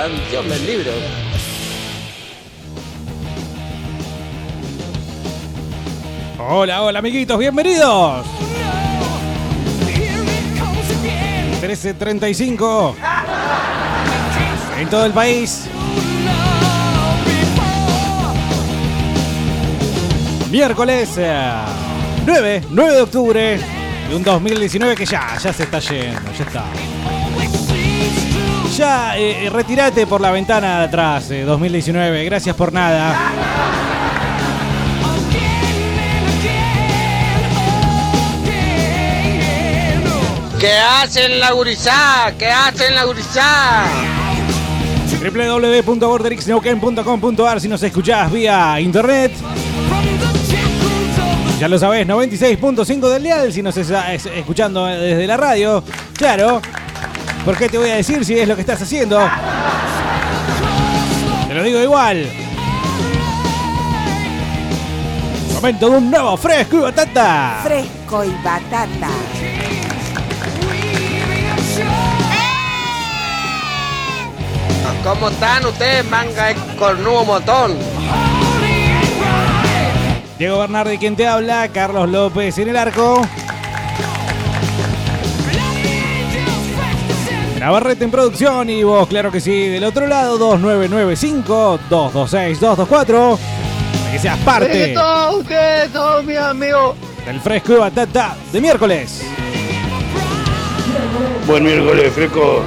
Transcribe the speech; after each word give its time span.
tan 0.00 0.12
Dios 0.30 0.44
me. 0.46 0.56
Hola, 6.38 6.82
hola 6.82 6.98
amiguitos, 7.00 7.38
bienvenidos. 7.38 8.24
13.35 11.60 12.94
en 14.78 14.88
todo 14.88 15.04
el 15.04 15.12
país. 15.12 15.66
Miércoles 20.50 21.10
eh, 21.18 21.52
9, 22.24 22.62
9 22.70 22.92
de 22.94 23.02
octubre 23.02 23.60
de 24.08 24.16
un 24.16 24.22
2019 24.22 24.96
que 24.96 25.04
ya, 25.04 25.36
ya 25.36 25.52
se 25.52 25.64
está 25.64 25.78
yendo, 25.78 26.32
ya 26.32 26.44
está. 26.44 26.64
Ya, 28.80 29.16
eh, 29.18 29.44
eh, 29.44 29.50
retírate 29.50 30.06
por 30.06 30.22
la 30.22 30.30
ventana 30.30 30.78
de 30.78 30.84
atrás, 30.86 31.30
eh, 31.30 31.42
2019, 31.42 32.24
gracias 32.24 32.56
por 32.56 32.72
nada. 32.72 33.14
¿Qué 40.58 40.72
hacen 40.72 41.38
la 41.38 41.52
gurizá? 41.52 42.32
¿Qué 42.38 42.46
hacen 42.46 42.94
la 42.94 43.04
gurizá? 43.04 43.84
www.borderixneuquén.com.ar 45.20 47.60
si 47.60 47.68
nos 47.68 47.82
escuchás 47.82 48.32
vía 48.32 48.80
internet. 48.80 49.32
Ya 51.58 51.68
lo 51.68 51.78
sabés, 51.78 52.06
96.5 52.06 53.10
del 53.10 53.24
dial 53.24 53.52
si 53.52 53.62
nos 53.62 53.76
estás 53.76 54.24
escuchando 54.24 54.86
desde 54.86 55.26
la 55.26 55.36
radio. 55.36 55.84
Claro. 56.14 56.62
¿Por 57.44 57.56
qué 57.56 57.68
te 57.68 57.78
voy 57.78 57.90
a 57.90 57.96
decir 57.96 58.24
si 58.24 58.38
es 58.38 58.46
lo 58.46 58.54
que 58.54 58.60
estás 58.60 58.82
haciendo? 58.82 59.18
Te 61.48 61.54
lo 61.54 61.62
digo 61.62 61.80
igual. 61.80 62.26
Momento 65.54 65.90
de 65.90 65.96
un 65.96 66.10
nuevo 66.10 66.36
fresco 66.36 66.76
y 66.76 66.80
batata. 66.80 67.60
Fresco 67.62 68.24
y 68.24 68.34
batata. 68.42 69.08
¿Cómo 75.02 75.30
están 75.30 75.64
ustedes, 75.64 76.08
manga 76.10 76.46
de 76.46 76.54
cornudo 76.78 77.24
motón? 77.24 77.78
Diego 80.38 80.58
Bernardi 80.58 80.98
quien 80.98 81.16
te 81.16 81.26
habla, 81.26 81.68
Carlos 81.68 82.08
López 82.08 82.58
en 82.58 82.68
el 82.68 82.76
arco. 82.76 83.26
Navarrete 87.60 88.04
en 88.04 88.10
producción 88.10 88.70
y 88.70 88.82
vos, 88.82 89.06
claro 89.06 89.30
que 89.30 89.38
sí, 89.38 89.68
del 89.68 89.84
otro 89.84 90.06
lado, 90.06 90.38
2995-226-224. 90.56 93.38
Para 93.38 94.12
que 94.12 94.18
seas 94.18 94.38
parte 94.38 94.94
todos 94.94 95.40
ustedes, 95.42 95.92
todos 95.92 96.24
mis 96.24 96.38
amigos. 96.38 96.96
del 97.26 97.38
fresco 97.38 97.74
y 97.74 97.76
batata 97.76 98.34
de 98.50 98.60
miércoles. 98.62 99.26
Buen 101.46 101.64
miércoles, 101.64 102.10
fresco. 102.14 102.62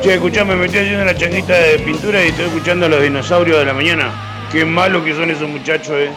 Che, 0.00 0.14
escuchame, 0.14 0.56
me 0.56 0.64
estoy 0.64 0.80
haciendo 0.80 1.02
una 1.02 1.14
changuita 1.14 1.52
de 1.52 1.78
pintura 1.80 2.24
y 2.24 2.28
estoy 2.28 2.46
escuchando 2.46 2.86
a 2.86 2.88
los 2.88 3.02
dinosaurios 3.02 3.58
de 3.58 3.66
la 3.66 3.74
mañana. 3.74 4.46
Qué 4.50 4.64
malos 4.64 5.04
que 5.04 5.14
son 5.14 5.30
esos 5.30 5.46
muchachos, 5.46 5.90
eh. 5.90 6.10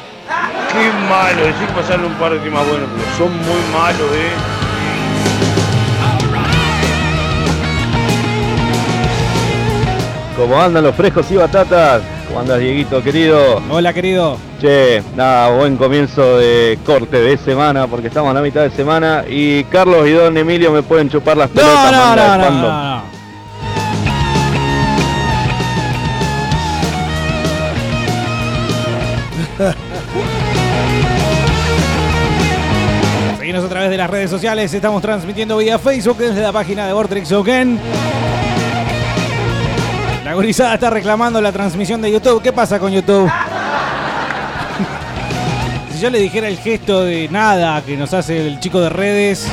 Qué 0.72 0.90
malo, 1.10 1.44
decir 1.44 1.68
pasarle 1.76 2.08
un 2.08 2.14
par 2.14 2.32
de 2.32 2.40
temas 2.40 2.66
buenos, 2.66 2.88
pero 2.96 3.08
son 3.18 3.36
muy 3.40 3.60
malos, 3.74 4.10
eh. 4.14 4.32
¿Cómo 10.36 10.62
andan 10.62 10.84
los 10.84 10.94
frescos 10.94 11.32
y 11.32 11.38
batatas? 11.38 12.02
¿Cómo 12.28 12.42
andas, 12.42 12.60
Dieguito, 12.60 13.02
querido? 13.02 13.62
Hola, 13.70 13.94
querido. 13.94 14.38
Che, 14.60 15.02
nada, 15.16 15.50
buen 15.56 15.78
comienzo 15.78 16.38
de 16.38 16.78
corte 16.86 17.22
de 17.22 17.38
semana, 17.38 17.88
porque 17.88 18.10
estamos 18.10 18.32
a 18.32 18.34
la 18.34 18.42
mitad 18.42 18.64
de 18.64 18.72
semana. 18.72 19.24
Y 19.30 19.64
Carlos 19.66 20.06
y 20.06 20.12
Don 20.12 20.36
Emilio 20.38 20.74
me 20.74 20.84
pueden 20.84 21.10
chupar 21.10 21.38
las 21.38 21.50
pelotas. 21.50 21.92
no, 21.92 22.16
no, 22.18 22.38
no, 22.38 22.40
no, 22.52 22.52
no. 22.52 23.16
Seguinos 33.40 33.64
a 33.64 33.70
través 33.70 33.90
de 33.90 33.96
las 33.96 34.10
redes 34.10 34.30
sociales. 34.30 34.74
Estamos 34.74 35.02
transmitiendo 35.02 35.56
vía 35.56 35.80
Facebook 35.80 36.18
desde 36.18 36.42
la 36.42 36.52
página 36.52 36.88
de 36.88 36.94
Vortex 36.94 37.32
Oken. 37.32 37.80
Gurizada 40.36 40.74
está 40.74 40.90
reclamando 40.90 41.40
la 41.40 41.54
transmisión 41.54 42.02
de 42.02 42.12
YouTube. 42.12 42.42
¿Qué 42.42 42.52
pasa 42.52 42.78
con 42.78 42.92
YouTube? 42.92 43.32
si 45.94 46.00
yo 46.00 46.10
le 46.10 46.20
dijera 46.20 46.50
el 46.50 46.58
gesto 46.58 47.06
de 47.06 47.30
nada 47.30 47.82
que 47.82 47.96
nos 47.96 48.14
hace 48.14 48.46
el 48.46 48.60
chico 48.60 48.82
de 48.82 48.90
redes. 48.90 49.48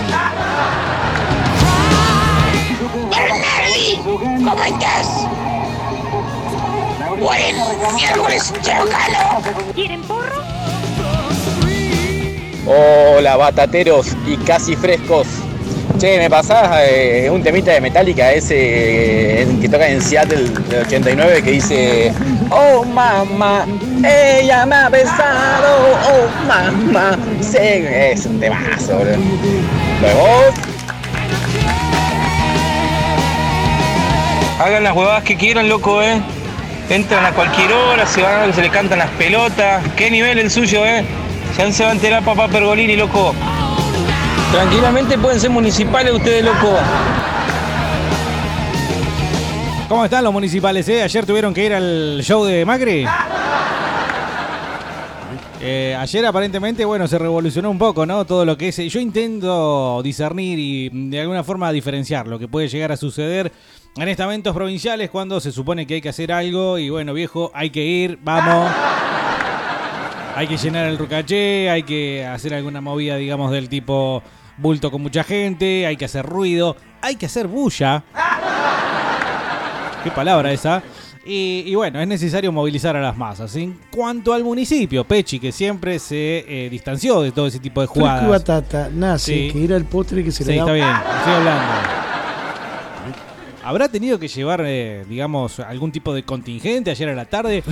¿Cómo 4.02 4.64
estás? 4.64 5.28
Buen 7.20 7.94
miércoles. 7.94 8.52
¿Quieren 9.76 10.02
porro? 10.02 10.42
Hola 12.66 13.36
batateros 13.36 14.16
y 14.26 14.36
casi 14.38 14.74
frescos. 14.74 15.28
Che, 15.98 16.18
me 16.18 16.28
pasás 16.28 16.68
eh, 16.80 17.28
un 17.30 17.42
temita 17.42 17.72
de 17.72 17.80
Metallica, 17.80 18.32
ese 18.32 19.42
eh, 19.42 19.46
que 19.60 19.68
toca 19.68 19.88
en 19.88 20.00
Seattle 20.00 20.48
del 20.68 20.80
89 20.82 21.42
que 21.42 21.50
dice 21.52 22.12
Oh 22.50 22.84
mamá, 22.84 23.66
ella 24.04 24.66
me 24.66 24.74
ha 24.74 24.88
besado, 24.88 25.98
oh 26.10 26.46
mamá. 26.46 27.16
Sí, 27.40 27.58
es 27.58 28.26
un 28.26 28.40
temazo, 28.40 28.98
bro. 28.98 29.16
Luego, 30.00 30.52
Hagan 34.58 34.84
las 34.84 34.94
huevadas 34.94 35.24
que 35.24 35.36
quieran, 35.36 35.68
loco, 35.68 36.02
¿eh? 36.02 36.20
Entran 36.88 37.24
a 37.24 37.32
cualquier 37.32 37.72
hora, 37.72 38.06
se 38.06 38.22
van 38.22 38.52
se 38.54 38.62
le 38.62 38.70
cantan 38.70 38.98
las 38.98 39.10
pelotas. 39.10 39.82
¿Qué 39.96 40.10
nivel 40.10 40.38
el 40.38 40.50
suyo, 40.50 40.84
eh? 40.86 41.04
Ya 41.58 41.72
se 41.72 41.82
va 41.82 41.90
a 41.90 41.92
enterar 41.92 42.22
papá 42.22 42.48
Pergolini, 42.48 42.96
loco. 42.96 43.34
Tranquilamente 44.52 45.16
pueden 45.16 45.40
ser 45.40 45.50
municipales 45.50 46.12
ustedes, 46.12 46.44
loco. 46.44 46.76
¿Cómo 49.88 50.04
están 50.04 50.24
los 50.24 50.32
municipales? 50.32 50.88
eh? 50.88 51.02
Ayer 51.02 51.24
tuvieron 51.24 51.54
que 51.54 51.64
ir 51.64 51.72
al 51.72 52.20
show 52.22 52.44
de 52.44 52.64
Macri. 52.64 53.06
Eh, 55.60 55.96
ayer 55.98 56.26
aparentemente, 56.26 56.84
bueno, 56.84 57.06
se 57.06 57.18
revolucionó 57.18 57.70
un 57.70 57.78
poco, 57.78 58.04
¿no? 58.04 58.24
Todo 58.26 58.44
lo 58.44 58.58
que 58.58 58.68
es... 58.68 58.76
Yo 58.76 59.00
intento 59.00 60.02
discernir 60.02 60.58
y 60.58 60.90
mm, 60.92 61.10
de 61.10 61.20
alguna 61.20 61.44
forma 61.44 61.70
diferenciar 61.72 62.26
lo 62.26 62.38
que 62.38 62.48
puede 62.48 62.68
llegar 62.68 62.92
a 62.92 62.96
suceder 62.96 63.52
en 63.96 64.08
estamentos 64.08 64.54
provinciales 64.54 65.08
cuando 65.08 65.40
se 65.40 65.52
supone 65.52 65.86
que 65.86 65.94
hay 65.94 66.00
que 66.00 66.08
hacer 66.08 66.32
algo 66.32 66.78
y 66.78 66.90
bueno, 66.90 67.14
viejo, 67.14 67.50
hay 67.54 67.70
que 67.70 67.84
ir, 67.84 68.18
vamos. 68.22 68.70
Hay 70.34 70.46
que 70.46 70.56
llenar 70.56 70.86
el 70.88 70.98
rucaché, 70.98 71.70
hay 71.70 71.84
que 71.84 72.26
hacer 72.26 72.54
alguna 72.54 72.80
movida, 72.80 73.16
digamos, 73.16 73.50
del 73.52 73.68
tipo 73.68 74.22
bulto 74.62 74.90
con 74.90 75.02
mucha 75.02 75.24
gente, 75.24 75.86
hay 75.86 75.96
que 75.96 76.04
hacer 76.06 76.24
ruido, 76.24 76.76
hay 77.02 77.16
que 77.16 77.26
hacer 77.26 77.48
bulla. 77.48 78.04
Qué 80.04 80.10
palabra 80.10 80.52
esa. 80.52 80.82
Y, 81.24 81.62
y 81.66 81.74
bueno, 81.76 82.00
es 82.00 82.08
necesario 82.08 82.50
movilizar 82.50 82.96
a 82.96 83.00
las 83.00 83.16
masas. 83.16 83.54
En 83.54 83.78
cuanto 83.92 84.32
al 84.32 84.42
municipio, 84.42 85.04
Pechi, 85.04 85.38
que 85.38 85.52
siempre 85.52 85.98
se 86.00 86.44
eh, 86.48 86.68
distanció 86.68 87.20
de 87.22 87.30
todo 87.30 87.46
ese 87.46 87.60
tipo 87.60 87.80
de 87.80 87.86
jugadas. 87.86 88.28
batata, 88.28 88.88
nace, 88.92 89.32
Sí. 89.32 89.50
que 89.52 89.64
era 89.64 89.76
el 89.76 89.84
postre 89.84 90.24
que 90.24 90.32
se 90.32 90.42
Sí, 90.42 90.50
le 90.50 90.58
está 90.58 90.64
daba. 90.72 90.74
bien, 90.74 90.88
estoy 91.18 91.32
hablando. 91.34 91.72
¿Habrá 93.64 93.88
tenido 93.88 94.18
que 94.18 94.26
llevar, 94.28 94.62
eh, 94.66 95.04
digamos, 95.08 95.60
algún 95.60 95.92
tipo 95.92 96.12
de 96.12 96.24
contingente 96.24 96.90
ayer 96.90 97.08
a 97.10 97.14
la 97.14 97.24
tarde? 97.26 97.62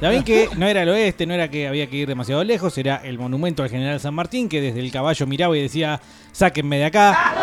También 0.00 0.22
que 0.22 0.48
no 0.56 0.66
era 0.66 0.82
el 0.82 0.88
oeste, 0.88 1.26
no 1.26 1.34
era 1.34 1.48
que 1.50 1.66
había 1.66 1.88
que 1.88 1.96
ir 1.96 2.08
demasiado 2.08 2.44
lejos, 2.44 2.76
era 2.78 2.96
el 3.04 3.18
monumento 3.18 3.62
al 3.62 3.68
general 3.70 3.98
San 4.00 4.14
Martín, 4.14 4.48
que 4.48 4.60
desde 4.60 4.78
el 4.80 4.92
caballo 4.92 5.26
miraba 5.26 5.56
y 5.56 5.62
decía, 5.62 6.00
sáquenme 6.32 6.78
de 6.78 6.84
acá. 6.84 7.34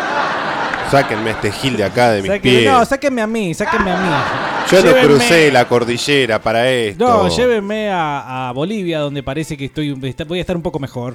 Sáquenme 0.90 1.32
este 1.32 1.52
gil 1.52 1.76
de 1.76 1.84
acá 1.84 2.12
de 2.12 2.22
mis 2.22 2.30
Sáquenme- 2.30 2.40
pies. 2.40 2.64
no, 2.72 2.84
sáquenme 2.86 3.20
a 3.20 3.26
mí, 3.26 3.52
sáquenme 3.52 3.90
a 3.90 3.96
mí. 4.00 4.08
Yo 4.70 4.82
no 4.82 4.92
crucé 5.06 5.50
la 5.52 5.66
cordillera 5.66 6.40
para 6.40 6.68
esto. 6.70 7.04
No, 7.06 7.28
llévenme 7.28 7.90
a, 7.90 8.48
a 8.48 8.52
Bolivia, 8.52 9.00
donde 9.00 9.22
parece 9.22 9.56
que 9.56 9.66
estoy 9.66 9.92
voy 9.92 10.38
a 10.38 10.40
estar 10.40 10.56
un 10.56 10.62
poco 10.62 10.78
mejor. 10.78 11.14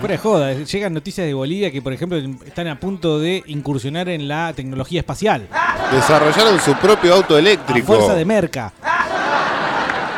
Fuera 0.00 0.14
de 0.14 0.18
joda, 0.18 0.52
llegan 0.54 0.94
noticias 0.94 1.26
de 1.26 1.34
Bolivia 1.34 1.70
que, 1.70 1.82
por 1.82 1.92
ejemplo, 1.92 2.18
están 2.46 2.66
a 2.68 2.80
punto 2.80 3.18
de 3.18 3.42
incursionar 3.46 4.08
en 4.08 4.28
la 4.28 4.52
tecnología 4.54 5.00
espacial. 5.00 5.46
Desarrollaron 5.92 6.58
su 6.58 6.74
propio 6.76 7.14
auto 7.14 7.36
A 7.36 7.38
eléctrico. 7.38 7.86
fuerza 7.86 8.14
de 8.14 8.24
merca. 8.24 8.72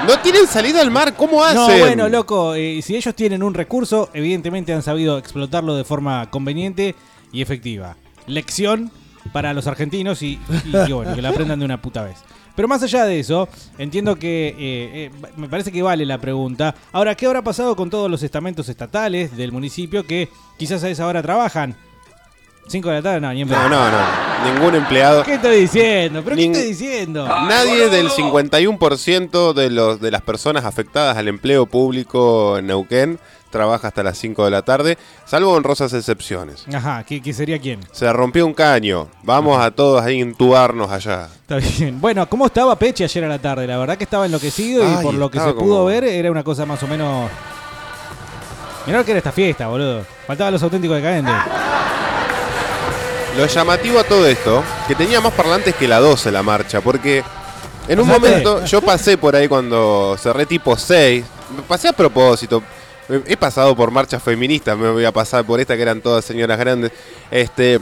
No 0.06 0.19
tienen 0.20 0.46
salida 0.46 0.81
al 0.81 0.90
mar, 0.90 1.14
¿cómo 1.17 1.43
hacen? 1.44 1.56
No, 1.79 1.84
bueno, 1.84 2.08
loco, 2.08 2.55
eh, 2.55 2.81
si 2.82 2.96
ellos 2.96 3.14
tienen 3.14 3.43
un 3.43 3.55
recurso, 3.55 4.08
evidentemente 4.14 4.73
han 4.73 4.82
sabido 4.82 5.19
explotarlo 5.19 5.75
de 5.76 5.85
forma 5.85 6.28
conveniente 6.31 6.94
y 7.32 7.43
efectiva. 7.43 7.96
Lección 8.26 8.90
para 9.32 9.52
los 9.55 9.67
argentinos 9.67 10.23
y, 10.23 10.40
y 10.88 10.93
bueno, 10.93 11.14
que 11.14 11.23
la 11.23 11.31
aprendan 11.31 11.58
de 11.58 11.64
una 11.64 11.81
puta 11.82 12.02
vez. 12.02 12.17
Pero 12.54 12.69
más 12.69 12.82
allá 12.82 13.04
de 13.04 13.19
eso, 13.19 13.49
entiendo 13.78 14.16
que 14.16 14.49
eh, 14.49 14.54
eh, 14.58 15.10
me 15.37 15.49
parece 15.49 15.72
que 15.72 15.82
vale 15.82 16.04
la 16.04 16.19
pregunta. 16.19 16.75
Ahora, 16.93 17.14
¿qué 17.14 17.26
habrá 17.26 17.43
pasado 17.43 17.75
con 17.76 17.90
todos 17.90 18.10
los 18.10 18.22
estamentos 18.22 18.69
estatales 18.69 19.37
del 19.37 19.52
municipio 19.52 20.06
que 20.06 20.28
quizás 20.58 20.84
a 20.84 20.90
esa 20.90 21.06
hora 21.06 21.22
trabajan? 21.22 21.76
¿Cinco 22.69 22.88
de 22.88 22.97
la 22.97 23.03
tarde? 23.03 23.20
No, 23.20 23.32
ni 23.32 23.43
en 23.43 23.49
pedo. 23.49 23.59
No, 23.62 23.69
no, 23.69 23.91
no. 23.91 24.53
Ningún 24.55 24.75
empleado. 24.75 25.23
¿Qué 25.25 25.35
estoy 25.35 25.61
diciendo? 25.61 26.23
¿Pero 26.25 26.37
qué 26.37 26.43
Ning- 26.43 26.53
estoy 26.53 26.69
diciendo? 26.69 27.26
Nadie 27.26 27.88
del 27.91 28.09
51% 28.09 29.53
de, 29.53 29.70
los, 29.70 30.00
de 30.00 30.11
las 30.11 30.23
personas 30.23 30.64
afectadas 30.64 31.17
al 31.17 31.29
empleo 31.29 31.67
público 31.67 32.59
en 32.59 32.67
Neuquén 32.69 33.19
trabaja 33.50 33.88
hasta 33.88 34.03
las 34.03 34.17
5 34.17 34.47
de 34.47 34.50
la 34.50 34.62
tarde, 34.62 34.97
salvo 35.26 35.53
honrosas 35.53 35.93
excepciones. 35.93 36.64
Ajá, 36.75 37.05
¿qué, 37.05 37.20
qué 37.20 37.35
sería 37.35 37.59
quién? 37.59 37.81
Se 37.93 38.11
rompió 38.11 38.47
un 38.47 38.55
caño. 38.55 39.09
Vamos 39.25 39.61
a 39.61 39.70
todos 39.70 40.00
ahí 40.03 40.17
a 40.17 40.23
intubarnos 40.23 40.91
allá. 40.91 41.29
Está 41.35 41.56
bien. 41.56 42.00
Bueno, 42.00 42.26
¿cómo 42.31 42.47
estaba 42.47 42.75
Peche 42.76 43.05
ayer 43.05 43.25
a 43.25 43.29
la 43.29 43.38
tarde? 43.38 43.67
La 43.67 43.76
verdad 43.76 43.99
que 43.99 44.05
estaba 44.05 44.25
enloquecido 44.25 44.82
y 44.82 44.87
Ay, 44.97 45.03
por 45.05 45.12
lo 45.12 45.31
que 45.31 45.38
se 45.38 45.53
pudo 45.53 45.85
ver 45.85 46.05
era 46.05 46.31
una 46.31 46.43
cosa 46.43 46.64
más 46.64 46.82
o 46.82 46.87
menos... 46.87 47.31
Mirá 48.87 48.99
lo 49.00 49.05
que 49.05 49.11
era 49.12 49.19
esta 49.19 49.32
fiesta, 49.32 49.69
boludo. 49.69 50.03
Faltaban 50.26 50.53
los 50.55 50.62
auténticos 50.62 50.97
decadentes. 50.97 51.35
Lo 53.37 53.46
llamativo 53.46 53.99
a 53.99 54.05
todo 54.05 54.26
esto, 54.26 54.62
que 54.87 54.94
tenía 54.94 55.20
más 55.20 55.32
parlantes 55.32 55.75
que 55.75 55.88
la 55.88 56.00
12 56.00 56.31
la 56.31 56.43
marcha, 56.43 56.82
porque 56.82 57.25
en 57.88 57.99
un 57.99 58.06
momento 58.06 58.64
yo 58.67 58.82
pasé 58.82 59.17
por 59.17 59.34
ahí 59.34 59.49
cuando 59.49 60.17
cerré 60.19 60.44
tipo 60.44 60.76
6, 60.76 61.25
me 61.56 61.62
pasé 61.62 61.88
a 61.88 61.93
propósito. 61.93 62.62
He 63.26 63.37
pasado 63.37 63.75
por 63.75 63.90
marchas 63.90 64.23
feministas, 64.23 64.76
me 64.76 64.90
voy 64.90 65.05
a 65.05 65.12
pasar 65.12 65.44
por 65.44 65.61
esta 65.61 65.76
que 65.76 65.82
eran 65.82 66.00
todas 66.00 66.25
señoras 66.25 66.58
grandes. 66.58 66.93
Este 67.31 67.81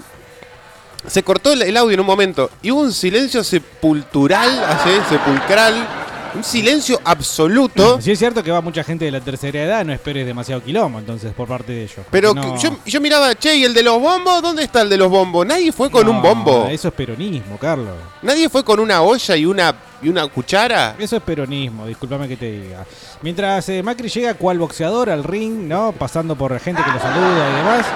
se 1.07 1.23
cortó 1.23 1.53
el, 1.53 1.63
el 1.63 1.77
audio 1.77 1.95
en 1.95 2.01
un 2.01 2.07
momento 2.07 2.51
y 2.63 2.71
hubo 2.71 2.83
un 2.83 2.93
silencio 2.93 3.43
sepultural, 3.43 4.65
así, 4.65 4.91
sepulcral, 5.09 5.87
un 6.35 6.45
silencio 6.45 7.01
absoluto. 7.05 8.01
Si 8.01 8.11
es 8.13 8.19
cierto 8.19 8.43
que 8.43 8.51
va 8.51 8.61
mucha 8.61 8.83
gente 8.85 9.05
de 9.05 9.11
la 9.11 9.21
tercera 9.21 9.63
edad, 9.63 9.85
no 9.85 9.93
esperes 9.93 10.27
demasiado 10.27 10.63
quilombo 10.63 10.99
entonces 10.99 11.33
por 11.35 11.49
parte 11.49 11.73
de 11.73 11.83
ellos. 11.85 12.07
Pero 12.11 12.35
No. 12.35 12.57
yo, 12.59 12.79
yo 12.87 13.01
miraba, 13.01 13.35
che, 13.35 13.57
¿y 13.57 13.65
el 13.65 13.75
de 13.75 13.83
los 13.83 14.01
bombos? 14.01 14.41
¿Dónde 14.43 14.63
está 14.63 14.83
el 14.83 14.89
de 14.89 14.97
los 14.97 15.11
bombos? 15.11 15.47
Nadie 15.47 15.73
fue 15.73 15.91
con 15.91 16.05
No, 16.07 16.13
un 16.13 16.23
bombo. 16.23 16.67
Eso 16.71 16.89
es 16.89 16.95
peronismo, 16.95 17.57
Carlos. 17.59 17.95
Nadie 18.23 18.49
fue 18.49 18.65
con 18.65 18.81
una 18.81 19.03
olla 19.03 19.37
y 19.37 19.45
una, 19.47 19.75
y 20.03 20.09
una 20.09 20.27
cuchara. 20.29 20.95
Eso 20.99 21.17
es 21.17 21.23
peronismo, 21.23 21.87
discúlpame 21.87 22.27
que 22.29 22.37
te 22.37 22.51
diga. 22.51 22.85
Mientras 23.23 23.69
eh, 23.69 23.83
Macri 23.83 24.09
llega 24.09 24.35
cual 24.35 24.59
boxeador 24.59 25.11
al 25.11 25.25
ring, 25.25 25.69
¿no? 25.69 25.93
Pasando 25.93 26.37
por 26.37 26.59
gente 26.61 26.83
que 26.83 26.91
lo 26.91 26.99
saluda 27.01 27.51
y 27.51 27.57
demás. 27.57 27.87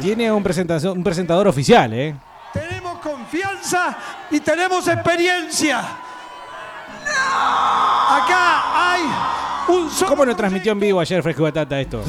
Tiene 0.00 0.30
un, 0.30 0.42
presentación, 0.42 0.98
un 0.98 1.04
presentador 1.04 1.48
oficial, 1.48 1.92
¿eh? 1.94 2.14
Tenemos 2.52 2.98
confianza 3.00 3.96
y 4.30 4.40
tenemos 4.40 4.86
experiencia. 4.88 5.82
Acá 7.06 8.92
hay 8.92 9.02
un 9.68 9.90
solo 9.90 10.10
¿Cómo 10.10 10.26
no 10.26 10.36
transmitió 10.36 10.72
en 10.72 10.80
vivo 10.80 11.00
ayer 11.00 11.22
Fresco 11.22 11.42
y 11.42 11.44
Batata 11.44 11.80
esto? 11.80 12.02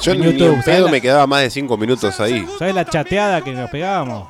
Yo 0.00 0.12
En 0.12 0.22
YouTube, 0.22 0.90
me 0.90 1.00
quedaba 1.00 1.26
más 1.26 1.42
de 1.42 1.50
5 1.50 1.76
minutos 1.76 2.18
ahí. 2.20 2.46
¿Sabes 2.58 2.74
la 2.74 2.84
chateada 2.84 3.42
que 3.42 3.52
nos 3.52 3.70
pegábamos? 3.70 4.28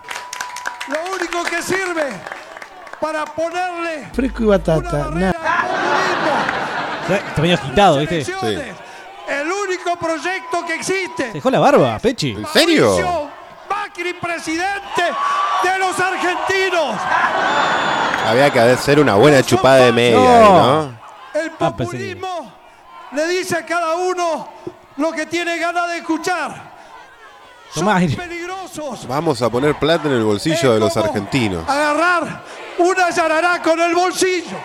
Lo 0.88 1.14
único 1.14 1.42
que 1.44 1.62
sirve 1.62 2.08
para 3.00 3.24
ponerle 3.24 4.08
Fresco 4.12 4.42
y 4.42 4.46
batata, 4.46 5.10
nada. 5.10 5.34
Está 7.08 7.42
medio 7.42 7.54
agitado, 7.54 7.98
¿viste? 7.98 8.20
El 9.28 9.50
único 9.50 9.96
proyecto 9.98 10.64
que 10.66 10.74
existe. 10.74 11.26
Se 11.28 11.32
dejó 11.34 11.50
la 11.50 11.58
barba, 11.58 11.98
Pechi. 11.98 12.30
¿En 12.32 12.46
serio? 12.46 12.86
Mauricio 12.86 13.30
Macri, 13.68 14.14
presidente 14.14 15.02
de 15.62 15.78
los 15.78 15.98
argentinos. 15.98 16.96
Había 18.28 18.50
que 18.52 18.60
hacer 18.60 19.00
una 19.00 19.14
buena 19.14 19.42
chupada 19.42 19.76
de 19.86 19.92
media, 19.92 20.18
No. 20.18 20.24
ahí, 20.36 20.52
¿no? 20.52 20.82
El 21.40 21.48
Ah, 21.60 21.76
populismo 21.76 22.52
le 23.12 23.26
dice 23.28 23.56
a 23.56 23.64
cada 23.66 23.94
uno 23.94 24.48
lo 24.96 25.12
que 25.12 25.26
tiene 25.26 25.56
ganas 25.58 25.88
de 25.88 25.98
escuchar. 25.98 26.68
Tomá 27.74 27.96
aire. 27.96 28.16
Peligrosos. 28.16 29.06
Vamos 29.06 29.40
a 29.42 29.48
poner 29.50 29.74
plata 29.76 30.08
en 30.08 30.14
el 30.14 30.24
bolsillo 30.24 30.74
de 30.74 30.80
los 30.80 30.96
argentinos. 30.96 31.68
Agarrar 31.68 32.42
una 32.78 33.10
yarará 33.10 33.62
con 33.62 33.78
el 33.80 33.94
bolsillo. 33.94 34.56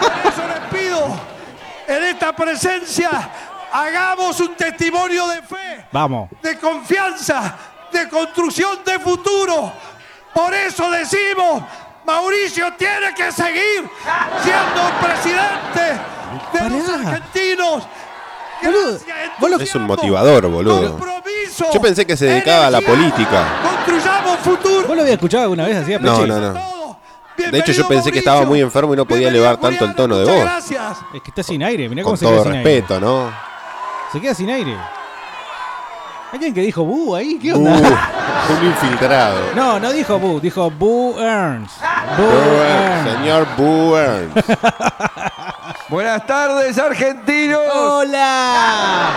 Por 0.00 0.32
eso 0.32 0.42
les 0.48 0.80
pido, 0.80 1.06
en 1.88 2.02
esta 2.04 2.34
presencia, 2.34 3.10
hagamos 3.72 4.38
un 4.40 4.54
testimonio 4.54 5.26
de 5.28 5.42
fe, 5.42 5.86
Vamos. 5.92 6.28
de 6.42 6.58
confianza, 6.58 7.54
de 7.92 8.08
construcción 8.08 8.78
de 8.84 8.98
futuro. 9.00 9.72
Por 10.34 10.52
eso 10.54 10.90
decimos, 10.90 11.62
Mauricio 12.06 12.72
tiene 12.78 13.12
que 13.16 13.32
seguir 13.32 13.88
siendo 14.42 14.82
presidente 15.00 16.00
de 16.52 16.70
los 16.70 16.88
argentinos. 16.88 17.82
Boludo, 18.62 18.90
Gracias, 18.92 19.30
vos 19.38 19.50
lo- 19.50 19.56
Es 19.58 19.74
un 19.74 19.82
motivador, 19.82 20.46
boludo. 20.48 20.90
compromiso, 20.92 21.66
Yo 21.74 21.80
pensé 21.80 22.06
que 22.06 22.16
se 22.16 22.24
dedicaba 22.26 22.68
a 22.68 22.70
la 22.70 22.78
energía. 22.78 22.96
política. 22.96 23.44
Construyamos 23.62 24.38
futuro. 24.38 24.86
¿Vos 24.86 24.96
lo 24.96 25.02
habías 25.02 25.14
escuchado 25.14 25.42
alguna 25.42 25.64
vez 25.66 25.76
así 25.76 25.92
a? 25.94 25.98
No, 25.98 26.26
no, 26.26 26.40
no. 26.40 26.76
De 27.36 27.58
hecho, 27.58 27.72
yo 27.72 27.86
pensé 27.86 28.10
que 28.10 28.20
estaba 28.20 28.42
muy 28.44 28.60
enfermo 28.62 28.94
y 28.94 28.96
no 28.96 29.04
podía 29.04 29.28
elevar 29.28 29.58
tanto 29.58 29.84
el 29.84 29.94
tono 29.94 30.16
de 30.16 30.24
voz. 30.24 30.40
Gracias. 30.42 30.96
Es 31.14 31.20
que 31.22 31.30
está 31.30 31.42
sin 31.42 31.62
aire, 31.62 31.86
mirá 31.88 32.02
cómo 32.02 32.12
Con 32.12 32.18
se 32.18 32.24
queda 32.24 32.34
todo 32.36 32.44
sin 32.44 32.52
respeto, 32.54 33.00
¿no? 33.00 33.24
aire. 33.24 33.36
Se 34.12 34.20
queda 34.20 34.34
sin 34.34 34.50
aire. 34.50 34.76
¿Alguien 36.32 36.52
que 36.54 36.60
dijo 36.62 36.84
bu 36.84 37.14
ahí? 37.14 37.38
¿Qué 37.40 37.52
onda? 37.52 37.70
un 38.60 38.66
infiltrado. 38.66 39.38
No, 39.54 39.78
no 39.80 39.92
dijo 39.92 40.18
bu, 40.18 40.40
dijo 40.40 40.70
bu 40.70 41.16
Earns. 41.18 41.70
Bu 42.16 42.22
Burns, 42.22 42.60
Earns. 42.68 43.12
señor 43.12 43.46
Burns. 43.56 44.44
Buenas 45.88 46.26
tardes, 46.26 46.76
argentinos. 46.78 47.60
¡Hola! 47.74 49.10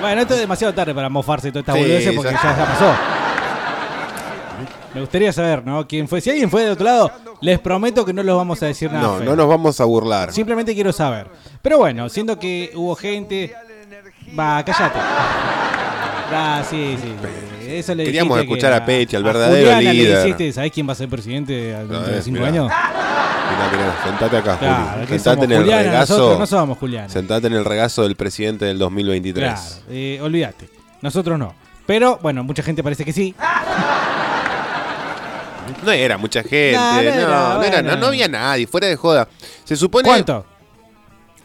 Bueno, 0.00 0.20
esto 0.22 0.34
es 0.34 0.40
demasiado 0.40 0.74
tarde 0.74 0.94
para 0.94 1.08
mofarse 1.08 1.50
de 1.50 1.52
toda 1.52 1.60
esta 1.60 1.72
Sí, 1.74 1.78
boludez 1.80 2.14
porque 2.16 2.32
ya- 2.32 2.42
ya, 2.42 2.56
ya 2.56 2.66
pasó. 2.66 2.92
Me 4.94 5.00
gustaría 5.00 5.32
saber, 5.32 5.64
¿no? 5.64 5.86
¿Quién 5.86 6.08
fue? 6.08 6.20
Si 6.20 6.30
alguien 6.30 6.50
fue 6.50 6.62
del 6.62 6.72
otro 6.72 6.84
lado, 6.86 7.12
les 7.40 7.58
prometo 7.60 8.04
que 8.04 8.12
no 8.12 8.22
los 8.22 8.36
vamos 8.36 8.60
a 8.62 8.66
decir 8.66 8.90
nada. 8.90 9.06
No, 9.06 9.14
feo. 9.18 9.24
no 9.26 9.36
nos 9.36 9.48
vamos 9.48 9.80
a 9.80 9.84
burlar. 9.84 10.32
Simplemente 10.32 10.74
quiero 10.74 10.92
saber. 10.92 11.28
Pero 11.62 11.78
bueno, 11.78 12.08
siendo 12.08 12.38
que 12.38 12.72
hubo 12.74 12.94
gente. 12.96 13.54
Va, 14.36 14.64
cállate. 14.64 14.98
Ah, 16.30 16.62
sí, 16.68 16.96
sí. 17.00 17.14
Eso 17.68 17.94
le 17.94 18.04
Queríamos 18.04 18.38
dijiste 18.38 18.54
escuchar 18.54 18.72
que 18.72 18.82
a 18.82 18.86
Pechi, 18.86 19.16
al 19.16 19.22
verdadero 19.24 19.72
Juliana 19.74 19.92
líder. 19.92 20.08
Le 20.18 20.22
dijiste, 20.24 20.52
¿sabés 20.52 20.72
quién 20.72 20.88
va 20.88 20.92
a 20.92 20.96
ser 20.96 21.08
presidente 21.08 21.52
dentro 21.52 22.00
de 22.02 22.22
cinco 22.22 22.38
mirá. 22.38 22.48
años? 22.48 22.64
Mirá, 22.64 23.70
mirá, 23.72 23.96
sentate 24.04 24.36
acá, 24.36 24.58
Claro, 24.58 24.84
Juli. 25.06 25.06
Sentate 25.06 25.20
somos 25.22 25.44
en 25.44 25.52
el 25.52 25.58
Juliana, 25.58 25.82
regazo. 25.82 26.14
nosotros 26.16 26.38
no 26.38 26.46
somos 26.46 26.78
Juliana. 26.78 27.08
Sentate 27.08 27.46
en 27.46 27.52
el 27.54 27.64
regazo 27.64 28.02
del 28.02 28.16
presidente 28.16 28.64
del 28.64 28.78
2023. 28.78 29.44
Claro, 29.50 29.64
eh, 29.90 30.18
olvídate. 30.22 30.68
Nosotros 31.02 31.38
no. 31.38 31.54
Pero, 31.86 32.18
bueno, 32.22 32.42
mucha 32.44 32.62
gente 32.62 32.82
parece 32.82 33.04
que 33.04 33.12
sí. 33.12 33.34
No 35.84 35.92
era 35.92 36.16
mucha 36.18 36.42
gente, 36.42 36.72
No, 36.76 37.02
no, 37.28 37.54
no 37.58 37.62
era, 37.62 37.82
no- 37.82 37.96
no 37.96 38.06
había 38.06 38.26
nadie, 38.28 38.66
fuera 38.66 38.86
de 38.86 38.96
joda. 38.96 39.28
Se 39.64 39.76
supone. 39.76 40.04
¿Cuánto? 40.08 40.44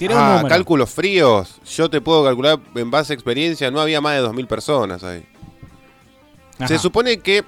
Tiré 0.07 0.15
Ah, 0.17 0.43
cálculos 0.49 0.89
fríos. 0.89 1.61
Yo 1.65 1.89
te 1.89 2.01
puedo 2.01 2.23
calcular 2.25 2.59
en 2.75 2.91
base 2.91 3.13
a 3.13 3.15
experiencia, 3.15 3.71
no 3.71 3.79
había 3.79 4.01
más 4.01 4.15
de 4.15 4.21
2.000 4.21 4.47
personas 4.47 5.03
ahí. 5.03 5.23
Ajá. 6.57 6.67
Se 6.67 6.77
supone 6.77 7.19
que 7.19 7.43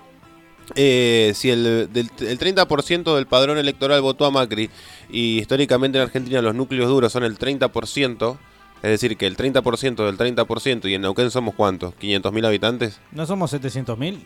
eh, 0.75 1.33
si 1.35 1.49
el, 1.51 1.89
del- 1.91 2.09
el 2.19 2.39
30% 2.39 3.15
del 3.15 3.27
padrón 3.27 3.57
electoral 3.57 4.01
votó 4.01 4.25
a 4.25 4.31
Macri 4.31 4.69
y 5.09 5.37
históricamente 5.39 5.97
en 5.97 6.03
Argentina 6.03 6.41
los 6.41 6.55
núcleos 6.55 6.87
duros 6.87 7.11
son 7.11 7.23
el 7.23 7.37
30%, 7.37 8.37
es 8.81 8.89
decir, 8.89 9.17
que 9.17 9.27
el 9.27 9.35
30% 9.37 9.95
del 10.05 10.17
30% 10.17 10.89
y 10.89 10.93
en 10.95 11.01
Neuquén 11.01 11.29
somos 11.31 11.55
cuántos, 11.55 11.93
500.000 11.95 12.45
habitantes. 12.47 12.99
¿No 13.11 13.25
somos 13.25 13.51
700 13.51 13.97
mil? 13.97 14.25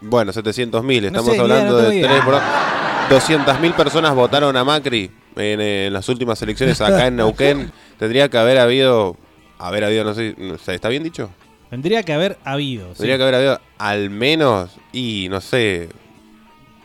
Bueno, 0.00 0.32
700.000, 0.32 0.70
No 1.02 1.06
estamos 1.08 1.34
sé, 1.34 1.40
hablando 1.40 1.72
no 1.72 1.78
de 1.78 1.90
tengo 1.90 2.06
3 2.06 2.10
idea. 2.10 2.24
por 2.24 3.16
200.000 3.18 3.74
personas 3.74 4.14
votaron 4.14 4.56
a 4.56 4.64
Macri 4.64 5.10
en, 5.36 5.60
eh, 5.60 5.86
en 5.86 5.92
las 5.92 6.08
últimas 6.08 6.40
elecciones 6.42 6.80
acá 6.80 7.06
en 7.06 7.16
Neuquén. 7.16 7.70
Tendría 7.98 8.28
que 8.28 8.38
haber 8.38 8.58
habido, 8.58 9.16
haber 9.58 9.84
habido, 9.84 10.04
no 10.04 10.14
sé, 10.14 10.34
no 10.38 10.58
sé, 10.58 10.74
¿está 10.74 10.88
bien 10.88 11.02
dicho? 11.02 11.30
Tendría 11.70 12.02
que 12.02 12.12
haber 12.12 12.38
habido. 12.44 12.88
sí. 12.92 12.98
Tendría 12.98 13.16
que 13.16 13.22
haber 13.22 13.34
habido 13.36 13.60
al 13.78 14.10
menos, 14.10 14.70
y 14.92 15.28
no 15.30 15.40
sé, 15.40 15.88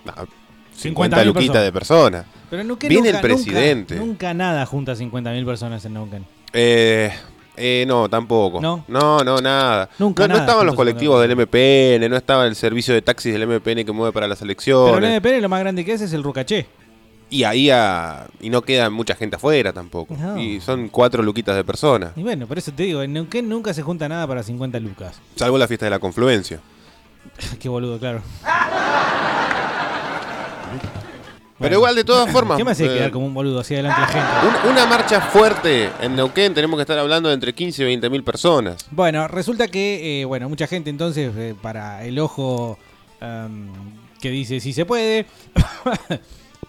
ah, 0.08 0.26
50 0.76 1.18
50.000 1.18 1.26
luquitas 1.26 1.46
personas. 1.48 1.64
de 1.64 1.72
personas. 1.72 2.26
Pero 2.50 2.62
en 2.62 2.68
Neuquén 2.68 2.90
Viene 2.90 3.12
nunca- 3.12 3.18
el 3.18 3.22
presidente. 3.22 3.96
Nunca, 3.96 4.08
nunca 4.08 4.34
nada 4.34 4.66
junta 4.66 4.96
50.000 4.96 5.46
personas 5.46 5.86
en 5.86 5.94
Neuquén. 5.94 6.26
Eh, 6.54 7.12
eh, 7.56 7.86
no, 7.88 8.10
tampoco. 8.10 8.60
¿No? 8.60 8.84
no, 8.88 9.20
no, 9.24 9.38
nada. 9.40 9.90
Nunca 10.00 10.24
no, 10.24 10.28
no 10.30 10.34
nada, 10.34 10.46
estaban 10.46 10.66
los 10.66 10.76
colectivos 10.76 11.22
del 11.22 11.32
MPN, 11.36 12.10
no 12.10 12.18
estaba 12.18 12.48
el 12.48 12.56
servicio 12.56 12.94
de 12.94 13.02
taxis 13.02 13.32
del 13.34 13.44
MPN 13.48 13.86
que 13.86 13.92
mueve 13.92 14.12
para 14.12 14.28
las 14.28 14.40
Pero 14.40 14.48
elecciones. 14.48 15.10
el 15.12 15.16
MPN 15.22 15.42
lo 15.42 15.50
más 15.50 15.60
grande 15.60 15.86
que 15.86 15.94
es 15.94 16.02
es 16.02 16.12
el 16.14 16.24
Rucaché. 16.24 16.66
Y 17.32 17.46
ahí 17.46 17.70
a- 17.72 18.28
y 18.42 18.50
no 18.52 18.62
queda 18.62 18.90
mucha 18.90 19.16
gente 19.16 19.38
afuera 19.38 19.72
tampoco. 19.74 20.16
No. 20.20 20.38
Y 20.40 20.60
son 20.62 20.90
cuatro 20.90 21.24
luquitas 21.24 21.56
de 21.56 21.64
personas. 21.64 22.12
Y 22.16 22.22
bueno, 22.22 22.46
por 22.46 22.58
eso 22.60 22.72
te 22.74 22.84
digo, 22.84 23.02
en 23.02 23.14
Neuquén 23.14 23.48
nunca 23.50 23.74
se 23.74 23.82
junta 23.82 24.08
nada 24.10 24.28
para 24.28 24.44
50 24.44 24.80
lucas. 24.82 25.20
Salvo 25.38 25.58
la 25.58 25.68
fiesta 25.68 25.86
de 25.88 25.90
la 25.92 26.00
confluencia. 26.00 26.60
Qué 27.60 27.70
boludo, 27.70 27.98
claro. 27.98 28.22
Pero 31.60 31.76
igual, 31.76 31.96
de 31.96 32.04
todas 32.04 32.32
formas. 32.32 32.58
¿Qué 32.58 32.64
me 32.66 32.72
hace 32.72 32.86
eh, 32.86 32.90
quedar 32.98 33.12
como 33.12 33.28
un 33.28 33.36
boludo 33.36 33.60
así 33.60 33.76
adelante 33.76 34.02
la 34.02 34.08
gente? 34.08 34.68
un- 34.68 34.72
una 34.72 34.86
marcha 34.88 35.22
fuerte 35.22 35.92
en 36.02 36.16
Neuquén, 36.16 36.56
tenemos 36.56 36.76
que 36.78 36.82
estar 36.82 36.98
hablando 36.98 37.30
de 37.30 37.36
entre 37.36 37.54
15 37.54 37.84
y 37.84 37.86
20 37.86 38.10
mil 38.10 38.24
personas. 38.24 38.88
Bueno, 38.90 39.28
resulta 39.28 39.68
que, 39.68 40.22
eh, 40.22 40.26
bueno, 40.26 40.50
mucha 40.50 40.66
gente 40.66 40.90
entonces, 40.90 41.32
eh, 41.38 41.54
para 41.62 42.04
el 42.04 42.18
ojo 42.18 42.80
em, 43.22 43.68
que 44.20 44.32
dice 44.32 44.60
si 44.60 44.74
se 44.74 44.86
puede, 44.86 45.28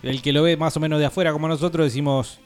el 0.03 0.23
que 0.23 0.33
lo 0.33 0.43
ve 0.43 0.57
más 0.57 0.77
o 0.77 0.81
menos 0.81 0.99
de 0.99 1.07
afuera 1.07 1.33
como 1.33 1.49
nosotros, 1.49 1.87
decimos, 1.87 2.41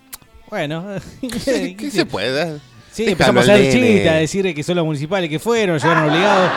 bueno, 0.48 0.84
¿Qué 1.20 1.90
se 1.90 2.06
puede? 2.06 2.60
Sí, 2.92 3.04
Déjalo 3.04 3.12
empezamos 3.12 3.48
a 3.48 3.54
hacer 3.54 3.72
chistes, 3.72 4.08
a 4.08 4.14
decir 4.14 4.54
que 4.54 4.62
son 4.62 4.76
los 4.76 4.84
municipales 4.84 5.28
que 5.28 5.38
fueron, 5.38 5.78
llegaron 5.78 6.08
obligados. 6.08 6.50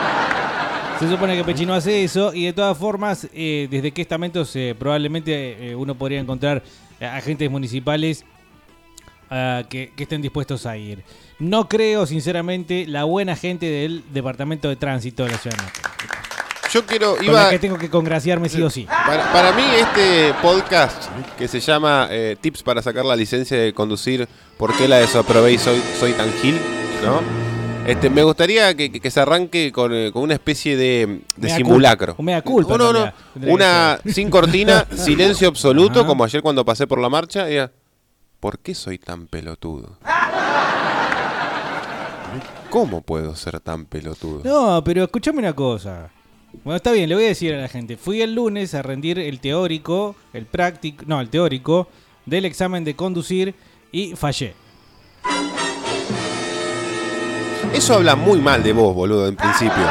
Se 0.98 1.08
supone 1.08 1.36
que 1.36 1.44
Pechino 1.44 1.74
hace 1.74 2.04
eso 2.04 2.34
y 2.34 2.44
de 2.44 2.52
todas 2.52 2.76
formas, 2.76 3.26
eh, 3.32 3.68
desde 3.70 3.90
qué 3.90 4.02
estamentos 4.02 4.54
eh, 4.54 4.74
probablemente 4.78 5.70
eh, 5.70 5.74
uno 5.74 5.94
podría 5.94 6.20
encontrar 6.20 6.62
agentes 7.00 7.50
municipales 7.50 8.24
ah, 9.30 9.64
que, 9.68 9.92
que 9.96 10.02
estén 10.02 10.20
dispuestos 10.20 10.66
a 10.66 10.76
ir. 10.76 11.02
No 11.38 11.68
creo, 11.68 12.04
sinceramente, 12.04 12.86
la 12.86 13.04
buena 13.04 13.34
gente 13.34 13.64
del 13.64 14.04
Departamento 14.12 14.68
de 14.68 14.76
Tránsito 14.76 15.24
de 15.24 15.30
la 15.30 15.38
ciudad. 15.38 15.56
de 15.56 15.64
Neuquén, 15.64 16.29
Yo 16.72 16.86
quiero. 16.86 17.16
Con 17.16 17.24
Iba, 17.24 17.44
la 17.44 17.50
que 17.50 17.58
tengo 17.58 17.76
que 17.78 17.90
congraciarme 17.90 18.48
sí 18.48 18.62
o 18.62 18.70
sí. 18.70 18.86
Para, 18.86 19.32
para 19.32 19.52
mí 19.52 19.62
este 19.76 20.32
podcast 20.40 21.04
que 21.36 21.48
se 21.48 21.58
llama 21.60 22.06
eh, 22.10 22.36
Tips 22.40 22.62
para 22.62 22.80
sacar 22.82 23.04
la 23.04 23.16
licencia 23.16 23.56
de 23.58 23.72
conducir, 23.74 24.28
¿por 24.56 24.76
qué 24.76 24.86
la 24.86 24.98
desaprobé 24.98 25.52
y 25.52 25.58
soy, 25.58 25.82
soy 25.98 26.12
tan 26.12 26.32
gil? 26.34 26.56
¿No? 27.04 27.20
Este, 27.86 28.08
me 28.10 28.22
gustaría 28.22 28.74
que, 28.76 28.92
que- 28.92 29.00
que 29.00 29.10
se 29.10 29.18
arranque 29.20 29.72
con, 29.72 29.92
eh, 29.92 30.10
con 30.12 30.22
una 30.22 30.34
especie 30.34 30.76
de, 30.76 31.22
de 31.36 31.46
Mea 31.48 31.56
simulacro. 31.56 32.14
culpa, 32.14 32.22
mea 32.30 32.42
culpa, 32.42 32.76
No, 32.78 32.92
no, 32.92 33.06
no. 33.06 33.12
Una 33.52 33.98
sin 34.06 34.30
cortina, 34.30 34.86
silencio 34.96 35.48
absoluto, 35.48 36.00
Ajá. 36.00 36.06
como 36.08 36.22
ayer 36.22 36.42
cuando 36.42 36.64
pasé 36.64 36.86
por 36.86 37.00
la 37.00 37.08
marcha. 37.08 37.48
era, 37.48 37.72
¿Por 38.38 38.58
qué 38.60 38.74
soy 38.74 38.98
tan 38.98 39.26
pelotudo? 39.26 39.98
¿Cómo 42.70 43.00
puedo 43.02 43.34
ser 43.34 43.58
tan 43.60 43.86
pelotudo? 43.86 44.42
No, 44.44 44.84
pero 44.84 45.02
escúchame 45.04 45.38
una 45.40 45.54
cosa. 45.54 46.10
Bueno, 46.64 46.76
está 46.76 46.92
bien, 46.92 47.08
le 47.08 47.14
voy 47.14 47.24
a 47.24 47.28
decir 47.28 47.54
a 47.54 47.58
la 47.58 47.68
gente. 47.68 47.96
Fui 47.96 48.20
el 48.22 48.34
lunes 48.34 48.74
a 48.74 48.82
rendir 48.82 49.18
el 49.18 49.40
teórico, 49.40 50.16
el 50.32 50.46
práctico, 50.46 51.04
no, 51.06 51.20
el 51.20 51.30
teórico 51.30 51.88
del 52.26 52.44
examen 52.44 52.84
de 52.84 52.94
conducir 52.94 53.54
y 53.92 54.14
fallé. 54.16 54.54
Eso 57.72 57.94
habla 57.94 58.16
muy 58.16 58.40
mal 58.40 58.62
de 58.62 58.72
vos, 58.72 58.94
boludo, 58.94 59.28
en 59.28 59.36
principio. 59.36 59.84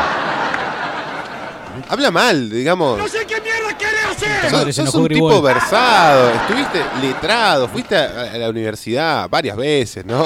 Habla 1.87 2.11
mal, 2.11 2.49
digamos. 2.49 2.99
No 2.99 3.07
sé 3.07 3.25
qué 3.25 3.39
mierda 3.41 3.77
querés 3.77 4.05
hacer. 4.11 4.49
Sos, 4.49 4.75
sos 4.75 4.95
un 4.95 5.07
tipo 5.07 5.41
versado, 5.41 6.29
estuviste 6.29 6.83
letrado, 7.01 7.69
fuiste 7.69 7.95
a, 7.95 8.31
a 8.33 8.37
la 8.37 8.49
universidad 8.49 9.29
varias 9.29 9.55
veces, 9.55 10.05
¿no? 10.05 10.25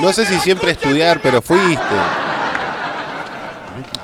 No 0.00 0.12
sé 0.12 0.24
si 0.24 0.38
siempre 0.40 0.72
estudiar, 0.72 1.20
pero 1.22 1.42
fuiste. 1.42 1.94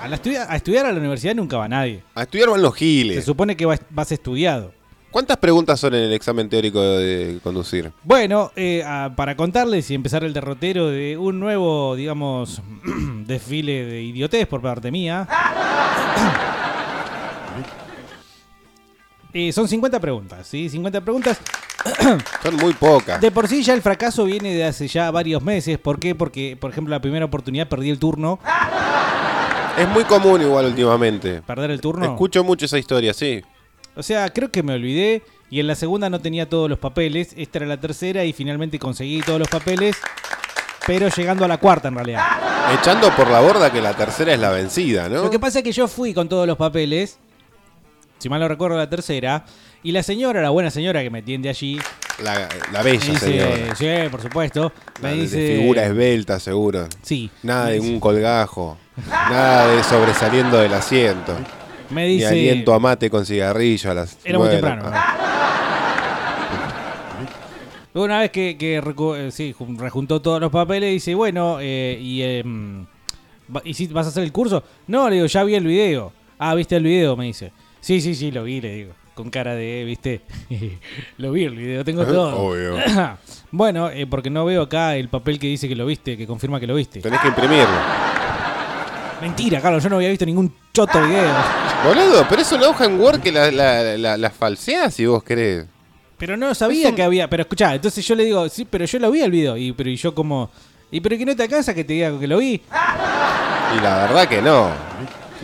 A, 0.08 0.10
la 0.10 0.16
estudia- 0.16 0.46
a 0.50 0.56
estudiar 0.56 0.86
a 0.86 0.92
la 0.92 0.98
universidad 0.98 1.34
nunca 1.34 1.58
va 1.58 1.68
nadie. 1.68 2.02
A 2.14 2.22
estudiar 2.22 2.48
van 2.48 2.62
los 2.62 2.72
Se 2.72 2.78
giles. 2.78 3.24
supone 3.26 3.54
que 3.58 3.66
vas, 3.66 3.78
vas 3.90 4.10
estudiado. 4.10 4.72
¿Cuántas 5.10 5.36
preguntas 5.36 5.78
son 5.78 5.94
en 5.94 6.04
el 6.04 6.12
examen 6.14 6.48
teórico 6.48 6.80
de 6.82 7.40
conducir? 7.42 7.92
Bueno, 8.04 8.50
eh, 8.56 8.82
para 9.16 9.36
contarles 9.36 9.90
y 9.90 9.94
empezar 9.94 10.24
el 10.24 10.32
derrotero 10.32 10.86
de 10.88 11.18
un 11.18 11.38
nuevo, 11.40 11.94
digamos, 11.94 12.62
desfile 13.26 13.84
de 13.84 14.02
idiotez 14.02 14.46
por 14.46 14.62
parte 14.62 14.90
mía. 14.90 15.28
Eh, 19.34 19.52
son 19.52 19.68
50 19.68 20.00
preguntas, 20.00 20.46
¿sí? 20.46 20.70
50 20.70 21.02
preguntas. 21.02 21.38
Son 22.42 22.56
muy 22.56 22.72
pocas. 22.72 23.20
De 23.20 23.30
por 23.30 23.46
sí 23.46 23.62
ya 23.62 23.74
el 23.74 23.82
fracaso 23.82 24.24
viene 24.24 24.54
de 24.54 24.64
hace 24.64 24.88
ya 24.88 25.10
varios 25.10 25.42
meses. 25.42 25.78
¿Por 25.78 26.00
qué? 26.00 26.14
Porque, 26.14 26.56
por 26.58 26.70
ejemplo, 26.70 26.92
la 26.94 27.00
primera 27.02 27.26
oportunidad 27.26 27.68
perdí 27.68 27.90
el 27.90 27.98
turno. 27.98 28.40
Es 29.78 29.88
muy 29.88 30.04
común 30.04 30.42
igual 30.42 30.66
últimamente. 30.66 31.42
¿Perder 31.42 31.70
el 31.70 31.80
turno? 31.80 32.04
Escucho 32.04 32.42
mucho 32.44 32.66
esa 32.66 32.78
historia, 32.78 33.14
sí. 33.14 33.42
O 33.96 34.02
sea, 34.02 34.28
creo 34.32 34.50
que 34.50 34.62
me 34.62 34.74
olvidé 34.74 35.22
y 35.50 35.60
en 35.60 35.66
la 35.66 35.74
segunda 35.74 36.10
no 36.10 36.20
tenía 36.20 36.48
todos 36.48 36.68
los 36.68 36.78
papeles. 36.78 37.32
Esta 37.36 37.58
era 37.58 37.66
la 37.66 37.78
tercera 37.80 38.24
y 38.24 38.32
finalmente 38.32 38.78
conseguí 38.78 39.20
todos 39.22 39.38
los 39.38 39.48
papeles. 39.48 39.96
Pero 40.86 41.08
llegando 41.08 41.44
a 41.44 41.48
la 41.48 41.58
cuarta 41.58 41.88
en 41.88 41.94
realidad. 41.94 42.24
Echando 42.80 43.14
por 43.14 43.28
la 43.30 43.40
borda 43.40 43.70
que 43.72 43.80
la 43.80 43.94
tercera 43.94 44.32
es 44.32 44.40
la 44.40 44.50
vencida, 44.50 45.08
¿no? 45.08 45.22
Lo 45.22 45.30
que 45.30 45.38
pasa 45.38 45.58
es 45.58 45.64
que 45.64 45.72
yo 45.72 45.86
fui 45.86 46.14
con 46.14 46.28
todos 46.28 46.46
los 46.46 46.56
papeles. 46.56 47.18
Si 48.18 48.28
mal 48.28 48.40
no 48.40 48.48
recuerdo, 48.48 48.76
la 48.76 48.88
tercera. 48.88 49.44
Y 49.82 49.92
la 49.92 50.02
señora, 50.02 50.42
la 50.42 50.50
buena 50.50 50.70
señora 50.70 51.02
que 51.02 51.10
me 51.10 51.20
atiende 51.20 51.48
allí. 51.48 51.78
La, 52.22 52.48
la 52.72 52.82
bella 52.82 53.04
dice, 53.04 53.18
señora. 53.18 53.76
Sí, 53.76 53.86
por 54.10 54.22
supuesto. 54.22 54.72
Me 55.02 55.10
La 55.10 55.22
dice. 55.22 55.38
de 55.38 55.56
figura 55.58 55.84
esbelta, 55.84 56.40
seguro. 56.40 56.88
Sí. 57.02 57.30
Nada 57.42 57.66
de 57.66 57.78
un 57.80 58.00
colgajo. 58.00 58.76
Nada 59.06 59.66
de 59.68 59.82
sobresaliendo 59.84 60.58
del 60.58 60.72
asiento. 60.74 61.34
Me 61.90 62.06
Ni 62.06 62.14
dice. 62.14 62.26
aliento 62.28 62.74
a 62.74 62.78
mate 62.78 63.08
con 63.10 63.24
cigarrillo 63.24 63.90
a 63.90 63.94
las 63.94 64.18
Era 64.24 64.38
muy 64.38 64.48
temprano. 64.48 64.90
Una 67.94 68.20
vez 68.20 68.30
que, 68.30 68.56
que 68.56 68.80
recu- 68.82 69.16
eh, 69.16 69.30
sí, 69.32 69.54
jun- 69.58 69.76
rejuntó 69.78 70.20
todos 70.22 70.40
los 70.40 70.52
papeles, 70.52 70.90
dice, 70.92 71.14
bueno, 71.14 71.58
eh, 71.60 71.98
y, 72.00 72.20
va- 73.52 73.62
¿y 73.64 73.74
si 73.74 73.86
vas 73.88 74.06
a 74.06 74.10
hacer 74.10 74.22
el 74.22 74.30
curso? 74.32 74.62
No, 74.86 75.08
le 75.08 75.16
digo, 75.16 75.26
ya 75.26 75.42
vi 75.42 75.54
el 75.54 75.66
video. 75.66 76.12
Ah, 76.38 76.54
¿viste 76.54 76.76
el 76.76 76.84
video? 76.84 77.16
Me 77.16 77.24
dice. 77.24 77.50
Sí, 77.80 78.00
sí, 78.00 78.14
sí, 78.14 78.30
lo 78.30 78.44
vi, 78.44 78.60
le 78.60 78.72
digo. 78.74 78.92
Con 79.14 79.30
cara 79.30 79.54
de, 79.56 79.82
¿viste? 79.84 80.20
lo 81.16 81.32
vi 81.32 81.44
el 81.44 81.56
video, 81.56 81.84
tengo 81.84 82.04
todo. 82.04 82.36
Obvio. 82.38 82.76
bueno, 83.50 83.90
eh, 83.90 84.06
porque 84.06 84.30
no 84.30 84.44
veo 84.44 84.62
acá 84.62 84.94
el 84.94 85.08
papel 85.08 85.40
que 85.40 85.48
dice 85.48 85.68
que 85.68 85.74
lo 85.74 85.86
viste, 85.86 86.16
que 86.16 86.26
confirma 86.26 86.60
que 86.60 86.68
lo 86.68 86.74
viste. 86.76 87.00
Tenés 87.00 87.20
que 87.20 87.28
imprimirlo. 87.28 87.66
Mentira, 89.20 89.60
Carlos, 89.60 89.82
yo 89.82 89.88
no 89.90 89.96
había 89.96 90.10
visto 90.10 90.24
ningún 90.24 90.54
choto 90.72 91.00
video. 91.06 91.34
Boludo, 91.84 92.26
pero 92.28 92.42
es 92.42 92.52
una 92.52 92.68
hoja 92.68 92.84
en 92.84 93.00
Word 93.00 93.20
que 93.20 93.32
la, 93.32 93.50
la, 93.50 93.96
la, 93.96 94.16
la 94.16 94.30
falseás 94.30 94.94
si 94.94 95.06
vos 95.06 95.22
querés. 95.24 95.66
Pero 96.16 96.36
no 96.36 96.54
sabía 96.54 96.94
que 96.94 97.02
había. 97.02 97.28
Pero 97.28 97.42
escuchá, 97.42 97.74
entonces 97.74 98.06
yo 98.06 98.14
le 98.14 98.24
digo, 98.24 98.48
sí, 98.48 98.64
pero 98.64 98.84
yo 98.84 98.98
lo 98.98 99.10
vi 99.10 99.20
el 99.22 99.30
video. 99.30 99.56
Y, 99.56 99.72
pero 99.72 99.90
y 99.90 99.96
yo 99.96 100.14
como. 100.14 100.50
¿Y 100.90 101.00
pero 101.00 101.18
que 101.18 101.26
no 101.26 101.36
te 101.36 101.42
alcanza 101.42 101.74
que 101.74 101.84
te 101.84 101.92
diga 101.92 102.18
que 102.18 102.26
lo 102.26 102.38
vi? 102.38 102.62
Y 103.76 103.80
la 103.80 104.06
verdad 104.06 104.28
que 104.28 104.40
no. 104.40 104.70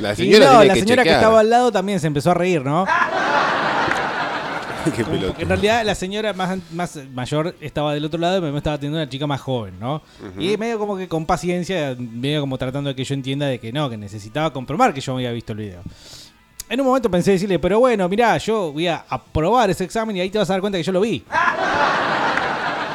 La 0.01 0.13
Y 0.13 0.17
señora 0.17 0.47
no, 0.47 0.51
tiene 0.53 0.67
la 0.67 0.75
que 0.75 0.81
señora 0.81 1.03
que 1.05 1.13
estaba 1.13 1.41
al 1.41 1.51
lado 1.51 1.71
también 1.71 2.01
se 2.01 2.07
empezó 2.09 2.33
a 2.33 2.35
reír, 2.35 2.65
¿no? 2.65 2.85
Qué 4.97 5.03
Como- 5.05 5.17
en 5.39 5.49
realidad 5.49 5.85
la 5.85 5.95
señora 5.95 6.33
más, 6.33 6.59
más 6.73 6.99
mayor 7.13 7.55
estaba 7.61 7.95
del 7.95 8.05
otro 8.05 8.19
lado 8.19 8.39
y 8.39 8.53
me 8.53 8.59
estaba 8.59 8.75
atendiendo 8.77 8.99
una 8.99 9.09
chica 9.09 9.27
más 9.27 9.41
joven, 9.41 9.75
¿no? 9.81 10.03
Y 10.39 10.57
medio 10.57 10.79
como 10.79 10.97
que 10.97 11.09
con 11.09 11.27
paciencia, 11.27 11.97
medio 11.99 12.41
como 12.41 12.59
tratando 12.59 12.89
de 12.91 12.97
que 12.97 13.05
yo 13.05 13.15
entienda 13.15 13.47
de 13.47 13.59
que 13.59 13.73
no, 13.73 13.89
que 13.91 13.97
necesitaba 13.97 14.53
comprobar 14.53 14.93
que 14.95 15.01
yo 15.01 15.15
había 15.15 15.31
visto 15.33 15.53
el 15.53 15.59
video. 15.59 15.83
En 16.69 16.81
un 16.81 16.87
momento 16.87 17.11
pensé 17.11 17.33
decirle, 17.33 17.59
pero 17.59 17.79
bueno, 17.79 18.09
mirá, 18.09 18.39
yo 18.39 18.73
voy 18.73 18.87
a 18.89 19.05
aprobar 19.09 19.69
ese 19.71 19.85
examen 19.85 20.17
y 20.17 20.21
ahí 20.21 20.31
te 20.31 20.39
vas 20.39 20.49
a 20.49 20.55
dar 20.55 20.61
cuenta 20.61 20.79
que 20.79 20.83
yo 20.85 20.93
lo 20.93 21.01
vi. 21.03 21.23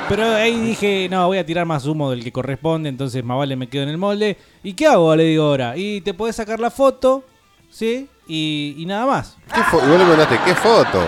Pero 0.08 0.26
ahí 0.36 0.60
dije, 0.60 1.08
no, 1.10 1.28
voy 1.28 1.38
a 1.38 1.46
tirar 1.46 1.68
más 1.68 1.86
humo 1.86 2.10
del 2.10 2.24
que 2.24 2.32
corresponde, 2.32 2.90
entonces 2.90 3.24
más 3.24 3.38
vale 3.38 3.56
me 3.56 3.68
quedo 3.68 3.84
en 3.84 3.90
el 3.90 3.98
molde. 4.00 4.38
¿Y 4.64 4.74
qué 4.74 4.88
hago? 4.88 5.16
Le 5.16 5.24
digo 5.26 5.44
ahora. 5.44 5.78
Y 5.78 6.02
te 6.02 6.16
podés 6.16 6.36
sacar 6.36 6.60
la 6.60 6.72
foto, 6.72 7.24
¿sí? 7.70 8.08
Y, 8.28 8.74
y 8.80 8.86
nada 8.88 9.06
más. 9.06 9.38
¿Qué 9.54 9.62
vos 9.72 9.84
le 9.88 10.06
mandaste, 10.06 10.40
¿qué 10.44 10.56
foto? 10.56 11.00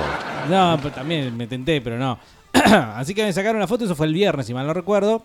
No, 0.50 0.78
pero 0.82 0.94
también 0.94 1.36
me 1.36 1.48
tenté, 1.48 1.82
pero 1.82 1.98
no. 1.98 2.18
Así 2.96 3.14
que 3.14 3.24
me 3.24 3.34
sacaron 3.34 3.60
la 3.60 3.68
foto, 3.68 3.86
eso 3.86 3.96
fue 3.96 4.08
el 4.08 4.14
viernes, 4.14 4.46
si 4.46 4.54
mal 4.54 4.68
no 4.68 4.74
recuerdo. 4.74 5.24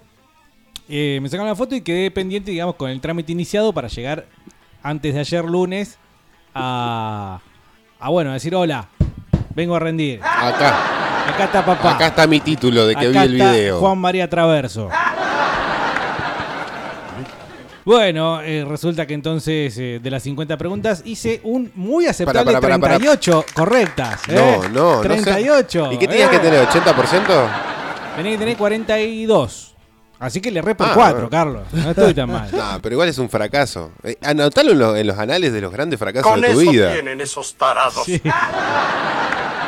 Eh, 0.88 1.18
me 1.20 1.28
sacaron 1.28 1.48
la 1.48 1.56
foto 1.56 1.74
y 1.74 1.80
quedé 1.80 2.10
pendiente, 2.10 2.50
digamos, 2.50 2.76
con 2.76 2.90
el 2.90 3.00
trámite 3.00 3.32
iniciado 3.32 3.72
para 3.72 3.88
llegar 3.88 4.26
antes 4.82 5.14
de 5.14 5.20
ayer 5.20 5.44
lunes 5.44 5.98
a, 6.54 7.40
a 7.98 8.08
bueno, 8.10 8.30
a 8.30 8.34
decir 8.34 8.54
hola, 8.54 8.88
vengo 9.54 9.74
a 9.74 9.80
rendir. 9.80 10.20
Acá. 10.22 10.96
Acá 11.28 11.44
está 11.44 11.64
papá. 11.64 11.94
Acá 11.96 12.06
está 12.06 12.26
mi 12.26 12.38
título 12.38 12.86
de 12.86 12.94
que 12.94 13.08
Acá 13.08 13.22
vi 13.22 13.26
el 13.26 13.34
está 13.34 13.52
video. 13.52 13.80
Juan 13.80 13.98
María 13.98 14.30
Traverso. 14.30 14.88
Bueno, 17.86 18.40
eh, 18.42 18.64
resulta 18.68 19.06
que 19.06 19.14
entonces 19.14 19.78
eh, 19.78 20.00
de 20.02 20.10
las 20.10 20.24
50 20.24 20.56
preguntas 20.58 21.02
hice 21.04 21.40
un 21.44 21.70
muy 21.76 22.06
aceptable 22.06 22.44
Para, 22.52 22.60
para, 22.60 22.78
para, 22.78 22.80
para. 22.80 22.96
38 22.98 23.44
correctas. 23.54 24.22
No, 24.26 24.34
¿eh? 24.40 24.58
no, 24.72 24.96
no 24.96 25.02
sé. 25.02 25.08
38. 25.08 25.92
¿Y 25.92 25.96
qué 25.98 26.08
tenías 26.08 26.28
¿eh? 26.28 26.32
que 26.32 26.38
tener? 26.40 26.66
¿80%? 26.66 27.48
Tenés 28.16 28.32
que 28.32 28.38
tener 28.38 28.56
42. 28.56 29.72
Así 30.18 30.40
que 30.40 30.50
le 30.50 30.62
re 30.62 30.74
por 30.74 30.88
Ah, 30.88 30.92
4, 30.94 31.14
bueno. 31.14 31.30
Carlos. 31.30 31.62
No 31.72 31.90
estoy 31.90 32.12
tan 32.12 32.28
mal. 32.28 32.48
No, 32.52 32.82
pero 32.82 32.94
igual 32.94 33.08
es 33.08 33.18
un 33.18 33.30
fracaso. 33.30 33.92
Eh, 34.02 34.16
anotalo 34.20 34.72
en, 34.72 34.78
lo- 34.80 34.96
en 34.96 35.06
los 35.06 35.16
anales 35.16 35.52
de 35.52 35.60
los 35.60 35.70
grandes 35.70 35.96
fracasos 36.00 36.28
Con 36.28 36.40
de 36.40 36.48
tu 36.54 36.60
eso 36.62 36.70
vida. 36.72 36.92
tienen 36.92 37.20
esos 37.20 37.54
tarados. 37.54 38.04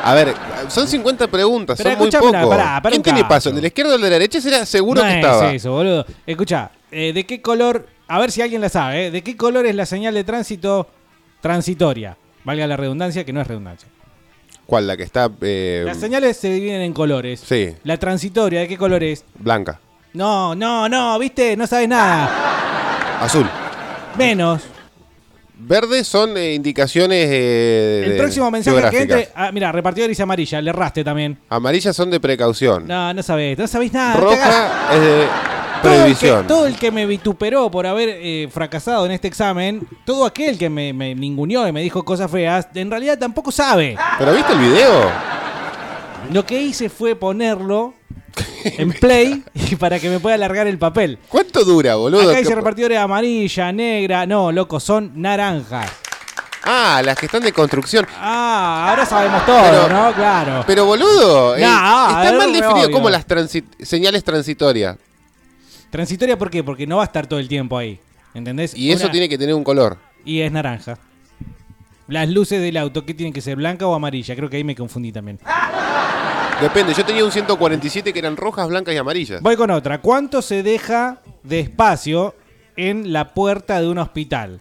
A 0.03 0.15
ver, 0.15 0.35
son 0.69 0.89
50 0.89 1.29
preguntas, 1.29 1.77
Pero 1.79 1.91
son 1.91 1.99
muy 2.01 2.11
pará, 2.11 2.81
pará 2.83 2.91
¿Quién 2.91 3.03
tiene 3.03 3.21
caso. 3.21 3.29
paso? 3.29 3.51
¿De 3.53 3.61
la 3.61 3.67
izquierda 3.69 3.93
o 3.95 3.97
de 3.97 4.03
la 4.03 4.09
derecha? 4.09 4.41
Será 4.41 4.67
seguro 4.67 5.03
no 5.03 5.07
que 5.07 5.21
es 5.21 5.25
estaba. 5.25 5.53
eso, 5.53 5.71
boludo. 5.71 6.05
Escucha, 6.27 6.71
eh, 6.91 7.13
¿de 7.13 7.25
qué 7.25 7.41
color? 7.41 7.87
A 8.09 8.19
ver 8.19 8.33
si 8.33 8.41
alguien 8.43 8.61
la 8.61 8.69
sabe, 8.71 9.07
¿eh? 9.07 9.11
¿De 9.11 9.23
qué 9.23 9.37
color 9.37 9.67
es 9.67 9.75
la 9.75 9.85
señal 9.87 10.15
de 10.15 10.25
tránsito 10.25 10.89
transitoria? 11.41 12.17
Valga 12.45 12.67
la 12.67 12.77
redundancia, 12.77 13.25
que 13.25 13.33
no 13.33 13.41
es 13.41 13.47
redundancia. 13.47 13.89
¿Cuál? 14.67 14.87
La 14.87 14.97
que 14.97 15.03
está 15.03 15.31
eh, 15.43 15.83
Las 15.85 15.99
señales 15.99 16.37
se 16.37 16.51
dividen 16.51 16.81
en 16.83 16.93
colores. 16.93 17.41
Sí, 17.47 17.75
La 17.85 17.97
transitoria, 17.99 18.61
¿de 18.61 18.69
qué 18.69 18.77
color 18.77 19.03
es? 19.03 19.25
blanca. 19.39 19.81
No, 20.15 20.55
no, 20.55 20.89
no, 20.89 21.19
¿viste? 21.19 21.57
No 21.57 21.67
sabes 21.67 21.89
nada. 21.89 23.21
Azul. 23.21 23.49
Menos. 24.17 24.63
Verde 25.61 26.05
son 26.05 26.37
eh, 26.37 26.55
indicaciones 26.55 27.27
eh, 27.29 28.05
El 28.07 28.17
próximo 28.17 28.51
mensaje 28.51 28.91
que 28.91 29.03
entre. 29.03 29.29
Ah, 29.35 29.51
mira, 29.53 29.73
repartidor 29.73 30.09
dice 30.09 30.23
amarilla, 30.23 30.61
le 30.63 30.71
erraste 30.71 31.03
también. 31.05 31.37
Amarillas 31.49 31.95
son 31.97 32.11
de 32.11 32.21
precaución. 32.21 32.87
No, 32.87 33.13
no 33.13 33.23
sabés, 33.23 33.59
no 33.59 33.67
sabés 33.67 33.93
nada. 33.93 34.15
Roja 34.21 34.95
es 34.95 35.01
de 35.01 35.27
Todo 35.83 35.93
el, 35.93 35.99
que, 35.99 36.03
previsión. 36.03 36.47
todo 36.47 36.67
el 36.67 36.77
que 36.77 36.91
me 36.91 37.07
vituperó 37.07 37.71
por 37.71 37.87
haber 37.87 38.09
eh, 38.11 38.49
fracasado 38.53 39.07
en 39.07 39.13
este 39.13 39.29
examen, 39.29 39.87
todo 40.05 40.25
aquel 40.27 40.59
que 40.59 40.69
me, 40.69 40.93
me 40.93 41.15
ninguneó 41.15 41.67
y 41.69 41.73
me 41.73 41.83
dijo 41.83 42.05
cosas 42.05 42.31
feas, 42.31 42.69
en 42.75 42.91
realidad 42.91 43.19
tampoco 43.19 43.51
sabe. 43.53 43.97
¿Pero 44.19 44.33
viste 44.35 44.53
el 44.53 44.59
video? 44.59 45.11
Lo 46.33 46.45
que 46.45 46.61
hice 46.61 46.89
fue 46.89 47.15
ponerlo 47.15 47.95
en 48.65 48.93
play 48.93 49.43
y 49.55 49.77
para 49.77 49.99
que 49.99 50.11
me 50.11 50.19
pueda 50.21 50.35
alargar 50.35 50.67
el 50.67 50.79
papel. 50.79 51.19
¿Cuánto 51.29 51.65
dura, 51.65 51.95
boludo? 51.95 52.23
Acá 52.29 52.39
dice 52.39 52.51
¿Qué- 52.51 52.55
repartidores 52.57 52.99
amarilla, 52.99 53.73
negra, 53.73 54.27
no, 54.27 54.53
loco, 54.53 54.81
son 54.81 55.13
naranjas. 55.15 55.91
Ah, 56.71 57.01
las 57.03 57.17
que 57.17 57.27
están 57.27 57.43
de 57.43 57.53
construcción. 57.53 58.07
Ah, 58.19 58.89
ahora 58.91 59.07
sabemos 59.07 59.47
todo, 59.47 59.63
Pero- 59.63 59.89
¿no? 59.89 60.13
Claro. 60.13 60.65
Pero 60.67 60.85
boludo, 60.85 61.57
eh, 61.57 61.61
No, 61.63 62.09
está 62.09 62.29
es 62.29 62.35
mal 62.35 62.53
definido 62.53 62.87
obvio. 62.87 62.91
como 62.91 63.09
las 63.09 63.27
transi- 63.27 63.65
señales 63.81 64.23
transitorias. 64.23 64.97
Transitoria, 65.91 66.37
¿por 66.39 66.51
qué? 66.51 66.63
Porque 66.63 66.87
no 66.87 66.97
va 66.97 67.03
a 67.03 67.07
estar 67.07 67.27
todo 67.27 67.39
el 67.41 67.49
tiempo 67.49 67.77
ahí. 67.79 67.99
¿Entendés? 68.35 68.75
Y 68.77 68.93
eso 68.93 69.05
Una- 69.05 69.13
tiene 69.13 69.29
que 69.29 69.39
tener 69.39 69.55
un 69.55 69.65
color. 69.65 69.99
Y 70.25 70.41
es 70.41 70.53
naranja. 70.53 70.99
Las 72.09 72.29
luces 72.29 72.61
del 72.61 72.77
auto, 72.77 73.05
¿qué 73.05 73.15
tienen 73.15 73.33
que 73.33 73.41
ser? 73.41 73.57
¿Blanca 73.57 73.87
o 73.87 73.95
amarilla? 73.95 74.35
Creo 74.37 74.49
que 74.49 74.57
ahí 74.57 74.65
me 74.65 74.75
confundí 74.75 75.13
también. 75.13 75.39
Depende, 76.61 76.93
yo 76.93 77.05
tenía 77.05 77.25
un 77.25 77.31
147 77.31 78.13
que 78.13 78.19
eran 78.19 78.37
rojas, 78.37 78.69
blancas 78.69 78.95
y 78.95 78.99
amarillas. 78.99 79.41
Voy 79.43 79.57
con 79.57 79.71
otra. 79.71 80.01
¿Cuánto 80.01 80.43
se 80.43 80.63
deja 80.63 81.21
de 81.43 81.61
espacio 81.61 82.35
en 82.77 83.13
la 83.13 83.33
puerta 83.33 83.81
de 83.81 83.89
un 83.89 83.99
hospital? 83.99 84.61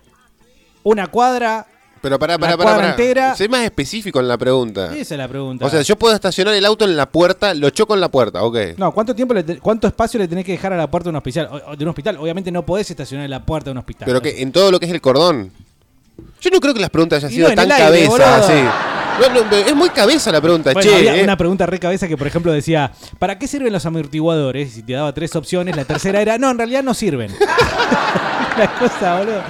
¿Una 0.83 1.07
cuadra? 1.07 1.65
Pero 2.07 2.19
pará, 2.19 2.37
pará, 2.37 2.55
pará. 2.55 3.35
Sé 3.35 3.49
más 3.49 3.63
específico 3.63 4.19
en 4.21 4.27
la 4.29 4.37
pregunta. 4.37 4.93
Esa 4.95 5.15
es 5.15 5.17
la 5.17 5.27
pregunta. 5.27 5.65
O 5.65 5.69
sea, 5.69 5.81
yo 5.81 5.97
puedo 5.97 6.15
estacionar 6.15 6.53
el 6.53 6.63
auto 6.65 6.85
en 6.85 6.95
la 6.95 7.09
puerta, 7.09 7.53
lo 7.53 7.69
choco 7.69 7.93
en 7.95 7.99
la 7.99 8.09
puerta, 8.09 8.43
ok. 8.43 8.57
No, 8.77 8.93
¿cuánto 8.93 9.13
tiempo 9.13 9.33
le 9.33 9.43
te- 9.43 9.59
cuánto 9.59 9.87
espacio 9.87 10.17
le 10.19 10.27
tenés 10.27 10.45
que 10.45 10.53
dejar 10.53 10.71
a 10.71 10.77
la 10.77 10.89
puerta 10.89 11.05
de 11.05 11.09
un 11.11 11.15
hospital? 11.17 11.49
O- 11.67 11.75
de 11.75 11.83
un 11.83 11.89
hospital, 11.89 12.17
obviamente 12.17 12.49
no 12.51 12.65
podés 12.65 12.89
estacionar 12.89 13.25
en 13.25 13.31
la 13.31 13.43
puerta 13.45 13.65
de 13.65 13.71
un 13.73 13.77
hospital. 13.79 14.05
Pero 14.05 14.21
que 14.21 14.41
en 14.41 14.51
todo 14.53 14.71
lo 14.71 14.79
que 14.79 14.85
es 14.85 14.91
el 14.93 15.01
cordón. 15.01 15.51
Yo 16.41 16.49
no 16.49 16.59
creo 16.59 16.73
que 16.73 16.79
las 16.79 16.89
preguntas 16.89 17.17
hayan 17.17 17.31
Y 17.31 17.35
sido 17.35 17.49
no, 17.49 17.55
tan 17.55 17.67
cabeza 17.69 18.37
así. 18.37 18.53
No, 18.53 19.43
no, 19.43 19.55
es 19.57 19.75
muy 19.75 19.89
cabeza 19.89 20.31
la 20.31 20.39
pregunta, 20.41 20.73
Bueno, 20.73 20.89
che. 20.89 20.95
había 20.95 21.17
eh. 21.17 21.23
una 21.23 21.35
pregunta 21.37 21.65
re 21.65 21.79
cabeza 21.79 22.07
que, 22.07 22.15
por 22.17 22.27
ejemplo, 22.27 22.51
decía, 22.51 22.91
¿para 23.19 23.37
qué 23.39 23.47
sirven 23.47 23.73
los 23.73 23.85
amortiguadores? 23.85 24.77
Y 24.77 24.83
te 24.83 24.93
daba 24.93 25.11
tres 25.13 25.35
opciones, 25.35 25.75
la 25.75 25.85
tercera 25.85 26.21
era, 26.21 26.37
no, 26.37 26.51
en 26.51 26.57
realidad 26.59 26.83
no 26.83 26.93
sirven. 26.93 27.31
la 28.57 28.67
cosa, 28.79 29.17
boludo. 29.19 29.41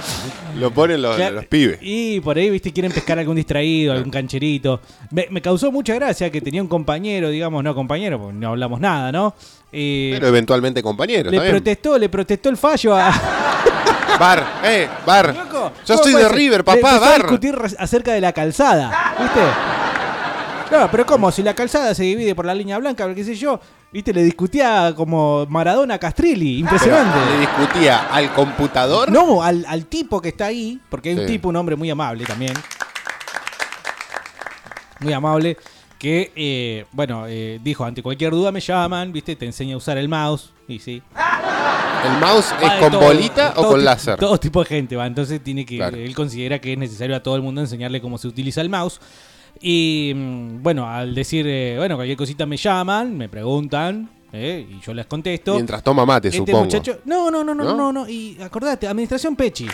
Lo 0.58 0.70
ponen 0.70 1.00
los, 1.02 1.16
Claro. 1.16 1.36
los 1.36 1.46
pibes. 1.46 1.78
Y 1.82 2.20
por 2.20 2.36
ahí, 2.36 2.50
viste, 2.50 2.72
quieren 2.72 2.92
pescar 2.92 3.18
algún 3.18 3.36
distraído, 3.36 3.92
algún 3.92 4.10
cancherito. 4.10 4.80
Me, 5.10 5.26
me 5.30 5.40
causó 5.42 5.70
mucha 5.72 5.94
gracia 5.94 6.30
que 6.30 6.40
tenía 6.40 6.60
un 6.62 6.68
compañero, 6.68 7.28
digamos, 7.30 7.62
no 7.64 7.74
compañero, 7.74 8.18
porque 8.18 8.34
no 8.34 8.48
hablamos 8.48 8.80
nada, 8.80 9.10
¿no? 9.12 9.34
Eh, 9.72 10.10
Pero 10.14 10.28
eventualmente 10.28 10.82
compañeros, 10.82 11.32
le 11.32 11.40
protestó, 11.50 11.98
le 11.98 12.08
protestó 12.08 12.48
el 12.48 12.56
fallo 12.56 12.96
a... 12.96 13.12
Bar, 14.18 14.44
eh, 14.64 14.88
bar. 15.06 15.32
Loco, 15.32 15.70
Yo 15.86 15.94
¿cómo 15.96 16.02
soy 16.10 16.14
de? 16.22 16.28
River, 16.28 16.58
Le 16.60 16.64
papá, 16.64 16.96
a 16.96 16.98
bar. 16.98 17.16
discutir 17.22 17.54
res- 17.54 17.76
acerca 17.78 18.12
de 18.12 18.20
la 18.20 18.32
calzada, 18.32 19.14
¿viste? 19.20 19.40
No, 20.76 20.90
pero 20.90 21.06
¿cómo? 21.06 21.30
Si 21.30 21.42
la 21.42 21.54
calzada 21.54 21.94
se 21.94 22.02
divide 22.02 22.34
por 22.34 22.44
la 22.44 22.52
línea 22.54 22.78
blanca, 22.78 23.14
qué 23.14 23.22
sé 23.22 23.36
yo, 23.36 23.60
¿viste? 23.92 24.12
Le 24.12 24.22
discutía 24.22 24.92
como 24.96 25.46
Maradona 25.48 25.98
Castrilli, 25.98 26.58
impresionante. 26.58 27.18
Pero, 27.18 27.30
¿Le 27.32 27.40
discutía 27.40 28.12
al 28.12 28.32
computador? 28.32 29.10
No, 29.10 29.42
al, 29.42 29.64
al 29.66 29.86
tipo 29.86 30.20
que 30.20 30.30
está 30.30 30.46
ahí, 30.46 30.80
porque 30.88 31.10
hay 31.10 31.18
un 31.18 31.26
tipo, 31.26 31.48
un 31.48 31.56
hombre 31.56 31.76
muy 31.76 31.90
amable 31.90 32.24
también. 32.24 32.54
Muy 35.00 35.12
amable. 35.12 35.56
Que, 35.98 36.32
eh, 36.36 36.86
bueno, 36.92 37.24
eh, 37.26 37.58
dijo, 37.62 37.84
ante 37.84 38.02
cualquier 38.02 38.30
duda 38.30 38.52
me 38.52 38.60
llaman, 38.60 39.12
¿viste? 39.12 39.34
Te 39.34 39.46
enseña 39.46 39.74
a 39.74 39.78
usar 39.78 39.98
el 39.98 40.08
mouse. 40.08 40.52
Y 40.68 40.78
sí. 40.78 41.02
¿El 42.04 42.20
mouse 42.20 42.54
es 42.62 42.72
con 42.74 42.92
todo, 42.92 43.00
bolita 43.00 43.52
o 43.56 43.66
con 43.66 43.84
láser? 43.84 44.16
Todo 44.16 44.38
tipo 44.38 44.60
de 44.60 44.66
gente, 44.66 44.94
va. 44.94 45.06
Entonces 45.06 45.42
tiene 45.42 45.66
que. 45.66 45.76
Claro. 45.76 45.96
Él 45.96 46.14
considera 46.14 46.60
que 46.60 46.72
es 46.72 46.78
necesario 46.78 47.16
a 47.16 47.22
todo 47.22 47.34
el 47.34 47.42
mundo 47.42 47.60
enseñarle 47.60 48.00
cómo 48.00 48.16
se 48.16 48.28
utiliza 48.28 48.60
el 48.60 48.68
mouse. 48.68 49.00
Y 49.60 50.12
mm, 50.14 50.62
bueno, 50.62 50.88
al 50.88 51.14
decir, 51.14 51.46
eh, 51.48 51.74
bueno, 51.76 51.96
cualquier 51.96 52.16
cosita 52.16 52.46
me 52.46 52.56
llaman, 52.56 53.16
me 53.16 53.28
preguntan, 53.28 54.08
eh, 54.32 54.66
y 54.70 54.80
yo 54.80 54.94
les 54.94 55.06
contesto. 55.06 55.54
Mientras 55.54 55.82
toma 55.82 56.04
mate, 56.04 56.28
este 56.28 56.38
supongo. 56.38 56.64
muchacho. 56.64 56.98
No, 57.04 57.30
no, 57.30 57.42
no, 57.42 57.54
no, 57.54 57.64
¿No? 57.64 57.74
no, 57.74 57.92
no. 57.92 58.08
Y 58.08 58.36
acordate, 58.40 58.86
administración 58.86 59.36
Pechi. 59.36 59.66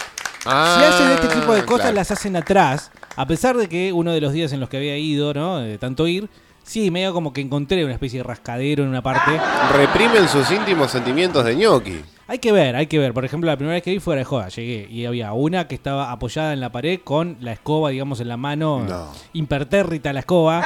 Ah, 0.47 0.77
si 0.79 0.85
hacen 0.85 1.11
este 1.13 1.41
tipo 1.41 1.55
de 1.55 1.65
cosas, 1.65 1.87
claro. 1.87 1.97
las 1.97 2.11
hacen 2.11 2.37
atrás. 2.37 2.91
A 3.17 3.27
pesar 3.27 3.57
de 3.57 3.69
que 3.69 3.93
uno 3.93 4.13
de 4.13 4.21
los 4.21 4.33
días 4.33 4.53
en 4.53 4.61
los 4.61 4.69
que 4.69 4.77
había 4.77 4.97
ido, 4.99 5.33
¿no? 5.33 5.59
De 5.59 5.79
tanto 5.79 6.07
ir, 6.07 6.29
sí, 6.63 6.91
medio 6.91 7.13
como 7.13 7.33
que 7.33 7.41
encontré 7.41 7.85
una 7.85 7.95
especie 7.95 8.19
de 8.19 8.25
rascadero 8.25 8.83
en 8.83 8.91
una 8.91 9.03
parte. 9.03 9.41
Reprimen 9.73 10.29
sus 10.29 10.51
íntimos 10.51 10.91
sentimientos 10.91 11.45
de 11.45 11.57
ñoqui. 11.57 12.01
Hay 12.27 12.39
que 12.39 12.53
ver, 12.53 12.75
hay 12.75 12.87
que 12.87 12.99
ver. 12.99 13.13
Por 13.13 13.25
ejemplo, 13.25 13.51
la 13.51 13.57
primera 13.57 13.75
vez 13.75 13.83
que 13.83 13.91
vi 13.91 14.01
fuera 14.01 14.21
de 14.21 14.25
joda, 14.25 14.49
llegué 14.49 14.89
y 14.91 15.05
había 15.05 15.33
una 15.35 15.69
que 15.69 15.75
estaba 15.75 16.11
apoyada 16.11 16.53
en 16.55 16.61
la 16.61 16.73
pared 16.73 17.01
con 17.05 17.37
la 17.41 17.53
escoba, 17.53 17.91
digamos, 17.91 18.19
en 18.21 18.29
la 18.29 18.37
mano, 18.39 18.81
No. 18.89 19.13
impertérrita 19.35 20.13
la 20.13 20.21
escoba. 20.21 20.63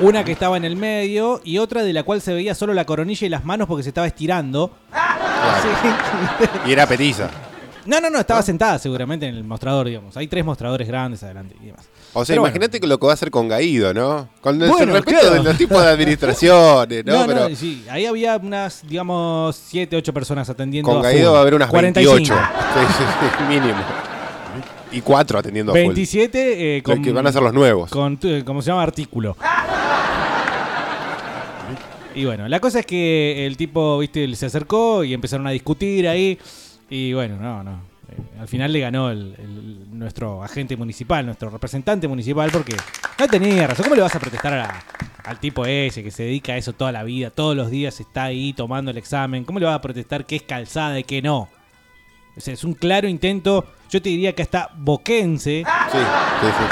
Una 0.00 0.24
que 0.24 0.32
estaba 0.32 0.56
en 0.56 0.64
el 0.64 0.74
medio 0.74 1.40
y 1.44 1.58
otra 1.58 1.84
de 1.84 1.92
la 1.92 2.02
cual 2.02 2.20
se 2.20 2.34
veía 2.34 2.54
solo 2.56 2.74
la 2.74 2.84
coronilla 2.84 3.24
y 3.26 3.30
las 3.30 3.44
manos 3.44 3.68
porque 3.68 3.84
se 3.84 3.90
estaba 3.90 4.06
estirando. 4.06 4.72
Claro. 4.90 6.62
Y 6.66 6.72
era 6.72 6.86
petiza. 6.86 7.30
No, 7.86 8.00
no, 8.00 8.10
no, 8.10 8.18
estaba 8.20 8.42
sentada 8.42 8.78
seguramente 8.78 9.26
en 9.26 9.34
el 9.36 9.44
mostrador, 9.44 9.86
digamos. 9.86 10.16
Hay 10.16 10.26
tres 10.28 10.44
mostradores 10.44 10.88
grandes 10.88 11.22
adelante 11.22 11.56
y 11.60 11.66
demás. 11.66 11.88
O 12.14 12.24
sea, 12.24 12.36
imagínate 12.36 12.78
que 12.78 12.86
lo 12.86 12.98
que 12.98 13.06
va 13.06 13.12
a 13.12 13.14
hacer 13.14 13.30
con 13.30 13.48
Gaído, 13.48 13.94
¿no? 13.94 14.28
Con 14.42 14.60
el 14.62 14.68
Bueno, 14.68 14.92
respeto 14.92 15.20
claro. 15.20 15.34
de 15.36 15.42
los 15.42 15.56
tipos 15.56 15.82
de 15.82 15.88
administraciones, 15.88 17.04
¿no? 17.06 17.12
No, 17.12 17.20
no, 17.20 17.26
Pero 17.26 17.56
sí, 17.56 17.84
ahí 17.90 18.04
había 18.04 18.36
unas, 18.36 18.86
digamos, 18.86 19.56
7, 19.68 19.96
8 19.96 20.12
personas 20.12 20.48
atendiendo. 20.50 20.90
con 20.90 20.98
a 21.00 21.02
Gaído 21.02 21.28
full. 21.28 21.34
va 21.34 21.38
a 21.38 21.40
haber 21.42 21.54
unas 21.54 21.70
45. 21.70 22.16
28. 22.16 22.34
Sí, 22.74 22.94
sí, 22.98 23.04
sí, 23.38 23.44
mínimo. 23.48 23.80
Y 24.92 25.00
cuatro 25.00 25.38
atendiendo 25.38 25.72
a 25.72 25.74
full. 25.74 25.80
27 25.84 26.76
eh, 26.76 26.82
Los 26.84 26.94
con, 26.96 27.02
que 27.02 27.12
van 27.12 27.26
a 27.26 27.32
ser 27.32 27.42
los 27.42 27.54
nuevos. 27.54 27.90
Con, 27.90 28.18
eh, 28.24 28.42
¿cómo 28.44 28.60
se 28.60 28.68
llama? 28.70 28.82
Artículo. 28.82 29.34
Y 32.14 32.26
bueno, 32.26 32.46
la 32.46 32.60
cosa 32.60 32.80
es 32.80 32.86
que 32.86 33.46
el 33.46 33.56
tipo, 33.56 33.98
viste, 33.98 34.34
se 34.36 34.44
acercó 34.46 35.02
y 35.02 35.14
empezaron 35.14 35.46
a 35.46 35.50
discutir 35.50 36.06
ahí. 36.06 36.38
Y 36.90 37.14
bueno, 37.14 37.36
no, 37.40 37.62
no. 37.62 37.91
Eh, 38.12 38.40
al 38.40 38.48
final 38.48 38.72
le 38.72 38.80
ganó 38.80 39.10
el, 39.10 39.34
el- 39.38 39.98
nuestro 39.98 40.42
agente 40.42 40.76
municipal, 40.76 41.24
nuestro 41.24 41.50
representante 41.50 42.06
municipal, 42.08 42.50
porque 42.52 42.76
no 43.18 43.28
tenía 43.28 43.66
razón. 43.66 43.84
¿Cómo 43.84 43.96
le 43.96 44.02
vas 44.02 44.14
a 44.14 44.20
protestar 44.20 44.52
a 44.52 44.56
la- 44.56 44.84
al 45.24 45.38
tipo 45.38 45.64
ese 45.66 46.02
que 46.02 46.10
se 46.10 46.24
dedica 46.24 46.52
a 46.52 46.56
eso 46.56 46.72
toda 46.72 46.90
la 46.92 47.04
vida, 47.04 47.30
todos 47.30 47.54
los 47.56 47.70
días 47.70 48.00
está 48.00 48.24
ahí 48.24 48.52
tomando 48.52 48.90
el 48.90 48.96
examen? 48.98 49.44
¿Cómo 49.44 49.58
le 49.58 49.66
vas 49.66 49.76
a 49.76 49.80
protestar 49.80 50.26
que 50.26 50.36
es 50.36 50.42
calzada 50.42 50.98
y 50.98 51.04
que 51.04 51.22
no? 51.22 51.48
O 52.36 52.40
sea, 52.40 52.54
es 52.54 52.64
un 52.64 52.72
claro 52.74 53.06
intento, 53.08 53.66
yo 53.90 54.00
te 54.02 54.08
diría 54.08 54.34
que 54.34 54.42
hasta 54.42 54.70
boquense 54.76 55.64
Sí, 55.92 55.98
sí, 55.98 56.46
sí. 56.46 56.64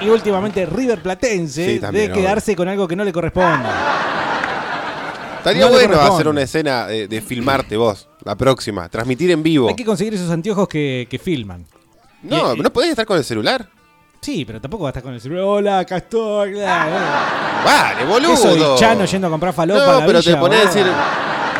sí. 0.00 0.06
y 0.06 0.08
últimamente 0.10 0.66
River 0.66 1.00
Platense 1.00 1.78
también, 1.78 2.08
de 2.12 2.18
quedarse 2.18 2.56
con 2.56 2.66
algo 2.68 2.88
que 2.88 2.96
no 2.96 3.04
le 3.04 3.12
corresponde. 3.12 3.68
Estaría 5.38 5.62
No 5.64 5.70
bueno 5.70 5.86
corresponde. 5.88 6.14
hacer 6.14 6.28
una 6.28 6.42
escena 6.42 6.86
de, 6.86 7.08
de 7.08 7.20
filmarte 7.20 7.76
vos, 7.76 8.08
la 8.24 8.36
próxima, 8.36 8.88
transmitir 8.88 9.30
en 9.30 9.42
vivo. 9.42 9.68
Hay 9.68 9.74
que 9.76 9.84
conseguir 9.84 10.14
esos 10.14 10.30
anteojos 10.30 10.68
que, 10.68 11.06
que 11.10 11.18
filman. 11.18 11.64
No, 12.22 12.54
Y- 12.54 12.58
y- 12.58 12.62
¿no 12.62 12.72
podés 12.72 12.90
estar 12.90 13.04
con 13.06 13.16
el 13.18 13.24
celular? 13.24 13.68
Sí, 14.20 14.44
pero 14.44 14.60
tampoco 14.60 14.84
va 14.84 14.90
a 14.90 14.92
estar 14.92 15.02
con 15.02 15.12
el 15.14 15.20
celular. 15.20 15.44
Hola, 15.44 15.78
acá 15.80 15.96
estoy. 15.96 16.54
Vale, 16.54 18.04
boludo. 18.06 18.32
Eso 18.34 18.54
de 18.54 18.74
Chano 18.78 19.04
yendo 19.04 19.26
a 19.26 19.30
comprar 19.30 19.52
falopa 19.52 19.82
a 19.82 19.86
No, 19.94 20.00
la 20.00 20.06
pero 20.06 20.18
villa, 20.20 20.32
te 20.34 20.38
pones 20.40 20.58
a 20.60 20.64
boludo. 20.68 20.74
decir, 20.84 20.92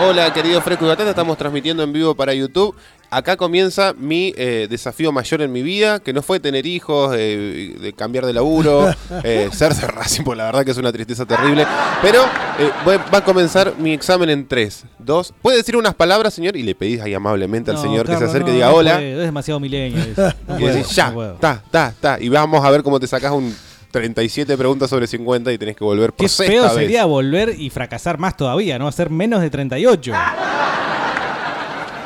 hola 0.01 0.33
querido 0.33 0.61
Fresco 0.63 0.85
y 0.85 0.89
Batata, 0.89 1.11
estamos 1.11 1.37
transmitiendo 1.37 1.83
en 1.83 1.93
vivo 1.93 2.15
para 2.15 2.33
YouTube. 2.35 2.75
Acá 3.15 3.37
comienza 3.37 3.93
mi 3.99 4.33
eh, 4.39 4.67
desafío 4.71 5.13
mayor 5.13 5.43
en 5.43 5.53
mi 5.53 5.61
vida, 5.63 6.01
que 6.01 6.15
no 6.15 6.23
fue 6.23 6.41
tener 6.41 6.65
hijos, 6.65 7.15
eh, 7.19 7.77
de 7.79 7.93
cambiar 7.93 8.25
de 8.25 8.33
laburo, 8.33 8.89
eh, 9.23 9.51
ser 9.53 9.75
de 9.75 9.87
Racing, 9.87 10.23
pues 10.25 10.39
la 10.39 10.45
verdad 10.47 10.65
que 10.65 10.71
es 10.71 10.79
una 10.79 10.91
tristeza 10.91 11.27
terrible. 11.27 11.67
Pero 12.01 12.23
eh, 12.59 12.71
voy- 12.87 12.97
va 13.13 13.19
a 13.19 13.25
comenzar 13.25 13.75
mi 13.79 13.93
examen 13.93 14.31
en 14.31 14.49
3, 14.49 14.85
2. 14.99 15.35
¿Puede 15.43 15.59
decir 15.59 15.77
unas 15.77 15.95
palabras, 15.95 16.33
señor? 16.33 16.57
Y 16.57 16.63
le 16.63 16.75
pedís 16.75 17.03
ahí 17.03 17.13
amablemente 17.13 17.71
al 17.71 17.77
No, 17.77 17.83
señor 17.83 18.07
que 18.07 18.17
se 18.17 18.25
acerque 18.25 18.47
no, 18.47 18.53
y 18.53 18.55
diga 18.55 18.69
no 18.71 18.77
hola. 18.77 19.03
es 19.03 19.19
demasiado 19.19 19.61
milenio. 19.61 19.99
eso. 20.13 20.29
Y 20.49 20.53
puedo, 20.61 20.75
decís, 20.75 20.97
ya, 20.97 21.15
ta, 21.39 21.63
ta, 21.71 21.95
ta. 22.01 22.17
Y 22.19 22.31
vamos 22.31 22.65
a 22.65 22.71
ver 22.71 22.83
cómo 22.83 22.99
te 22.99 23.07
sacas 23.07 23.31
un 23.33 23.55
37 23.91 24.57
preguntas 24.57 24.89
sobre 24.89 25.07
50 25.07 25.53
y 25.53 25.59
tenés 25.59 25.77
que 25.77 25.85
volver 25.85 26.15
por 26.15 26.25
Qué 26.25 26.29
sexta 26.31 26.51
feo 26.51 26.63
vez. 26.65 26.73
sería 26.73 27.05
volver 27.05 27.55
y 27.61 27.69
fracasar 27.69 28.17
más 28.19 28.39
todavía, 28.39 28.79
¿no? 28.79 28.89
Hacer 28.89 29.11
menos 29.11 29.43
de 29.43 29.51
38. 29.51 30.13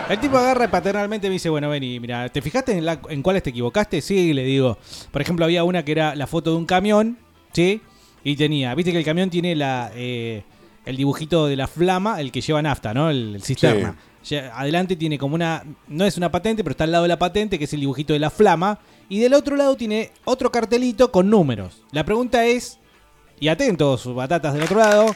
El 0.08 0.20
tipo 0.20 0.38
agarra 0.38 0.66
y 0.66 0.68
paternalmente 0.68 1.26
me 1.28 1.32
dice, 1.32 1.48
bueno, 1.48 1.68
vení, 1.68 1.98
mira, 1.98 2.28
¿te 2.28 2.40
fijaste 2.40 2.72
en, 2.78 2.84
la- 2.86 3.00
en 3.08 3.22
cuáles 3.22 3.42
te 3.42 3.50
equivocaste? 3.50 4.00
Sí, 4.00 4.32
le 4.32 4.44
digo. 4.44 4.78
Por 5.10 5.20
ejemplo, 5.20 5.44
había 5.44 5.64
una 5.64 5.84
que 5.84 5.92
era 5.92 6.14
la 6.14 6.28
foto 6.28 6.52
de 6.52 6.56
un 6.58 6.66
camión, 6.66 7.18
¿sí? 7.52 7.80
Y 8.22 8.36
tenía, 8.36 8.72
viste 8.76 8.92
que 8.92 8.98
el 8.98 9.04
camión 9.04 9.30
tiene 9.30 9.56
la 9.56 9.90
eh, 9.94 10.44
el 10.84 10.96
dibujito 10.96 11.46
de 11.48 11.56
la 11.56 11.66
flama, 11.66 12.20
el 12.20 12.30
que 12.30 12.40
lleva 12.40 12.62
nafta, 12.62 12.94
¿no? 12.94 13.10
El, 13.10 13.34
el 13.36 13.42
cisterna. 13.42 13.96
Adelante 14.54 14.94
tiene 14.96 15.18
como 15.18 15.34
una, 15.34 15.64
no 15.88 16.04
es 16.04 16.16
una 16.16 16.30
patente, 16.30 16.62
pero 16.62 16.72
está 16.72 16.84
al 16.84 16.92
lado 16.92 17.02
de 17.04 17.08
la 17.08 17.18
patente, 17.18 17.58
que 17.58 17.64
es 17.64 17.72
el 17.72 17.80
dibujito 17.80 18.12
de 18.12 18.18
la 18.20 18.30
flama. 18.30 18.78
Y 19.08 19.18
del 19.20 19.34
otro 19.34 19.56
lado 19.56 19.76
tiene 19.76 20.12
otro 20.24 20.50
cartelito 20.52 21.10
con 21.12 21.28
números. 21.30 21.82
La 21.92 22.04
pregunta 22.04 22.44
es, 22.46 22.78
y 23.40 23.48
atentos, 23.48 24.12
batatas 24.14 24.54
del 24.54 24.62
otro 24.64 24.78
lado, 24.78 25.06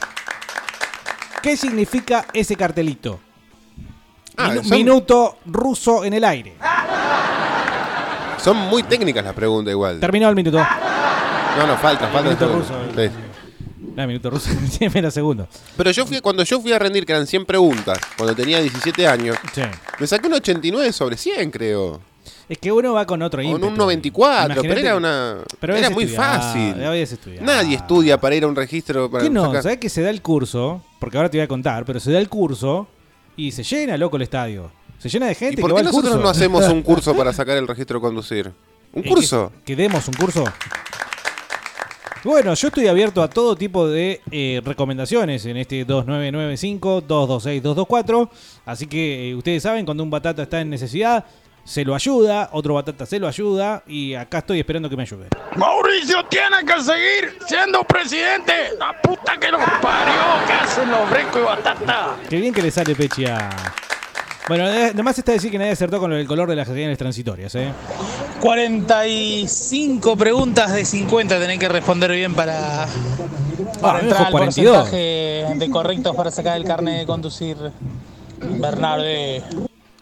¿qué 1.41 1.55
significa 1.57 2.25
ese 2.33 2.55
cartelito? 2.55 3.19
Ah, 4.37 4.49
Minu- 4.49 4.63
son- 4.63 4.77
Minuto 4.77 5.37
ruso 5.45 6.03
en 6.05 6.13
el 6.13 6.23
aire. 6.23 6.53
Son 8.43 8.57
muy 8.57 8.83
técnicas 8.83 9.23
las 9.23 9.33
preguntas 9.33 9.71
igual. 9.71 9.99
Terminó 9.99 10.27
el 10.29 10.35
minuto. 10.35 10.57
No, 10.57 11.67
no, 11.67 11.77
falta, 11.77 12.07
falta. 12.07 12.23
minuto 12.23 12.47
ruso. 12.51 12.73
Sí. 12.95 13.09
No, 13.95 14.07
minuto 14.07 14.29
ruso, 14.29 14.49
menos 14.93 15.13
segundos. 15.13 15.47
Pero 15.77 15.91
yo 15.91 16.05
fui, 16.05 16.21
cuando 16.21 16.43
yo 16.43 16.59
fui 16.61 16.71
a 16.71 16.79
rendir, 16.79 17.05
que 17.05 17.11
eran 17.11 17.27
100 17.27 17.45
preguntas, 17.45 17.99
cuando 18.17 18.33
tenía 18.33 18.59
17 18.61 19.05
años, 19.07 19.35
Sí. 19.53 19.61
me 19.99 20.07
saqué 20.07 20.27
un 20.27 20.33
89 20.33 20.91
sobre 20.93 21.17
100, 21.17 21.51
creo. 21.51 21.99
Es 22.47 22.57
que 22.57 22.71
uno 22.71 22.93
va 22.93 23.05
con 23.05 23.21
otro 23.21 23.39
Con 23.41 23.45
ímpetu. 23.51 23.67
un 23.67 23.77
94, 23.77 24.61
pero 24.61 24.73
era 24.79 24.95
una. 24.95 25.37
pero 25.59 25.75
era 25.75 25.89
muy 25.89 26.07
fácil. 26.07 26.75
Nadie 27.41 27.75
estudia 27.75 28.19
para 28.19 28.35
ir 28.35 28.43
a 28.43 28.47
un 28.47 28.55
registro. 28.55 29.09
Para 29.11 29.23
¿Qué 29.23 29.29
no? 29.29 29.45
sacar- 29.47 29.63
¿Sabes 29.63 29.77
que 29.77 29.89
se 29.89 30.01
da 30.01 30.09
el 30.09 30.21
curso? 30.21 30.81
Porque 30.99 31.17
ahora 31.17 31.29
te 31.29 31.37
voy 31.37 31.43
a 31.43 31.47
contar, 31.47 31.85
pero 31.85 31.99
se 31.99 32.11
da 32.11 32.19
el 32.19 32.27
curso 32.29 32.87
y 33.37 33.51
se 33.51 33.63
llena, 33.63 33.97
loco, 33.97 34.17
el 34.17 34.23
estadio. 34.23 34.71
Se 34.97 35.09
llena 35.09 35.27
de 35.27 35.35
gente 35.35 35.59
¿Y 35.59 35.61
por 35.61 35.69
que 35.69 35.73
va 35.73 35.79
qué 35.79 35.87
al 35.87 35.91
nosotros 35.91 36.11
curso. 36.13 36.23
no 36.23 36.29
hacemos 36.29 36.67
un 36.69 36.81
curso 36.83 37.15
para 37.17 37.33
sacar 37.33 37.57
el 37.57 37.67
registro 37.67 37.99
de 37.99 38.01
conducir? 38.01 38.51
¿Un 38.93 39.03
Eh, 39.05 39.09
curso? 39.09 39.51
Que, 39.65 39.75
que 39.75 39.81
demos 39.81 40.07
un 40.07 40.13
curso. 40.13 40.43
Bueno, 42.23 42.53
yo 42.53 42.67
estoy 42.67 42.85
abierto 42.87 43.23
a 43.23 43.27
todo 43.29 43.55
tipo 43.55 43.87
de 43.87 44.21
eh, 44.29 44.61
recomendaciones 44.63 45.43
en 45.47 45.57
este 45.57 45.87
2995-226-224. 45.87 48.29
Así 48.65 48.85
que 48.85 49.31
eh, 49.31 49.35
ustedes 49.35 49.63
saben, 49.63 49.85
cuando 49.85 50.03
un 50.03 50.11
batata 50.11 50.43
está 50.43 50.61
en 50.61 50.69
necesidad, 50.69 51.25
se 51.63 51.85
lo 51.85 51.95
ayuda, 51.95 52.49
otro 52.53 52.73
batata 52.73 53.05
se 53.05 53.19
lo 53.19 53.27
ayuda 53.27 53.83
y 53.87 54.13
acá 54.15 54.39
estoy 54.39 54.59
esperando 54.59 54.89
que 54.89 54.95
me 54.97 55.03
ayude. 55.03 55.27
Mauricio 55.55 56.25
tiene 56.25 56.57
que 56.65 56.81
seguir 56.81 57.37
siendo 57.47 57.83
presidente. 57.83 58.53
La 58.79 58.99
puta 59.01 59.37
que 59.39 59.51
nos 59.51 59.61
parió. 59.81 60.13
¿Qué 60.47 60.53
hacen 60.53 60.89
los 60.91 61.09
frescos 61.09 61.41
y 61.41 61.45
batata? 61.45 62.15
Qué 62.29 62.37
bien 62.37 62.53
que 62.53 62.61
le 62.61 62.71
sale 62.71 62.95
Pechi 62.95 63.25
a... 63.25 63.49
Bueno, 64.47 64.65
además 64.65 65.17
está 65.17 65.31
decir 65.33 65.51
que 65.51 65.57
nadie 65.59 65.71
acertó 65.71 65.99
con 65.99 66.11
el 66.11 66.27
color 66.27 66.49
de 66.49 66.55
las 66.55 66.67
señales 66.67 66.97
transitorias, 66.97 67.53
¿eh? 67.55 67.71
45 68.39 70.17
preguntas 70.17 70.73
de 70.73 70.83
50 70.83 71.39
tenés 71.39 71.59
que 71.59 71.69
responder 71.69 72.11
bien 72.11 72.33
para, 72.33 72.87
para 73.79 73.99
Ah, 73.99 74.01
entrar 74.01 74.25
al 74.25 74.31
42. 74.31 74.75
porcentaje 74.77 75.45
de 75.55 75.69
correctos 75.69 76.15
para 76.15 76.31
sacar 76.31 76.57
el 76.57 76.65
carnet 76.65 76.99
de 76.99 77.05
conducir. 77.05 77.55
Bernardo. 78.39 79.03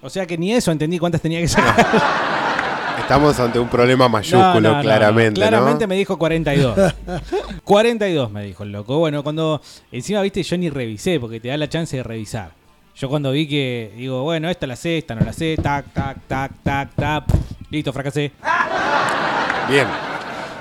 O 0.01 0.09
sea 0.09 0.25
que 0.25 0.37
ni 0.37 0.53
eso 0.53 0.71
entendí 0.71 0.97
cuántas 0.97 1.21
tenía 1.21 1.39
que 1.39 1.47
sacar. 1.47 1.75
Estamos 2.99 3.39
ante 3.39 3.57
un 3.57 3.67
problema 3.67 4.07
mayúsculo, 4.07 4.61
No, 4.61 4.75
no, 4.75 4.81
claramente. 4.81 5.41
¿no? 5.41 5.47
Claramente 5.47 5.87
me 5.87 5.95
dijo 5.95 6.17
42. 6.17 6.93
42 7.63 8.31
me 8.31 8.43
dijo 8.43 8.63
el 8.63 8.71
loco. 8.71 8.99
Bueno, 8.99 9.23
cuando 9.23 9.61
encima, 9.91 10.21
viste, 10.21 10.43
yo 10.43 10.57
ni 10.57 10.69
revisé 10.69 11.19
porque 11.19 11.39
te 11.39 11.47
da 11.47 11.57
la 11.57 11.67
chance 11.67 11.97
de 11.97 12.03
revisar. 12.03 12.51
Yo 12.95 13.09
cuando 13.09 13.31
vi 13.31 13.47
que, 13.47 13.93
digo, 13.95 14.23
bueno, 14.23 14.49
esta 14.49 14.67
la 14.67 14.75
sé, 14.75 14.99
esta 14.99 15.15
no 15.15 15.25
la 15.25 15.33
sé, 15.33 15.55
tac, 15.61 15.91
tac, 15.93 16.17
tac, 16.27 16.51
tac, 16.61 16.89
tac, 16.95 17.23
listo, 17.71 17.91
fracasé. 17.93 18.31
Bien. 19.69 19.87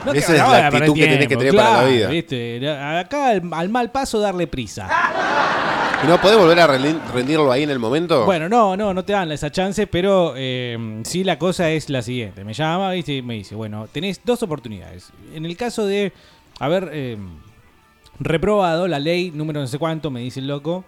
No 0.07 0.13
Esa 0.13 0.33
es 0.33 0.39
la 0.39 0.67
actitud 0.69 0.95
que 0.95 1.05
tenés 1.07 1.19
que 1.29 1.37
tiempo, 1.37 1.45
tener 1.45 1.55
para 1.57 1.83
la 1.83 1.89
vida. 1.89 2.09
¿viste? 2.09 2.71
Acá 2.71 3.29
al, 3.29 3.43
al 3.53 3.69
mal 3.69 3.91
paso 3.91 4.21
darle 4.21 4.47
prisa. 4.47 4.89
¿Y 6.03 6.07
no 6.07 6.21
podés 6.21 6.39
volver 6.39 6.61
a 6.61 6.69
rendi- 6.69 7.01
rendirlo 7.13 7.51
ahí 7.51 7.65
en 7.65 7.71
el 7.71 7.79
momento? 7.81 8.25
Bueno, 8.25 8.49
no, 8.49 8.77
no, 8.77 8.95
no 8.95 9.05
te 9.05 9.13
dan 9.13 9.33
esa 9.33 9.51
chance, 9.51 9.87
pero 9.89 10.35
eh, 10.37 11.01
sí 11.05 11.25
la 11.25 11.39
cosa 11.39 11.71
es 11.71 11.91
la 11.91 12.03
siguiente. 12.03 12.45
Me 12.45 12.55
llama 12.55 12.93
¿viste? 12.93 13.17
y 13.17 13.23
me 13.23 13.35
dice, 13.35 13.57
bueno, 13.57 13.89
tenés 13.91 14.21
dos 14.25 14.43
oportunidades. 14.45 15.11
En 15.35 15.45
el 15.45 15.57
caso 15.57 15.87
de 15.87 16.13
haber 16.61 16.91
eh, 16.93 17.17
reprobado 18.21 18.87
la 18.87 19.01
ley 19.01 19.33
número 19.33 19.61
no 19.61 19.67
sé 19.67 19.79
cuánto, 19.79 20.11
me 20.11 20.21
dice 20.21 20.39
el 20.39 20.47
loco, 20.47 20.85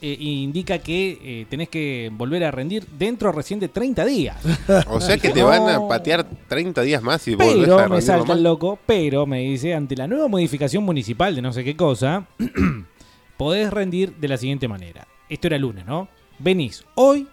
eh, 0.00 0.16
indica 0.20 0.78
que 0.78 1.18
eh, 1.20 1.46
tenés 1.50 1.68
que 1.68 2.08
volver 2.12 2.44
a 2.44 2.52
rendir 2.52 2.86
dentro 2.96 3.32
recién 3.32 3.58
de 3.58 3.66
30 3.68 4.04
días. 4.04 4.36
O 4.88 5.00
sea 5.00 5.18
que 5.18 5.30
te 5.30 5.40
No. 5.40 5.46
van 5.48 5.68
a 5.68 5.88
patear 5.88 6.24
30 6.46 6.82
días 6.82 7.02
más 7.02 7.26
y 7.26 7.34
volvés 7.34 7.68
a 7.68 7.76
Pero 7.76 7.88
me 7.88 8.00
salta 8.00 8.34
el 8.34 8.44
loco, 8.44 8.78
pero 8.86 9.26
me 9.26 9.40
dice, 9.40 9.74
ante 9.74 9.96
la 9.96 10.06
nueva 10.06 10.28
modificación 10.28 10.84
municipal 10.84 11.34
de 11.34 11.42
no 11.42 11.52
sé 11.52 11.64
qué 11.64 11.74
cosa, 11.74 12.24
podés 13.38 13.70
rendir 13.72 14.14
de 14.16 14.28
la 14.28 14.36
siguiente 14.36 14.68
manera. 14.68 15.06
Esto 15.30 15.46
era 15.46 15.56
el 15.56 15.62
lunes, 15.62 15.86
¿no? 15.86 16.08
Venís 16.38 16.84
hoy, 16.94 17.26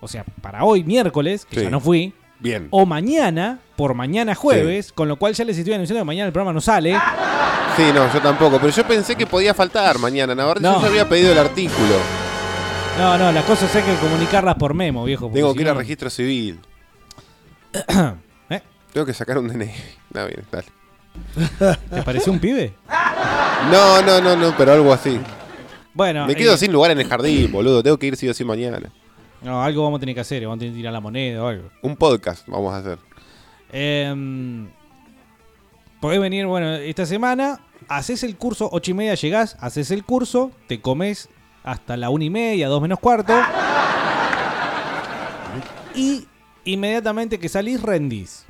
o 0.00 0.08
sea, 0.08 0.24
para 0.40 0.64
hoy 0.64 0.82
miércoles, 0.84 1.44
que 1.44 1.56
Sí. 1.56 1.62
ya 1.64 1.70
no 1.70 1.80
fui, 1.80 2.14
Bien. 2.40 2.68
o 2.70 2.86
mañana, 2.86 3.58
por 3.76 3.92
mañana 3.94 4.34
jueves, 4.34 4.92
con 4.92 5.08
lo 5.08 5.16
cual 5.16 5.34
ya 5.34 5.44
les 5.44 5.58
estoy 5.58 5.74
anunciando 5.74 6.00
que 6.00 6.04
mañana 6.06 6.26
el 6.28 6.32
programa 6.32 6.52
no 6.54 6.60
sale. 6.60 6.94
Sí, 7.76 7.82
no, 7.94 8.10
yo 8.12 8.20
tampoco. 8.22 8.58
Pero 8.58 8.70
yo 8.72 8.86
pensé 8.86 9.14
que 9.16 9.26
podía 9.26 9.52
faltar 9.52 9.98
mañana. 9.98 10.34
La 10.34 10.46
verdad, 10.46 10.62
No. 10.72 10.76
yo 10.76 10.82
ya 10.82 10.88
había 10.88 11.08
pedido 11.08 11.32
el 11.32 11.38
artículo. 11.38 11.96
No, 12.98 13.18
no, 13.18 13.30
las 13.32 13.44
cosas 13.44 13.74
hay 13.76 13.82
que 13.82 13.94
comunicarlas 13.96 14.54
por 14.54 14.72
memo, 14.72 15.04
viejo. 15.04 15.30
Tengo 15.32 15.50
si 15.52 15.56
que 15.56 15.62
ir 15.62 15.68
a 15.68 15.72
no- 15.74 15.78
registro 15.80 16.08
civil. 16.08 16.58
¿Eh? 18.50 18.60
Tengo 18.92 19.04
que 19.06 19.12
sacar 19.12 19.36
un 19.38 19.48
DNI. 19.48 19.70
Está 20.08 20.24
bien, 20.24 20.42
dale. 20.50 20.66
¿Te 21.90 22.02
pareció 22.02 22.32
un 22.32 22.38
pibe? 22.38 22.74
No, 23.70 24.02
no, 24.02 24.20
no, 24.20 24.36
no, 24.36 24.56
pero 24.56 24.72
algo 24.72 24.92
así. 24.92 25.18
Bueno, 25.92 26.26
Me 26.26 26.34
quedo 26.34 26.54
eh, 26.54 26.58
sin 26.58 26.72
lugar 26.72 26.90
en 26.90 27.00
el 27.00 27.08
jardín, 27.08 27.50
boludo. 27.50 27.82
Tengo 27.82 27.98
que 27.98 28.06
ir 28.06 28.16
sí 28.16 28.28
o 28.28 28.34
sí 28.34 28.44
mañana. 28.44 28.78
No, 29.42 29.62
algo 29.62 29.84
vamos 29.84 29.98
a 29.98 30.00
tener 30.00 30.14
que 30.14 30.20
hacer, 30.20 30.42
vamos 30.42 30.56
a 30.56 30.58
tener 30.60 30.72
que 30.72 30.78
tirar 30.78 30.92
la 30.92 31.00
moneda 31.00 31.42
o 31.42 31.48
algo. 31.48 31.70
Un 31.82 31.96
podcast 31.96 32.46
vamos 32.48 32.74
a 32.74 32.78
hacer. 32.78 32.98
Eh, 33.72 34.66
podés 36.00 36.20
venir, 36.20 36.46
bueno, 36.46 36.74
esta 36.74 37.06
semana, 37.06 37.60
haces 37.88 38.22
el 38.22 38.36
curso, 38.36 38.68
ocho 38.72 38.90
y 38.90 38.94
media 38.94 39.14
llegás, 39.14 39.56
haces 39.60 39.90
el 39.90 40.04
curso, 40.04 40.52
te 40.66 40.80
comes 40.80 41.28
hasta 41.64 41.96
la 41.96 42.10
una 42.10 42.24
y 42.24 42.30
media, 42.30 42.68
dos 42.68 42.80
menos 42.80 42.98
cuarto. 42.98 43.34
Y 45.94 46.26
inmediatamente 46.64 47.38
que 47.38 47.48
salís, 47.48 47.82
rendís. 47.82 48.44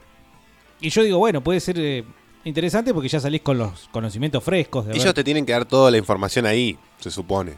Y 0.81 0.91
yo 0.91 1.03
digo, 1.03 1.19
bueno, 1.19 1.43
puede 1.43 1.61
ser 1.61 1.77
eh, 1.79 2.05
interesante 2.47 2.95
porque 2.95 3.09
ya 3.09 3.21
salís 3.21 3.43
con 3.43 3.59
los 3.59 3.89
conocimientos 3.93 4.43
frescos. 4.43 4.87
De 4.87 4.93
Ellos 4.93 5.05
ver- 5.07 5.15
te 5.15 5.25
tienen 5.25 5.45
que 5.45 5.53
dar 5.53 5.65
toda 5.65 5.91
la 5.91 5.99
información 5.99 6.47
ahí, 6.47 6.79
se 6.99 7.11
supone, 7.11 7.55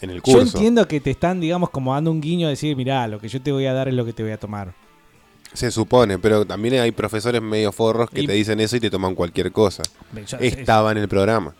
en 0.00 0.10
el 0.10 0.16
Yo 0.16 0.22
curso. 0.22 0.56
entiendo 0.58 0.86
que 0.86 1.00
te 1.00 1.10
están, 1.10 1.40
digamos, 1.40 1.70
como 1.70 1.94
dando 1.94 2.10
un 2.10 2.20
guiño 2.20 2.46
a 2.46 2.50
decir, 2.50 2.76
mirá, 2.76 3.06
lo 3.08 3.18
que 3.18 3.28
yo 3.28 3.40
te 3.40 3.50
voy 3.52 3.66
a 3.66 3.72
dar 3.72 3.88
es 3.88 3.94
lo 3.94 4.04
que 4.04 4.12
te 4.12 4.22
voy 4.22 4.32
a 4.32 4.38
tomar. 4.38 4.74
Se 5.52 5.70
supone, 5.70 6.18
pero 6.18 6.44
también 6.44 6.74
hay 6.80 6.92
profesores 6.92 7.40
medio 7.40 7.72
forros 7.72 8.10
que 8.10 8.22
Y- 8.22 8.26
te 8.26 8.34
dicen 8.34 8.60
eso 8.60 8.76
y 8.76 8.80
te 8.80 8.90
toman 8.90 9.14
cualquier 9.14 9.52
cosa. 9.52 9.82
Ya- 10.26 10.38
Estaba 10.38 10.92
en 10.92 10.98
el 10.98 11.08
programa. 11.08 11.54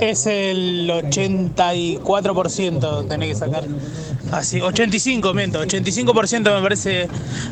Es 0.00 0.26
el 0.26 0.88
84% 0.88 3.06
tenés 3.06 3.28
que 3.28 3.34
sacar. 3.34 3.64
Así, 4.32 4.62
85, 4.62 5.34
miento. 5.34 5.62
85% 5.62 6.54
me 6.54 6.62
parece 6.62 7.06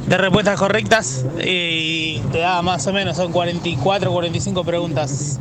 de 0.06 0.16
respuestas 0.16 0.58
correctas 0.58 1.26
y 1.44 2.20
te 2.32 2.38
da 2.38 2.62
más 2.62 2.86
o 2.86 2.94
menos, 2.94 3.18
son 3.18 3.32
44, 3.32 4.10
45 4.10 4.64
preguntas. 4.64 5.38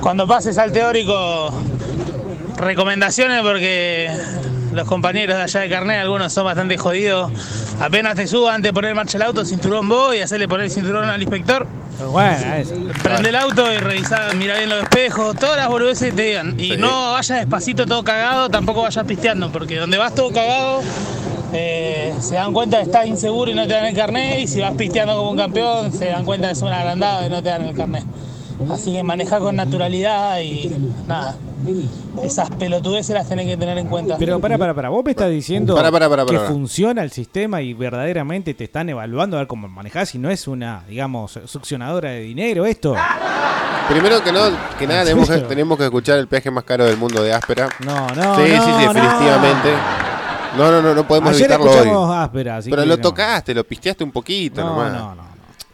Cuando 0.00 0.26
pases 0.26 0.56
al 0.56 0.72
teórico, 0.72 1.52
recomendaciones 2.56 3.42
porque 3.42 4.08
los 4.72 4.88
compañeros 4.88 5.36
de 5.36 5.42
allá 5.42 5.60
de 5.60 5.68
carnet, 5.68 6.00
algunos 6.00 6.32
son 6.32 6.44
bastante 6.44 6.76
jodidos. 6.78 7.30
Apenas 7.80 8.14
te 8.16 8.26
subas 8.26 8.54
antes 8.54 8.70
de 8.70 8.72
poner 8.72 8.90
en 8.90 8.96
marcha 8.96 9.16
el 9.18 9.22
auto, 9.22 9.44
cinturón 9.44 9.88
vos 9.88 10.14
y 10.14 10.20
hacerle 10.20 10.48
poner 10.48 10.66
el 10.66 10.70
cinturón 10.72 11.08
al 11.08 11.20
inspector. 11.20 11.66
Bueno, 12.10 12.54
es. 12.56 12.72
Prende 13.02 13.28
el 13.28 13.36
auto 13.36 13.72
y 13.72 13.76
revisá, 13.76 14.28
mira 14.34 14.56
bien 14.56 14.70
los 14.70 14.82
espejos, 14.82 15.36
todas 15.36 15.56
las 15.56 15.68
boludeces 15.68 16.10
que 16.10 16.16
te 16.16 16.22
digan. 16.22 16.58
Y 16.58 16.70
Sí. 16.70 16.76
no 16.78 17.12
vayas 17.12 17.38
despacito 17.38 17.86
todo 17.86 18.02
cagado, 18.02 18.48
tampoco 18.48 18.82
vayas 18.82 19.04
pisteando, 19.04 19.50
porque 19.52 19.76
donde 19.76 19.98
vas 19.98 20.14
todo 20.14 20.32
cagado, 20.32 20.80
eh, 21.52 22.12
se 22.20 22.34
dan 22.36 22.52
cuenta 22.52 22.78
que 22.78 22.84
estás 22.84 23.06
inseguro 23.06 23.50
y 23.50 23.54
no 23.54 23.66
te 23.66 23.74
dan 23.74 23.84
el 23.86 23.94
carnet, 23.94 24.40
y 24.40 24.46
si 24.48 24.60
vas 24.60 24.72
pisteando 24.74 25.14
como 25.16 25.30
un 25.30 25.36
campeón, 25.36 25.92
se 25.92 26.06
dan 26.06 26.24
cuenta 26.24 26.48
que 26.48 26.54
es 26.54 26.62
un 26.62 26.68
agrandado 26.72 27.26
y 27.26 27.30
no 27.30 27.42
te 27.42 27.50
dan 27.50 27.66
el 27.66 27.76
carnet. 27.76 28.04
Así 28.70 28.92
que 28.92 29.02
maneja 29.02 29.38
con 29.38 29.56
naturalidad 29.56 30.40
y 30.40 30.70
nada. 31.06 31.36
Esas 32.22 32.50
pelotudeces 32.50 33.14
las 33.14 33.28
tenés 33.28 33.46
que 33.46 33.56
tener 33.56 33.78
en 33.78 33.86
cuenta. 33.86 34.16
Pero 34.18 34.40
para, 34.40 34.58
para, 34.58 34.74
para, 34.74 34.88
vos 34.88 35.04
me 35.04 35.12
estás 35.12 35.30
diciendo 35.30 35.76
que 36.28 36.38
funciona 36.40 37.02
el 37.02 37.10
sistema 37.10 37.62
y 37.62 37.72
verdaderamente 37.72 38.54
te 38.54 38.64
están 38.64 38.88
evaluando 38.88 39.36
a 39.36 39.40
ver 39.40 39.46
cómo 39.46 39.68
manejás 39.68 40.14
y 40.14 40.18
no 40.18 40.30
es 40.30 40.46
una, 40.48 40.82
digamos, 40.88 41.38
succionadora 41.46 42.10
de 42.10 42.20
dinero 42.20 42.66
esto. 42.66 42.94
Primero 43.88 44.22
que 44.22 44.32
no, 44.32 44.40
que 44.78 44.86
nada, 44.86 45.00
¿En 45.00 45.06
tenemos 45.08 45.28
que, 45.28 45.34
serio? 45.34 45.48
tenemos 45.48 45.78
que 45.78 45.84
escuchar 45.84 46.18
el 46.18 46.28
peaje 46.28 46.50
más 46.50 46.64
caro 46.64 46.84
del 46.84 46.96
mundo 46.96 47.22
de 47.22 47.32
Áspera. 47.32 47.68
No, 47.84 48.06
no, 48.08 48.36
Sí, 48.36 48.42
no, 48.54 48.64
sí, 48.64 48.70
sí, 48.72 48.86
definitivamente. 48.88 49.70
No, 50.56 50.70
no, 50.70 50.82
no, 50.82 50.94
no 50.94 51.06
podemos 51.08 51.30
Ayer 51.30 51.42
evitarlo 51.50 51.70
escuchamos 51.72 52.08
hoy. 52.10 52.16
Áspera, 52.24 52.56
así 52.58 52.70
Pero 52.70 52.82
que 52.82 52.88
lo 52.88 52.96
no. 52.96 53.02
tocaste, 53.02 53.54
lo 53.54 53.64
pisteaste 53.64 54.04
un 54.04 54.12
poquito 54.12 54.60
No, 54.60 54.68
nomás. 54.70 54.92
no, 54.92 55.14
no, 55.14 55.22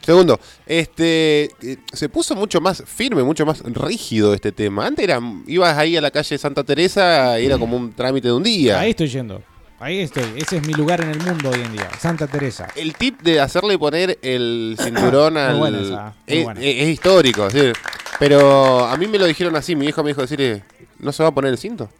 Segundo, 0.08 0.40
este 0.64 1.50
eh, 1.60 1.76
se 1.92 2.08
puso 2.08 2.34
mucho 2.34 2.62
más 2.62 2.82
firme, 2.86 3.22
mucho 3.22 3.44
más 3.44 3.60
rígido 3.62 4.32
este 4.32 4.52
tema. 4.52 4.86
Antes 4.86 5.04
era, 5.04 5.20
ibas 5.46 5.76
ahí 5.76 5.98
a 5.98 6.00
la 6.00 6.10
calle 6.10 6.38
Santa 6.38 6.64
Teresa 6.64 7.38
y 7.38 7.44
era 7.44 7.58
como 7.58 7.76
un 7.76 7.92
trámite 7.92 8.28
de 8.28 8.32
un 8.32 8.42
día. 8.42 8.80
Ahí 8.80 8.90
estoy 8.92 9.08
yendo. 9.08 9.42
Ahí 9.78 9.98
estoy. 9.98 10.24
Ese 10.36 10.56
es 10.56 10.66
mi 10.66 10.72
lugar 10.72 11.02
en 11.02 11.10
el 11.10 11.20
mundo 11.20 11.50
hoy 11.50 11.60
en 11.60 11.72
día. 11.72 11.90
Santa 12.00 12.26
Teresa. 12.26 12.68
El 12.74 12.94
tip 12.94 13.20
de 13.20 13.38
hacerle 13.38 13.78
poner 13.78 14.18
el 14.22 14.78
cinturón 14.82 15.34
Muy 15.34 15.42
al. 15.42 15.58
buena 15.58 15.80
esa, 15.82 16.02
muy 16.26 16.36
es, 16.38 16.44
buena. 16.44 16.60
es- 16.62 16.82
es 16.84 16.88
histórico, 16.88 17.50
sí. 17.50 17.70
Pero 18.18 18.86
a 18.86 18.96
mí 18.96 19.08
me 19.08 19.18
lo 19.18 19.26
dijeron 19.26 19.56
así. 19.56 19.76
Mi 19.76 19.88
hijo 19.88 20.02
me 20.02 20.08
dijo 20.08 20.22
decir, 20.22 20.62
¿no 21.00 21.12
se 21.12 21.22
va 21.22 21.28
a 21.28 21.32
poner 21.34 21.50
el 21.52 21.58
cinto? 21.58 21.90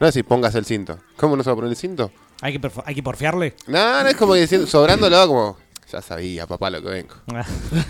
No 0.00 0.06
es 0.08 0.14
decir, 0.14 0.24
pongas 0.24 0.54
el 0.54 0.64
cinto. 0.64 0.98
¿Cómo 1.18 1.36
no 1.36 1.42
se 1.42 1.50
va 1.50 1.52
a 1.52 1.56
poner 1.56 1.70
el 1.72 1.76
cinto? 1.76 2.10
¿Hay 2.40 2.58
que, 2.58 2.70
hay 2.86 2.94
que 2.94 3.02
porfiarle? 3.02 3.54
No, 3.66 4.02
no 4.02 4.08
es 4.08 4.16
como 4.16 4.32
diciendo, 4.32 4.66
sobrándolo, 4.66 5.26
como. 5.28 5.58
Ya 5.92 6.00
sabía, 6.00 6.46
papá, 6.46 6.70
lo 6.70 6.80
que 6.80 6.88
vengo. 6.88 7.14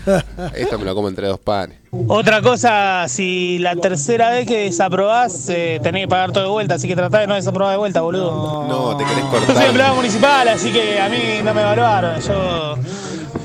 Esto 0.53 0.77
me 0.77 0.83
lo 0.83 0.93
como 0.93 1.07
entre 1.07 1.25
dos 1.27 1.39
panes. 1.39 1.79
Otra 2.09 2.41
cosa, 2.41 3.05
si 3.07 3.59
la 3.59 3.77
tercera 3.77 4.29
vez 4.31 4.45
que 4.45 4.65
desaprobás, 4.65 5.47
eh, 5.47 5.79
tenés 5.81 6.03
que 6.03 6.07
pagar 6.09 6.33
todo 6.33 6.43
de 6.43 6.49
vuelta, 6.49 6.75
así 6.75 6.87
que 6.87 6.97
tratá 6.97 7.19
de 7.19 7.27
no 7.27 7.35
desaprobar 7.35 7.71
de 7.71 7.77
vuelta, 7.77 8.01
boludo. 8.01 8.65
No, 8.67 8.97
te 8.97 9.05
querés 9.05 9.23
Yo 9.23 9.29
soy 9.31 9.45
cortar. 9.45 9.65
empleado 9.67 9.95
municipal, 9.95 10.47
así 10.49 10.73
que 10.73 10.99
a 10.99 11.07
mí 11.07 11.17
no 11.45 11.53
me 11.53 11.61
evaluaron. 11.61 12.19
Yo 12.19 12.75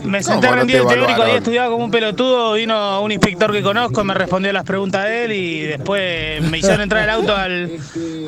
me 0.04 0.22
senté 0.22 0.46
a 0.46 0.50
¿Cómo 0.50 0.56
no 0.56 0.60
rendir 0.60 0.76
te 0.76 0.82
el 0.82 0.88
teórico, 0.88 1.22
ahí 1.22 1.36
estudiaba 1.36 1.70
como 1.70 1.84
un 1.84 1.90
pelotudo, 1.90 2.52
vino 2.54 3.02
un 3.02 3.12
inspector 3.12 3.52
que 3.52 3.62
conozco, 3.62 4.04
me 4.04 4.14
respondió 4.14 4.52
las 4.52 4.64
preguntas 4.64 5.04
de 5.04 5.24
él 5.24 5.32
y 5.32 5.60
después 5.62 6.42
me 6.42 6.58
hicieron 6.58 6.80
entrar 6.80 7.04
el 7.04 7.10
auto 7.10 7.34
al, 7.34 7.78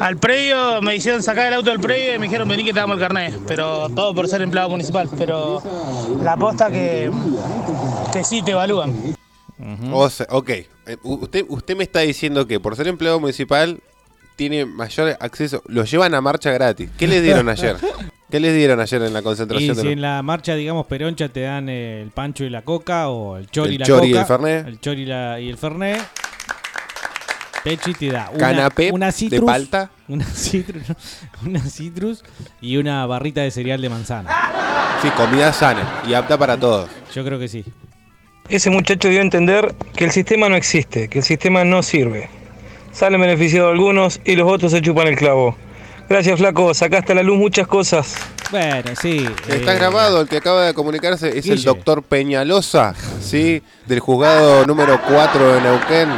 al 0.00 0.16
predio, 0.18 0.82
me 0.82 0.96
hicieron 0.96 1.22
sacar 1.22 1.46
el 1.48 1.54
auto 1.54 1.70
del 1.70 1.80
predio 1.80 2.14
y 2.14 2.18
me 2.18 2.26
dijeron 2.26 2.48
vení 2.48 2.64
que 2.64 2.72
te 2.72 2.80
damos 2.80 2.96
el 2.96 3.00
carnet. 3.00 3.38
Pero 3.46 3.88
todo 3.90 4.14
por 4.14 4.28
ser 4.28 4.42
empleado 4.42 4.68
municipal, 4.68 5.08
pero 5.16 5.62
la 6.22 6.36
posta 6.36 6.70
que, 6.70 7.10
que 8.12 8.24
sí 8.24 8.42
te 8.42 8.52
evalúan. 8.52 8.94
O 9.92 10.08
sea, 10.08 10.26
ok. 10.30 10.50
Eh, 10.50 10.66
Usted, 11.02 11.44
usted 11.48 11.76
me 11.76 11.84
está 11.84 12.00
diciendo 12.00 12.46
que 12.46 12.58
por 12.58 12.74
ser 12.76 12.88
empleado 12.88 13.20
municipal 13.20 13.80
tiene 14.40 14.64
mayor 14.64 15.18
acceso. 15.20 15.62
Lo 15.66 15.84
llevan 15.84 16.14
a 16.14 16.22
marcha 16.22 16.50
gratis. 16.50 16.88
¿Qué 16.96 17.06
les 17.06 17.22
dieron 17.22 17.46
ayer? 17.50 17.76
¿Qué 18.30 18.40
les 18.40 18.54
dieron 18.54 18.80
ayer 18.80 19.02
en 19.02 19.12
la 19.12 19.20
Y 19.20 19.22
concentración? 19.22 19.74
de 19.76 19.82
si 19.82 19.86
los- 19.88 19.92
en 19.92 20.00
la 20.00 20.22
marcha, 20.22 20.54
digamos, 20.54 20.86
peroncha 20.86 21.28
te 21.28 21.42
dan 21.42 21.68
el 21.68 22.08
pancho 22.10 22.44
y 22.44 22.48
la 22.48 22.62
coca, 22.62 23.10
o 23.10 23.36
el 23.36 23.50
chori 23.50 23.68
El 23.68 23.74
y 23.74 23.78
la 23.80 23.84
chori 23.86 24.06
y 24.08 24.10
coca. 24.12 24.20
el 24.22 24.26
fernet. 24.26 24.66
El 24.66 24.80
chori 24.80 25.02
y, 25.02 25.04
la- 25.04 25.38
y 25.40 25.50
el 25.50 25.58
fernet. 25.58 26.00
Pechi 27.62 27.92
te 27.92 28.06
da 28.10 28.30
una, 28.30 28.38
Canapé 28.38 28.90
una 28.92 29.06
de 29.06 29.12
citrus, 29.12 29.44
palta. 29.44 29.90
Una 30.08 30.24
citrus, 30.24 30.84
una 31.44 31.60
citrus 31.60 32.24
y 32.62 32.78
una 32.78 33.04
barrita 33.04 33.42
de 33.42 33.50
cereal 33.50 33.82
de 33.82 33.90
manzana. 33.90 34.30
Sí, 35.02 35.08
comida 35.10 35.52
sana 35.52 36.00
y 36.08 36.14
apta 36.14 36.38
para 36.38 36.56
todos. 36.58 36.88
Yo 37.14 37.22
creo 37.26 37.38
que 37.38 37.46
sí. 37.48 37.62
Ese 38.48 38.70
muchacho 38.70 39.08
dio 39.10 39.18
a 39.18 39.22
entender 39.22 39.74
que 39.94 40.04
el 40.06 40.10
sistema 40.12 40.48
no 40.48 40.56
existe, 40.56 41.08
que 41.08 41.18
el 41.18 41.24
sistema 41.24 41.62
no 41.64 41.82
sirve. 41.82 42.30
Salen 42.92 43.20
beneficiados 43.20 43.72
algunos 43.72 44.20
y 44.24 44.36
los 44.36 44.50
otros 44.50 44.72
se 44.72 44.82
chupan 44.82 45.06
el 45.08 45.16
clavo. 45.16 45.56
Gracias, 46.08 46.38
flaco. 46.38 46.74
Sacaste 46.74 47.12
a 47.12 47.14
la 47.16 47.22
luz 47.22 47.38
muchas 47.38 47.66
cosas. 47.68 48.16
Bueno, 48.50 48.90
sí. 49.00 49.28
Está 49.48 49.74
eh, 49.74 49.78
grabado, 49.78 50.22
el 50.22 50.28
que 50.28 50.38
acaba 50.38 50.64
de 50.66 50.74
comunicarse 50.74 51.38
es 51.38 51.46
el 51.46 51.62
doctor 51.62 52.02
Peñalosa, 52.02 52.94
¿sí? 53.20 53.62
Del 53.86 54.00
juzgado 54.00 54.66
número 54.66 55.00
4 55.08 55.52
de 55.54 55.60
Neuquén, 55.60 56.08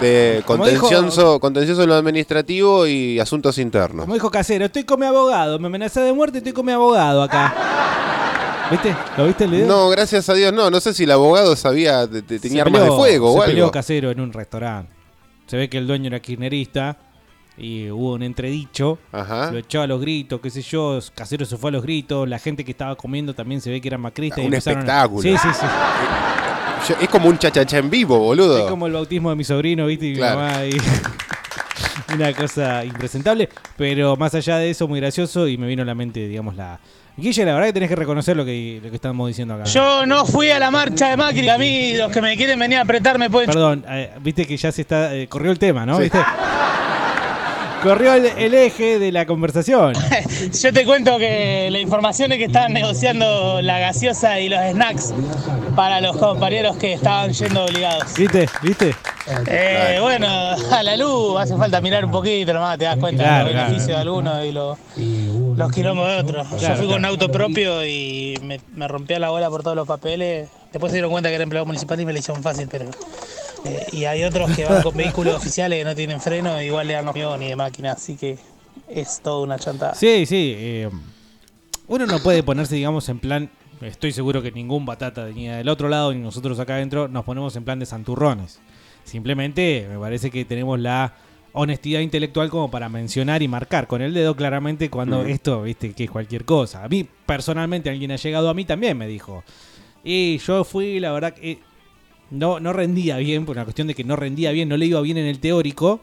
de 0.00 0.42
contencioso, 0.46 1.38
contencioso 1.38 1.82
en 1.82 1.90
lo 1.90 1.96
administrativo 1.96 2.86
y 2.86 3.20
asuntos 3.20 3.58
internos. 3.58 4.04
Como 4.06 4.14
dijo 4.14 4.30
Casero, 4.30 4.64
estoy 4.64 4.84
con 4.84 5.00
mi 5.00 5.04
abogado. 5.06 5.58
Me 5.58 5.66
amenazé 5.66 6.00
de 6.00 6.14
muerte, 6.14 6.38
estoy 6.38 6.54
con 6.54 6.64
mi 6.64 6.72
abogado 6.72 7.22
acá. 7.22 7.52
¿Viste? 8.70 8.96
¿Lo 9.18 9.26
viste 9.26 9.44
el 9.44 9.50
video? 9.50 9.66
No, 9.66 9.90
gracias 9.90 10.28
a 10.30 10.34
Dios, 10.34 10.52
no. 10.54 10.70
No 10.70 10.80
sé 10.80 10.94
si 10.94 11.04
el 11.04 11.10
abogado 11.10 11.54
sabía, 11.56 12.08
te- 12.08 12.22
te- 12.22 12.38
tenía 12.40 12.62
Se 12.64 12.68
armas 12.68 12.80
peleó- 12.80 12.92
de 12.94 12.98
fuego 12.98 13.32
se 13.34 13.38
o 13.38 13.44
peleó. 13.44 13.70
Casero 13.70 14.10
en 14.10 14.20
un 14.20 14.32
restaurante. 14.32 14.95
Se 15.46 15.56
ve 15.56 15.68
que 15.68 15.78
el 15.78 15.86
dueño 15.86 16.08
era 16.08 16.20
kirchnerista 16.20 16.96
y 17.58 17.88
hubo 17.90 18.14
un 18.14 18.22
entredicho. 18.22 18.98
Ajá. 19.12 19.50
Lo 19.50 19.58
echó 19.58 19.80
a 19.82 19.86
los 19.86 20.00
gritos, 20.00 20.40
qué 20.40 20.50
sé 20.50 20.62
yo. 20.62 20.98
Casero 21.14 21.44
se 21.46 21.56
fue 21.56 21.70
a 21.70 21.72
los 21.72 21.82
gritos. 21.82 22.28
La 22.28 22.38
gente 22.38 22.64
que 22.64 22.72
estaba 22.72 22.96
comiendo 22.96 23.34
también 23.34 23.60
se 23.60 23.70
ve 23.70 23.80
que 23.80 23.88
era 23.88 23.96
macrista. 23.98 24.40
y 24.40 24.46
Un 24.46 24.52
empezaron 24.54 24.78
a- 24.78 24.82
espectáculo. 24.82 25.22
Sí, 25.22 25.36
sí, 25.38 25.48
sí. 25.58 25.66
Yo- 26.88 26.96
Es 27.00 27.08
como 27.08 27.28
un 27.28 27.38
chachacha 27.38 27.78
en 27.78 27.88
vivo, 27.90 28.18
boludo. 28.18 28.58
Es 28.58 28.64
como 28.70 28.86
el 28.86 28.92
bautismo 28.92 29.30
de 29.30 29.36
mi 29.36 29.44
sobrino, 29.44 29.86
¿viste? 29.86 30.06
Y 30.06 30.10
mi 30.10 30.16
Claro. 30.16 30.40
mamá 30.40 30.64
y- 30.66 30.76
Una 32.14 32.32
cosa 32.34 32.84
impresentable. 32.84 33.48
Pero 33.76 34.16
más 34.16 34.34
allá 34.34 34.58
de 34.58 34.70
eso, 34.70 34.86
muy 34.86 35.00
gracioso. 35.00 35.48
Y 35.48 35.56
me 35.56 35.66
vino 35.66 35.82
a 35.82 35.84
la 35.86 35.94
mente, 35.94 36.26
digamos, 36.28 36.54
la. 36.56 36.78
Guille, 37.18 37.44
la 37.46 37.54
verdad 37.54 37.68
que 37.68 37.72
tenés 37.72 37.88
que 37.88 37.96
reconocer 37.96 38.36
lo 38.36 38.44
que, 38.44 38.78
lo 38.82 38.90
que 38.90 38.96
estamos 38.96 39.26
diciendo 39.28 39.54
acá. 39.54 39.64
Yo 39.64 40.04
no 40.04 40.26
fui 40.26 40.50
a 40.50 40.58
la 40.58 40.70
marcha 40.70 41.08
de 41.08 41.16
Macri, 41.16 41.48
a 41.48 41.56
mí 41.56 41.94
los 41.96 42.12
que 42.12 42.20
me 42.20 42.36
quieren 42.36 42.58
venir 42.58 42.76
a 42.78 42.82
apretar 42.82 43.18
me 43.18 43.30
pueden... 43.30 43.48
Perdón, 43.48 43.84
eh, 43.88 44.10
viste 44.20 44.46
que 44.46 44.56
ya 44.56 44.70
se 44.70 44.82
está. 44.82 45.14
eh, 45.14 45.26
corrió 45.26 45.50
el 45.50 45.58
tema, 45.58 45.86
¿no? 45.86 45.98
¿Viste? 45.98 46.18
Corrió 47.82 48.14
el, 48.14 48.26
el 48.26 48.54
eje 48.54 48.98
de 48.98 49.12
la 49.12 49.26
conversación. 49.26 49.94
Yo 50.62 50.72
te 50.72 50.84
cuento 50.84 51.18
que 51.18 51.68
la 51.70 51.78
información 51.78 52.32
es 52.32 52.38
que 52.38 52.44
estaban 52.46 52.72
negociando 52.72 53.60
la 53.62 53.78
gaseosa 53.78 54.40
y 54.40 54.48
los 54.48 54.58
snacks 54.72 55.14
para 55.76 56.00
los 56.00 56.16
compañeros 56.16 56.76
que 56.78 56.94
estaban 56.94 57.32
yendo 57.32 57.64
obligados. 57.64 58.14
¿Viste? 58.16 58.48
¿Viste? 58.62 58.94
Eh, 59.48 59.98
bueno, 60.00 60.26
a 60.28 60.82
la 60.82 60.96
luz 60.96 61.38
hace 61.40 61.56
falta 61.56 61.80
mirar 61.80 62.04
un 62.04 62.12
poquito 62.12 62.52
nomás, 62.52 62.78
te 62.78 62.84
das 62.84 62.96
cuenta 62.96 63.24
Claro, 63.24 63.38
de 63.38 63.44
los 63.44 63.52
claro. 63.52 63.66
beneficios 63.68 63.96
de 63.96 64.02
algunos 64.02 64.44
y 64.44 64.52
los, 64.52 64.78
los 65.58 65.72
quilombos 65.72 66.08
de 66.08 66.16
otros. 66.18 66.50
Yo 66.50 66.56
Claro, 66.58 66.76
fui 66.76 66.86
con 66.86 66.96
un 66.96 67.04
auto 67.04 67.30
propio 67.30 67.84
y 67.84 68.38
me, 68.42 68.60
me 68.74 68.88
rompía 68.88 69.18
la 69.18 69.30
bola 69.30 69.50
por 69.50 69.62
todos 69.62 69.76
los 69.76 69.86
papeles. 69.86 70.48
Después 70.72 70.90
se 70.92 70.96
dieron 70.96 71.10
cuenta 71.10 71.28
que 71.28 71.34
era 71.36 71.44
empleado 71.44 71.66
municipal 71.66 72.00
y 72.00 72.06
me 72.06 72.12
lo 72.12 72.18
hicieron 72.18 72.42
fácil, 72.42 72.68
pero... 72.70 72.86
eh, 73.66 73.86
y 73.92 74.04
hay 74.04 74.24
otros 74.24 74.50
que 74.54 74.64
van 74.64 74.82
con 74.82 74.96
vehículos 74.96 75.34
oficiales 75.34 75.78
que 75.78 75.84
no 75.84 75.94
tienen 75.94 76.20
freno, 76.20 76.60
igual 76.62 76.86
le 76.86 76.94
dan 76.94 77.04
los 77.06 77.14
ni 77.38 77.48
de 77.48 77.56
máquina, 77.56 77.92
así 77.92 78.16
que 78.16 78.38
es 78.88 79.20
toda 79.22 79.42
una 79.42 79.58
chantada. 79.58 79.94
Sí, 79.94 80.26
sí. 80.26 80.54
eh, 80.56 80.90
uno 81.88 82.06
no 82.06 82.18
puede 82.20 82.42
ponerse, 82.42 82.74
digamos, 82.74 83.08
en 83.08 83.18
plan. 83.18 83.50
Estoy 83.80 84.10
seguro 84.12 84.40
que 84.42 84.50
ningún 84.52 84.86
batata 84.86 85.26
ni 85.26 85.48
del 85.48 85.68
otro 85.68 85.88
lado 85.88 86.12
ni 86.12 86.20
nosotros 86.20 86.58
acá 86.58 86.74
adentro 86.76 87.08
nos 87.08 87.24
ponemos 87.24 87.54
en 87.56 87.64
plan 87.64 87.78
de 87.78 87.86
santurrones. 87.86 88.58
Simplemente 89.04 89.86
me 89.88 89.98
parece 89.98 90.30
que 90.30 90.44
tenemos 90.44 90.80
la 90.80 91.12
honestidad 91.52 92.00
intelectual 92.00 92.50
como 92.50 92.70
para 92.70 92.88
mencionar 92.88 93.42
y 93.42 93.48
marcar 93.48 93.86
con 93.86 94.02
el 94.02 94.12
dedo 94.12 94.34
claramente 94.34 94.90
cuando 94.90 95.22
Mm. 95.22 95.28
esto, 95.28 95.62
viste, 95.62 95.92
que 95.92 96.04
es 96.04 96.10
cualquier 96.10 96.44
cosa. 96.44 96.84
A 96.84 96.88
mí, 96.88 97.06
personalmente, 97.24 97.88
alguien 97.88 98.10
ha 98.12 98.16
llegado 98.16 98.50
a 98.50 98.54
mí 98.54 98.64
también 98.64 98.96
me 98.98 99.06
dijo. 99.06 99.44
Y 100.04 100.38
yo 100.38 100.64
fui, 100.64 100.98
la 101.00 101.12
verdad 101.12 101.34
que 101.34 101.52
eh, 101.52 101.58
no, 102.30 102.60
no 102.60 102.72
rendía 102.72 103.16
bien, 103.18 103.44
por 103.46 103.56
una 103.56 103.64
cuestión 103.64 103.86
de 103.88 103.94
que 103.94 104.04
no 104.04 104.16
rendía 104.16 104.50
bien, 104.52 104.68
no 104.68 104.76
le 104.76 104.86
iba 104.86 105.00
bien 105.00 105.16
en 105.18 105.26
el 105.26 105.38
teórico. 105.38 106.00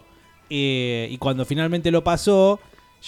eh, 0.49 1.07
y 1.09 1.17
cuando 1.17 1.45
finalmente 1.45 1.89
lo 1.91 2.03
pasó, 2.03 2.59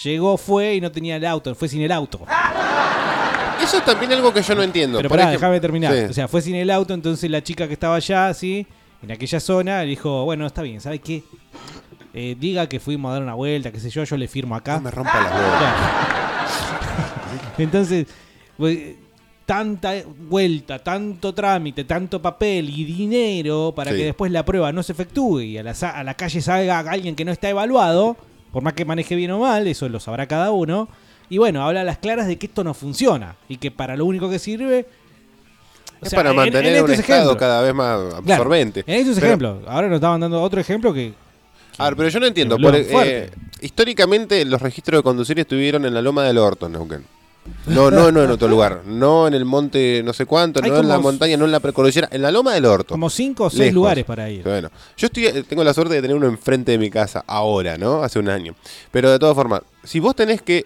llegó, 0.02 0.36
fue 0.36 0.74
y 0.74 0.80
no 0.80 0.90
tenía 0.90 1.16
el 1.16 1.24
auto, 1.26 1.54
fue 1.54 1.68
sin 1.68 1.82
el 1.82 1.92
auto. 1.92 2.20
Eso 3.62 3.78
es 3.78 3.84
también 3.84 4.12
algo 4.12 4.32
que 4.32 4.42
yo 4.42 4.54
no 4.54 4.62
entiendo. 4.62 4.98
Pero 4.98 5.08
pará, 5.08 5.30
déjame 5.30 5.60
terminar. 5.60 5.92
Sí. 5.94 6.00
O 6.10 6.12
sea, 6.12 6.28
fue 6.28 6.42
sin 6.42 6.54
el 6.54 6.70
auto, 6.70 6.92
entonces 6.94 7.30
la 7.30 7.42
chica 7.42 7.66
que 7.66 7.72
estaba 7.72 7.96
allá, 7.96 8.28
así, 8.28 8.66
en 9.02 9.12
aquella 9.12 9.40
zona, 9.40 9.82
le 9.82 9.88
dijo, 9.88 10.24
bueno, 10.24 10.46
está 10.46 10.62
bien, 10.62 10.80
¿sabes 10.80 11.00
qué? 11.00 11.22
Eh, 12.12 12.36
diga 12.38 12.68
que 12.68 12.80
fuimos 12.80 13.10
a 13.10 13.14
dar 13.14 13.22
una 13.22 13.34
vuelta, 13.34 13.70
qué 13.72 13.80
sé 13.80 13.90
yo, 13.90 14.04
yo 14.04 14.16
le 14.16 14.28
firmo 14.28 14.56
acá. 14.56 14.76
No 14.76 14.82
me 14.82 14.90
rompa 14.90 15.20
las 15.20 15.32
Entonces, 17.58 18.06
pues, 18.56 18.96
tanta 19.46 19.94
vuelta, 20.28 20.80
tanto 20.80 21.32
trámite, 21.32 21.84
tanto 21.84 22.20
papel 22.20 22.68
y 22.68 22.84
dinero 22.84 23.72
para 23.74 23.92
Sí. 23.92 23.98
que 23.98 24.04
después 24.06 24.30
la 24.32 24.44
prueba 24.44 24.72
no 24.72 24.82
se 24.82 24.92
efectúe 24.92 25.40
y 25.40 25.58
a 25.58 25.62
la, 25.62 25.70
a 25.70 26.02
la 26.04 26.14
calle 26.14 26.40
salga 26.42 26.80
alguien 26.80 27.14
que 27.14 27.24
no 27.24 27.30
está 27.32 27.48
evaluado, 27.48 28.16
por 28.52 28.62
más 28.62 28.72
que 28.74 28.84
maneje 28.84 29.14
bien 29.14 29.30
o 29.30 29.38
mal, 29.38 29.66
eso 29.68 29.88
lo 29.88 30.00
sabrá 30.00 30.26
cada 30.26 30.50
uno. 30.50 30.88
Y 31.30 31.38
bueno, 31.38 31.64
habla 31.66 31.80
a 31.80 31.84
las 31.84 31.98
claras 31.98 32.26
de 32.26 32.36
que 32.38 32.46
esto 32.46 32.62
no 32.64 32.74
funciona 32.74 33.36
y 33.48 33.56
que 33.56 33.70
para 33.70 33.96
lo 33.96 34.04
único 34.04 34.28
que 34.28 34.38
sirve 34.38 34.86
o 36.02 36.06
Es 36.06 36.14
para 36.14 36.30
en- 36.30 36.36
mantener 36.36 36.76
en 36.76 36.84
un 36.84 36.90
estado 36.92 37.36
cada 37.36 37.62
vez 37.62 37.72
más 37.74 37.98
Claro, 38.24 38.42
absorbente. 38.42 38.84
en 38.86 38.94
estos 39.00 39.14
Pero- 39.14 39.26
ejemplos. 39.26 39.58
Ahora 39.66 39.86
nos 39.88 39.96
estaban 39.96 40.20
dando 40.20 40.42
otro 40.42 40.60
ejemplo 40.60 40.92
que. 40.92 41.14
A 41.78 41.84
ver, 41.84 41.96
pero 41.96 42.08
yo 42.08 42.20
no 42.20 42.26
entiendo. 42.26 42.58
por- 42.58 42.74
eh, 42.74 43.30
históricamente 43.60 44.44
los 44.44 44.60
registros 44.62 44.98
de 44.98 45.02
conducir 45.02 45.38
estuvieron 45.38 45.84
en 45.84 45.94
la 45.94 46.02
loma 46.02 46.24
del 46.24 46.38
Orto, 46.38 46.66
en 46.66 46.72
Neuquén. 46.72 47.04
No, 47.66 47.90
no, 47.90 48.12
no 48.12 48.22
en 48.22 48.30
otro 48.30 48.48
lugar. 48.48 48.82
No 48.86 49.26
en 49.26 49.34
el 49.34 49.44
monte 49.44 50.02
no 50.04 50.12
sé 50.12 50.26
cuánto, 50.26 50.60
Hay 50.62 50.70
no 50.70 50.78
en 50.78 50.88
la 50.88 50.98
montaña, 50.98 51.36
no 51.36 51.44
en 51.44 51.52
la 51.52 51.60
precordillera, 51.60 52.08
en 52.10 52.22
la 52.22 52.30
loma 52.30 52.54
del 52.54 52.64
Orto. 52.66 52.94
Como 52.94 53.10
cinco 53.10 53.44
o 53.44 53.50
seis 53.50 53.60
Lejos. 53.60 53.74
lugares 53.74 54.04
para 54.04 54.30
ir. 54.30 54.42
Bueno, 54.44 54.70
yo 54.96 55.06
estoy, 55.06 55.26
eh, 55.26 55.42
tengo 55.48 55.64
la 55.64 55.74
suerte 55.74 55.94
de 55.94 56.02
tener 56.02 56.16
uno 56.16 56.26
enfrente 56.26 56.72
de 56.72 56.78
mi 56.78 56.90
casa 56.90 57.24
ahora, 57.26 57.76
¿no? 57.78 58.02
Hace 58.02 58.18
un 58.18 58.28
año. 58.28 58.54
Pero 58.90 59.10
de 59.10 59.18
todas 59.18 59.34
formas, 59.34 59.62
si 59.84 60.00
vos 60.00 60.14
tenés 60.14 60.42
que 60.42 60.64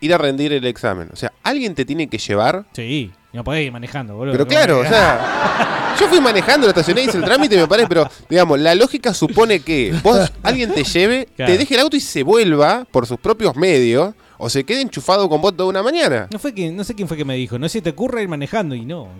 ir 0.00 0.12
a 0.14 0.18
rendir 0.18 0.52
el 0.52 0.66
examen, 0.66 1.08
o 1.12 1.16
sea, 1.16 1.32
alguien 1.42 1.74
te 1.74 1.84
tiene 1.84 2.08
que 2.08 2.18
llevar. 2.18 2.64
Sí, 2.72 3.10
no 3.32 3.42
podés 3.44 3.64
ir 3.66 3.72
manejando, 3.72 4.16
boludo. 4.16 4.32
Pero 4.32 4.46
¿Cómo 4.46 4.56
claro, 4.56 4.80
o 4.80 4.84
sea, 4.84 5.96
yo 6.00 6.08
fui 6.08 6.20
manejando, 6.20 6.66
lo 6.66 6.70
estacioné, 6.70 7.02
hice 7.04 7.16
el 7.18 7.24
trámite 7.24 7.56
me 7.56 7.66
parece, 7.66 7.88
pero 7.88 8.08
digamos, 8.28 8.58
la 8.60 8.74
lógica 8.74 9.14
supone 9.14 9.60
que 9.60 9.94
vos, 10.02 10.30
alguien 10.42 10.72
te 10.72 10.84
lleve, 10.84 11.26
Claro. 11.36 11.52
te 11.52 11.58
deje 11.58 11.74
el 11.74 11.80
auto 11.80 11.96
y 11.96 12.00
se 12.00 12.22
vuelva 12.22 12.86
por 12.90 13.06
sus 13.06 13.18
propios 13.18 13.56
medios 13.56 14.14
o 14.38 14.48
se 14.50 14.64
quede 14.64 14.80
enchufado 14.82 15.28
con 15.28 15.40
vos 15.40 15.56
toda 15.56 15.68
una 15.68 15.82
mañana. 15.82 16.28
No, 16.30 16.38
fue 16.38 16.54
que, 16.54 16.70
no 16.70 16.84
sé 16.84 16.94
quién 16.94 17.08
fue 17.08 17.16
que 17.16 17.24
me 17.24 17.34
dijo, 17.36 17.58
no 17.58 17.68
se 17.68 17.80
te 17.82 17.90
ocurra 17.90 18.22
ir 18.22 18.28
manejando 18.28 18.74
y 18.74 18.84
no. 18.84 19.08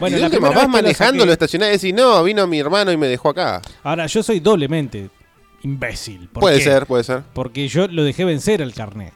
Bueno, 0.00 0.16
y 0.16 0.20
la 0.20 0.26
última, 0.26 0.50
vas 0.50 0.62
lo 0.64 0.68
manejando, 0.68 1.24
lo 1.24 1.32
estacionás 1.32 1.68
y 1.68 1.72
decís, 1.72 1.94
no, 1.94 2.22
vino 2.24 2.46
mi 2.48 2.58
hermano 2.58 2.90
y 2.90 2.96
me 2.96 3.06
dejó 3.06 3.28
acá. 3.30 3.62
Ahora, 3.84 4.06
yo 4.06 4.22
soy 4.24 4.40
doblemente 4.40 5.08
imbécil. 5.62 6.28
¿Por 6.28 6.40
Puede 6.40 6.58
qué? 6.58 6.64
ser, 6.64 6.86
puede 6.86 7.04
ser. 7.04 7.22
Porque 7.32 7.68
yo 7.68 7.86
lo 7.86 8.02
dejé 8.02 8.24
vencer 8.24 8.60
al 8.60 8.74
carnet. 8.74 9.12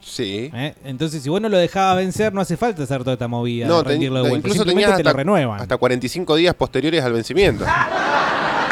Sí. 0.00 0.50
¿eh? 0.54 0.74
Entonces, 0.84 1.22
si 1.22 1.28
vos 1.28 1.40
no 1.40 1.50
lo 1.50 1.58
dejabas 1.58 1.96
vencer, 1.98 2.32
no 2.32 2.40
hace 2.40 2.56
falta 2.56 2.82
hacer 2.82 3.00
toda 3.00 3.12
esta 3.12 3.28
movida. 3.28 3.66
No, 3.66 3.84
ten- 3.84 4.00
de 4.00 4.08
vuelta. 4.08 4.36
incluso 4.38 4.64
tenías 4.64 4.96
te 4.96 5.02
lo 5.04 5.10
hasta, 5.10 5.18
renuevan. 5.18 5.60
hasta 5.60 5.76
45 5.76 6.34
días 6.36 6.54
posteriores 6.54 7.04
al 7.04 7.12
vencimiento. 7.12 7.66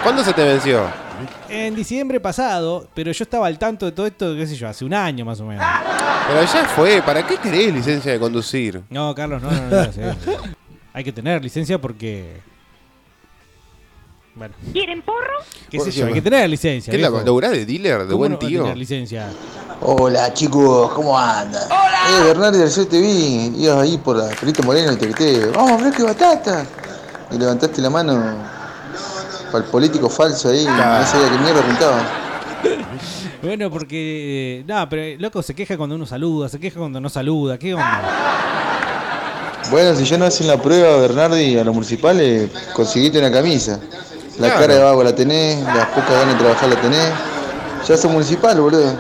¿Cuándo 0.03 0.25
se 0.25 0.33
te 0.33 0.45
venció? 0.45 0.81
En 1.49 1.75
diciembre 1.75 2.21
pasado, 2.21 2.89
pero 2.95 3.13
yo 3.13 3.23
estaba 3.23 3.47
al 3.47 3.59
tanto 3.59 3.87
de 3.87 3.93
todo 3.93 4.07
esto, 4.07 4.35
qué 4.35 4.47
sé 4.47 4.57
yo, 4.57 4.69
hace 4.69 4.85
un 4.85 4.95
año 4.95 5.25
más 5.25 5.41
o 5.41 5.45
menos. 5.47 5.65
Pero 6.29 6.41
ya 6.43 6.65
fue, 6.69 7.03
¿para 7.03 7.27
qué 7.27 7.37
querés 7.37 7.73
licencia 7.73 8.13
de 8.13 8.19
conducir? 8.19 8.83
No, 8.91 9.15
Carlos, 9.15 9.41
no, 9.43 9.51
no, 9.51 9.61
no. 9.63 9.87
no, 9.87 9.93
sí. 9.93 10.01
Hay 10.93 11.05
que 11.05 11.13
tener 11.13 11.43
licencia 11.43 11.79
porque. 11.81 12.41
Bueno, 14.35 14.55
¿Quieren 14.73 15.01
porro? 15.03 15.39
qué 15.71 15.81
sé 15.81 15.91
yo, 15.91 16.07
hay 16.07 16.15
que 16.15 16.23
tener 16.23 16.49
licencia. 16.51 16.91
¿Qué 16.91 16.99
la 16.99 17.09
viejo. 17.09 17.41
de 17.41 17.65
dealer, 17.65 18.01
de 18.01 18.07
¿Cómo 18.07 18.19
buen 18.19 18.33
no 18.33 18.39
va 18.39 18.45
a 18.47 18.49
tío? 18.49 18.63
tener 18.63 18.77
licencia? 18.77 19.29
Hola 19.81 20.33
chicos, 20.35 20.93
¿cómo 20.93 21.19
andan? 21.19 21.63
¡Hola! 21.67 22.01
Eh, 22.11 22.25
Bernardo, 22.25 22.63
ayer 22.65 22.87
te 22.87 23.01
vi, 23.01 23.53
ibas 23.59 23.79
ahí 23.79 23.99
por 23.99 24.17
la 24.17 24.29
Perito 24.29 24.63
Moreno 24.63 24.93
y 24.93 24.97
te 24.97 25.07
grité, 25.07 25.47
vamos, 25.55 25.81
Fresco 25.81 26.03
y 26.03 26.07
Batata. 26.07 26.67
Y 27.31 27.39
levantaste 27.39 27.81
la 27.83 27.91
mano 27.91 28.37
para 29.51 29.65
el 29.65 29.71
político 29.71 30.09
falso 30.09 30.49
ahí, 30.51 30.65
no 30.65 31.07
sabía 31.07 31.31
qué 31.31 31.39
mierda 31.39 31.63
pintaba. 31.63 31.99
Bueno, 33.43 33.71
porque. 33.71 34.61
eh, 34.61 34.65
No, 34.67 34.89
pero 34.89 35.03
eh, 35.03 35.17
loco 35.21 35.43
se 35.43 35.55
queja 35.55 35.77
cuando 35.77 35.95
uno 35.95 36.07
saluda, 36.07 36.49
se 36.49 36.59
queja 36.59 36.81
cuando 36.81 37.01
no 37.01 37.09
saluda. 37.09 37.59
¿Qué 37.59 37.75
onda? 37.75 38.03
Bueno, 39.71 39.95
si 39.95 40.05
ya 40.05 40.17
no 40.17 40.25
hacen 40.25 40.47
la 40.47 40.61
prueba, 40.61 40.97
Bernardi, 40.97 41.59
a 41.59 41.63
los 41.65 41.75
municipales, 41.75 42.51
conseguiste 42.73 43.19
una 43.19 43.31
camisa. 43.31 43.79
La 44.39 44.49
Claro. 44.49 44.61
cara 44.61 44.75
de 44.75 44.83
vago 44.83 45.05
la 45.05 45.15
tenés, 45.15 45.63
las 45.63 45.87
pocas 45.89 46.11
ganas 46.11 46.35
de 46.35 46.41
trabajar 46.41 46.69
la 46.69 46.77
tenés. 46.81 47.11
Ya 47.87 47.97
sos 47.97 48.11
municipal, 48.11 48.61
boludo. 48.61 48.95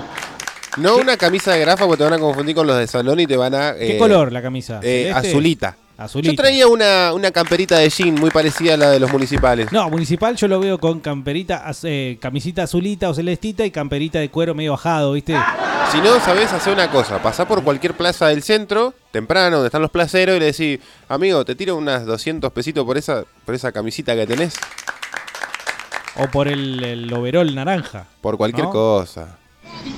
No 0.76 0.96
una 0.96 1.16
camisa 1.16 1.52
de 1.52 1.61
grafa 1.61 1.85
porque 1.87 1.98
te 1.98 2.04
van 2.04 2.12
a 2.12 2.18
confundir 2.18 2.54
con 2.54 2.66
los 2.66 2.76
de 2.76 2.87
salón 2.87 3.18
y 3.20 3.26
te 3.26 3.37
van 3.37 3.54
a... 3.54 3.74
¿Qué 3.74 3.96
eh, 3.96 3.98
color 3.98 4.30
la 4.32 4.42
camisa? 4.42 4.80
eh, 4.82 5.11
azulita. 5.14 5.76
Azulita. 5.98 6.32
Yo 6.32 6.37
traía 6.37 6.66
una, 6.66 7.14
una 7.14 7.30
camperita 7.30 7.78
de 7.78 7.88
jean 7.88 8.14
muy 8.14 8.30
parecida 8.30 8.74
a 8.74 8.76
la 8.76 8.90
de 8.90 9.00
los 9.00 9.11
municipales. 9.11 9.72
No, 9.72 9.88
municipal 9.88 10.37
yo 10.37 10.46
lo 10.46 10.61
veo 10.61 10.78
con 10.78 11.00
camperita, 11.00 11.64
eh, 11.85 12.18
camisita 12.20 12.64
azulita 12.64 13.09
o 13.09 13.14
celestita 13.14 13.64
y 13.64 13.70
camperita 13.70 14.18
de 14.18 14.30
cuero 14.30 14.54
medio 14.54 14.72
bajado, 14.72 15.12
¿viste? 15.12 15.35
Si 15.90 15.98
no, 15.98 16.20
sabés 16.20 16.52
hacer 16.52 16.74
una 16.74 16.90
cosa. 16.90 17.22
Pasá 17.22 17.48
por 17.48 17.62
cualquier 17.64 17.94
plaza 17.94 18.26
del 18.28 18.42
centro, 18.42 18.92
temprano, 19.11 19.56
donde 19.56 19.68
están 19.68 19.80
los 19.80 19.90
placeros, 19.90 20.37
y 20.37 20.40
le 20.40 20.46
decís, 20.46 20.80
amigo, 21.09 21.44
te 21.44 21.54
tiro 21.54 21.76
unas 21.76 22.04
200 22.04 22.52
pesitos 22.52 22.85
por 22.85 22.98
esa, 22.98 23.24
por 23.46 23.54
esa 23.54 23.72
camisita 23.72 24.14
que 24.14 24.26
tenés. 24.26 24.54
O 26.16 26.26
por 26.28 26.48
el, 26.48 26.82
el 26.82 27.12
overol 27.12 27.54
naranja. 27.54 28.06
Por 28.20 28.37
cualquier 28.37 28.66
¿No? 28.66 28.72
cosa. 28.72 29.38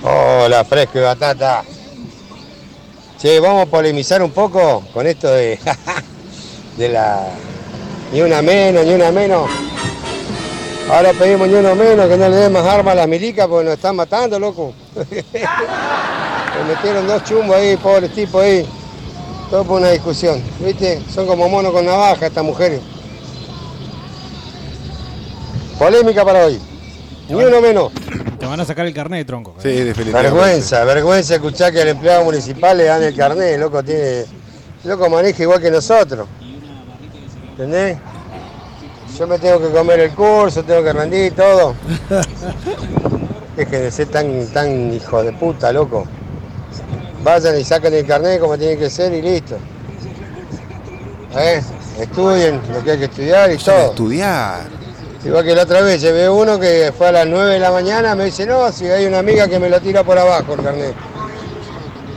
Hola, 0.02 0.64
fresco 0.64 0.98
y 0.98 1.02
batata. 1.02 1.64
Che, 3.20 3.40
vamos 3.40 3.62
a 3.62 3.66
polemizar 3.66 4.22
un 4.22 4.30
poco 4.30 4.84
con 4.94 5.04
esto 5.04 5.28
de, 5.28 5.58
de 6.76 6.88
la. 6.88 7.26
Ni 8.12 8.20
una 8.20 8.40
menos, 8.42 8.86
ni 8.86 8.94
una 8.94 9.10
menos. 9.10 9.50
Ahora 10.88 11.12
pedimos 11.12 11.48
ni 11.48 11.54
uno 11.54 11.74
menos, 11.74 12.08
que 12.08 12.16
no 12.16 12.28
le 12.28 12.36
den 12.36 12.52
más 12.52 12.64
armas 12.64 12.92
a 12.92 12.94
las 12.94 13.08
milicas 13.08 13.48
porque 13.48 13.64
nos 13.64 13.74
están 13.74 13.96
matando, 13.96 14.38
loco. 14.38 14.72
Me 14.94 16.74
metieron 16.74 17.08
dos 17.08 17.24
chumbos 17.24 17.56
ahí, 17.56 17.76
pobres 17.76 18.14
tipos 18.14 18.40
ahí. 18.40 18.64
Todo 19.50 19.64
por 19.64 19.80
una 19.80 19.90
discusión, 19.90 20.40
¿viste? 20.60 21.02
Son 21.12 21.26
como 21.26 21.48
monos 21.48 21.72
con 21.72 21.84
navaja 21.84 22.26
estas 22.26 22.44
mujeres. 22.44 22.80
Polémica 25.76 26.24
para 26.24 26.46
hoy. 26.46 26.67
Ni 27.28 27.34
uno 27.34 27.60
menos. 27.60 27.92
Te 28.38 28.46
van 28.46 28.60
a 28.60 28.64
sacar 28.64 28.86
el 28.86 28.94
carnet 28.94 29.20
de 29.20 29.24
tronco. 29.24 29.54
Sí, 29.58 29.68
definitivamente. 29.68 30.34
Vergüenza, 30.34 30.84
vergüenza 30.84 31.34
escuchar 31.34 31.72
que 31.72 31.82
al 31.82 31.88
empleado 31.88 32.24
municipal 32.24 32.76
le 32.78 32.84
dan 32.84 33.02
el 33.02 33.14
carnet, 33.14 33.58
loco 33.58 33.82
tiene. 33.82 34.24
Loco 34.84 35.10
maneja 35.10 35.42
igual 35.42 35.60
que 35.60 35.70
nosotros. 35.70 36.26
¿Entendés? 37.50 37.98
Yo 39.18 39.26
me 39.26 39.38
tengo 39.38 39.60
que 39.60 39.68
comer 39.70 40.00
el 40.00 40.10
curso, 40.12 40.62
tengo 40.62 40.82
que 40.84 40.92
rendir 40.92 41.34
todo. 41.34 41.74
Dejen 43.56 43.82
de 43.82 43.90
ser 43.90 44.06
tan, 44.08 44.46
tan 44.46 44.94
hijo 44.94 45.22
de 45.22 45.32
puta, 45.32 45.72
loco. 45.72 46.06
Vayan 47.24 47.58
y 47.58 47.64
saquen 47.64 47.92
el 47.92 48.06
carnet 48.06 48.40
como 48.40 48.56
tiene 48.56 48.78
que 48.78 48.88
ser 48.88 49.12
y 49.12 49.20
listo. 49.20 49.58
¿Eh? 51.36 51.60
Estudien 51.98 52.60
lo 52.72 52.84
que 52.84 52.92
hay 52.92 52.98
que 52.98 53.04
estudiar 53.06 53.50
y 53.52 53.56
todo. 53.58 53.90
Estudiar. 53.90 54.77
Igual 55.24 55.44
que 55.44 55.54
la 55.54 55.62
otra 55.64 55.82
vez, 55.82 56.00
llevé 56.00 56.28
uno 56.28 56.60
que 56.60 56.92
fue 56.96 57.08
a 57.08 57.12
las 57.12 57.26
9 57.26 57.54
de 57.54 57.58
la 57.58 57.72
mañana, 57.72 58.14
me 58.14 58.26
dice, 58.26 58.46
no, 58.46 58.70
si 58.70 58.86
hay 58.86 59.06
una 59.06 59.18
amiga 59.18 59.48
que 59.48 59.58
me 59.58 59.68
lo 59.68 59.80
tira 59.80 60.04
por 60.04 60.16
abajo 60.16 60.54
el 60.54 60.62
carnet. 60.62 60.94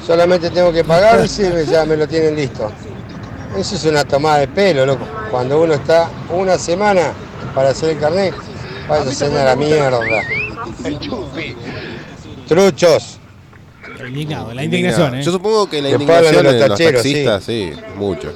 Solamente 0.06 0.50
tengo 0.52 0.72
que 0.72 0.84
pagar 0.84 1.24
y 1.24 1.28
sí, 1.28 1.44
ya 1.70 1.86
me 1.86 1.98
lo 1.98 2.08
tienen 2.08 2.36
listo. 2.36 2.72
Eso 3.58 3.76
es 3.76 3.86
una 3.86 4.04
tomada 4.04 4.40
de 4.40 4.48
pelo, 4.48 4.86
loco. 4.86 5.06
Cuando 5.30 5.62
uno 5.62 5.74
está 5.74 6.10
una 6.30 6.58
semana 6.58 7.12
para 7.56 7.70
hacer 7.70 7.92
el 7.92 8.00
carnet, 8.00 8.34
vaya 8.88 9.04
a 9.04 9.10
hacer 9.10 9.36
a 9.36 9.46
la 9.46 9.56
mierda. 9.56 10.00
Truchos. 12.48 13.18
Indignado, 14.08 14.54
la 14.54 14.64
indignación, 14.64 15.16
¿eh? 15.16 15.24
Yo 15.24 15.32
supongo 15.32 15.70
que 15.70 15.82
la 15.82 15.90
Después 15.90 16.08
indignación 16.08 16.44
de 16.44 16.44
los 16.44 16.54
los 16.54 16.70
tacheros, 16.70 16.94
taxistas, 17.04 17.44
sí, 17.44 17.72
mucho. 17.96 18.34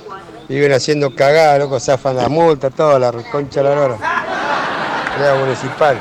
Viven 0.48 0.72
haciendo 0.74 1.16
cagada, 1.16 1.58
loco, 1.58 1.80
zafan 1.80 2.18
la 2.18 2.30
multa, 2.30 2.70
todo, 2.70 3.00
la 3.00 3.12
concha 3.12 3.64
de 3.64 3.70
la 3.70 3.76
lora. 3.76 4.15
Crea 5.18 5.36
municipal. 5.36 6.00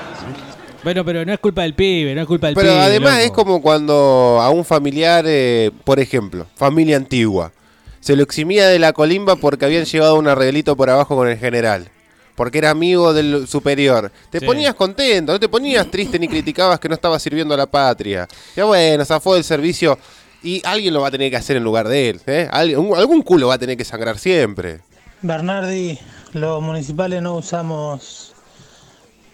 Bueno, 0.83 1.05
pero 1.05 1.25
no 1.25 1.33
es 1.33 1.39
culpa 1.39 1.63
del 1.63 1.75
pibe, 1.75 2.15
no 2.15 2.21
es 2.23 2.27
culpa 2.27 2.49
del 2.49 2.57
Pero 2.57 2.69
pibe. 2.71 2.81
además 2.81 3.13
loco. 3.15 3.25
es 3.25 3.31
como 3.33 3.63
cuando 3.63 4.39
a 4.43 4.51
un 4.51 4.65
familiar, 4.65 5.25
eh, 5.27 5.71
por 5.85 5.99
ejemplo, 5.99 6.47
familia 6.57 6.97
antigua, 6.97 7.53
se 8.01 8.17
lo 8.17 8.23
eximía 8.23 8.69
de 8.69 8.79
la 8.79 8.93
colimba 8.93 9.37
porque 9.37 9.65
habían 9.65 9.85
llevado 9.85 10.17
un 10.17 10.29
arreglito 10.29 10.77
por 10.77 10.91
abajo 10.91 11.17
con 11.17 11.29
el 11.29 11.39
general. 11.39 11.89
Porque 12.35 12.59
era 12.59 12.71
amigo 12.71 13.15
del 13.15 13.47
superior. 13.47 14.11
Te 14.29 14.41
Sí. 14.41 14.47
ponías 14.47 14.75
contento, 14.75 15.33
no 15.33 15.41
te 15.41 15.49
ponías 15.49 15.89
triste 15.89 16.19
ni 16.19 16.27
criticabas 16.27 16.81
que 16.81 16.89
no 16.89 16.97
estaba 16.97 17.19
sirviendo 17.21 17.55
a 17.55 17.57
la 17.57 17.67
patria. 17.67 18.27
Ya 18.57 18.65
bueno, 18.65 19.05
zafó 19.05 19.35
del 19.35 19.45
servicio 19.45 19.97
y 20.43 20.61
alguien 20.67 20.93
lo 20.93 21.01
va 21.01 21.09
a 21.09 21.11
tener 21.13 21.31
que 21.31 21.37
hacer 21.37 21.57
en 21.57 21.63
lugar 21.65 21.87
de 21.89 22.11
él. 22.11 22.21
¿eh? 22.27 22.49
Algún 22.51 23.23
culo 23.23 23.49
va 23.49 23.55
a 23.55 23.59
tener 23.59 23.77
que 23.77 23.85
sangrar 23.85 24.19
siempre. 24.19 24.81
Bernardi, 25.23 25.99
los 26.33 26.61
municipales 26.61 27.23
no 27.23 27.37
usamos 27.37 28.24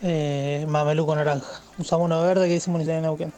eh, 0.03 0.65
mameluco 0.69 1.15
naranja. 1.15 1.47
Usamos 1.79 2.07
uno 2.07 2.23
verde 2.23 2.47
que 2.49 2.55
dice 2.55 2.71
Municipal 2.71 2.97
de 2.97 3.03
Neuquén. 3.03 3.33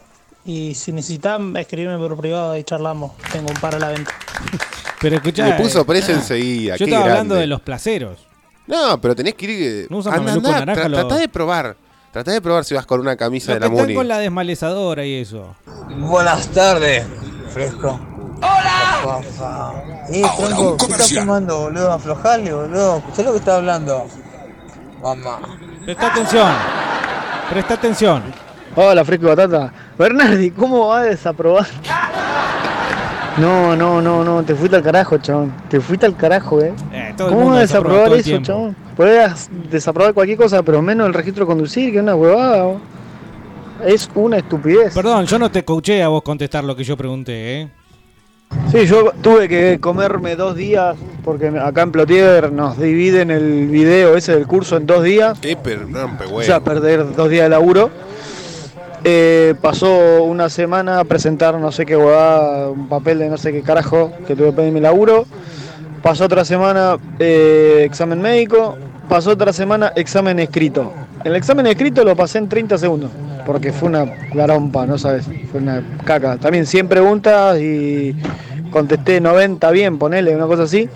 Y 0.45 0.75
si 0.75 0.91
necesitan, 0.91 1.55
escribirme 1.57 1.97
por 1.97 2.17
privado 2.17 2.57
y 2.57 2.63
charlamos. 2.63 3.13
Tengo 3.31 3.49
un 3.49 3.59
par 3.61 3.75
a 3.75 3.79
la 3.79 3.89
venta. 3.89 4.11
Pero 5.01 5.15
escuchá. 5.17 5.47
Le 5.47 5.53
puso 5.63 5.81
eh, 5.81 5.85
precio 5.85 6.13
enseguida. 6.15 6.75
Yo 6.75 6.85
qué 6.85 6.91
estaba 6.91 7.05
hablando 7.11 7.35
de 7.35 7.47
los 7.47 7.61
placeros. 7.61 8.19
No, 8.67 8.99
pero 9.01 9.13
tenés 9.13 9.33
que 9.33 9.45
ir. 9.45 9.51
eh, 9.83 9.87
No 9.89 9.97
usan 9.97 10.13
anda, 10.13 10.25
mameluco 10.25 10.49
naranja, 10.51 10.83
tra- 10.85 10.89
lo- 10.89 10.97
Tratá 10.99 11.15
de 11.17 11.27
probar. 11.27 11.75
Tratá 12.13 12.31
de 12.31 12.41
probar 12.41 12.63
si 12.63 12.73
vas 12.75 12.85
con 12.85 13.01
una 13.01 13.17
camisa 13.17 13.51
Los 13.51 13.55
de 13.55 13.59
que 13.59 13.65
la 13.69 13.73
están 13.73 13.85
Muni. 13.87 13.95
con 13.95 14.07
la 14.07 14.17
desmalezadora 14.19 15.05
y 15.05 15.15
eso. 15.15 15.55
Buenas 15.97 16.47
tardes, 16.49 17.05
fresco. 17.49 17.99
¡Hola! 18.37 19.21
Eh, 20.09 20.21
tronco, 20.37 20.77
¿qué 20.77 20.85
estás 20.93 21.13
fumando, 21.13 21.59
boludo? 21.63 21.91
Aflojale, 21.91 22.53
boludo. 22.53 22.97
Escuchá 22.99 23.23
lo 23.23 23.31
que 23.33 23.37
está 23.39 23.55
hablando. 23.57 24.05
Mamá. 25.01 25.39
Presta 25.85 26.07
atención. 26.07 26.49
Presta 27.49 27.73
atención. 27.73 28.23
Hola, 28.75 29.03
Fresco 29.03 29.25
y 29.25 29.29
Batata. 29.29 29.73
Bernardi, 29.97 30.51
¿cómo 30.51 30.87
va 30.87 30.99
a 30.99 31.03
desaprobar? 31.03 31.67
No, 33.37 33.75
no, 33.75 34.01
no, 34.01 34.23
no, 34.23 34.43
te 34.43 34.55
fuiste 34.55 34.77
al 34.77 34.83
carajo, 34.83 35.17
chabón. 35.17 35.53
Te 35.67 35.81
fuiste 35.81 36.05
al 36.05 36.15
carajo, 36.15 36.61
eh. 36.61 36.73
el 36.93 37.15
¿Cómo 37.15 37.49
vas 37.49 37.57
a 37.57 37.61
desaprobar 37.61 38.13
eso, 38.13 38.37
chabón? 38.41 38.75
Podés 38.95 39.49
desaprobar 39.69 40.13
cualquier 40.13 40.37
cosa, 40.37 40.63
pero 40.63 40.81
menos 40.81 41.07
el 41.07 41.13
registro 41.13 41.45
de 41.45 41.47
conducir, 41.47 41.91
que 41.91 41.97
es 41.97 42.03
una 42.03 42.15
huevada. 42.15 42.77
Es 43.83 44.09
una 44.15 44.37
estupidez. 44.37 44.93
Perdón, 44.93 45.25
yo 45.25 45.37
no 45.37 45.51
te 45.51 45.65
coaché 45.65 46.01
a 46.01 46.07
vos 46.07 46.23
contestar 46.23 46.63
lo 46.63 46.75
que 46.75 46.83
yo 46.83 46.95
pregunté, 46.95 47.61
¿eh? 47.61 47.69
Sí, 48.71 48.85
yo 48.87 49.11
tuve 49.21 49.47
que 49.47 49.79
comerme 49.79 50.35
dos 50.35 50.55
días, 50.55 50.95
porque 51.23 51.47
acá 51.47 51.83
en 51.83 51.91
Plotier 51.91 52.51
nos 52.51 52.79
dividen 52.79 53.29
el 53.29 53.67
video 53.67 54.15
ese 54.17 54.33
del 54.33 54.47
curso 54.47 54.77
en 54.77 54.85
dos 54.87 55.03
días. 55.03 55.37
Qué 55.39 55.55
rompe, 55.91 56.25
O 56.25 56.29
güey. 56.29 56.45
sea, 56.45 56.59
perder 56.59 57.15
dos 57.15 57.29
días 57.29 57.43
de 57.43 57.49
laburo. 57.49 57.91
Eh, 59.03 59.53
pasó 59.61 60.23
una 60.23 60.49
semana 60.49 60.99
a 60.99 61.03
presentar 61.03 61.59
no 61.59 61.71
sé 61.71 61.85
qué 61.85 61.97
huevada, 61.97 62.69
un 62.69 62.87
papel 62.87 63.19
de 63.19 63.29
no 63.29 63.37
sé 63.37 63.51
qué 63.51 63.61
carajo, 63.61 64.11
que 64.25 64.35
tuve 64.35 64.47
que 64.47 64.53
pedir 64.53 64.71
mi 64.73 64.79
laburo. 64.79 65.25
Pasó 66.01 66.25
otra 66.25 66.43
semana 66.45 66.97
eh, 67.19 67.83
examen 67.85 68.21
médico. 68.21 68.77
Pasó 69.09 69.31
otra 69.31 69.51
semana 69.53 69.91
examen 69.95 70.39
escrito. 70.39 70.93
El 71.23 71.35
examen 71.35 71.67
escrito 71.67 72.03
lo 72.03 72.15
pasé 72.15 72.37
en 72.39 72.49
30 72.49 72.77
segundos, 72.77 73.11
porque 73.45 73.71
fue 73.71 73.89
una 73.89 74.05
garompa, 74.33 74.85
no 74.85 74.97
sabes, 74.97 75.25
fue 75.51 75.59
una 75.61 75.83
caca. 76.05 76.37
También 76.37 76.65
100 76.65 76.87
preguntas 76.87 77.59
y 77.59 78.15
contesté 78.71 79.19
90 79.21 79.71
bien, 79.71 79.97
ponele, 79.97 80.35
una 80.35 80.47
cosa 80.47 80.63
así. 80.63 80.89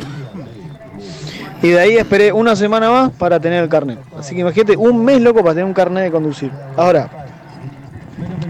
Y 1.62 1.70
de 1.70 1.80
ahí 1.80 1.98
esperé 1.98 2.32
una 2.32 2.56
semana 2.56 2.90
más 2.90 3.12
para 3.12 3.40
tener 3.40 3.64
el 3.64 3.70
carnet. 3.70 4.00
Así 4.18 4.36
que 4.36 4.42
imagínate, 4.42 4.78
un 4.78 5.04
mes 5.04 5.22
loco 5.22 5.42
para 5.42 5.56
tener 5.56 5.66
un 5.66 5.74
carnet 5.74 6.04
de 6.04 6.12
conducir. 6.12 6.52
Ahora, 6.76 7.10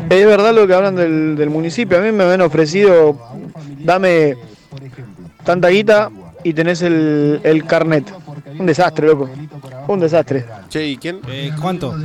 es 0.10 0.26
verdad 0.26 0.54
lo 0.54 0.68
que 0.68 0.74
hablan 0.74 0.96
del, 0.96 1.36
del 1.36 1.50
municipio. 1.50 1.98
A 1.98 2.02
mí 2.02 2.12
me 2.12 2.24
habían 2.24 2.42
ofrecido, 2.42 3.18
dame 3.80 4.36
tanta 5.44 5.70
guita 5.70 6.10
y 6.44 6.54
tenés 6.54 6.82
el, 6.82 7.40
el 7.44 7.66
carnet. 7.66 8.06
Un 8.60 8.66
desastre, 8.66 9.08
loco. 9.08 9.30
Un 9.88 10.00
desastre. 10.00 10.46
Che, 10.70 10.86
¿y 10.86 10.98
quién? 10.98 11.20
Eh, 11.30 11.52
¿Cuánto? 11.62 11.96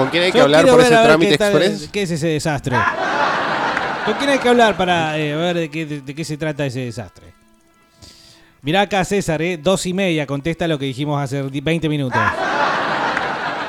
¿Con 0.00 0.10
quién 0.10 0.22
hay 0.24 0.32
que 0.32 0.38
Yo 0.38 0.44
hablar 0.44 0.62
quiero 0.62 0.76
por 0.76 0.84
ver, 0.84 0.86
ese 0.92 0.94
a 0.96 1.00
ver, 1.00 1.08
trámite 1.08 1.30
qué 1.32 1.38
tal- 1.38 1.52
express? 1.62 1.88
¿Qué 1.92 2.02
es 2.02 2.10
ese 2.10 2.26
desastre? 2.28 2.76
¿Con 4.04 4.14
quién 4.14 4.30
hay 4.30 4.38
que 4.38 4.48
hablar 4.48 4.76
para 4.76 5.18
eh, 5.18 5.34
ver 5.36 5.56
de 5.56 5.70
qué, 5.70 5.86
de, 5.86 6.00
de 6.00 6.14
qué 6.14 6.24
se 6.24 6.36
trata 6.36 6.64
ese 6.66 6.80
desastre? 6.80 7.26
Mirá 8.62 8.82
acá 8.82 9.04
César, 9.04 9.40
¿eh? 9.42 9.56
Dos 9.56 9.86
y 9.86 9.94
media, 9.94 10.26
contesta 10.26 10.66
lo 10.68 10.78
que 10.78 10.84
dijimos 10.86 11.22
hace 11.22 11.42
di- 11.44 11.60
20 11.60 11.88
minutos. 11.88 12.20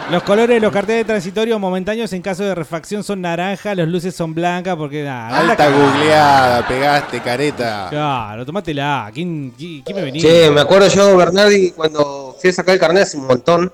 Los 0.10 0.24
colores 0.24 0.56
de 0.56 0.60
los 0.60 0.74
carteles 0.74 1.06
transitorios 1.06 1.58
momentáneos 1.58 2.12
en 2.12 2.22
caso 2.22 2.44
de 2.44 2.54
refacción 2.54 3.02
son 3.02 3.22
naranja, 3.22 3.74
las 3.76 3.88
luces 3.88 4.14
son 4.14 4.34
blancas 4.34 4.76
porque 4.76 5.04
nada. 5.04 5.28
anda 5.40 5.52
Alta 5.52 5.68
acá. 5.68 5.74
googleada, 5.78 6.68
pegaste, 6.68 7.22
careta. 7.22 7.88
Claro, 7.90 8.46
tomátela. 8.46 9.10
¿Quién, 9.14 9.54
quién, 9.58 9.82
quién 9.84 9.96
me 9.96 10.04
venía? 10.04 10.22
Che, 10.22 10.50
me 10.52 10.60
acuerdo 10.60 10.88
yo, 10.90 11.16
Bernardi, 11.16 11.72
cuando 11.72 12.36
fui 12.42 12.50
a 12.50 12.54
sacar 12.54 12.74
el 12.74 12.80
carnet 12.82 13.04
hace 13.04 13.16
un 13.18 13.28
montón, 13.28 13.72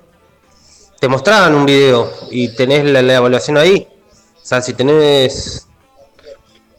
te 0.98 1.08
mostraban 1.08 1.54
un 1.54 1.66
video 1.66 2.12
y 2.30 2.48
tenés 2.48 2.84
la, 2.84 3.02
la 3.02 3.16
evaluación 3.16 3.56
ahí. 3.56 3.86
O 4.36 4.46
sea, 4.46 4.62
si 4.62 4.72
tenés... 4.72 5.66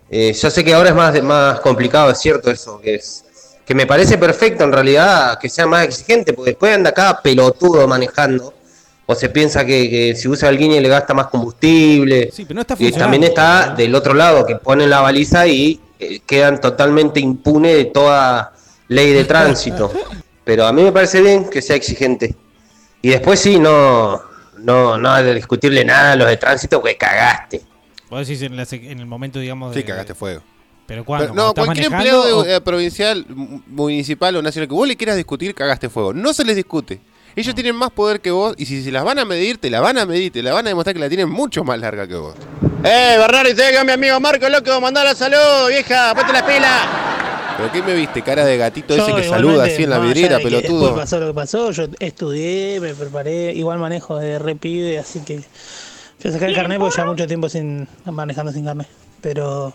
eh, 0.10 0.34
yo 0.34 0.50
sé 0.50 0.64
que 0.64 0.74
ahora 0.74 0.90
es 0.90 0.96
más, 0.96 1.24
más 1.24 1.60
complicado, 1.60 2.12
es 2.12 2.20
cierto 2.20 2.50
eso, 2.52 2.80
que 2.82 2.96
es 2.96 3.26
que 3.70 3.76
me 3.76 3.86
parece 3.86 4.18
perfecto 4.18 4.64
en 4.64 4.74
realidad 4.74 5.38
que 5.38 5.48
sea 5.48 5.68
más 5.68 5.86
exigente, 5.86 6.34
porque 6.34 6.52
después 6.52 6.74
anda 6.74 6.92
cada 6.92 7.22
pelotudo 7.22 7.88
manejando, 7.88 8.52
o 9.06 9.14
se 9.14 9.30
piensa 9.30 9.64
que, 9.64 9.88
que 9.88 10.16
si 10.16 10.28
usa 10.28 10.50
el 10.50 10.58
guiñe 10.58 10.82
le 10.82 10.90
gasta 10.90 11.14
más 11.14 11.28
combustible. 11.28 12.32
Sí, 12.34 12.46
pero 12.46 12.56
no 12.56 12.62
está 12.62 12.76
y 12.80 12.92
también 12.92 13.26
está 13.26 13.76
del 13.78 13.94
otro 13.94 14.16
lado, 14.16 14.44
que 14.44 14.56
ponen 14.56 14.90
la 14.90 15.02
baliza 15.02 15.46
y 15.46 15.80
eh, 16.00 16.22
quedan 16.26 16.60
totalmente 16.60 17.20
impunes 17.20 17.76
de 17.76 17.86
toda 17.86 18.54
ley 18.88 19.14
de 19.14 19.26
tránsito. 19.26 19.94
Pero 20.44 20.66
a 20.66 20.74
mí 20.74 20.82
me 20.82 20.92
parece 20.92 21.22
bien 21.22 21.48
que 21.48 21.62
sea 21.62 21.76
exigente. 21.76 22.36
Y 23.02 23.10
después 23.10 23.40
sí, 23.40 23.60
no, 23.60 24.22
no, 24.58 24.98
no 24.98 25.24
discutirle 25.24 25.86
nada 25.86 26.14
a 26.14 26.16
los 26.16 26.28
de 26.28 26.38
tránsito, 26.38 26.82
que 26.84 26.98
cagaste. 26.98 27.62
Vos 28.10 28.28
decís 28.28 28.42
en, 28.42 28.58
la 28.58 28.66
en 28.72 29.00
el 29.00 29.06
momento, 29.06 29.40
digamos. 29.40 29.74
Sí, 29.74 29.82
de- 29.82 29.86
cagaste 29.86 30.14
fuego. 30.16 30.42
¿Pero 30.88 31.02
no, 31.02 31.06
¿Cuando 31.06 31.48
estás 31.50 31.66
cualquier 31.66 31.86
empleado 31.86 32.38
o- 32.40 32.44
de- 32.44 32.56
eh, 32.56 32.62
provincial, 32.62 33.24
mu- 33.30 33.62
municipal 33.68 34.36
o 34.36 34.42
nacional 34.42 34.68
que 34.68 34.74
vos 34.74 34.88
le 34.88 34.98
quieras 34.98 35.16
discutir, 35.18 35.54
cagaste 35.54 35.88
fuego. 35.88 36.14
No 36.14 36.34
se 36.34 36.44
les 36.44 36.56
discute. 36.56 37.00
Ellos 37.36 37.54
tienen 37.54 37.76
más 37.76 37.92
poder 37.92 38.20
que 38.22 38.32
vos 38.32 38.56
y 38.58 38.66
si 38.66 38.84
se 38.84 38.92
las 38.92 39.04
van 39.04 39.20
a 39.20 39.24
medir, 39.26 39.60
te 39.60 39.70
la 39.70 39.80
van 39.82 40.00
a 40.00 40.06
medir, 40.08 40.34
te 40.34 40.42
la 40.42 40.52
van 40.52 40.66
a 40.66 40.70
demostrar 40.70 40.96
que 40.96 41.00
la 41.00 41.08
tienen 41.08 41.30
mucho 41.30 41.64
más 41.64 41.80
larga 41.80 42.08
que 42.08 42.16
vos. 42.16 42.34
Eh, 42.84 43.16
Bernardo, 43.20 43.50
¿sabes 43.56 43.78
que 43.78 43.86
mi 43.86 43.92
amigo 43.92 44.20
Marco, 44.20 44.50
loco, 44.50 44.82
mandala 44.82 45.14
salud, 45.14 45.68
vieja, 45.70 46.16
ponte 46.16 46.34
la 46.34 46.46
pila. 46.46 47.19
¿Pero 47.60 47.72
qué 47.74 47.84
me 47.84 47.94
viste? 47.94 48.22
Cara 48.22 48.46
de 48.46 48.56
gatito 48.56 48.96
Yo 48.96 49.06
ese 49.06 49.16
que 49.16 49.28
saluda 49.28 49.66
así 49.66 49.84
en 49.84 49.90
la 49.90 50.00
vidriera, 50.00 50.38
de 50.38 50.44
pelotudo. 50.44 50.86
Después 50.86 51.02
pasó 51.02 51.20
lo 51.20 51.28
que 51.28 51.34
pasó, 51.34 51.72
yo 51.72 51.88
estudié, 52.00 52.80
me 52.80 52.94
preparé, 52.94 53.52
igual 53.54 53.80
manejo 53.80 54.18
de 54.18 54.40
repibe, 54.40 54.98
así 54.98 55.20
que 55.20 55.42
a 56.24 56.32
sacar 56.32 56.50
el 56.50 56.56
carnet 56.56 56.80
porque 56.80 56.96
ya 56.96 57.06
mucho 57.06 57.28
tiempo 57.28 57.50
sin 57.50 57.86
manejando 58.06 58.54
sin 58.54 58.64
carnet. 58.64 58.88
Pero 59.20 59.74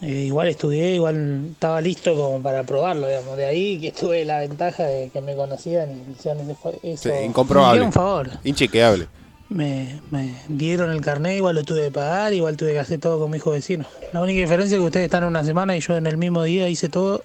eh, 0.00 0.06
igual 0.06 0.48
estudié, 0.48 0.94
igual 0.94 1.48
estaba 1.52 1.82
listo 1.82 2.14
como 2.14 2.42
para 2.42 2.62
probarlo, 2.62 3.06
digamos. 3.08 3.36
De 3.36 3.44
ahí 3.44 3.78
que 3.78 3.92
tuve 3.92 4.24
la 4.24 4.38
ventaja 4.38 4.84
de 4.84 5.10
que 5.10 5.20
me 5.20 5.36
conocían 5.36 5.90
y 5.90 6.12
hicieron 6.12 6.48
ese 6.48 6.56
eso. 6.82 7.10
Sí, 7.10 7.24
incomprobable. 7.26 7.82
un 7.82 7.92
favor. 7.92 8.30
Inchequeable. 8.42 9.06
Me, 9.48 10.00
me 10.10 10.34
dieron 10.48 10.90
el 10.90 11.00
carnet, 11.00 11.36
igual 11.36 11.54
lo 11.54 11.62
tuve 11.62 11.82
que 11.84 11.90
pagar, 11.92 12.32
igual 12.32 12.56
tuve 12.56 12.72
que 12.72 12.80
hacer 12.80 12.98
todo 12.98 13.20
con 13.20 13.30
mi 13.30 13.36
hijo 13.36 13.52
vecino. 13.52 13.84
La 14.12 14.20
única 14.20 14.40
diferencia 14.40 14.74
es 14.76 14.80
que 14.80 14.86
ustedes 14.86 15.04
están 15.04 15.22
una 15.24 15.44
semana 15.44 15.76
y 15.76 15.80
yo 15.80 15.96
en 15.96 16.06
el 16.08 16.16
mismo 16.16 16.42
día 16.42 16.68
hice 16.68 16.88
todo 16.88 17.22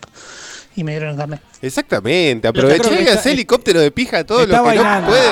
y 0.75 0.83
me 0.83 0.91
dieron 0.91 1.09
el 1.11 1.17
carnet. 1.17 1.41
Exactamente. 1.63 2.47
Aproveché 2.47 3.01
y 3.03 3.07
hacé 3.07 3.31
helicóptero 3.31 3.79
de 3.79 3.89
pija 3.91 4.23
todo 4.23 4.45
lo 4.45 4.53
que 4.55 4.61
bailando. 4.61 5.01
no 5.01 5.07
puede. 5.07 5.29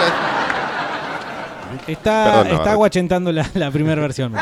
Está, 1.88 2.42
Perdón, 2.44 2.58
está 2.60 2.72
aguachentando 2.72 3.32
la, 3.32 3.48
la 3.54 3.70
primera 3.72 4.02
versión. 4.02 4.34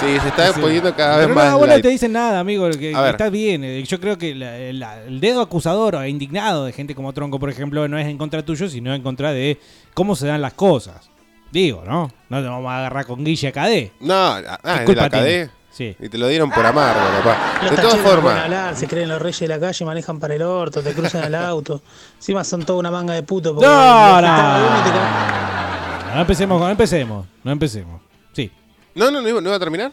Sí, 0.00 0.18
se 0.20 0.28
está 0.28 0.52
Sí. 0.52 0.60
poniendo 0.60 0.94
cada 0.94 1.16
vez 1.18 1.26
Pero 1.26 1.34
más. 1.36 1.50
No, 1.52 1.58
vos 1.58 1.68
no 1.68 1.80
te 1.80 1.88
dicen 1.88 2.12
nada, 2.12 2.40
amigo. 2.40 2.68
Que, 2.70 2.90
está 2.92 3.30
bien. 3.30 3.84
Yo 3.84 4.00
creo 4.00 4.18
que 4.18 4.34
la- 4.34 4.58
la- 4.72 5.02
el 5.04 5.20
dedo 5.20 5.40
acusador 5.40 5.94
o 5.96 6.04
indignado 6.06 6.64
de 6.64 6.72
gente 6.72 6.94
como 6.96 7.12
Tronco, 7.12 7.38
por 7.38 7.50
ejemplo, 7.50 7.86
no 7.88 7.98
es 7.98 8.06
en 8.08 8.18
contra 8.18 8.44
tuyo, 8.44 8.68
sino 8.68 8.92
en 8.94 9.02
contra 9.02 9.32
de 9.32 9.58
cómo 9.94 10.14
se 10.16 10.26
dan 10.26 10.40
las 10.42 10.54
cosas. 10.54 11.10
Digo, 11.50 11.82
¿no? 11.86 12.10
No 12.28 12.42
te 12.42 12.48
vamos 12.48 12.70
a 12.70 12.78
agarrar 12.78 13.06
con 13.06 13.24
Guille 13.24 13.52
KD. 13.52 13.92
No, 14.00 14.14
ah, 14.14 14.58
¿Qué 14.62 14.82
es 14.82 14.86
de 14.86 14.94
la 14.94 15.10
cadena. 15.10 15.50
Sí. 15.70 15.96
Y 16.00 16.08
te 16.08 16.18
lo 16.18 16.26
dieron 16.26 16.50
por 16.50 16.66
amargo, 16.66 17.00
papá. 17.22 17.70
De 17.70 17.76
todas 17.76 17.98
formas. 17.98 18.44
hablar, 18.44 18.76
se 18.76 18.88
creen 18.88 19.08
los 19.08 19.22
reyes 19.22 19.38
de 19.40 19.48
la 19.48 19.60
calle, 19.60 19.84
manejan 19.84 20.18
para 20.18 20.34
el 20.34 20.42
orto, 20.42 20.82
te 20.82 20.92
cruzan 20.92 21.24
el 21.24 21.34
auto. 21.36 21.82
Encima 22.16 22.42
son 22.42 22.64
toda 22.64 22.80
una 22.80 22.90
manga 22.90 23.14
de 23.14 23.22
puto. 23.22 23.54
porque 23.54 23.68
No, 23.68 24.20
no. 24.20 24.58
No 26.14 26.20
empecemos, 26.20 26.60
no 26.60 26.68
empecemos. 26.68 27.26
No 27.44 27.52
empecemos. 27.52 28.00
Sí. 28.32 28.50
No, 28.94 29.10
no, 29.10 29.20
no 29.20 29.28
iba, 29.28 29.40
no 29.40 29.48
iba 29.48 29.56
a 29.56 29.60
terminar. 29.60 29.92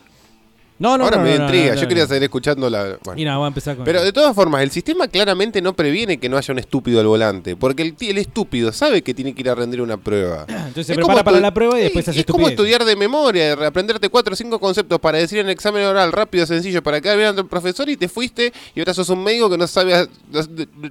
No, 0.78 0.98
no, 0.98 1.06
Ahora 1.06 1.18
no, 1.18 1.24
me 1.24 1.38
no, 1.38 1.46
intriga. 1.46 1.74
no, 1.76 1.82
Yo 1.82 1.88
quería 1.88 2.06
seguir 2.06 2.24
escuchando 2.24 2.70
la. 2.70 2.98
bueno. 3.04 3.20
Y 3.22 3.24
nada, 3.24 3.38
voy 3.38 3.46
a 3.46 3.48
empezar 3.48 3.76
con 3.78 3.86
Pero 3.86 4.04
de 4.04 4.12
todas 4.12 4.36
formas, 4.36 4.62
el 4.62 4.72
sistema 4.72 5.08
claramente 5.08 5.62
no 5.62 5.74
previene 5.74 6.18
que 6.18 6.28
no 6.28 6.36
haya 6.38 6.52
un 6.52 6.60
estúpido 6.60 7.00
al 7.00 7.08
volante. 7.08 7.56
Porque 7.56 7.84
el, 7.84 7.96
el 8.00 8.18
estúpido 8.18 8.74
sabe 8.74 9.02
que 9.02 9.14
tiene 9.14 9.34
que 9.34 9.42
ir 9.42 9.50
a 9.50 9.56
rendir 9.56 9.82
una 9.82 9.96
prueba. 9.96 10.44
Entonces 10.50 10.88
se 10.88 10.94
Es 10.94 10.98
prepara 10.98 11.24
para 11.24 11.40
la 11.40 11.54
prueba 11.54 11.80
y 11.80 11.84
después 11.84 12.08
hace 12.10 12.20
Es 12.20 12.26
como 12.26 12.50
estudiar 12.50 12.84
de 12.84 12.96
memoria, 12.98 13.54
aprenderte 13.54 14.10
cuatro 14.10 14.34
o 14.34 14.36
cinco 14.36 14.60
conceptos 14.60 15.00
para 15.00 15.18
decir 15.18 15.40
en 15.40 15.46
el 15.46 15.54
examen 15.54 15.84
oral 15.86 16.12
rápido, 16.12 16.46
sencillo, 16.46 16.84
para 16.84 17.00
quedar 17.00 17.16
bien 17.18 17.30
ante 17.30 17.42
el 17.42 17.48
profesor 17.48 17.88
y 17.88 17.96
te 17.96 18.10
fuiste 18.10 18.52
y 18.76 18.80
ahora 18.80 18.94
sos 18.94 19.08
un 19.10 19.24
médico 19.24 19.50
que 19.50 19.58
no 19.58 19.68
sabe, 19.68 20.08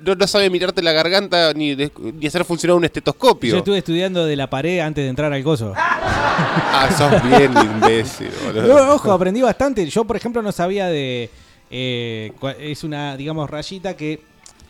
no, 0.03 0.14
no 0.14 0.26
sabe 0.26 0.49
mirarte 0.49 0.80
la 0.82 0.93
garganta 0.93 1.53
ni, 1.53 1.76
ni 1.76 2.26
hacer 2.26 2.45
funcionar 2.45 2.76
un 2.76 2.82
Yo 2.82 2.87
estetoscopio. 2.87 3.57
estuve 3.57 3.78
estudiando 3.78 4.24
de 4.24 4.37
la 4.37 4.49
pared 4.49 4.78
antes 4.80 5.05
de 5.05 5.09
entrar 5.11 5.32
al 5.32 5.43
coso. 5.45 5.74
Ah, 5.76 6.89
sos 6.97 7.22
bien 7.28 7.53
imbécil, 7.74 8.30
boludo. 8.47 8.66
Yo, 8.66 8.95
ojo, 8.95 9.12
aprendí 9.12 9.43
bastante. 9.43 9.74
Yo, 9.75 10.05
por 10.05 10.16
ejemplo, 10.16 10.43
no 10.43 10.53
sabía 10.53 10.87
de. 10.89 11.31
eh, 11.70 12.33
es 12.61 12.85
una, 12.85 13.16
digamos, 13.16 13.49
rayita 13.51 13.97
que. 13.97 14.20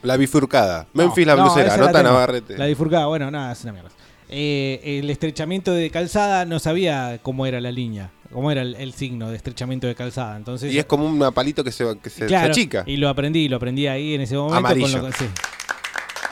La 0.03 0.17
bifurcada. 0.17 0.87
Memphis 0.93 1.27
la 1.27 1.35
No, 1.37 1.43
blusera, 1.45 1.77
la 1.77 1.87
nota. 1.87 2.03
Navarrete. 2.03 2.59
La 2.59 2.67
bifurcada, 2.67 3.07
bueno, 3.07 3.31
nada, 3.31 3.53
es 3.53 3.63
una 3.65 3.73
mierda. 3.73 3.91
Eh, 4.29 4.99
el 5.01 5.09
estrechamiento 5.11 5.73
de 5.73 5.91
calzada 5.91 6.45
no 6.45 6.59
sabía 6.59 7.19
cómo 7.23 7.47
era 7.47 7.61
la 7.61 7.71
línea, 7.71 8.11
cómo 8.33 8.51
era 8.51 8.63
el, 8.63 8.75
el 8.77 8.93
signo 8.95 9.31
de 9.31 9.37
estrechamiento 9.37 9.87
de 9.87 9.95
calzada. 9.95 10.37
Entonces, 10.37 10.73
Y 10.73 10.79
es 10.79 10.87
como 10.87 11.07
un 11.07 11.33
palito 11.33 11.63
que 11.63 11.71
se, 11.73 11.85
que 12.03 12.11
se, 12.11 12.35
achica. 12.37 12.83
Y 12.87 12.97
lo 12.97 13.09
aprendí, 13.09 13.49
lo 13.49 13.57
aprendí 13.57 13.87
ahí 13.87 14.15
en 14.15 14.23
ese 14.23 14.35
momento. 14.37 14.57
con 14.57 14.67
Amarillo. 14.67 14.99
lo 15.03 15.07
que- 15.11 15.13
sí. 15.13 15.27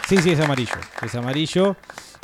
sí, 0.08 0.16
sí, 0.18 0.30
es 0.30 0.40
amarillo. 0.40 0.72
Es 1.04 1.14
amarillo. 1.14 1.76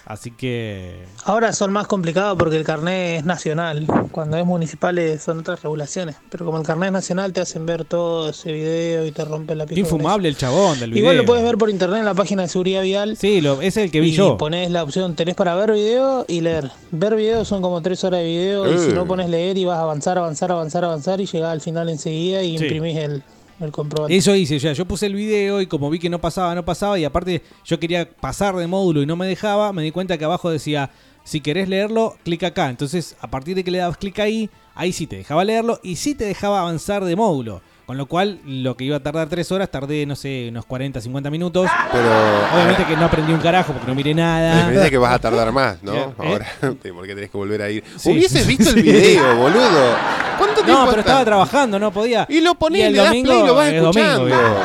Así 0.08 0.30
que. 0.30 1.04
Ahora 1.24 1.52
son 1.52 1.70
más 1.70 1.86
complicados 1.86 2.38
porque 2.38 2.56
el 2.56 2.64
carnet 2.64 3.18
es 3.18 3.24
nacional. 3.26 3.86
Cuando 4.10 4.38
es 4.38 4.46
municipal 4.46 4.96
eh, 4.96 5.18
son 5.18 5.40
otras 5.40 5.62
regulaciones. 5.62 6.16
Pero 6.30 6.46
como 6.46 6.56
el 6.56 6.64
carnet 6.66 6.86
es 6.86 6.92
nacional 6.94 7.34
te 7.34 7.42
hacen 7.42 7.66
ver 7.66 7.84
todo 7.84 8.30
ese 8.30 8.50
video 8.50 9.04
y 9.04 9.12
te 9.12 9.22
rompen 9.26 9.58
la 9.58 9.66
con 9.66 9.76
infumable 9.76 10.28
el 10.30 10.36
chabón 10.38 10.80
del 10.80 10.92
video. 10.92 11.02
Igual 11.02 11.16
lo 11.18 11.24
puedes 11.26 11.44
ver 11.44 11.58
por 11.58 11.68
internet 11.68 11.98
en 11.98 12.04
la 12.06 12.14
página 12.14 12.40
de 12.40 12.48
seguridad 12.48 12.80
vial. 12.80 13.18
Sí, 13.18 13.42
lo, 13.42 13.60
es 13.60 13.76
el 13.76 13.90
que 13.90 14.00
vi 14.00 14.08
y 14.08 14.12
yo. 14.12 14.38
pones 14.38 14.70
la 14.70 14.82
opción, 14.82 15.14
tenés 15.14 15.34
para 15.34 15.54
ver 15.54 15.72
video 15.72 16.24
y 16.26 16.40
leer. 16.40 16.70
Ver 16.90 17.14
video 17.14 17.44
son 17.44 17.60
como 17.60 17.82
tres 17.82 18.02
horas 18.02 18.20
de 18.20 18.26
video 18.26 18.66
y 18.72 18.78
si 18.78 18.88
Eh. 18.90 18.94
no 18.94 19.04
pones 19.06 19.28
leer 19.28 19.58
y 19.58 19.66
vas 19.66 19.76
a 19.76 19.82
avanzar, 19.82 20.16
avanzar, 20.16 20.50
avanzar, 20.52 20.84
avanzar 20.86 21.20
y 21.20 21.26
llegás 21.26 21.52
al 21.52 21.60
final 21.60 21.90
enseguida 21.90 22.42
y 22.42 22.56
Sí. 22.56 22.64
imprimís 22.64 22.96
el, 22.96 23.22
el. 23.60 23.72
Eso 24.08 24.34
hice, 24.34 24.56
o 24.56 24.72
yo 24.72 24.84
puse 24.84 25.06
el 25.06 25.14
video 25.14 25.60
y 25.60 25.66
como 25.66 25.90
vi 25.90 25.98
que 25.98 26.08
no 26.08 26.20
pasaba, 26.20 26.54
no 26.54 26.64
pasaba, 26.64 26.98
y 26.98 27.04
aparte 27.04 27.42
yo 27.64 27.78
quería 27.80 28.08
pasar 28.10 28.56
de 28.56 28.66
módulo 28.66 29.02
y 29.02 29.06
no 29.06 29.16
me 29.16 29.26
dejaba, 29.26 29.72
me 29.72 29.82
di 29.82 29.90
cuenta 29.90 30.16
que 30.16 30.24
abajo 30.24 30.50
decía, 30.50 30.90
si 31.24 31.40
querés 31.40 31.68
leerlo, 31.68 32.16
clic 32.24 32.42
acá. 32.44 32.70
Entonces, 32.70 33.16
a 33.20 33.28
partir 33.28 33.54
de 33.54 33.64
que 33.64 33.70
le 33.70 33.78
dabas 33.78 33.98
clic 33.98 34.18
ahí, 34.18 34.48
ahí 34.74 34.92
sí 34.92 35.06
te 35.06 35.16
dejaba 35.16 35.44
leerlo 35.44 35.80
y 35.82 35.96
sí 35.96 36.14
te 36.14 36.24
dejaba 36.24 36.60
avanzar 36.60 37.04
de 37.04 37.16
módulo. 37.16 37.60
Con 37.88 37.96
lo 37.96 38.04
cual, 38.04 38.38
lo 38.44 38.76
que 38.76 38.84
iba 38.84 38.98
a 38.98 39.00
tardar 39.00 39.30
tres 39.30 39.50
horas, 39.50 39.70
tardé, 39.70 40.04
no 40.04 40.14
sé, 40.14 40.48
unos 40.50 40.66
40, 40.66 41.00
50 41.00 41.30
minutos. 41.30 41.70
Pero. 41.90 42.06
Obviamente 42.52 42.84
que 42.84 42.94
no 42.94 43.06
aprendí 43.06 43.32
un 43.32 43.40
carajo 43.40 43.72
porque 43.72 43.88
no 43.88 43.94
miré 43.94 44.12
nada. 44.12 44.66
Me 44.66 44.74
parece 44.74 44.90
que 44.90 44.98
vas 44.98 45.14
a 45.14 45.18
tardar 45.18 45.50
más, 45.52 45.82
¿no? 45.82 45.94
¿Eh? 45.94 46.06
Ahora, 46.18 46.46
porque 46.94 47.14
tenés 47.14 47.30
que 47.30 47.38
volver 47.38 47.62
a 47.62 47.70
ir. 47.70 47.82
Sí. 47.96 48.10
Hubieses 48.12 48.46
visto 48.46 48.68
el 48.76 48.82
video, 48.82 49.36
boludo. 49.36 49.96
¿Cuánto 50.36 50.62
tiempo 50.62 50.72
No, 50.82 50.86
pero 50.90 51.00
está? 51.00 51.12
estaba 51.12 51.24
trabajando, 51.24 51.78
no 51.78 51.90
podía. 51.90 52.26
Y 52.28 52.42
lo 52.42 52.56
ponés, 52.56 52.88
el 52.88 52.92
le 52.92 52.98
das 52.98 53.06
domingo 53.06 53.30
play 53.30 53.42
y 53.42 53.46
lo 53.46 53.54
vas 53.54 53.68
es 53.68 53.80
domingo, 53.80 53.90
escuchando. 54.00 54.24
viejo. 54.26 54.56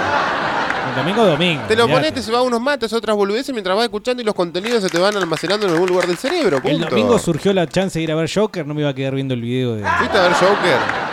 El 0.89 0.95
domingo, 0.97 1.25
domingo. 1.25 1.61
Te 1.69 1.75
lo 1.77 1.83
olvidate. 1.85 2.01
pones, 2.01 2.13
te 2.15 2.21
se 2.23 2.31
va 2.33 2.41
unos 2.41 2.59
mates, 2.59 2.91
otras 2.91 3.15
boludeces 3.15 3.53
mientras 3.53 3.73
vas 3.77 3.85
escuchando 3.85 4.21
y 4.21 4.25
los 4.25 4.35
contenidos 4.35 4.83
se 4.83 4.89
te 4.89 4.99
van 4.99 5.15
almacenando 5.15 5.65
en 5.65 5.71
algún 5.71 5.87
lugar 5.87 6.07
del 6.07 6.17
cerebro. 6.17 6.57
El 6.57 6.61
punto. 6.61 6.89
domingo 6.89 7.17
surgió 7.17 7.53
la 7.53 7.67
chance 7.67 7.99
de 7.99 8.03
ir 8.03 8.11
a 8.11 8.15
ver 8.15 8.29
Joker, 8.29 8.67
no 8.67 8.73
me 8.73 8.81
iba 8.81 8.89
a 8.89 8.93
quedar 8.93 9.15
viendo 9.15 9.33
el 9.33 9.39
video 9.39 9.75
de... 9.75 9.85
¿Fuiste 9.97 10.17
a 10.17 10.23
ver 10.23 10.33
Joker? 10.33 11.12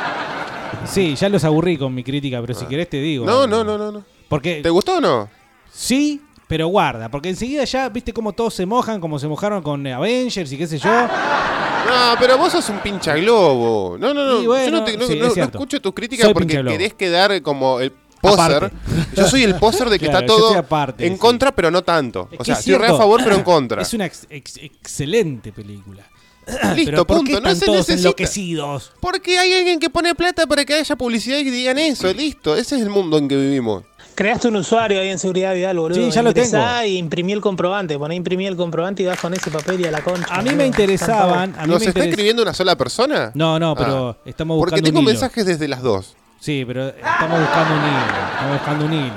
Sí, 0.91 1.14
ya 1.14 1.28
los 1.28 1.45
aburrí 1.45 1.76
con 1.78 1.95
mi 1.95 2.03
crítica, 2.05 2.41
pero 2.41 2.55
si 2.55 2.66
querés 2.66 2.88
te 2.91 2.99
digo. 2.99 3.24
No, 3.24 3.47
no, 3.47 3.62
no, 3.64 3.78
no. 3.78 3.93
no. 3.93 4.05
Porque, 4.28 4.61
¿Te 4.62 4.70
gustó 4.70 4.97
o 4.99 5.01
no? 5.01 5.28
sí, 5.72 6.20
pero 6.49 6.66
guarda, 6.66 7.09
porque 7.09 7.28
enseguida 7.28 7.62
ya, 7.64 7.88
viste 7.88 8.12
cómo 8.12 8.32
todos 8.32 8.55
se 8.55 8.66
mojan, 8.66 9.01
como 9.01 9.18
se 9.20 9.28
mojaron 9.28 9.62
con 9.62 9.86
Avengers 9.86 10.51
y 10.53 10.57
qué 10.59 10.66
sé 10.66 10.78
yo. 10.78 10.91
No, 10.91 12.14
pero 12.18 12.36
vos 12.38 12.53
sos 12.53 12.68
un 12.68 12.78
pincha 12.80 13.14
globo. 13.16 13.97
No, 13.99 14.12
no, 14.12 14.24
no. 14.24 14.43
Y 14.43 14.47
bueno, 14.47 14.64
Yo 14.66 14.70
no, 14.80 14.84
te- 14.84 14.97
no- 14.97 15.07
sí, 15.07 15.14
no- 15.16 15.22
es 15.22 15.28
no 15.28 15.34
cierto. 15.34 15.59
escucho 15.59 15.80
tus 15.80 15.93
críticas 15.95 16.24
Soy 16.26 16.34
porque 16.34 16.62
querés 16.62 16.95
quedar 16.95 17.41
como 17.43 17.80
el 17.80 17.93
poser. 18.20 18.41
Aparte. 18.64 18.76
Yo 19.16 19.26
soy 19.28 19.45
el 19.45 19.55
poser 19.57 19.88
de 19.88 19.99
que 19.99 20.07
Claro, 20.07 20.20
está 20.20 20.32
yo 20.32 20.36
todo 20.38 20.47
estoy 20.51 20.59
aparte, 20.64 21.07
en 21.07 21.12
sí. 21.14 21.18
contra, 21.18 21.53
pero 21.55 21.70
no 21.70 21.82
tanto. 21.82 22.28
Es 22.30 22.34
o 22.34 22.38
que 22.38 22.45
sea, 22.47 22.55
es 22.55 22.59
estoy 22.61 22.74
re 22.74 22.78
a 22.78 22.80
cierto. 22.88 22.99
favor, 22.99 23.20
pero 23.24 23.36
en 23.36 23.43
contra. 23.43 23.82
Es 23.82 23.95
una 23.95 24.07
ex- 24.07 24.26
ex- 24.28 24.57
excelente 24.59 25.53
película. 25.53 26.03
Listo, 26.47 26.91
pero 26.91 27.05
¿por 27.07 27.16
punto. 27.18 27.26
qué 27.36 27.41
No 27.41 27.49
están 27.49 27.57
se 27.57 27.66
todos 27.66 27.78
necesita. 27.78 28.09
enloquecidos? 28.09 28.93
Porque 29.01 29.38
hay 29.38 29.53
alguien 29.53 29.78
que 29.78 29.91
pone 29.91 30.14
plata 30.14 30.47
para 30.47 30.64
que 30.64 30.74
haya 30.74 30.97
publicidad 30.97 31.38
y 31.38 31.45
que 31.45 31.51
digan 31.51 31.78
eso. 31.78 32.12
Listo. 32.12 32.57
Ese 32.57 32.76
es 32.76 32.82
el 32.82 32.91
mundo 32.91 33.18
en 33.18 33.28
que 33.28 33.36
vivimos. 33.36 33.84
Creaste 34.14 34.49
un 34.49 34.57
usuario 34.57 35.01
ahí 35.01 35.09
en 35.09 35.18
seguridad 35.18 35.55
vial, 35.55 35.78
boludo. 35.78 35.95
Sí, 36.05 36.11
ya 36.11 36.22
lo 36.22 36.30
Ingresá 36.30 36.84
y 36.86 36.99
imprimí 36.99 37.32
el 37.32 37.41
comprobante. 37.41 37.97
Poné 37.99 38.16
imprimí 38.16 38.47
el 38.47 38.57
comprobante 38.57 39.03
y 39.03 39.07
vas 39.07 39.18
con 39.18 39.32
ese 39.32 39.51
papel 39.51 39.80
y 39.80 39.84
a 39.86 39.91
la 39.91 40.03
concha. 40.03 40.26
A 40.34 40.38
mí 40.38 40.45
boludo. 40.51 40.57
me 40.57 40.66
interesaban. 40.66 41.55
A 41.57 41.62
mí 41.62 41.70
¿Nos 41.72 41.80
me 41.80 41.86
está 41.86 42.01
interes- 42.01 42.11
escribiendo 42.11 42.43
una 42.43 42.53
sola 42.53 42.76
persona? 42.76 43.30
No, 43.34 43.59
no, 43.59 43.74
pero 43.76 44.11
Ah. 44.11 44.16
estamos 44.26 44.59
Porque 44.59 44.72
buscando 44.74 44.86
tengo 44.88 44.99
un 44.99 45.05
hilo. 45.05 45.12
mensajes 45.12 45.47
desde 45.47 45.68
las 45.68 45.80
dos. 45.82 46.16
Sí, 46.41 46.64
pero 46.66 46.88
estamos 46.88 47.41
buscando 47.41 47.74
un 47.74 47.80
hilo. 47.80 48.32
Estamos 48.32 48.53
buscando 48.59 48.84
un 48.86 48.93
hilo. 48.93 49.14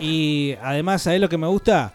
Y 0.00 0.54
además, 0.62 1.02
¿sabés 1.02 1.20
lo 1.20 1.28
que 1.28 1.38
me 1.38 1.46
gusta? 1.46 1.94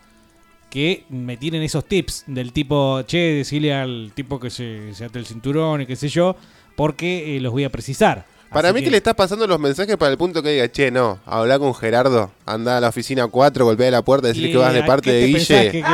Que 0.69 1.05
me 1.09 1.37
tienen 1.37 1.61
esos 1.63 1.85
tips 1.85 2.25
del 2.27 2.51
tipo, 2.51 3.01
che, 3.03 3.17
decirle 3.17 3.73
al 3.73 4.11
tipo 4.13 4.39
que 4.39 4.49
se, 4.49 4.93
se 4.93 5.05
ate 5.05 5.17
el 5.19 5.25
cinturón 5.25 5.81
y 5.81 5.85
qué 5.85 5.95
sé 5.95 6.09
yo, 6.09 6.35
porque 6.75 7.37
eh, 7.37 7.39
los 7.39 7.51
voy 7.53 7.63
a 7.63 7.69
precisar. 7.71 8.25
Para 8.51 8.69
Así 8.69 8.75
mí 8.77 8.83
que... 8.83 8.91
le 8.91 8.97
estás 8.97 9.13
pasando 9.15 9.45
los 9.47 9.59
mensajes 9.59 9.97
para 9.97 10.11
el 10.11 10.17
punto 10.17 10.41
que 10.43 10.49
diga, 10.51 10.69
che, 10.71 10.91
no, 10.91 11.19
habla 11.25 11.57
con 11.59 11.73
Gerardo, 11.73 12.31
anda 12.45 12.77
a 12.77 12.81
la 12.81 12.89
oficina 12.89 13.27
4, 13.27 13.65
golpea 13.65 13.91
la 13.91 14.01
puerta, 14.03 14.27
decirle 14.27 14.49
¿Y 14.49 14.51
que 14.53 14.57
vas 14.57 14.73
de 14.73 14.83
parte 14.83 15.09
qué 15.09 15.15
de 15.17 15.25
Guille. 15.27 15.71
que- 15.71 15.71
que- 15.71 15.83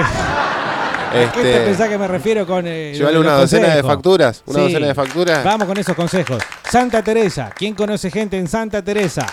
¿A 1.14 1.32
qué 1.32 1.42
te 1.44 1.52
Este, 1.54 1.66
pensás 1.66 1.90
que 1.90 1.98
me 2.00 2.08
refiero 2.08 2.48
con 2.48 2.66
eh, 2.66 2.94
Llévale 2.96 3.18
los 3.18 3.24
una 3.26 3.36
docena 3.38 3.76
de 3.76 3.84
facturas, 3.84 4.42
una 4.48 4.58
Sí. 4.60 4.66
docena 4.66 4.88
de 4.88 4.96
facturas. 4.96 5.44
Vamos 5.44 5.68
con 5.68 5.78
esos 5.78 5.96
consejos. 5.96 6.42
Santa 6.68 7.04
Teresa. 7.04 7.52
¿Quién 7.56 7.76
conoce 7.76 8.10
gente 8.10 8.36
en 8.40 8.48
Santa 8.48 8.84
Teresa? 8.84 9.28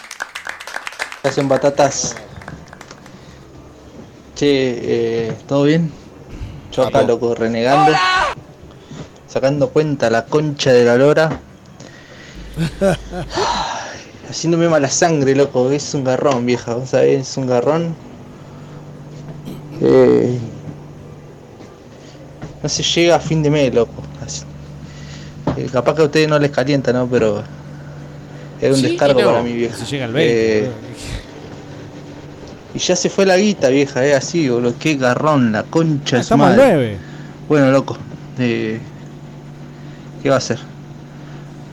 Hacen 1.22 1.48
batatas. 1.48 2.14
Che, 4.40 4.46
eh, 5.26 5.32
¿todo 5.46 5.64
bien? 5.64 5.90
Yo 6.72 6.84
acá, 6.86 7.02
loco, 7.02 7.34
renegando. 7.34 7.92
Sacando 9.28 9.68
cuenta 9.68 10.08
la 10.08 10.24
concha 10.24 10.72
de 10.72 10.82
la 10.82 10.96
lora. 10.96 11.28
Haciéndome 14.30 14.70
mala 14.70 14.88
sangre, 14.88 15.36
loco. 15.36 15.70
Es 15.70 15.92
un 15.92 16.04
garrón, 16.04 16.46
vieja. 16.46 16.72
¿Vos 16.72 16.88
sabés? 16.88 17.28
Es 17.28 17.36
un 17.36 17.48
garrón. 17.48 17.94
Eh, 19.82 20.38
no 22.62 22.68
se 22.70 22.82
llega 22.82 23.16
a 23.16 23.20
fin 23.20 23.42
de 23.42 23.50
mes, 23.50 23.74
loco. 23.74 24.02
Así- 24.24 24.44
eh, 25.58 25.68
capaz 25.70 25.96
que 25.96 26.00
a 26.00 26.04
ustedes 26.06 26.28
no 26.30 26.38
les 26.38 26.50
calienta, 26.50 26.94
¿no? 26.94 27.06
Pero 27.08 27.42
es 28.58 28.70
un 28.70 28.76
Sí 28.76 28.88
descargo 28.88 29.20
no. 29.20 29.26
para 29.32 29.42
mi 29.42 29.52
vieja. 29.52 29.76
Se 29.76 29.84
llega 29.84 30.06
al 30.06 30.14
20, 30.14 30.64
Eh, 30.64 30.70
y 32.74 32.78
ya 32.78 32.96
se 32.96 33.10
fue 33.10 33.26
la 33.26 33.36
guita, 33.36 33.68
vieja, 33.68 34.04
es 34.04 34.16
así, 34.16 34.48
boludo. 34.48 34.74
Qué 34.78 34.96
garrón, 34.96 35.52
la 35.52 35.62
concha 35.64 36.16
de 36.16 36.22
su 36.22 36.34
Estamos 36.34 36.50
madre. 36.50 36.72
9. 36.74 36.98
Bueno, 37.48 37.70
loco. 37.70 37.98
eh, 38.38 38.80
¿Qué 40.22 40.28
va 40.28 40.36
a 40.36 40.38
hacer? 40.38 40.58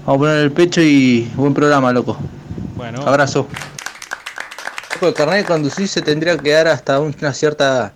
Vamos 0.05 0.15
a 0.15 0.19
poner 0.19 0.37
el 0.37 0.51
pecho 0.51 0.81
y 0.81 1.29
buen 1.35 1.53
programa, 1.53 1.91
loco. 1.91 2.17
Bueno. 2.75 3.01
Abrazo. 3.05 3.47
Loco, 4.93 5.07
el 5.09 5.13
carnet 5.13 5.39
de 5.39 5.45
conducir 5.45 5.87
se 5.87 6.01
tendría 6.01 6.37
que 6.37 6.51
dar 6.51 6.67
hasta 6.67 6.99
una 6.99 7.33
cierta... 7.33 7.93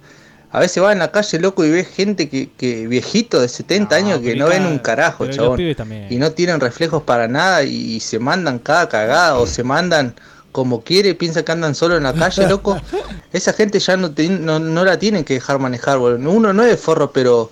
A 0.54 0.60
veces 0.60 0.84
va 0.84 0.92
en 0.92 1.00
la 1.00 1.10
calle, 1.12 1.40
loco, 1.40 1.64
y 1.64 1.72
ves 1.72 1.88
gente 1.88 2.28
que, 2.28 2.50
que 2.58 2.86
viejito 2.86 3.40
de 3.40 3.48
70 3.48 3.96
años 3.96 4.20
que 4.20 4.36
no 4.36 4.48
y 4.48 4.50
ven 4.50 4.66
un 4.66 4.80
carajo, 4.80 5.26
chabón. 5.28 5.62
Y 6.10 6.18
no 6.18 6.32
tienen 6.34 6.60
reflejos 6.60 7.04
para 7.04 7.30
nada 7.30 7.64
y, 7.64 8.02
se 8.02 8.20
mandan 8.20 8.60
cada 8.60 8.90
cagada 8.90 9.38
o 9.38 9.48
se 9.48 9.64
mandan 9.64 10.14
como 10.52 10.82
quiere, 10.82 11.16
piensa 11.16 11.44
que 11.44 11.52
andan 11.52 11.76
solo 11.76 11.98
en 11.98 12.04
la 12.04 12.14
calle, 12.14 12.48
loco. 12.48 12.78
Esa 13.34 13.54
gente 13.54 13.80
ya 13.80 13.98
no, 13.98 14.12
te- 14.12 14.28
no, 14.30 14.60
no 14.60 14.84
la 14.84 14.98
tienen 15.00 15.24
que 15.24 15.36
dejar 15.36 15.60
manejar, 15.60 15.98
boludo. 15.98 16.30
Uno 16.32 16.54
no 16.54 16.64
es 16.64 16.80
forro, 16.80 17.12
pero 17.12 17.52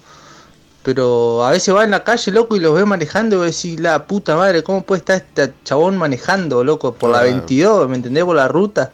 pero 0.82 1.43
a 1.45 1.52
veces 1.52 1.76
va 1.76 1.84
en 1.84 1.91
la 1.91 2.04
calle, 2.04 2.32
loco, 2.32 2.56
y 2.56 2.60
los 2.62 2.74
ve 2.74 2.86
manejando 2.86 3.36
y 3.36 3.39
vos 3.39 3.47
decís, 3.47 3.80
la 3.80 4.06
puta 4.08 4.36
madre, 4.38 4.64
¿cómo 4.64 4.82
puede 4.84 5.00
estar 5.00 5.18
este 5.18 5.54
chabón 5.66 5.97
manejando, 5.97 6.64
loco? 6.64 6.93
Por 6.93 7.12
la 7.12 7.20
Claro. 7.20 7.36
22, 7.36 7.89
¿me 7.89 7.95
entendés? 7.97 8.24
Por 8.24 8.36
la 8.38 8.47
ruta. 8.47 8.91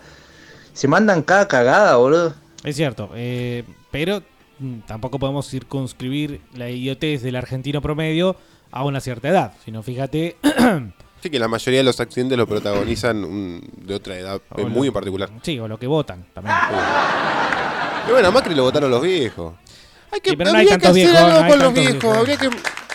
Se 0.73 0.87
mandan 0.87 1.21
cada 1.21 1.47
cagada, 1.47 1.95
boludo. 1.97 2.33
Es 2.63 2.75
cierto, 2.75 3.11
eh, 3.13 3.63
pero 3.91 4.23
mm, 4.59 4.79
tampoco 4.87 5.19
podemos 5.19 5.47
circunscribir 5.47 6.41
la 6.55 6.69
idiotez 6.69 7.21
del 7.21 7.35
argentino 7.35 7.81
promedio 7.81 8.35
a 8.71 8.83
una 8.83 8.99
cierta 8.99 9.29
edad. 9.29 9.53
Sino 9.63 9.83
fíjate, 9.83 10.37
Sí, 11.25 11.31
que 11.31 11.39
la 11.39 11.47
mayoría 11.47 11.79
de 11.79 11.83
los 11.85 11.99
accidentes 11.99 12.37
lo 12.37 12.45
protagonizan 12.45 13.23
un- 13.25 13.59
de 13.77 13.95
otra 13.95 14.15
edad 14.15 14.35
eh, 14.57 14.61
O 14.61 14.67
muy 14.69 14.81
lo- 14.81 14.85
en 14.85 14.93
particular. 14.93 15.27
sí, 15.41 15.57
o 15.59 15.67
lo 15.67 15.79
que 15.79 15.87
votan 15.87 16.23
también. 16.35 16.55
Y 18.07 18.11
bueno, 18.11 18.27
a 18.27 18.31
Macri 18.31 18.53
lo 18.53 18.61
votaron 18.61 18.91
los 18.91 19.01
viejos. 19.01 19.55
Hay 20.11 20.19
que, 20.19 20.29
Sí, 20.29 20.35
pero 20.35 20.51
no 20.51 20.57
hay 20.59 20.65
habría 20.67 20.77
que 20.77 20.83
tantos 20.83 20.89
hacer 21.01 21.09
viejos, 21.11 21.17
algo 21.19 21.39
no 21.39 21.43
hay 21.45 21.49
con 21.49 21.59
los 21.59 21.67
tantos 21.73 21.83
viejos. 21.83 22.01
viejos. 22.03 22.17
Habría 22.19 22.37
que, 22.37 22.49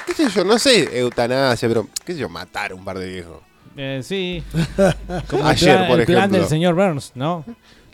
qué 0.07 0.15
sé 0.15 0.29
yo, 0.31 0.45
no 0.45 0.59
sé, 0.61 0.99
eutanasia, 1.01 1.69
pero 1.69 1.89
qué 2.05 2.13
sé 2.13 2.21
yo, 2.21 2.29
matar 2.29 2.73
un 2.73 2.85
par 2.85 3.01
de 3.01 3.09
viejos. 3.09 3.41
Eh, 3.77 4.01
sí. 4.05 4.45
Como 5.29 5.45
Ayer, 5.49 5.75
plan, 5.77 5.89
por 5.89 5.99
el 5.99 6.07
plan 6.07 6.19
ejemplo. 6.21 6.39
del 6.39 6.47
señor 6.49 6.75
Burns, 6.77 7.11
¿no? 7.17 7.45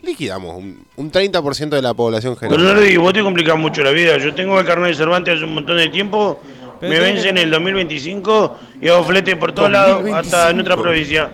Liquidamos 0.03 0.55
un, 0.55 0.85
un 0.97 1.11
30% 1.11 1.69
de 1.69 1.81
la 1.81 1.95
población 1.95 2.37
general. 2.37 2.63
Bernardi, 2.63 2.95
vos 2.97 3.11
te 3.11 3.23
complicás 3.23 3.57
mucho 3.57 3.81
la 3.81 3.89
vida. 3.89 4.19
Yo 4.19 4.35
tengo 4.35 4.59
el 4.59 4.65
carnet 4.67 4.89
de 4.91 4.95
Cervantes 4.97 5.33
hace 5.37 5.45
un 5.45 5.55
montón 5.55 5.77
de 5.77 5.89
tiempo. 5.89 6.39
Pero 6.79 6.91
me 6.93 6.99
vence 6.99 7.29
en 7.29 7.37
el 7.37 7.49
2025 7.51 8.57
y 8.81 8.87
hago 8.89 9.03
flete 9.03 9.35
por 9.35 9.51
todos 9.53 9.71
lados, 9.71 10.03
hasta 10.13 10.49
en 10.51 10.59
otra 10.59 10.75
2025. 10.75 10.81
provincia. 10.81 11.31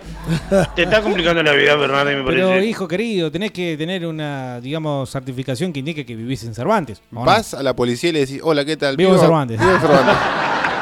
Te 0.74 0.82
está 0.84 1.02
complicando 1.02 1.42
la 1.42 1.52
vida, 1.52 1.74
Bernardi, 1.76 2.14
me 2.14 2.24
Pero, 2.24 2.48
parece. 2.48 2.66
hijo 2.66 2.88
querido, 2.88 3.30
tenés 3.30 3.50
que 3.52 3.76
tener 3.76 4.06
una, 4.06 4.60
digamos, 4.60 5.10
certificación 5.10 5.72
que 5.72 5.80
indique 5.80 6.04
que 6.06 6.14
vivís 6.16 6.44
en 6.44 6.54
Cervantes. 6.54 7.02
¿o 7.12 7.20
no? 7.20 7.24
Vas 7.24 7.54
a 7.54 7.62
la 7.62 7.74
policía 7.76 8.10
y 8.10 8.12
le 8.14 8.20
decís, 8.20 8.40
hola, 8.42 8.64
¿qué 8.64 8.76
tal? 8.76 8.96
Vivo 8.96 9.14
en 9.14 9.20
Cervantes. 9.20 9.58
Vivo 9.60 9.72
en 9.72 9.80
Cervantes. 9.80 10.14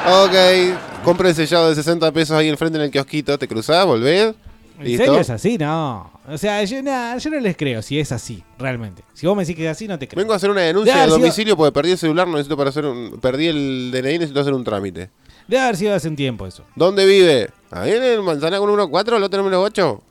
ok, 0.06 1.04
compra 1.04 1.28
el 1.28 1.34
sellado 1.34 1.68
de 1.68 1.74
60 1.74 2.10
pesos 2.12 2.36
ahí 2.36 2.48
enfrente 2.48 2.78
en 2.78 2.84
el 2.84 2.90
kiosquito, 2.90 3.38
te 3.38 3.48
cruzás, 3.48 3.84
volvés. 3.86 4.34
¿En 4.82 4.88
listo. 4.88 5.04
serio 5.04 5.20
es 5.20 5.30
así? 5.30 5.58
No. 5.58 6.10
O 6.28 6.38
sea, 6.38 6.62
yo, 6.64 6.82
nah, 6.82 7.16
yo 7.16 7.30
no 7.30 7.40
les 7.40 7.56
creo 7.56 7.82
si 7.82 7.98
es 7.98 8.12
así, 8.12 8.42
realmente. 8.58 9.02
Si 9.14 9.26
vos 9.26 9.36
me 9.36 9.42
decís 9.42 9.56
que 9.56 9.64
es 9.64 9.70
así, 9.70 9.88
no 9.88 9.98
te 9.98 10.06
creo. 10.06 10.20
Vengo 10.22 10.32
a 10.32 10.36
hacer 10.36 10.50
una 10.50 10.60
denuncia 10.62 10.94
de 10.96 11.04
sido- 11.04 11.18
domicilio 11.18 11.56
porque 11.56 11.72
perdí 11.72 11.90
el 11.92 11.98
celular, 11.98 12.26
no 12.26 12.34
necesito 12.34 12.56
para 12.56 12.70
hacer 12.70 12.84
un, 12.86 13.18
perdí 13.20 13.48
el 13.48 13.90
DNI, 13.92 14.18
necesito 14.18 14.40
hacer 14.40 14.52
un 14.54 14.62
trámite. 14.64 15.10
Debe 15.48 15.62
haber 15.62 15.76
sido 15.76 15.94
hace 15.94 16.08
un 16.08 16.16
tiempo 16.16 16.46
eso. 16.46 16.62
¿Dónde 16.76 17.04
vive? 17.06 17.50
Ahí 17.70 17.90
en 17.92 18.02
el 18.04 18.22
manzana 18.22 18.58
con 18.58 18.70
1-4, 18.70 19.16
el 19.16 19.22
otro 19.24 19.38
número 19.42 19.60
8. 19.62 20.02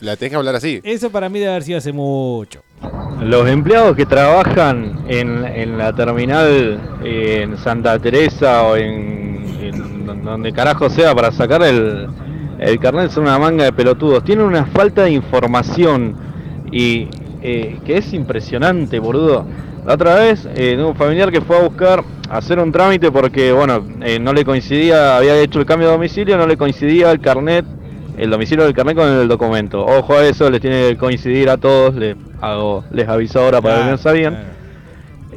La 0.00 0.16
tenés 0.16 0.30
que 0.30 0.36
hablar 0.36 0.54
así. 0.54 0.80
Eso 0.84 1.10
para 1.10 1.28
mí 1.28 1.38
debe 1.38 1.50
haber 1.52 1.62
sido 1.64 1.78
hace 1.78 1.92
mucho. 1.92 2.62
Los 3.20 3.48
empleados 3.48 3.96
que 3.96 4.06
trabajan 4.06 5.04
en, 5.08 5.44
en 5.44 5.76
la 5.76 5.92
terminal 5.92 6.98
eh, 7.04 7.40
en 7.42 7.58
Santa 7.58 7.98
Teresa 7.98 8.62
o 8.62 8.76
en, 8.76 9.58
en 9.60 10.06
don- 10.06 10.24
donde 10.24 10.52
carajo 10.52 10.88
sea 10.88 11.14
para 11.16 11.32
sacar 11.32 11.62
el, 11.64 12.08
el 12.58 12.78
carnet 12.78 13.10
son 13.10 13.24
una 13.24 13.38
manga 13.38 13.64
de 13.64 13.72
pelotudos. 13.72 14.24
Tienen 14.24 14.44
una 14.44 14.66
falta 14.66 15.04
de 15.04 15.12
información 15.12 16.16
y 16.72 17.08
eh, 17.42 17.78
que 17.84 17.98
es 17.98 18.12
impresionante, 18.12 18.98
boludo. 18.98 19.46
La 19.86 19.94
otra 19.94 20.16
vez, 20.16 20.46
eh, 20.54 20.76
un 20.82 20.94
familiar 20.94 21.30
que 21.30 21.40
fue 21.40 21.56
a 21.56 21.62
buscar 21.62 22.02
hacer 22.30 22.58
un 22.58 22.72
trámite 22.72 23.10
porque, 23.10 23.52
bueno, 23.52 23.86
eh, 24.02 24.18
no 24.18 24.32
le 24.32 24.44
coincidía, 24.44 25.16
había 25.16 25.40
hecho 25.40 25.60
el 25.60 25.66
cambio 25.66 25.88
de 25.88 25.94
domicilio, 25.94 26.36
no 26.36 26.46
le 26.46 26.56
coincidía 26.56 27.10
el 27.10 27.20
carnet 27.20 27.64
el 28.18 28.30
domicilio 28.30 28.64
del 28.64 28.74
carnet 28.74 28.96
con 28.96 29.08
el 29.08 29.28
documento. 29.28 29.84
Ojo 29.84 30.14
a 30.14 30.26
eso, 30.26 30.50
les 30.50 30.60
tiene 30.60 30.88
que 30.88 30.96
coincidir 30.96 31.48
a 31.48 31.56
todos, 31.56 31.94
les, 31.94 32.16
hago, 32.40 32.84
les 32.90 33.08
aviso 33.08 33.40
ahora 33.40 33.62
para 33.62 33.84
que 33.84 33.90
no 33.92 33.96
sabían. 33.96 34.57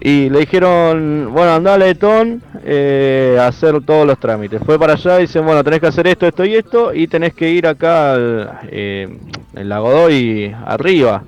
Y 0.04 0.30
le 0.30 0.40
dijeron, 0.40 1.30
bueno, 1.32 1.54
anda 1.54 1.76
a 1.76 1.78
Letón 1.78 2.42
eh, 2.64 3.38
a 3.40 3.46
hacer 3.46 3.82
todos 3.86 4.08
los 4.08 4.20
trámites. 4.20 4.60
Fue 4.66 4.80
para 4.80 4.94
allá 4.94 5.20
y 5.20 5.22
dicen, 5.22 5.46
bueno, 5.46 5.64
tenés 5.64 5.80
que 5.80 5.88
hacer 5.88 6.08
esto, 6.08 6.26
esto 6.26 6.44
y 6.44 6.56
esto, 6.56 6.92
y 6.92 7.06
tenés 7.06 7.36
que 7.36 7.52
ir 7.52 7.68
acá 7.68 8.14
al, 8.14 8.52
eh, 8.70 9.16
en 9.54 9.70
la 9.70 9.78
Godoy 9.78 10.56
arriba. 10.66 11.22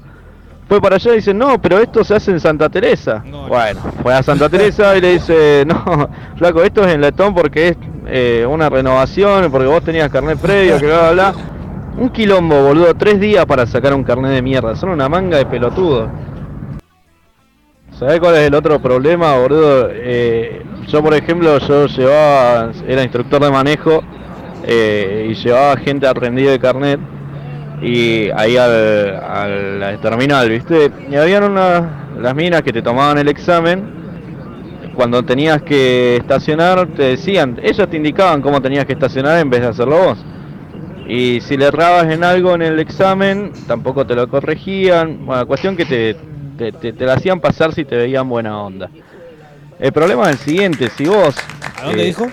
Fue 0.67 0.81
para 0.81 0.95
allá 0.95 1.11
y 1.11 1.17
dice, 1.17 1.35
no, 1.35 1.61
pero 1.61 1.77
esto 1.77 2.03
se 2.03 2.15
hace 2.15 2.31
en 2.31 2.39
Santa 2.39 2.67
Teresa. 2.67 3.23
bueno, 3.47 3.79
fue 4.01 4.11
a 4.11 4.23
Santa 4.23 4.49
Teresa 4.49 4.97
y 4.97 5.01
le 5.01 5.13
dice, 5.13 5.65
no, 5.67 6.09
flaco, 6.37 6.63
esto 6.63 6.83
es 6.83 6.95
en 6.95 7.01
Letón 7.01 7.35
porque 7.35 7.67
es 7.67 7.77
eh, 8.07 8.43
una 8.49 8.69
renovación, 8.69 9.51
porque 9.51 9.67
vos 9.67 9.83
tenías 9.83 10.09
carnet 10.09 10.39
previo, 10.39 10.79
que 10.79 10.87
bla, 10.87 11.11
bla, 11.11 11.31
bla. 11.31 11.33
Un 11.99 12.09
quilombo, 12.09 12.63
boludo, 12.63 12.95
tres 12.95 13.19
días 13.19 13.45
para 13.45 13.67
sacar 13.67 13.93
un 13.93 14.03
carnet 14.03 14.31
de 14.31 14.41
mierda, 14.41 14.75
son 14.75 14.89
una 14.89 15.07
manga 15.07 15.37
de 15.37 15.45
pelotudos. 15.45 16.09
¿Sabés 18.03 18.19
cuál 18.19 18.35
es 18.35 18.41
el 18.41 18.53
otro 18.53 18.81
problema, 18.81 19.37
boludo? 19.37 19.87
Eh, 19.89 20.61
yo, 20.89 21.01
por 21.01 21.13
ejemplo, 21.13 21.57
yo 21.59 21.85
llevaba, 21.85 22.69
era 22.85 23.01
instructor 23.01 23.41
de 23.41 23.49
manejo 23.49 24.03
eh, 24.67 25.29
y 25.31 25.35
llevaba 25.35 25.77
gente 25.77 26.05
aprendida 26.05 26.51
de 26.51 26.59
carnet 26.59 26.99
y 27.81 28.29
ahí 28.35 28.57
al, 28.57 29.81
al 29.81 30.01
terminal, 30.01 30.49
¿viste? 30.49 30.91
Y 31.09 31.15
habían 31.15 31.45
unas, 31.45 31.83
las 32.19 32.35
minas 32.35 32.61
que 32.61 32.73
te 32.73 32.81
tomaban 32.81 33.19
el 33.19 33.29
examen. 33.29 33.85
Cuando 34.95 35.23
tenías 35.23 35.61
que 35.61 36.17
estacionar, 36.17 36.87
te 36.87 37.03
decían, 37.03 37.57
ellas 37.63 37.87
te 37.87 37.95
indicaban 37.95 38.41
cómo 38.41 38.61
tenías 38.61 38.83
que 38.85 38.91
estacionar 38.91 39.39
en 39.39 39.49
vez 39.49 39.61
de 39.61 39.67
hacerlo 39.67 39.97
vos. 40.07 40.25
Y 41.07 41.39
si 41.39 41.55
le 41.55 41.67
errabas 41.67 42.11
en 42.11 42.25
algo 42.25 42.53
en 42.53 42.63
el 42.63 42.79
examen, 42.81 43.53
tampoco 43.65 44.05
te 44.05 44.13
lo 44.13 44.27
corregían. 44.27 45.25
Bueno, 45.25 45.47
cuestión 45.47 45.77
que 45.77 45.85
te, 45.85 46.32
te, 46.57 46.71
te- 46.71 46.93
te 46.93 47.05
la 47.05 47.13
hacían 47.13 47.39
pasar 47.39 47.73
si 47.73 47.85
te 47.85 47.95
veían 47.95 48.27
buena 48.27 48.59
onda. 48.61 48.89
El 49.79 49.91
problema 49.91 50.23
es 50.23 50.31
el 50.31 50.37
siguiente, 50.37 50.89
si 50.89 51.05
vos... 51.05 51.35
¿A 51.77 51.85
dónde 51.85 52.03
eh, 52.03 52.05
dijo? 52.07 52.27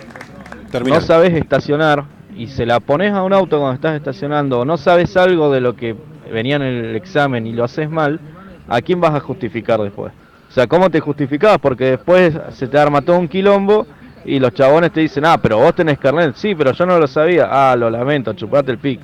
no 0.84 1.00
sabes 1.00 1.32
estacionar 1.34 2.04
y 2.36 2.46
se 2.46 2.64
la 2.64 2.78
pones 2.78 3.12
a 3.12 3.22
un 3.22 3.32
auto 3.32 3.58
cuando 3.58 3.74
estás 3.74 3.96
estacionando 3.96 4.60
o 4.60 4.64
no 4.64 4.76
sabes 4.76 5.16
algo 5.16 5.50
de 5.50 5.60
lo 5.60 5.74
que 5.74 5.96
venía 6.32 6.56
en 6.56 6.62
el 6.62 6.94
examen 6.96 7.46
y 7.46 7.52
lo 7.52 7.64
haces 7.64 7.90
mal, 7.90 8.20
¿a 8.68 8.80
quién 8.80 9.00
vas 9.00 9.14
a 9.14 9.20
justificar 9.20 9.80
después? 9.80 10.12
O 10.48 10.52
sea, 10.52 10.66
¿cómo 10.66 10.90
te 10.90 11.00
justificás? 11.00 11.58
Porque 11.58 11.84
después 11.84 12.38
se 12.50 12.68
te 12.68 12.78
arma 12.78 13.02
todo 13.02 13.18
un 13.18 13.28
quilombo 13.28 13.86
y 14.24 14.38
los 14.38 14.52
chabones 14.52 14.92
te 14.92 15.00
dicen, 15.00 15.24
ah, 15.24 15.38
pero 15.38 15.58
vos 15.58 15.74
tenés 15.74 15.98
carnet. 15.98 16.34
Sí, 16.36 16.54
pero 16.54 16.72
yo 16.72 16.86
no 16.86 16.98
lo 16.98 17.06
sabía. 17.06 17.48
Ah, 17.50 17.74
lo 17.76 17.88
lamento, 17.88 18.32
chupate 18.32 18.70
el 18.72 18.78
pic. 18.78 19.00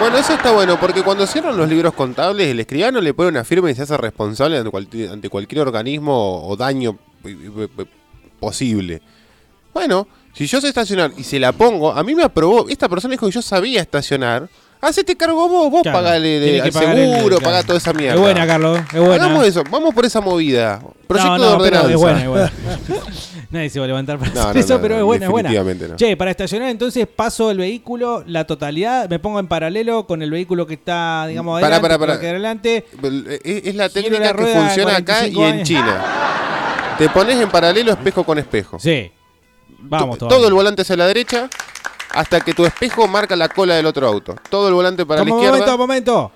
Bueno, 0.00 0.16
eso 0.16 0.32
está 0.32 0.52
bueno, 0.52 0.78
porque 0.78 1.02
cuando 1.02 1.26
cierran 1.26 1.56
los 1.56 1.68
libros 1.68 1.92
contables, 1.92 2.48
el 2.48 2.60
escribano 2.60 3.00
le 3.00 3.14
pone 3.14 3.30
una 3.30 3.42
firma 3.44 3.70
y 3.70 3.74
se 3.74 3.82
hace 3.82 3.96
responsable 3.96 4.58
ante, 4.58 5.08
ante 5.08 5.28
cualquier 5.28 5.62
organismo 5.62 6.46
o 6.48 6.56
daño 6.56 6.96
eh, 7.24 7.30
eh, 7.30 7.68
eh, 7.78 7.84
posible. 8.38 9.02
Bueno, 9.74 10.06
si 10.32 10.46
yo 10.46 10.60
sé 10.60 10.68
estacionar 10.68 11.12
y 11.16 11.24
se 11.24 11.40
la 11.40 11.50
pongo, 11.52 11.92
a 11.92 12.02
mí 12.04 12.14
me 12.14 12.22
aprobó, 12.22 12.68
esta 12.68 12.88
persona 12.88 13.12
dijo 13.12 13.26
que 13.26 13.32
yo 13.32 13.42
sabía 13.42 13.80
estacionar, 13.80 14.48
hacete 14.80 15.16
cargo 15.16 15.48
vos, 15.48 15.70
vos 15.70 15.82
Claro, 15.82 15.98
pagale 15.98 16.40
de- 16.40 16.60
al 16.60 16.66
el- 16.66 16.72
seguro, 16.72 17.36
claro. 17.38 17.40
pagá 17.42 17.62
toda 17.62 17.78
esa 17.78 17.92
mierda. 17.92 18.14
Es 18.14 18.20
buena, 18.20 18.46
Carlos, 18.46 18.78
es 18.92 19.00
buena. 19.00 19.14
Hagamos 19.14 19.46
eso, 19.46 19.64
vamos 19.70 19.94
por 19.94 20.04
esa 20.06 20.20
movida. 20.20 20.80
Proyecto 21.06 21.38
no, 21.38 21.38
no, 21.38 21.48
de 21.48 21.54
ordenanza. 21.54 21.90
Es 21.90 21.96
buena, 21.96 22.22
es 22.22 22.28
buena. 22.28 22.52
Nadie 23.50 23.70
se 23.70 23.78
va 23.78 23.86
a 23.86 23.88
levantar 23.88 24.18
para 24.18 24.30
No, 24.32 24.40
hacer 24.42 24.56
eso, 24.58 24.78
pero 24.80 24.98
es 24.98 25.02
buena, 25.02 25.24
es 25.24 25.30
buena. 25.30 25.50
Che, 25.96 26.16
para 26.18 26.30
estacionar 26.30 26.68
entonces 26.68 27.06
paso 27.06 27.50
el 27.50 27.56
vehículo, 27.58 28.22
la 28.26 28.46
totalidad, 28.46 29.08
me 29.08 29.18
pongo 29.18 29.40
en 29.40 29.46
paralelo 29.48 30.06
con 30.06 30.20
el 30.22 30.30
vehículo 30.30 30.66
que 30.66 30.74
está, 30.74 31.26
digamos, 31.26 31.60
adelante, 31.62 31.88
pará. 31.98 32.18
que 32.20 32.26
va 32.26 32.30
adelante. 32.32 32.84
Es, 33.42 33.62
es 33.68 33.74
la 33.74 33.88
técnica 33.88 34.18
la 34.20 34.32
que 34.34 34.44
funciona 34.46 34.96
acá 34.96 35.14
45 35.30 35.40
y 35.40 35.44
en. 35.44 35.62
China. 35.64 36.04
Te 36.98 37.08
pones 37.08 37.40
en 37.40 37.48
paralelo 37.48 37.92
espejo 37.92 38.24
con 38.24 38.38
espejo. 38.38 38.78
Sí. 38.78 39.10
Vamos, 39.80 40.18
todo 40.18 40.46
el 40.46 40.52
volante 40.52 40.82
hacia 40.82 40.96
la 40.96 41.06
derecha 41.06 41.48
hasta 42.14 42.40
que 42.40 42.54
tu 42.54 42.64
espejo 42.64 43.06
marca 43.08 43.36
la 43.36 43.48
cola 43.48 43.74
del 43.74 43.86
otro 43.86 44.06
auto. 44.06 44.36
Todo 44.50 44.68
el 44.68 44.74
volante 44.74 45.04
para 45.06 45.22
la 45.22 45.28
Como 45.28 45.36
izquierda. 45.42 45.58
momento, 45.58 45.78
momento. 45.78 46.32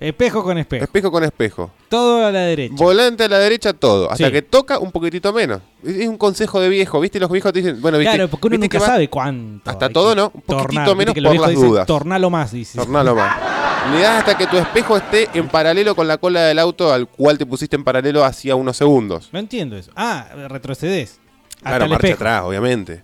Espejo 0.00 0.44
con 0.44 0.56
espejo. 0.58 0.84
Espejo 0.84 1.10
con 1.10 1.24
espejo. 1.24 1.70
Todo 1.88 2.24
a 2.24 2.30
la 2.30 2.42
derecha. 2.42 2.74
Volante 2.76 3.24
a 3.24 3.28
la 3.28 3.38
derecha, 3.40 3.72
todo. 3.72 4.08
Hasta 4.08 4.26
Sí. 4.26 4.32
que 4.32 4.42
toca 4.42 4.78
un 4.78 4.92
poquitito 4.92 5.32
menos. 5.32 5.60
Es 5.84 6.06
un 6.06 6.16
consejo 6.16 6.60
de 6.60 6.68
viejo, 6.68 7.00
¿viste? 7.00 7.18
Los 7.18 7.28
viejos 7.28 7.52
te 7.52 7.62
dicen, 7.62 7.80
bueno, 7.82 7.98
¿viste? 7.98 8.14
Claro, 8.14 8.28
porque 8.30 8.46
uno 8.46 8.58
¿viste 8.58 8.78
nunca 8.78 8.86
sabe 8.92 9.08
cuánto. 9.10 9.68
Hasta 9.68 9.88
todo 9.88 10.14
no, 10.14 10.26
un 10.32 10.42
poquitito 10.42 10.56
tornar. 10.56 10.84
Viste 10.84 10.94
menos 10.94 11.14
por 11.14 11.40
las 11.40 11.50
dicen, 11.50 11.68
dudas. 11.68 11.86
Tornalo 11.86 12.30
más, 12.30 12.52
dice. 12.52 12.78
Tornalo 12.78 13.16
más. 13.16 13.36
Le 13.92 14.00
das 14.02 14.18
hasta 14.20 14.36
que 14.38 14.46
tu 14.46 14.56
espejo 14.56 14.96
esté 14.96 15.28
en 15.34 15.48
paralelo 15.48 15.96
con 15.96 16.06
la 16.06 16.18
cola 16.18 16.42
del 16.42 16.60
auto 16.60 16.92
al 16.92 17.08
cual 17.08 17.36
te 17.36 17.46
pusiste 17.46 17.74
en 17.74 17.82
paralelo 17.82 18.24
hacía 18.24 18.54
unos 18.54 18.76
segundos. 18.76 19.30
No 19.32 19.40
entiendo 19.40 19.76
eso. 19.76 19.90
Ah, 19.96 20.28
retrocedes. 20.48 21.18
Hasta 21.56 21.70
Claro, 21.70 21.84
el 21.86 21.90
marcha 21.90 22.06
espejo. 22.06 22.22
atrás, 22.22 22.42
obviamente. 22.44 23.02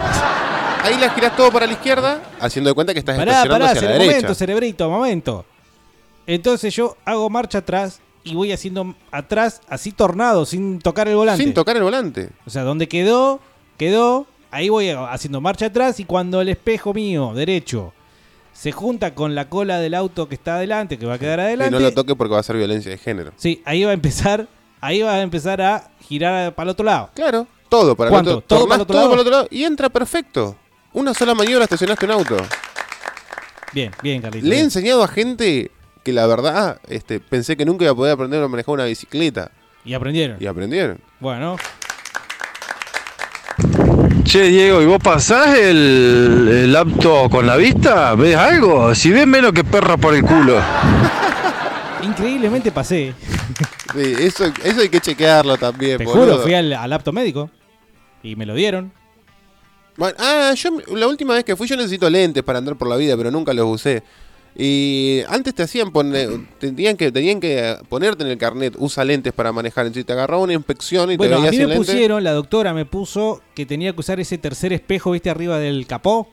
Ah. 0.00 0.80
Ahí 0.84 0.98
la 0.98 1.10
girás 1.10 1.34
todo 1.36 1.50
para 1.50 1.66
la 1.66 1.72
izquierda, 1.72 2.22
haciendo 2.40 2.70
de 2.70 2.74
cuenta 2.74 2.92
que 2.92 3.00
estás 3.00 3.16
Pará, 3.16 3.44
pará, 3.44 3.70
hacia 3.70 3.82
la 3.82 3.92
derecha. 3.94 4.10
momento, 4.12 4.34
cerebrito, 4.34 4.88
momento. 4.90 5.44
Entonces 6.26 6.74
yo 6.74 6.96
hago 7.04 7.28
marcha 7.30 7.58
atrás 7.58 8.00
y 8.24 8.34
voy 8.34 8.52
haciendo 8.52 8.94
atrás, 9.10 9.60
así 9.68 9.92
tornado, 9.92 10.44
sin 10.46 10.78
tocar 10.80 11.08
el 11.08 11.16
volante. 11.16 11.42
Sin 11.42 11.54
tocar 11.54 11.76
el 11.76 11.82
volante. 11.82 12.30
O 12.46 12.50
sea, 12.50 12.62
donde 12.62 12.88
quedó, 12.88 13.40
quedó. 13.76 14.26
Ahí 14.52 14.68
voy 14.68 14.88
haciendo 14.90 15.40
marcha 15.40 15.66
atrás 15.66 15.98
y 16.00 16.04
cuando 16.04 16.40
el 16.40 16.48
espejo 16.48 16.94
mío 16.94 17.32
derecho 17.34 17.92
se 18.52 18.72
junta 18.72 19.14
con 19.14 19.34
la 19.34 19.48
cola 19.48 19.78
del 19.80 19.92
auto 19.94 20.28
que 20.28 20.34
está 20.36 20.54
adelante, 20.56 20.98
que 20.98 21.04
va 21.04 21.14
a 21.14 21.18
quedar 21.18 21.40
Y 21.40 21.42
adelante. 21.42 21.72
no 21.72 21.80
lo 21.80 21.92
toque 21.92 22.14
porque 22.14 22.34
va 22.34 22.40
a 22.40 22.44
ser 22.44 22.56
violencia 22.56 22.90
de 22.90 22.96
género. 22.98 23.32
Sí, 23.36 23.60
ahí 23.66 23.84
va 23.84 23.90
a 23.90 23.94
empezar, 23.94 24.46
ahí 24.80 25.02
va 25.02 25.14
a 25.14 25.20
empezar 25.20 25.60
a 25.60 25.90
girar 26.00 26.54
para 26.54 26.64
el 26.66 26.70
otro 26.70 26.86
lado. 26.86 27.10
Claro, 27.14 27.46
todo 27.68 27.94
para 27.96 28.08
el 28.08 28.12
¿Cuánto? 28.12 28.30
otro. 28.38 28.46
¿Todo 28.46 28.64
para 28.68 28.76
el 28.76 28.80
otro 28.82 28.92
todo 28.94 28.96
lado? 29.02 29.10
para 29.10 29.20
el 29.22 29.26
otro 29.26 29.36
lado 29.38 29.48
y 29.50 29.64
entra 29.64 29.88
perfecto. 29.88 30.56
Una 30.92 31.12
sola 31.14 31.34
maniobra 31.34 31.64
estacionaste 31.64 32.04
un 32.06 32.10
auto. 32.12 32.36
Bien, 33.72 33.90
bien, 34.02 34.22
Carlitos. 34.22 34.48
Le 34.48 34.54
he 34.54 34.58
bien. 34.58 34.64
enseñado 34.66 35.02
a 35.02 35.08
gente 35.08 35.70
que 36.02 36.12
la 36.12 36.26
verdad 36.26 36.80
este, 36.88 37.20
pensé 37.20 37.56
que 37.56 37.64
nunca 37.64 37.84
iba 37.84 37.92
a 37.92 37.96
poder 37.96 38.12
aprender 38.14 38.42
a 38.42 38.48
manejar 38.48 38.74
una 38.74 38.84
bicicleta. 38.84 39.50
Y 39.84 39.92
aprendieron. 39.94 40.36
Y 40.40 40.46
aprendieron. 40.46 40.98
Bueno, 41.20 41.56
Che, 44.24 44.42
Diego, 44.48 44.82
¿y 44.82 44.86
vos 44.86 44.98
pasás 45.02 45.56
el, 45.56 46.48
el 46.64 46.76
apto 46.76 47.28
con 47.30 47.46
la 47.46 47.56
vista? 47.56 48.14
¿Ves 48.14 48.36
algo? 48.36 48.92
Si 48.94 49.10
ves 49.10 49.26
menos 49.26 49.52
que 49.52 49.62
perra 49.62 49.96
por 49.96 50.14
el 50.14 50.22
culo. 50.22 50.60
increíblemente 52.02 52.72
pasé. 52.72 53.14
Sí, 53.94 54.14
eso, 54.18 54.44
eso 54.64 54.80
hay 54.80 54.88
que 54.88 55.00
chequearlo 55.00 55.56
también. 55.56 55.98
Te 55.98 56.04
boludo. 56.04 56.24
juro, 56.32 56.38
fui 56.42 56.54
al, 56.54 56.72
al 56.72 56.92
apto 56.92 57.12
médico 57.12 57.50
y 58.26 58.36
me 58.36 58.46
lo 58.46 58.54
dieron. 58.54 58.92
Bueno, 59.96 60.16
ah, 60.18 60.52
yo 60.54 60.70
la 60.94 61.06
última 61.06 61.34
vez 61.34 61.44
que 61.44 61.56
fui 61.56 61.66
yo 61.66 61.76
necesito 61.76 62.08
lentes 62.10 62.42
para 62.42 62.58
andar 62.58 62.76
por 62.76 62.88
la 62.88 62.96
vida, 62.96 63.16
pero 63.16 63.30
nunca 63.30 63.52
los 63.54 63.66
usé. 63.66 64.02
Y 64.58 65.20
antes 65.28 65.54
te 65.54 65.62
hacían 65.62 65.92
poner, 65.92 66.30
tenían 66.58 66.96
que, 66.96 67.12
tenían 67.12 67.40
que 67.40 67.76
ponerte 67.90 68.24
en 68.24 68.30
el 68.30 68.38
carnet, 68.38 68.74
usa 68.78 69.04
lentes 69.04 69.32
para 69.34 69.52
manejar. 69.52 69.84
Entonces 69.84 70.06
te 70.06 70.12
agarraba 70.12 70.42
una 70.42 70.54
inspección 70.54 71.10
y 71.10 71.16
Bueno, 71.16 71.36
te 71.36 71.36
a 71.36 71.38
veías 71.40 71.52
mí 71.52 71.58
sin 71.58 71.68
me 71.68 71.76
pusieron, 71.76 72.24
la 72.24 72.32
doctora 72.32 72.72
me 72.72 72.86
puso 72.86 73.42
que 73.54 73.66
tenía 73.66 73.92
que 73.92 74.00
usar 74.00 74.18
ese 74.18 74.38
tercer 74.38 74.72
espejo, 74.72 75.10
viste, 75.10 75.28
arriba 75.28 75.58
del 75.58 75.86
capó. 75.86 76.30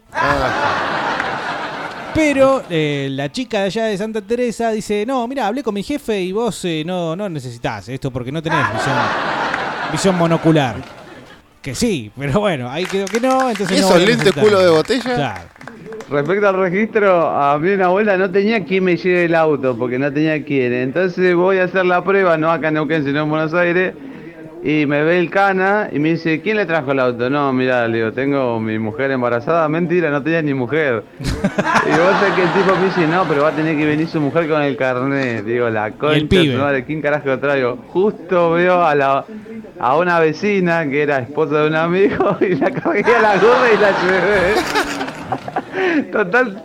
Pero 2.14 2.64
eh, 2.70 3.08
la 3.12 3.32
chica 3.32 3.60
de 3.60 3.66
allá 3.66 3.86
de 3.86 3.98
Santa 3.98 4.22
Teresa 4.22 4.72
dice, 4.72 5.04
no, 5.06 5.28
mira, 5.28 5.48
hablé 5.48 5.64
con 5.64 5.74
mi 5.74 5.84
jefe 5.84 6.22
y 6.22 6.32
vos 6.32 6.64
eh, 6.64 6.84
no, 6.86 7.16
no 7.16 7.28
necesitas 7.28 7.90
esto 7.90 8.12
porque 8.12 8.32
no 8.32 8.42
tenés 8.42 8.60
visión, 8.72 8.96
visión 9.92 10.18
monocular. 10.18 11.03
Que 11.64 11.74
sí, 11.74 12.12
pero 12.20 12.42
bueno, 12.42 12.70
ahí 12.70 12.84
quedó 12.86 13.06
que 13.06 13.22
no, 13.22 13.50
entonces 13.50 13.78
¿Y 13.78 13.82
no 13.82 13.88
esos 13.88 14.00
lentes 14.00 14.18
necesitar. 14.18 14.44
culo 14.44 14.60
de 14.60 14.70
botella? 14.70 15.16
Claro. 15.16 15.42
Respecto 16.10 16.48
al 16.50 16.56
registro, 16.58 17.28
a 17.30 17.58
mí 17.58 17.72
una 17.72 17.88
vuelta 17.88 18.18
no 18.18 18.30
tenía 18.30 18.66
quien 18.66 18.84
me 18.84 18.98
lleve 18.98 19.26
el 19.26 19.34
auto, 19.34 19.76
porque 19.78 19.98
no 19.98 20.12
tenía 20.12 20.44
quien. 20.44 20.74
Entonces 20.74 21.34
voy 21.34 21.60
a 21.60 21.64
hacer 21.64 21.86
la 21.86 22.04
prueba, 22.04 22.38
no 22.38 22.52
acá 22.52 22.68
en 22.68 22.74
Neuquén, 22.74 23.06
sino 23.06 23.24
en 23.24 23.30
Buenos 23.30 23.54
Aires, 23.54 23.94
y 24.66 24.86
me 24.86 25.04
ve 25.04 25.20
el 25.20 25.30
cana 25.30 25.90
y 25.92 26.00
me 26.00 26.12
dice, 26.12 26.40
¿quién 26.40 26.56
le 26.56 26.66
trajo 26.66 26.94
el 26.94 27.00
auto? 27.02 27.30
No, 27.30 27.52
mira, 27.52 27.86
le 27.90 27.98
digo, 27.98 28.14
tengo 28.14 28.62
mi 28.62 28.80
mujer 28.80 29.12
embarazada. 29.12 29.68
Mentira, 29.68 30.10
no 30.10 30.24
tenía 30.24 30.42
ni 30.42 30.54
mujer. 30.54 31.04
y 31.20 31.90
vos 31.90 32.14
sabés 32.20 32.34
que 32.34 32.44
el 32.44 32.54
tipo 32.54 32.74
me 32.78 32.86
dice, 32.86 33.06
no, 33.08 33.26
pero 33.28 33.44
va 33.44 33.50
a 33.50 33.52
tener 33.52 33.78
que 33.78 33.86
venir 33.86 34.08
su 34.08 34.22
mujer 34.22 34.48
con 34.48 34.62
el 34.62 34.78
carnet. 34.78 35.44
Digo, 35.44 35.70
la 35.70 35.92
concha, 35.92 36.40
de 36.40 36.58
madre, 36.58 36.86
¿quién 36.86 37.02
carajo 37.02 37.28
lo 37.28 37.40
traigo? 37.40 37.78
Justo 37.90 38.52
veo 38.52 38.82
a 38.82 38.96
la 38.96 39.26
a 39.80 39.98
una 39.98 40.20
vecina 40.20 40.88
que 40.88 41.02
era 41.02 41.20
esposa 41.20 41.60
de 41.60 41.68
un 41.68 41.76
amigo 41.76 42.38
y 42.42 42.56
la 42.56 42.72
cargué 42.72 43.16
a 43.16 43.22
la 43.22 43.38
gorra 43.38 43.74
y 43.74 43.78
la 43.78 43.92
llevé. 45.92 46.12
Total, 46.12 46.64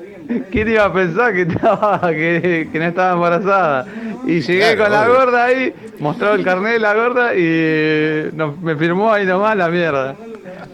¿quién 0.52 0.68
iba 0.68 0.84
a 0.84 0.92
pensar 0.92 1.32
que, 1.32 1.42
estaba, 1.42 2.00
que, 2.10 2.68
que 2.70 2.78
no 2.78 2.84
estaba 2.84 3.14
embarazada? 3.14 3.86
Y 4.28 4.40
llegué 4.42 4.76
Claro, 4.76 4.82
con 4.84 4.92
la 4.92 5.02
obvio. 5.02 5.14
gorda 5.14 5.44
ahí, 5.46 5.74
mostraba 6.00 6.34
el 6.34 6.44
carnet 6.44 6.72
de 6.74 6.78
la 6.78 6.94
gorda 6.94 7.34
y 7.34 8.30
no- 8.36 8.56
me 8.60 8.76
firmó 8.76 9.10
ahí 9.12 9.24
nomás 9.24 9.56
la 9.56 9.68
mierda. 9.68 10.14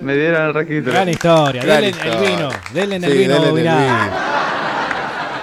Me 0.00 0.16
dieron 0.16 0.46
el 0.48 0.54
registro. 0.54 0.92
Gran 0.92 1.08
historia, 1.08 1.62
Gran 1.62 1.76
denle 1.80 1.90
historia. 1.90 2.12
el 2.14 2.20
vino, 2.36 2.48
denle 2.72 2.96
en 2.96 3.04
el 3.04 3.12
Sí, 3.12 3.18
vino 3.18 3.32
denle 3.34 3.36
en 3.36 3.44
el 3.44 3.50
bobinado. 3.52 3.80
vino. 3.80 4.16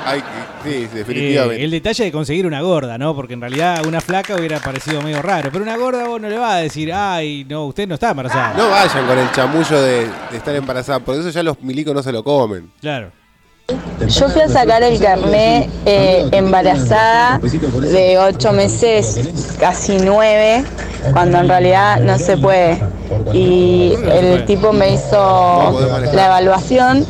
Ay, 0.03 0.23
sí, 0.63 0.87
definitivamente. 0.93 1.61
Eh, 1.61 1.65
el 1.65 1.71
detalle 1.71 2.03
de 2.05 2.11
conseguir 2.11 2.45
una 2.45 2.61
gorda, 2.61 2.97
¿no? 2.97 3.15
Porque 3.15 3.33
en 3.33 3.41
realidad 3.41 3.85
una 3.85 4.01
flaca 4.01 4.35
hubiera 4.35 4.59
parecido 4.59 5.01
medio 5.01 5.21
raro. 5.21 5.49
Pero 5.51 5.63
una 5.63 5.77
gorda 5.77 6.05
vos 6.05 6.19
no 6.19 6.27
le 6.27 6.37
vas 6.37 6.53
a 6.55 6.57
decir, 6.57 6.91
ay, 6.91 7.45
no, 7.47 7.65
usted 7.67 7.87
no 7.87 7.93
está 7.93 8.09
embarazada. 8.09 8.53
No 8.57 8.69
vayan 8.69 9.05
con 9.07 9.17
el 9.17 9.31
chamullo 9.31 9.81
de, 9.81 10.07
de 10.31 10.37
estar 10.37 10.55
embarazada, 10.55 10.99
por 10.99 11.15
eso 11.15 11.29
ya 11.29 11.43
los 11.43 11.61
milicos 11.61 11.93
no 11.93 12.03
se 12.03 12.11
lo 12.11 12.23
comen. 12.23 12.71
Claro. 12.81 13.11
Yo 14.07 14.29
fui 14.29 14.41
a 14.41 14.49
sacar 14.49 14.83
el 14.83 14.99
carné 14.99 15.69
eh, 15.85 16.27
embarazada 16.31 17.39
de 17.39 18.17
8 18.17 18.51
meses, 18.51 19.19
casi 19.59 19.97
9, 19.97 20.63
cuando 21.13 21.37
en 21.39 21.47
realidad 21.47 21.99
no 22.01 22.17
se 22.17 22.37
puede. 22.37 22.81
Y 23.31 23.93
el 24.11 24.45
tipo 24.45 24.73
me 24.73 24.93
hizo 24.95 25.79
la 26.13 26.25
evaluación, 26.25 27.05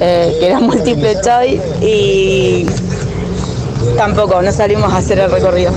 eh, 0.00 0.36
que 0.38 0.46
era 0.46 0.60
múltiple 0.60 1.16
choice, 1.24 1.62
y 1.80 2.66
tampoco, 3.96 4.42
no 4.42 4.52
salimos 4.52 4.92
a 4.92 4.98
hacer 4.98 5.18
el 5.18 5.30
recorrido. 5.30 5.72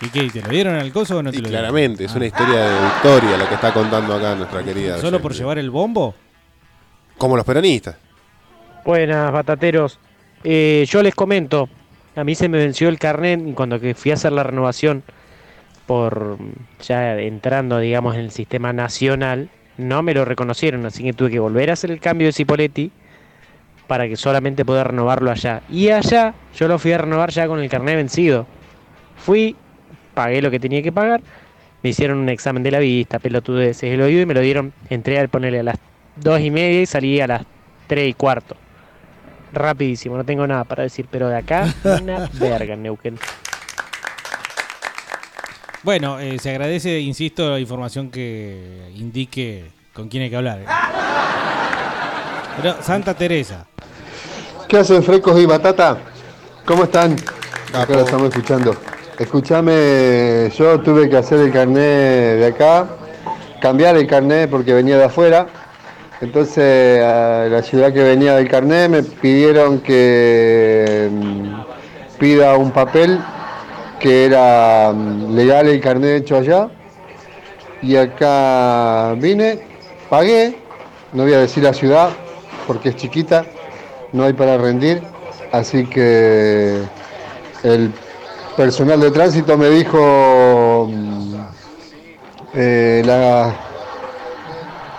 ¿Y 0.00 0.08
qué? 0.10 0.28
¿Te 0.30 0.42
lo 0.42 0.48
dieron 0.48 0.74
al 0.76 0.92
coso 0.92 1.16
o 1.18 1.22
no 1.22 1.30
te 1.30 1.38
Y 1.38 1.40
lo 1.40 1.48
dieron? 1.48 1.62
claramente, 1.62 2.04
es 2.04 2.14
una 2.14 2.26
historia 2.26 2.60
de 2.60 2.80
victoria 2.80 3.38
la 3.38 3.48
que 3.48 3.54
está 3.54 3.72
contando 3.72 4.14
acá 4.14 4.34
nuestra 4.34 4.62
querida. 4.62 5.00
¿Solo 5.00 5.22
por 5.22 5.32
llevar 5.32 5.58
el 5.58 5.70
bombo? 5.70 6.14
Como 7.16 7.36
los 7.36 7.46
peronistas. 7.46 7.96
Buenas, 8.86 9.32
batateros. 9.32 9.98
Eh, 10.44 10.86
yo 10.88 11.02
les 11.02 11.12
comento, 11.12 11.68
a 12.14 12.22
mí 12.22 12.36
se 12.36 12.48
me 12.48 12.58
venció 12.58 12.88
el 12.88 13.00
carnet 13.00 13.42
y 13.44 13.52
cuando 13.52 13.80
fui 13.96 14.12
a 14.12 14.14
hacer 14.14 14.30
la 14.30 14.44
renovación, 14.44 15.02
por 15.86 16.38
ya 16.80 17.18
entrando, 17.18 17.80
digamos, 17.80 18.14
en 18.14 18.20
el 18.20 18.30
sistema 18.30 18.72
nacional, 18.72 19.50
no 19.76 20.04
me 20.04 20.14
lo 20.14 20.24
reconocieron, 20.24 20.86
así 20.86 21.02
que 21.02 21.12
tuve 21.12 21.32
que 21.32 21.40
volver 21.40 21.70
a 21.70 21.72
hacer 21.72 21.90
el 21.90 21.98
cambio 21.98 22.28
de 22.28 22.32
Cipoletti 22.32 22.92
para 23.88 24.06
que 24.06 24.14
solamente 24.14 24.64
pueda 24.64 24.84
renovarlo 24.84 25.32
allá. 25.32 25.62
Y 25.68 25.88
allá 25.88 26.34
yo 26.54 26.68
lo 26.68 26.78
fui 26.78 26.92
a 26.92 26.98
renovar 26.98 27.30
ya 27.30 27.48
con 27.48 27.58
el 27.58 27.68
carnet 27.68 27.96
vencido. 27.96 28.46
Fui, 29.16 29.56
pagué 30.14 30.40
lo 30.40 30.52
que 30.52 30.60
tenía 30.60 30.80
que 30.80 30.92
pagar, 30.92 31.22
me 31.82 31.90
hicieron 31.90 32.18
un 32.18 32.28
examen 32.28 32.62
de 32.62 32.70
la 32.70 32.78
vista, 32.78 33.18
pelotudeces, 33.18 33.92
el 33.92 34.00
oído 34.00 34.20
y 34.20 34.26
me 34.26 34.34
lo 34.34 34.42
dieron, 34.42 34.72
entré 34.90 35.18
al 35.18 35.28
ponerle 35.28 35.58
a 35.58 35.64
las 35.64 35.78
dos 36.14 36.38
y 36.38 36.52
media 36.52 36.82
y 36.82 36.86
salí 36.86 37.20
a 37.20 37.26
las 37.26 37.42
tres 37.88 38.08
y 38.08 38.14
cuarto. 38.14 38.56
Rapidísimo, 39.56 40.18
no 40.18 40.24
tengo 40.24 40.46
nada 40.46 40.64
para 40.64 40.82
decir, 40.82 41.06
pero 41.10 41.30
de 41.30 41.36
acá, 41.38 41.72
una 42.02 42.28
verga 42.34 42.74
en 42.74 42.82
Neuquén. 42.82 43.18
Bueno, 45.82 46.20
eh, 46.20 46.38
se 46.38 46.50
agradece, 46.50 47.00
insisto, 47.00 47.48
la 47.48 47.58
información 47.58 48.10
que 48.10 48.92
indique 48.96 49.64
con 49.94 50.08
quién 50.08 50.24
hay 50.24 50.30
que 50.30 50.36
hablar. 50.36 50.58
¿eh? 50.60 50.66
Pero 52.58 52.82
Santa 52.82 53.14
Teresa. 53.14 53.66
¿Qué 54.68 54.76
hacen 54.76 55.02
frescos 55.02 55.40
y 55.40 55.46
batata? 55.46 56.00
¿Cómo 56.66 56.84
están? 56.84 57.16
Acá 57.72 57.94
lo 57.94 58.00
estamos 58.00 58.28
escuchando. 58.28 58.76
Escúchame, 59.18 60.50
yo 60.54 60.78
tuve 60.80 61.08
que 61.08 61.16
hacer 61.16 61.40
el 61.40 61.50
carnet 61.50 62.40
de 62.40 62.46
acá, 62.46 62.88
cambiar 63.62 63.96
el 63.96 64.06
carnet 64.06 64.50
porque 64.50 64.74
venía 64.74 64.98
de 64.98 65.04
afuera. 65.04 65.46
Entonces, 66.20 67.02
a 67.02 67.46
la 67.50 67.62
ciudad 67.62 67.92
que 67.92 68.02
venía 68.02 68.36
del 68.36 68.48
carnet 68.48 68.88
me 68.88 69.02
pidieron 69.02 69.80
que 69.80 71.10
mm, 71.12 72.18
pida 72.18 72.56
un 72.56 72.70
papel 72.70 73.20
que 74.00 74.24
era 74.24 74.92
mm, 74.94 75.34
legal 75.34 75.68
el 75.68 75.80
carnet 75.80 76.22
hecho 76.22 76.38
allá. 76.38 76.70
Y 77.82 77.96
acá 77.96 79.14
vine, 79.18 79.60
pagué, 80.08 80.56
no 81.12 81.24
voy 81.24 81.34
a 81.34 81.40
decir 81.40 81.62
la 81.62 81.74
ciudad 81.74 82.08
porque 82.66 82.88
es 82.88 82.96
chiquita, 82.96 83.44
no 84.12 84.24
hay 84.24 84.32
para 84.32 84.56
rendir, 84.56 85.02
así 85.52 85.84
que 85.84 86.82
el 87.62 87.92
personal 88.56 89.00
de 89.00 89.10
tránsito 89.10 89.58
me 89.58 89.68
dijo 89.68 90.88
mm, 90.90 91.34
eh, 92.54 93.02
la 93.04 93.65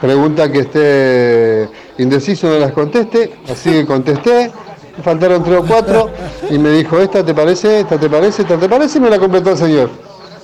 pregunta 0.01 0.51
que 0.51 0.59
esté 0.59 1.69
indeciso 2.01 2.47
no 2.49 2.59
las 2.59 2.71
conteste, 2.71 3.33
así 3.49 3.69
que 3.71 3.85
contesté, 3.85 4.51
me 4.97 5.03
faltaron 5.03 5.43
tres 5.43 5.57
o 5.59 5.65
cuatro 5.65 6.09
y 6.49 6.57
me 6.57 6.69
dijo, 6.71 6.99
esta 6.99 7.23
te 7.25 7.33
parece, 7.33 7.81
esta 7.81 7.99
te 7.99 8.09
parece, 8.09 8.41
esta 8.43 8.57
te 8.57 8.69
parece 8.69 8.97
y 8.97 9.01
me 9.01 9.09
la 9.09 9.19
completó 9.19 9.51
el 9.51 9.57
señor. 9.57 9.89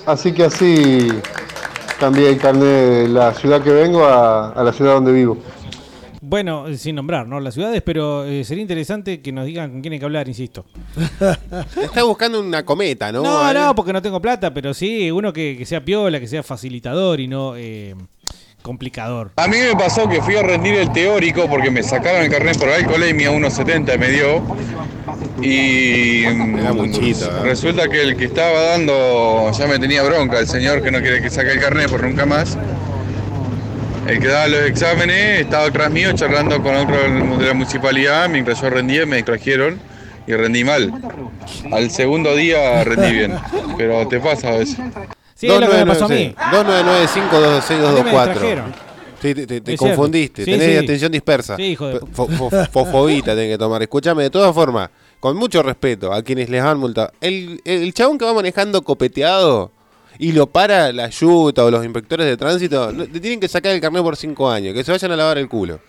Así 0.06 0.32
que 0.32 0.44
así 0.44 1.08
cambié 1.98 2.30
el 2.30 2.38
carnet 2.38 2.62
de 2.62 3.08
la 3.08 3.32
ciudad 3.34 3.62
que 3.62 3.70
vengo 3.70 4.04
a, 4.04 4.50
a 4.50 4.62
la 4.62 4.72
ciudad 4.72 4.94
donde 4.94 5.12
vivo. 5.12 5.38
Bueno, 6.26 6.64
sin 6.76 6.96
nombrar, 6.96 7.28
¿no? 7.28 7.38
Las 7.38 7.52
ciudades, 7.54 7.82
pero 7.82 8.24
eh, 8.24 8.44
sería 8.44 8.62
interesante 8.62 9.20
que 9.20 9.30
nos 9.30 9.44
digan 9.44 9.70
con 9.70 9.80
quién 9.82 9.92
hay 9.92 9.98
que 9.98 10.04
hablar, 10.06 10.26
insisto. 10.26 10.64
Está 11.82 12.02
buscando 12.02 12.40
una 12.40 12.64
cometa, 12.64 13.12
¿no? 13.12 13.22
No, 13.22 13.50
Eh, 13.50 13.54
no, 13.54 13.74
porque 13.74 13.92
no 13.92 14.00
tengo 14.00 14.20
plata, 14.22 14.52
pero 14.52 14.72
sí, 14.72 15.10
uno 15.10 15.32
que, 15.32 15.54
que 15.58 15.66
sea 15.66 15.84
piola, 15.84 16.18
que 16.18 16.26
sea 16.26 16.42
facilitador 16.42 17.20
y 17.20 17.28
no 17.28 17.54
eh, 17.56 17.94
complicador. 18.64 19.30
A 19.36 19.46
mí 19.46 19.58
me 19.58 19.76
pasó 19.76 20.08
que 20.08 20.22
fui 20.22 20.36
a 20.36 20.42
rendir 20.42 20.74
el 20.76 20.90
teórico 20.90 21.46
porque 21.48 21.70
me 21.70 21.82
sacaron 21.82 22.22
el 22.22 22.30
carnet 22.30 22.58
por 22.58 22.70
alcoholemia, 22.70 23.30
1.70 23.30 23.98
me 23.98 24.08
dio. 24.08 24.42
Y 25.42 26.24
mm, 26.26 27.42
resulta 27.42 27.88
que 27.88 28.00
el 28.00 28.16
que 28.16 28.24
estaba 28.24 28.62
dando 28.62 29.52
ya 29.52 29.66
me 29.66 29.78
tenía 29.78 30.02
bronca, 30.02 30.38
el 30.38 30.48
señor 30.48 30.82
que 30.82 30.90
no 30.90 31.00
quiere 31.02 31.20
que 31.20 31.28
saque 31.28 31.52
el 31.52 31.60
carnet 31.60 31.90
por 31.90 32.02
nunca 32.02 32.24
más. 32.24 32.56
El 34.08 34.18
que 34.18 34.28
daba 34.28 34.48
los 34.48 34.62
exámenes 34.62 35.40
estaba 35.40 35.66
atrás 35.66 35.90
mío 35.90 36.12
charlando 36.14 36.62
con 36.62 36.74
otro 36.74 36.96
de 37.38 37.46
la 37.46 37.54
municipalidad 37.54 38.30
mientras 38.30 38.62
yo 38.62 38.70
rendía, 38.70 39.04
me 39.04 39.16
distrajeron 39.16 39.78
y 40.26 40.32
rendí 40.32 40.64
mal. 40.64 40.90
Al 41.70 41.90
segundo 41.90 42.34
día 42.34 42.82
rendí 42.82 43.12
bien, 43.12 43.34
pero 43.76 44.08
te 44.08 44.20
pasa 44.20 44.48
a 44.48 44.52
veces. 44.52 44.78
Sí, 45.46 45.52
es 45.54 45.60
lo 45.60 45.70
que 45.70 45.76
me 45.76 45.86
pasó 45.86 46.04
a 46.04 46.08
mí. 46.08 46.34
2995-226-224. 46.52 48.04
distrajeron. 48.04 48.72
Sí, 49.22 49.34
te, 49.34 49.46
te- 49.46 49.60
te 49.62 49.72
Es 49.74 49.78
confundiste. 49.80 50.44
Sí, 50.44 50.50
tenés 50.50 50.70
sí. 50.78 50.84
atención 50.84 51.12
dispersa. 51.12 51.56
Sí, 51.56 51.62
hijo 51.62 51.86
de- 51.88 52.00
Fo- 52.00 52.28
fo- 52.28 52.68
Fofobita 52.70 53.34
tenés 53.34 53.52
que 53.52 53.58
tomar. 53.58 53.80
Escúchame, 53.82 54.22
de 54.24 54.30
todas 54.30 54.54
formas, 54.54 54.90
con 55.20 55.36
mucho 55.36 55.62
respeto 55.62 56.12
a 56.12 56.22
quienes 56.22 56.50
les 56.50 56.62
han 56.62 56.78
multado. 56.78 57.10
El, 57.20 57.60
el 57.64 57.94
chabón 57.94 58.18
que 58.18 58.24
va 58.26 58.34
manejando 58.34 58.82
copeteado 58.82 59.70
y 60.18 60.32
lo 60.32 60.46
para 60.46 60.92
la 60.92 61.08
yuta 61.08 61.64
o 61.64 61.70
los 61.70 61.84
inspectores 61.84 62.26
de 62.26 62.36
tránsito, 62.36 62.92
le 62.92 63.06
tienen 63.06 63.40
que 63.40 63.48
sacar 63.48 63.72
el 63.74 63.80
carnet 63.80 64.02
por 64.02 64.16
cinco 64.16 64.50
años, 64.50 64.74
que 64.74 64.84
se 64.84 64.92
vayan 64.92 65.12
a 65.12 65.16
lavar 65.16 65.38
el 65.38 65.48
culo. 65.48 65.80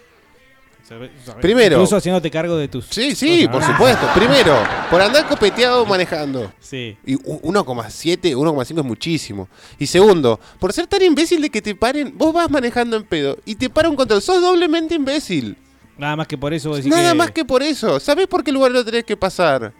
Primero. 1.41 1.75
Incluso 1.77 1.95
haciéndote 1.97 2.29
cargo 2.29 2.57
de 2.57 2.67
tus. 2.67 2.85
Sí, 2.89 3.15
sí, 3.15 3.47
por 3.47 3.63
supuesto. 3.63 4.07
Primero, 4.13 4.55
por 4.89 5.01
andar 5.01 5.27
copeteado 5.27 5.85
manejando. 5.85 6.51
Sí. 6.59 6.97
Y 7.05 7.15
u- 7.15 7.39
1,7, 7.43 8.35
1,5 8.35 8.79
es 8.81 8.85
muchísimo. 8.85 9.47
Y 9.79 9.87
segundo, 9.87 10.39
por 10.59 10.73
ser 10.73 10.87
tan 10.87 11.01
imbécil 11.01 11.41
de 11.41 11.49
que 11.49 11.61
te 11.61 11.75
paren, 11.75 12.13
vos 12.17 12.33
vas 12.33 12.49
manejando 12.49 12.97
en 12.97 13.03
pedo 13.03 13.37
y 13.45 13.55
te 13.55 13.69
para 13.69 13.89
un 13.89 13.95
control. 13.95 14.21
Sos 14.21 14.41
doblemente 14.41 14.95
imbécil. 14.95 15.57
Nada 15.97 16.15
más 16.17 16.27
que 16.27 16.37
por 16.37 16.53
eso 16.53 16.69
vos 16.69 16.77
decís 16.77 16.91
Nada 16.91 17.11
que- 17.11 17.17
más 17.17 17.31
que 17.31 17.45
por 17.45 17.63
eso. 17.63 17.99
¿Sabés 17.99 18.27
por 18.27 18.43
qué 18.43 18.51
lugar 18.51 18.71
lo 18.71 18.83
tenés 18.83 19.05
que 19.05 19.15
pasar? 19.17 19.73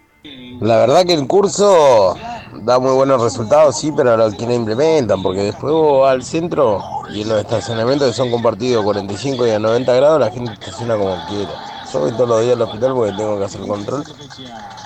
La 0.62 0.78
verdad 0.78 1.06
que 1.06 1.14
el 1.14 1.28
curso 1.28 2.16
da 2.62 2.80
muy 2.80 2.94
buenos 2.94 3.22
resultados, 3.22 3.78
sí, 3.78 3.92
pero 3.96 4.16
los 4.16 4.34
que 4.36 4.46
no 4.46 4.54
implementan, 4.54 5.22
porque 5.22 5.44
después 5.44 5.74
vos 5.74 6.10
al 6.10 6.24
centro 6.24 6.82
y 7.14 7.22
en 7.22 7.30
los 7.30 7.40
estacionamientos 7.40 8.08
que 8.10 8.14
son 8.14 8.32
compartidos 8.32 8.84
45 8.84 9.48
y 9.48 9.52
a 9.52 9.60
90 9.60 9.94
grados, 9.94 10.20
la 10.20 10.32
gente 10.32 10.54
estaciona 10.54 10.96
como 10.98 11.16
quiera. 11.28 11.52
Yo 11.92 12.00
voy 12.00 12.12
todos 12.12 12.30
los 12.30 12.42
días 12.42 12.56
al 12.56 12.62
hospital 12.64 12.94
porque 12.94 13.14
tengo 13.14 13.38
que 13.38 13.46
hacer 13.46 13.62
control 13.62 14.04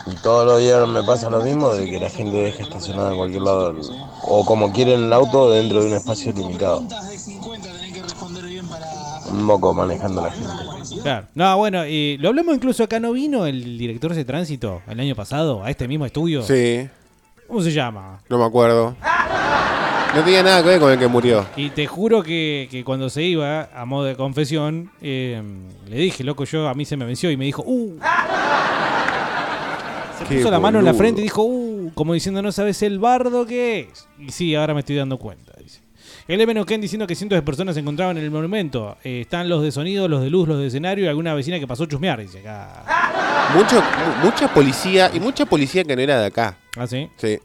y 0.06 0.16
todos 0.16 0.46
los 0.46 0.60
días 0.60 0.88
me 0.88 1.04
pasa 1.04 1.30
lo 1.30 1.42
mismo 1.42 1.70
de 1.70 1.90
que 1.90 2.00
la 2.00 2.10
gente 2.10 2.36
deja 2.36 2.64
estacionada 2.64 3.12
en 3.12 3.18
cualquier 3.18 3.42
lado 3.42 3.74
o 4.24 4.46
como 4.46 4.72
quieren 4.72 5.06
el 5.06 5.14
auto 5.14 5.52
dentro 5.52 5.82
de 5.82 5.88
un 5.88 5.94
espacio 5.94 6.34
limitado. 6.34 6.84
Un 9.32 9.44
moco 9.44 9.74
manejando 9.74 10.22
la 10.22 10.32
gente. 10.32 10.69
Claro. 11.02 11.28
No, 11.36 11.58
bueno, 11.58 11.86
y 11.86 12.18
lo 12.18 12.30
hablamos 12.30 12.56
incluso 12.56 12.84
acá. 12.84 13.00
¿No 13.00 13.12
vino 13.14 13.46
el 13.46 13.78
director 13.78 14.14
de 14.14 14.26
tránsito 14.26 14.82
el 14.88 15.00
año 15.00 15.16
pasado 15.16 15.64
a 15.64 15.70
este 15.70 15.88
mismo 15.88 16.06
estudio? 16.06 16.42
Sí. 16.44 16.88
¿Cómo 17.48 17.62
se 17.62 17.72
llama? 17.72 18.20
No 18.30 18.38
me 18.38 18.46
acuerdo. 18.46 18.96
No 20.16 20.24
tenía 20.24 20.42
nada 20.42 20.64
que 20.64 20.70
ver 20.70 20.80
con 20.80 20.92
el 20.92 20.98
que 20.98 21.08
murió. 21.08 21.46
Y 21.56 21.70
te 21.70 21.86
juro 21.86 22.24
que, 22.24 22.68
que 22.72 22.84
cuando 22.84 23.10
se 23.10 23.22
iba, 23.24 23.70
a 23.74 23.86
modo 23.86 24.06
de 24.06 24.16
confesión, 24.16 24.92
eh, 25.02 25.42
le 25.88 25.98
dije, 25.98 26.24
loco, 26.24 26.46
yo 26.46 26.68
a 26.68 26.74
mí 26.74 26.84
se 26.86 26.98
me 26.98 27.06
venció 27.06 27.30
y 27.30 27.38
me 27.38 27.46
dijo, 27.46 27.64
¡uh! 27.66 28.00
Se 30.18 30.26
Qué 30.26 30.36
puso 30.38 30.52
la 30.52 30.60
mano 30.60 30.80
en 30.80 30.86
la 30.86 30.92
boludo. 30.92 31.00
frente 31.00 31.22
y 31.22 31.24
dijo, 31.26 31.44
¡uh! 31.44 31.92
Como 31.94 32.14
diciendo, 32.14 32.42
no 32.42 32.52
sabes 32.52 32.82
el 32.84 33.00
bardo 33.00 33.46
que 33.46 33.82
es. 33.92 34.08
Y 34.20 34.32
sí, 34.32 34.56
ahora 34.56 34.74
me 34.74 34.82
estoy 34.82 34.96
dando 34.96 35.18
cuenta. 35.18 35.49
El. 36.30 36.46
Neuquén 36.54 36.80
diciendo 36.80 37.06
que 37.08 37.16
cientos 37.16 37.36
de 37.38 37.42
personas 37.42 37.74
se 37.76 37.82
encontraban 37.82 38.18
en 38.18 38.24
el 38.24 38.32
monumento. 38.32 38.98
Eh, 39.04 39.22
están 39.22 39.50
los 39.50 39.62
de 39.64 39.72
sonido, 39.72 40.08
los 40.08 40.22
de 40.22 40.30
luz, 40.30 40.48
los 40.48 40.60
de 40.60 40.68
escenario 40.68 41.06
y 41.06 41.08
alguna 41.08 41.34
vecina 41.34 41.60
que 41.60 41.68
pasó 41.68 41.84
a 41.84 41.88
chusmear, 41.88 42.20
dice 42.22 42.40
acá. 42.40 42.84
Mucho, 43.56 43.82
mu- 43.82 44.26
mucha 44.26 44.54
policía 44.54 45.10
y 45.14 45.20
mucha 45.20 45.46
policía 45.46 45.84
que 45.84 45.96
no 45.96 46.02
era 46.02 46.20
de 46.20 46.28
acá. 46.28 46.56
¿Ah, 46.78 46.88
sí? 46.88 47.10
Sí. 47.18 47.40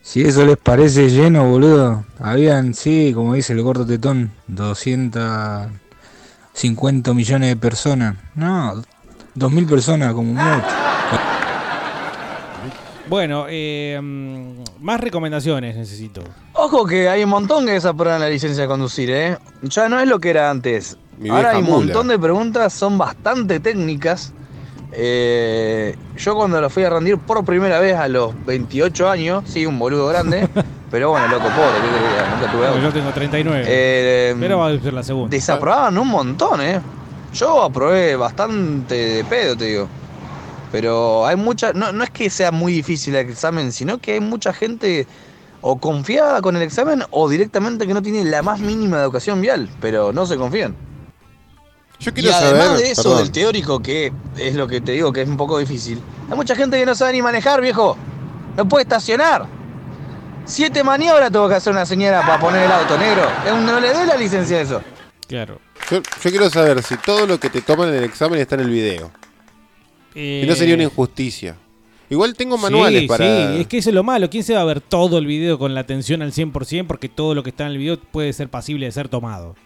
Si 0.00 0.22
eso 0.22 0.44
les 0.44 0.56
parece 0.56 1.08
lleno, 1.10 1.48
boludo. 1.48 2.04
Habían, 2.18 2.74
sí, 2.74 3.12
como 3.14 3.34
dice 3.34 3.52
el 3.52 3.62
gordo 3.62 3.86
tetón, 3.86 4.32
250 4.48 7.14
millones 7.14 7.48
de 7.50 7.56
personas. 7.56 8.16
No, 8.34 8.82
2.000 9.36 9.68
personas 9.68 10.12
como 10.14 10.32
mucho. 10.32 10.66
Bueno, 13.12 13.44
eh, 13.46 14.00
más 14.80 14.98
recomendaciones 14.98 15.76
necesito. 15.76 16.22
Ojo 16.54 16.86
que 16.86 17.10
hay 17.10 17.24
un 17.24 17.28
montón 17.28 17.66
que 17.66 17.72
desaprueban 17.72 18.22
la 18.22 18.30
licencia 18.30 18.62
de 18.62 18.68
conducir, 18.68 19.10
¿eh? 19.10 19.36
Ya 19.60 19.86
no 19.90 20.00
es 20.00 20.08
lo 20.08 20.18
que 20.18 20.30
era 20.30 20.48
antes. 20.48 20.96
Mi 21.18 21.28
Ahora 21.28 21.50
hay 21.50 21.58
un 21.58 21.64
mula. 21.64 21.76
montón 21.76 22.08
de 22.08 22.18
preguntas, 22.18 22.72
son 22.72 22.96
bastante 22.96 23.60
técnicas. 23.60 24.32
Eh, 24.92 25.94
yo 26.16 26.34
cuando 26.34 26.58
lo 26.58 26.70
fui 26.70 26.84
a 26.84 26.88
rendir 26.88 27.18
por 27.18 27.44
primera 27.44 27.80
vez 27.80 27.96
a 27.96 28.08
los 28.08 28.32
28 28.46 29.10
años, 29.10 29.44
sí, 29.46 29.66
un 29.66 29.78
boludo 29.78 30.06
grande, 30.06 30.48
pero 30.90 31.10
bueno, 31.10 31.28
loco, 31.28 31.48
pobre, 31.48 31.80
nunca 32.34 32.50
tuve 32.50 32.66
auto. 32.66 32.80
Yo 32.80 32.92
tengo 32.94 33.10
39. 33.10 33.64
Eh, 33.68 34.34
pero 34.40 34.56
va 34.56 34.68
a 34.68 34.80
ser 34.80 34.94
la 34.94 35.02
segunda. 35.02 35.28
Desaprobaban 35.28 35.98
un 35.98 36.08
montón, 36.08 36.62
¿eh? 36.62 36.80
Yo 37.34 37.62
aprobé 37.62 38.16
bastante 38.16 38.94
de 38.94 39.24
pedo, 39.24 39.54
te 39.54 39.66
digo. 39.66 39.88
Pero 40.72 41.26
hay 41.26 41.36
mucha. 41.36 41.72
No, 41.74 41.92
no 41.92 42.02
es 42.02 42.10
que 42.10 42.28
sea 42.30 42.50
muy 42.50 42.72
difícil 42.72 43.14
el 43.14 43.28
examen, 43.28 43.70
sino 43.72 43.98
que 43.98 44.14
hay 44.14 44.20
mucha 44.20 44.52
gente 44.52 45.06
o 45.60 45.78
confiada 45.78 46.40
con 46.42 46.56
el 46.56 46.62
examen 46.62 47.04
o 47.10 47.28
directamente 47.28 47.86
que 47.86 47.94
no 47.94 48.02
tiene 48.02 48.24
la 48.24 48.42
más 48.42 48.58
mínima 48.58 49.00
educación 49.00 49.40
vial, 49.40 49.68
pero 49.80 50.12
no 50.12 50.26
se 50.26 50.36
confían. 50.36 50.74
Yo 52.00 52.10
Y 52.10 52.14
quiero 52.14 52.34
además 52.34 52.66
saber. 52.66 52.82
de 52.82 52.90
eso, 52.90 53.02
perdón. 53.04 53.18
del 53.18 53.30
teórico, 53.30 53.80
que 53.80 54.12
es 54.36 54.54
lo 54.56 54.66
que 54.66 54.80
te 54.80 54.92
digo 54.92 55.12
que 55.12 55.22
es 55.22 55.28
un 55.28 55.36
poco 55.36 55.58
difícil, 55.58 56.00
hay 56.28 56.36
mucha 56.36 56.56
gente 56.56 56.76
que 56.80 56.84
no 56.86 56.94
sabe 56.96 57.12
ni 57.12 57.22
manejar, 57.22 57.60
viejo. 57.60 57.96
No 58.56 58.66
puede 58.66 58.82
estacionar. 58.82 59.46
Siete 60.44 60.82
maniobras 60.82 61.30
tuvo 61.30 61.48
que 61.48 61.54
hacer 61.54 61.72
una 61.72 61.86
señora 61.86 62.22
para 62.22 62.40
poner 62.40 62.64
el 62.64 62.72
auto 62.72 62.98
negro. 62.98 63.22
No 63.64 63.78
le 63.78 63.92
dé 63.94 64.04
la 64.06 64.16
licencia 64.16 64.56
a 64.56 64.60
eso. 64.62 64.82
Claro. 65.28 65.60
Yo, 65.90 65.98
yo 66.02 66.30
quiero 66.30 66.50
saber 66.50 66.82
si 66.82 66.96
todo 66.96 67.26
lo 67.26 67.38
que 67.38 67.48
te 67.50 67.62
toman 67.62 67.90
en 67.90 67.94
el 67.96 68.04
examen 68.04 68.40
está 68.40 68.56
en 68.56 68.62
el 68.62 68.70
video. 68.70 69.12
Y 70.14 70.42
no 70.46 70.52
Eh, 70.52 70.56
sería 70.56 70.74
una 70.74 70.84
injusticia. 70.84 71.56
Igual 72.10 72.34
tengo 72.34 72.58
manuales 72.58 73.02
sí, 73.02 73.06
para. 73.08 73.24
Sí, 73.54 73.60
es 73.62 73.66
que 73.66 73.78
eso 73.78 73.88
es 73.88 73.94
lo 73.94 74.02
malo. 74.04 74.28
¿Quién 74.28 74.44
se 74.44 74.52
va 74.54 74.60
a 74.60 74.64
ver 74.64 74.80
todo 74.82 75.16
el 75.16 75.26
video 75.26 75.58
con 75.58 75.72
la 75.74 75.80
atención 75.80 76.20
al 76.20 76.32
100%? 76.32 76.86
Porque 76.86 77.08
todo 77.08 77.34
lo 77.34 77.42
que 77.42 77.50
está 77.50 77.64
en 77.64 77.72
el 77.72 77.78
video 77.78 77.98
puede 77.98 78.32
ser 78.34 78.48
pasible 78.50 78.84
de 78.86 78.92
ser 78.92 79.08
tomado. 79.08 79.56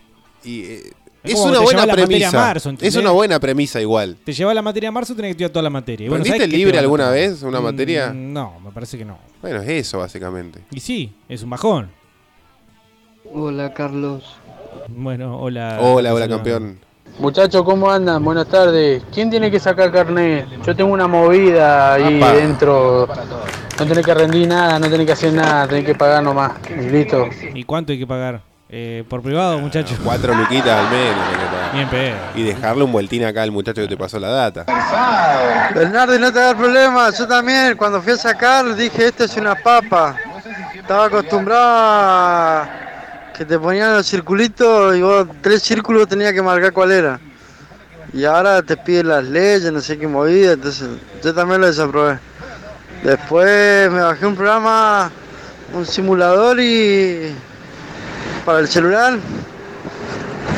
Y, 0.44 0.60
eh, 0.62 0.82
Es 1.24 1.34
una 1.40 1.58
buena 1.58 1.84
premisa. 1.88 2.54
es 2.80 2.94
una 2.94 3.10
buena 3.10 3.40
premisa 3.40 3.80
igual. 3.80 4.16
Te 4.24 4.32
lleva 4.32 4.54
la 4.54 4.62
materia 4.62 4.90
a 4.90 4.92
marzo, 4.92 5.16
tenés 5.16 5.30
que 5.30 5.32
estudiar 5.32 5.50
toda 5.50 5.64
la 5.64 5.70
materia. 5.70 6.06
Y 6.06 6.08
bueno, 6.08 6.22
¿Rendiste 6.22 6.38
¿sabés 6.38 6.50
qué 6.52 6.56
libre 6.56 6.78
alguna 6.78 7.10
vez 7.10 7.42
una 7.42 7.60
Mm, 7.60 7.64
materia? 7.64 8.12
No, 8.12 8.60
me 8.60 8.70
parece 8.70 8.96
que 8.96 9.04
no. 9.04 9.18
Bueno, 9.42 9.60
es 9.62 9.68
eso 9.68 9.98
básicamente. 9.98 10.60
Y 10.70 10.78
sí, 10.78 11.12
es 11.28 11.42
un 11.42 11.50
bajón. 11.50 11.90
Hola 13.32 13.74
Carlos. 13.74 14.22
Bueno, 14.88 15.36
hola. 15.40 15.78
Hola, 15.80 16.14
hola 16.14 16.28
campeón. 16.28 16.78
Muchachos, 17.18 17.62
¿cómo 17.64 17.90
andan? 17.90 18.22
Buenas 18.22 18.46
tardes. 18.46 19.02
¿Quién 19.12 19.30
tiene 19.30 19.50
que 19.50 19.58
sacar 19.58 19.90
carnet? 19.90 20.46
Yo 20.64 20.76
tengo 20.76 20.92
una 20.92 21.06
movida 21.08 21.94
ahí 21.94 22.18
Apa. 22.18 22.32
dentro. 22.32 23.08
No 23.78 23.86
tenés 23.86 24.04
que 24.04 24.14
rendir 24.14 24.46
nada, 24.46 24.78
no 24.78 24.88
tenés 24.90 25.06
que 25.06 25.12
hacer 25.12 25.32
nada, 25.32 25.66
tenés 25.66 25.84
que 25.86 25.94
pagar 25.94 26.22
nomás. 26.22 26.52
Y 26.68 26.90
listo. 26.90 27.28
¿Y 27.54 27.64
cuánto 27.64 27.92
hay 27.92 27.98
que 27.98 28.06
pagar? 28.06 28.42
Eh, 28.68 29.04
¿Por 29.08 29.22
privado, 29.22 29.58
muchachos? 29.58 29.98
Cuatro 30.04 30.34
luquitas 30.34 30.68
al 30.78 30.90
menos. 30.90 31.24
Bien 31.72 31.88
pedo. 31.88 32.16
Y 32.34 32.42
dejarle 32.42 32.84
un 32.84 32.92
vueltín 32.92 33.24
acá 33.24 33.42
al 33.42 33.52
muchacho 33.52 33.80
que 33.80 33.88
te 33.88 33.96
pasó 33.96 34.18
la 34.18 34.28
data. 34.28 34.64
Bernardo, 35.74 36.18
no 36.18 36.32
te 36.32 36.38
hagas 36.38 36.54
problema. 36.54 37.10
Yo 37.10 37.26
también, 37.26 37.76
cuando 37.76 38.02
fui 38.02 38.12
a 38.12 38.16
sacar, 38.16 38.74
dije: 38.74 39.06
Esto 39.06 39.24
es 39.24 39.36
una 39.36 39.54
papa. 39.54 40.16
Estaba 40.74 41.06
acostumbrado 41.06 41.62
a 41.64 42.68
que 43.36 43.44
te 43.44 43.58
ponían 43.58 43.92
los 43.94 44.06
circulitos 44.06 44.96
y 44.96 45.02
vos 45.02 45.26
tres 45.42 45.62
círculos 45.62 46.08
tenías 46.08 46.32
que 46.32 46.42
marcar 46.42 46.72
cuál 46.72 46.92
era. 46.92 47.20
Y 48.12 48.24
ahora 48.24 48.62
te 48.62 48.76
piden 48.76 49.08
las 49.08 49.24
leyes, 49.24 49.70
no 49.70 49.80
sé 49.80 49.98
qué 49.98 50.06
movida. 50.08 50.52
Entonces, 50.52 50.88
yo 51.22 51.34
también 51.34 51.60
lo 51.60 51.66
desaprobé. 51.66 52.18
Después 53.02 53.90
me 53.90 54.00
bajé 54.00 54.24
un 54.26 54.34
programa, 54.34 55.10
un 55.74 55.84
simulador 55.84 56.58
y 56.60 57.34
para 58.44 58.60
el 58.60 58.68
celular. 58.68 59.18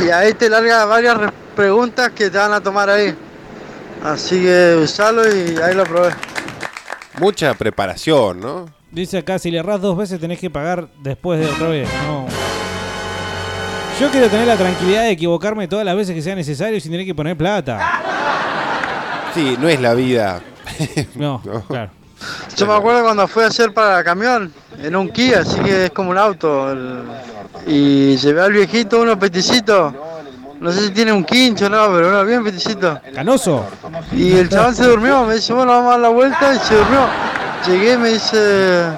Y 0.07 0.11
ahí 0.11 0.35
te 0.35 0.49
larga 0.49 0.85
varias 0.85 1.17
re- 1.17 1.33
preguntas 1.57 2.11
que 2.11 2.31
te 2.31 2.39
van 2.39 2.53
a 2.53 2.61
tomar 2.61 2.89
ahí. 2.89 3.15
Así 4.05 4.41
que 4.41 4.79
usalo 4.81 5.27
y 5.27 5.57
ahí 5.61 5.75
lo 5.75 5.83
probé. 5.85 6.11
Mucha 7.19 7.55
preparación, 7.55 8.39
¿no? 8.39 8.67
Dice 8.93 9.19
acá, 9.19 9.39
si 9.41 9.51
le 9.51 9.59
erras 9.59 9.81
dos 9.81 9.97
veces 9.99 10.21
tenés 10.21 10.39
que 10.39 10.49
pagar 10.49 10.89
después 11.03 11.41
de 11.41 11.47
otra 11.47 11.69
vez. 11.69 11.89
No. 12.07 12.27
Yo 14.01 14.09
quiero 14.11 14.29
tener 14.29 14.47
la 14.47 14.57
tranquilidad 14.57 15.03
de 15.03 15.11
equivocarme 15.11 15.67
todas 15.67 15.85
las 15.85 15.97
veces 15.97 16.15
que 16.15 16.23
sea 16.23 16.35
necesario 16.37 16.81
sin 16.81 16.93
tener 16.93 17.05
que 17.07 17.15
poner 17.15 17.37
plata. 17.37 17.81
Sí, 19.35 19.57
no 19.61 19.69
es 19.69 19.81
la 19.81 19.95
vida. 19.95 20.41
No, 21.17 21.43
claro. 21.67 21.91
Yo 22.57 22.67
me 22.67 22.75
acuerdo 22.75 23.03
cuando 23.03 23.27
fui 23.27 23.43
a 23.43 23.47
hacer 23.47 23.73
para 23.73 24.03
camión, 24.05 24.53
en 24.81 24.95
un 24.95 25.09
Kia, 25.09 25.41
así 25.41 25.59
que 25.61 25.87
es 25.87 25.91
como 25.91 26.11
un 26.11 26.19
auto. 26.19 26.71
el- 26.73 27.03
Y 27.67 28.17
llevé 28.17 28.41
al 28.43 28.53
viejito 28.53 29.01
unos 29.01 29.17
peticitos. 29.17 29.93
No 30.61 30.71
sé 30.73 30.87
si 30.87 30.91
tiene 30.91 31.13
un 31.13 31.25
quincho 31.25 31.67
o 31.67 31.69
no, 31.69 31.87
pero 31.93 32.09
uno 32.09 32.25
bien 32.25 32.45
peticito. 32.45 33.01
¿Canoso? 33.15 33.65
Y 34.13 34.37
el 34.37 34.49
chaval 34.49 34.75
se 34.77 34.85
durmió, 34.85 35.25
me 35.25 35.35
dice, 35.37 35.53
bueno, 35.53 35.73
vamos 35.73 35.89
a 35.89 35.91
dar 35.93 36.01
la 36.01 36.09
vuelta 36.09 36.55
y 36.55 36.59
se 36.59 36.75
durmió. 36.77 37.01
Llegué, 37.67 37.99
me 37.99 38.09
dice, 38.11 38.89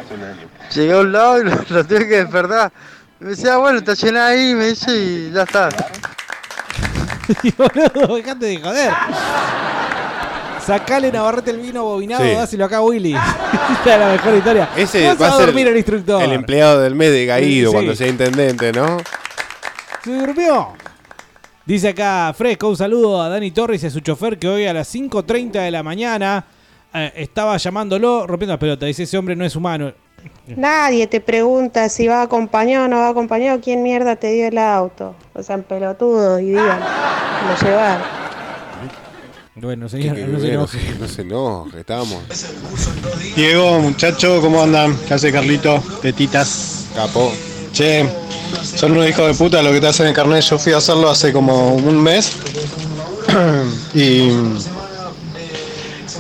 llegué 0.75 0.93
a 0.93 0.99
un 0.99 1.13
lado 1.13 1.41
y 1.41 1.45
lo, 1.45 1.51
lo 1.69 1.85
tuve 1.87 2.09
que 2.09 2.17
despertar. 2.25 2.73
Me 3.21 3.31
decía, 3.31 3.59
bueno, 3.59 3.79
estacioné 3.79 4.19
ahí, 4.19 4.55
me 4.55 4.69
dice, 4.69 4.91
y 4.97 5.31
ya 5.33 5.43
está. 5.43 5.69
Y, 7.45 7.53
boludo, 7.53 8.17
dejate 8.17 8.47
de 8.47 8.61
joder. 8.61 8.93
Sacale 10.67 11.13
Navarrete 11.13 11.53
el 11.53 11.59
vino 11.59 11.85
bobinado, 11.85 12.25
Sí. 12.25 12.31
dáselo 12.33 12.65
acá 12.65 12.79
a 12.79 12.83
Willy. 12.83 13.15
Esta 13.73 13.95
es 13.95 14.01
la 14.01 14.09
mejor 14.13 14.35
historia. 14.37 14.69
Ese 14.77 15.07
Vas 15.07 15.21
va 15.23 15.29
a 15.29 15.37
ser 15.37 15.47
dormir 15.47 15.69
el 15.69 15.77
instructor. 15.77 16.23
el 16.23 16.33
empleado 16.33 16.81
del 16.81 16.95
mes 16.97 17.13
de 17.13 17.27
Gaído 17.27 17.71
Sí. 17.71 17.75
cuando 17.75 17.95
sea 17.95 18.09
intendente, 18.09 18.73
¿no? 18.73 18.99
Se 20.03 20.13
durmió. 20.13 20.69
Dice 21.65 21.89
acá 21.91 22.35
Fresco, 22.37 22.69
un 22.69 22.77
saludo 22.77 23.23
a 23.23 23.29
Dani 23.29 23.53
Torres 23.53 23.83
y 23.85 23.87
a 23.87 23.91
su 23.91 24.01
chofer 24.01 24.39
que 24.39 24.49
hoy 24.49 24.67
a 24.67 24.73
las 24.73 24.93
5.30 24.93 25.53
de 25.63 25.71
la 25.71 25.83
mañana 25.85 26.45
eh, 26.93 27.13
estaba 27.15 27.57
llamándolo 27.59 28.27
rompiendo 28.27 28.55
la 28.55 28.59
pelota. 28.59 28.87
Dice, 28.87 29.05
ese 29.05 29.17
hombre 29.17 29.37
no 29.37 29.45
es 29.45 29.55
humano. 29.55 29.93
Nadie 30.47 31.07
te 31.07 31.21
pregunta 31.21 31.89
si 31.89 32.09
va 32.09 32.23
acompañado 32.23 32.87
o 32.87 32.89
no 32.89 32.97
va 32.99 33.09
acompañado, 33.09 33.61
quién 33.61 33.83
mierda 33.85 34.17
te 34.17 34.33
dio 34.33 34.49
el 34.49 34.59
auto. 34.59 35.15
O 35.35 35.43
sea, 35.43 35.59
pelotudos 35.59 36.41
y 36.41 36.47
digan, 36.47 36.81
lo 36.81 37.67
llevaron. 37.67 38.03
Bueno, 39.57 39.89
señor, 39.89 40.17
que- 40.17 40.27
no 40.27 40.41
se 40.41 40.53
enoje. 40.55 40.79
no 40.99 41.07
se 41.09 41.23
enoje, 41.23 41.81
estamos. 41.81 42.19
Diego, 43.37 43.79
muchacho, 43.81 44.41
¿cómo 44.41 44.63
andan? 44.63 44.97
¿Qué 45.07 45.15
hace 45.15 45.31
Carlito? 45.33 45.83
Petitas. 46.03 46.87
Capo. 46.95 47.33
Che, 47.73 48.09
son 48.65 48.93
unos 48.93 49.09
hijos 49.09 49.27
de 49.29 49.35
puta 49.35 49.63
lo 49.63 49.71
que 49.71 49.81
te 49.81 49.87
hacen 49.89 50.07
el 50.09 50.15
carnet. 50.15 50.43
Yo 50.43 50.59
fui 50.59 50.73
a 50.73 50.79
hacerlo 50.79 51.09
hace 51.11 51.33
como 51.33 51.75
un 51.75 52.03
mes. 52.03 52.33
y 53.95 54.31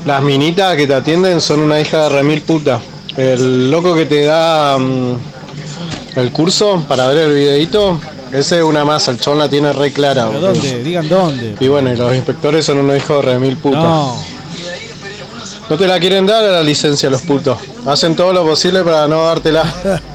las 0.05 0.23
minitas 0.23 0.77
que 0.77 0.87
te 0.87 0.95
atienden 0.95 1.41
son 1.41 1.61
una 1.61 1.81
hija 1.81 2.05
de 2.05 2.09
remil 2.11 2.43
puta. 2.43 2.81
El 3.21 3.71
loco 3.71 3.95
que 3.95 4.07
te 4.07 4.25
da 4.25 4.79
mm, 4.79 5.16
el 6.16 6.33
curso 6.33 6.85
para 6.89 7.07
ver 7.09 7.18
el 7.18 7.35
videito, 7.35 8.01
ese 8.33 8.59
es 8.59 8.64
una 8.64 8.85
masa, 8.85 9.11
el 9.11 9.21
chon 9.21 9.39
la 9.39 9.49
tiene 9.49 9.73
re 9.73 9.93
clara. 9.93 10.27
¿Pero 10.29 10.41
boludo. 10.41 10.55
dónde? 10.55 10.83
Digan 10.83 11.09
dónde. 11.09 11.55
Y 11.61 11.68
bueno, 11.68 11.93
y 11.93 11.97
los 11.97 12.14
inspectores 12.14 12.64
son 12.64 12.79
unos 12.79 12.97
hijos 12.97 13.25
de 13.25 13.33
remil 13.33 13.57
puta. 13.59 13.79
No. 13.79 14.16
No 15.71 15.79
te 15.79 15.87
la 15.87 16.01
quieren 16.01 16.27
dar 16.27 16.45
a 16.45 16.51
la 16.51 16.62
licencia 16.64 17.09
los 17.09 17.23
putos. 17.23 17.57
Hacen 17.87 18.16
todo 18.16 18.33
lo 18.33 18.45
posible 18.45 18.83
para 18.83 19.07
no 19.07 19.25
dártela. 19.25 19.62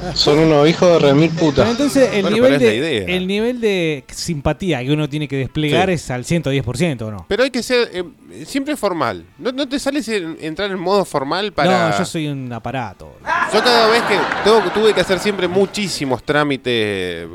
Son 0.14 0.38
unos 0.38 0.68
hijos 0.68 0.92
de 0.92 0.98
remil 1.08 1.30
puta. 1.30 1.62
Pero 1.62 1.70
entonces 1.70 2.10
el, 2.12 2.22
Bueno, 2.22 2.36
nivel 2.36 2.52
pero 2.58 2.70
es 2.70 2.76
la 2.76 2.82
de, 2.86 2.94
idea. 2.96 3.16
el 3.16 3.26
nivel 3.26 3.60
de 3.62 4.04
simpatía 4.12 4.84
que 4.84 4.92
uno 4.92 5.08
tiene 5.08 5.26
que 5.26 5.36
desplegar 5.38 5.88
Sí. 5.88 5.94
es 5.94 6.10
al 6.10 6.24
110%, 6.24 7.00
¿o 7.06 7.10
no? 7.10 7.24
Pero 7.26 7.42
hay 7.42 7.50
que 7.50 7.62
ser 7.62 7.90
eh, 7.90 8.04
siempre 8.44 8.76
formal. 8.76 9.24
¿No, 9.38 9.50
no 9.50 9.66
te 9.66 9.78
sales 9.78 10.06
en- 10.08 10.36
entrar 10.42 10.70
en 10.70 10.78
modo 10.78 11.06
formal 11.06 11.50
para.? 11.54 11.88
No, 11.90 11.98
yo 11.98 12.04
soy 12.04 12.28
un 12.28 12.52
aparato. 12.52 13.16
Yo 13.52 13.64
cada 13.64 13.88
vez 13.88 14.02
que 14.02 14.18
tengo, 14.44 14.60
tuve 14.74 14.92
que 14.92 15.00
hacer 15.00 15.18
siempre 15.18 15.48
muchísimos 15.48 16.22
trámites. 16.22 16.70
eh, 16.74 17.28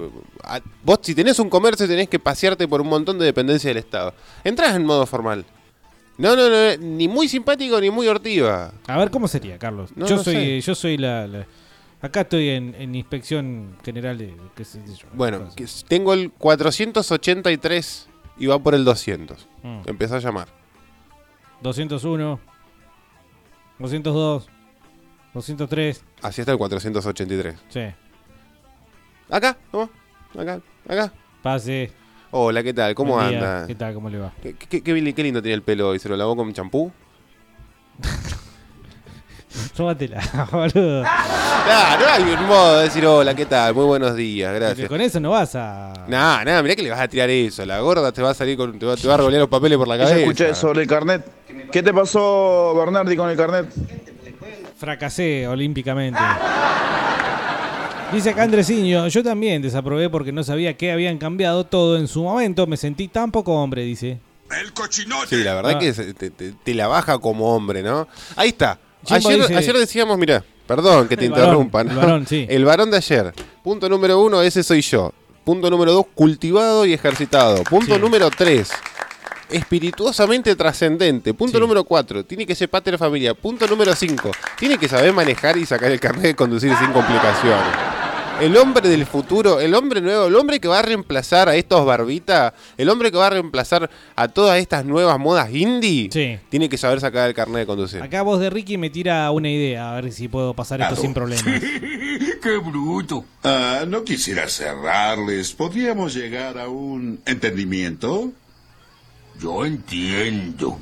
a- 0.44 0.62
Vos 0.84 1.00
si 1.02 1.16
tenés 1.16 1.40
un 1.40 1.50
comercio 1.50 1.88
tenés 1.88 2.08
que 2.08 2.20
pasearte 2.20 2.68
por 2.68 2.82
un 2.82 2.88
montón 2.88 3.18
de 3.18 3.26
dependencias 3.26 3.70
del 3.72 3.78
Estado. 3.78 4.14
Entrás 4.44 4.76
en 4.76 4.86
modo 4.86 5.08
formal. 5.08 5.44
No, 6.22 6.36
no, 6.36 6.50
no, 6.50 6.78
ni 6.78 7.08
muy 7.08 7.28
simpático 7.28 7.80
ni 7.82 7.90
muy 7.90 8.08
hortiva. 8.08 8.72
A 8.88 8.98
ver, 8.98 9.10
¿cómo 9.10 9.28
sería, 9.28 9.58
Carlos? 9.58 9.92
No, 9.96 10.06
yo 10.08 10.18
no 10.18 10.24
soy 10.24 10.36
sé. 10.36 10.62
yo 10.62 10.76
soy 10.76 10.98
la, 10.98 11.28
la- 11.28 11.48
acá 12.02 12.22
estoy 12.22 12.50
en, 12.50 12.76
en 12.76 12.94
inspección 12.96 13.76
general 13.84 14.18
de 14.18 14.36
qué 14.56 14.64
sé 14.64 14.82
yo. 14.86 15.08
Bueno, 15.14 15.50
que 15.56 15.66
tengo 15.88 16.14
el 16.14 16.32
483 16.32 18.08
y 18.38 18.46
va 18.46 18.60
por 18.60 18.76
el 18.76 18.86
200. 18.86 19.48
Mm. 19.64 19.82
Empezó 19.88 20.16
a 20.16 20.20
llamar. 20.20 20.48
201 21.62 22.40
202 23.80 24.48
203 25.34 26.04
Así 26.22 26.42
está 26.42 26.52
el 26.52 26.58
483. 26.58 27.56
Sí. 27.70 27.82
Acá, 29.30 29.58
¿no? 29.72 29.90
Acá, 30.38 30.62
acá. 30.88 31.14
Pase. 31.42 31.92
Hola, 32.32 32.64
¿qué 32.64 32.74
tal? 32.74 32.96
¿Cómo 32.96 33.16
Buen 33.16 33.30
día. 33.30 33.38
anda? 33.40 33.68
¿Qué 33.68 33.76
tal? 33.76 33.94
¿Cómo 33.94 34.10
le 34.10 34.20
va? 34.20 34.32
¿Qué, 34.42 34.56
qué- 34.56 34.82
qué 34.82 34.94
li- 34.94 35.14
qué 35.14 35.24
lindo 35.24 35.42
tiene 35.42 35.56
el 35.56 35.64
pelo 35.64 35.90
hoy. 35.90 36.00
¿Se 36.00 36.08
lo 36.08 36.16
lavó 36.16 36.36
con 36.36 36.52
champú? 36.54 36.92
Tómatela, 39.76 40.22
boludo. 40.52 41.04
No 41.04 42.08
hay 42.10 42.24
un 42.24 42.48
modo 42.48 42.78
de 42.78 42.84
decir 42.86 43.06
hola, 43.06 43.36
¿qué 43.36 43.46
tal? 43.46 43.74
Muy 43.76 43.84
buenos 43.84 44.16
días, 44.16 44.50
Porque 44.50 44.66
gracias. 44.66 44.88
con 44.90 45.02
eso 45.02 45.20
no 45.20 45.32
vas 45.32 45.56
a. 45.56 45.92
Nah, 46.08 46.44
nah, 46.46 46.62
mirá 46.62 46.74
que 46.76 46.84
le 46.84 46.90
vas 46.90 47.02
a 47.02 47.08
tirar 47.10 47.30
eso. 47.30 47.66
La 47.66 47.80
gorda 47.82 48.14
te 48.14 48.22
va 48.22 48.30
a 48.30 48.34
salir 48.34 48.56
con. 48.56 48.80
te 48.80 48.86
va, 48.86 48.96
te 48.96 49.06
va 49.10 49.16
a 49.16 49.18
revolear 49.18 49.42
los 49.42 49.50
papeles 49.50 49.78
por 49.78 49.90
la 49.90 49.98
Yo 49.98 50.04
cabeza. 50.04 50.20
escuché 50.22 50.56
sobre 50.56 50.84
el 50.84 50.88
carnet. 50.88 51.30
¿Qué 51.70 51.84
te 51.84 51.94
pasó, 51.94 52.74
Bernardi, 52.78 53.18
con 53.18 53.30
el 53.30 53.36
carnet? 53.36 53.68
Fracasé 54.78 55.48
olímpicamente. 55.50 56.20
Dice 58.14 58.32
acá 58.32 58.44
Andresiño, 58.44 59.08
yo 59.08 59.24
también 59.24 59.62
desaprobé 59.62 60.10
porque 60.10 60.32
no 60.34 60.44
sabía 60.44 60.76
que 60.76 60.92
habían 60.92 61.18
cambiado 61.18 61.64
todo 61.66 61.98
en 61.98 62.08
su 62.10 62.24
momento. 62.24 62.68
Me 62.68 62.76
sentí 62.76 63.08
tan 63.08 63.32
poco 63.32 63.54
hombre, 63.54 63.84
dice. 63.84 64.20
Sí, 65.30 65.44
la 65.44 65.54
verdad 65.56 65.74
Ah. 65.76 65.80
que 65.80 65.94
te, 65.94 66.30
te- 66.30 66.52
te 66.52 66.74
la 66.74 66.88
baja 66.88 67.18
como 67.20 67.56
hombre, 67.56 67.82
¿no? 67.82 68.08
Ahí 68.36 68.50
está. 68.50 68.78
Ayer, 69.10 69.40
dice- 69.40 69.56
ayer 69.56 69.78
decíamos, 69.78 70.18
mira, 70.18 70.44
perdón 70.68 71.08
que 71.08 71.16
te 71.16 71.26
El 71.26 71.32
varón, 71.32 71.46
interrumpa, 71.48 71.84
¿no? 71.86 71.92
el 71.92 71.98
varón, 71.98 72.28
sí. 72.28 72.46
El 72.50 72.66
varón 72.66 72.92
de 72.92 72.98
ayer. 72.98 73.34
Punto 73.64 73.88
número 73.88 74.20
uno, 74.22 74.42
ese 74.42 74.62
soy 74.62 74.82
yo. 74.82 75.14
Punto 75.46 75.70
número 75.70 75.94
dos, 75.94 76.06
cultivado 76.14 76.86
y 76.86 76.94
ejercitado. 76.94 77.64
Punto 77.64 77.98
número 77.98 78.30
tres, 78.30 78.72
espirituosamente 79.50 80.54
trascendente. 80.56 81.34
Punto 81.34 81.60
número 81.60 81.84
cuatro, 81.86 82.26
tiene 82.26 82.46
que 82.46 82.54
ser 82.54 82.70
padre 82.70 82.92
de 82.92 82.98
familia. 82.98 83.34
Punto 83.34 83.66
número 83.68 83.96
cinco, 83.96 84.32
tiene 84.60 84.78
que 84.78 84.88
saber 84.90 85.14
manejar 85.14 85.58
y 85.58 85.66
sacar 85.66 85.90
el 85.92 86.00
carnet 86.00 86.24
de 86.24 86.36
conducir 86.36 86.76
sin 86.78 86.92
complicaciones. 86.92 88.01
El 88.40 88.58
hombre 88.58 88.90
del 88.90 89.06
futuro, 89.06 89.60
el 89.60 89.76
hombre 89.76 90.02
nuevo, 90.02 90.26
el 90.26 90.36
hombre 90.36 90.60
que 90.60 90.68
va 90.68 90.80
a 90.80 90.82
reemplazar 90.82 91.48
a 91.48 91.56
estos 91.56 91.86
barbitas, 91.86 92.54
el 92.78 92.90
hombre 92.90 93.12
que 93.12 93.18
va 93.18 93.28
a 93.28 93.30
reemplazar 93.32 93.90
a 94.16 94.28
todas 94.30 94.58
estas 94.60 94.84
nuevas 94.84 95.20
modas 95.20 95.54
indie, 95.54 96.40
tiene 96.50 96.68
que 96.68 96.78
saber 96.78 97.00
sacar 97.00 97.28
el 97.28 97.36
carnet 97.36 97.60
de 97.62 97.66
conducir. 97.68 98.02
Acá 98.02 98.24
voz 98.24 98.40
de 98.40 98.50
Ricky 98.50 98.78
me 98.78 98.90
tira 98.90 99.30
una 99.30 99.50
idea, 99.50 99.92
a 99.92 100.02
ver 100.02 100.12
si 100.12 100.28
puedo 100.28 100.56
pasar 100.56 100.82
esto 100.82 100.96
sin 100.96 101.14
problemas. 101.14 101.46
¡Qué 102.42 102.58
bruto! 102.58 103.26
Ah, 103.44 103.84
no 103.88 104.04
quisiera 104.04 104.48
cerrarles. 104.48 105.54
¿Podríamos 105.54 106.14
llegar 106.16 106.58
a 106.58 106.68
un 106.68 107.20
entendimiento? 107.26 108.32
Yo 109.40 109.66
entiendo. 109.66 110.80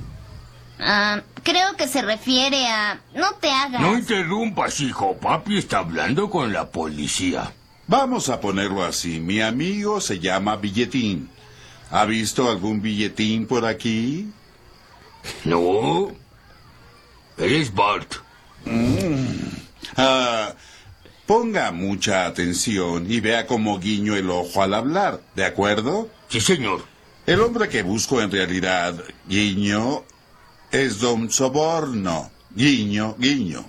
Ah, 0.79 1.21
creo 1.49 1.75
que 1.75 1.87
se 1.87 2.01
refiere 2.01 2.67
a... 2.67 3.01
No 3.13 3.33
te 3.35 3.49
hagas. 3.49 3.81
No 3.81 3.97
interrumpas, 3.97 4.79
hijo. 4.81 5.17
Papi 5.17 5.57
está 5.57 5.79
hablando 5.79 6.29
con 6.29 6.53
la 6.53 6.69
policía. 6.69 7.53
Vamos 7.87 8.29
a 8.29 8.39
ponerlo 8.39 8.83
así. 8.83 9.19
Mi 9.19 9.41
amigo 9.41 9.99
se 9.99 10.19
llama 10.19 10.57
Billetín. 10.57 11.29
¿Ha 11.91 12.05
visto 12.05 12.49
algún 12.49 12.81
billetín 12.81 13.47
por 13.47 13.65
aquí? 13.65 14.29
No. 15.43 16.11
Eres 17.37 17.73
Bart. 17.73 18.15
Ah, 19.97 20.53
ponga 21.25 21.71
mucha 21.71 22.25
atención 22.25 23.11
y 23.11 23.19
vea 23.21 23.47
cómo 23.47 23.79
guiño 23.79 24.15
el 24.15 24.29
ojo 24.29 24.61
al 24.61 24.73
hablar, 24.73 25.21
¿de 25.35 25.45
acuerdo? 25.45 26.09
Sí, 26.27 26.41
señor. 26.41 26.83
El 27.25 27.41
hombre 27.41 27.69
que 27.69 27.81
busco 27.81 28.21
en 28.21 28.31
realidad, 28.31 28.95
guiño, 29.27 30.03
es 30.71 30.99
Don 30.99 31.29
Soborno. 31.29 32.29
Guiño, 32.55 33.15
guiño. 33.17 33.63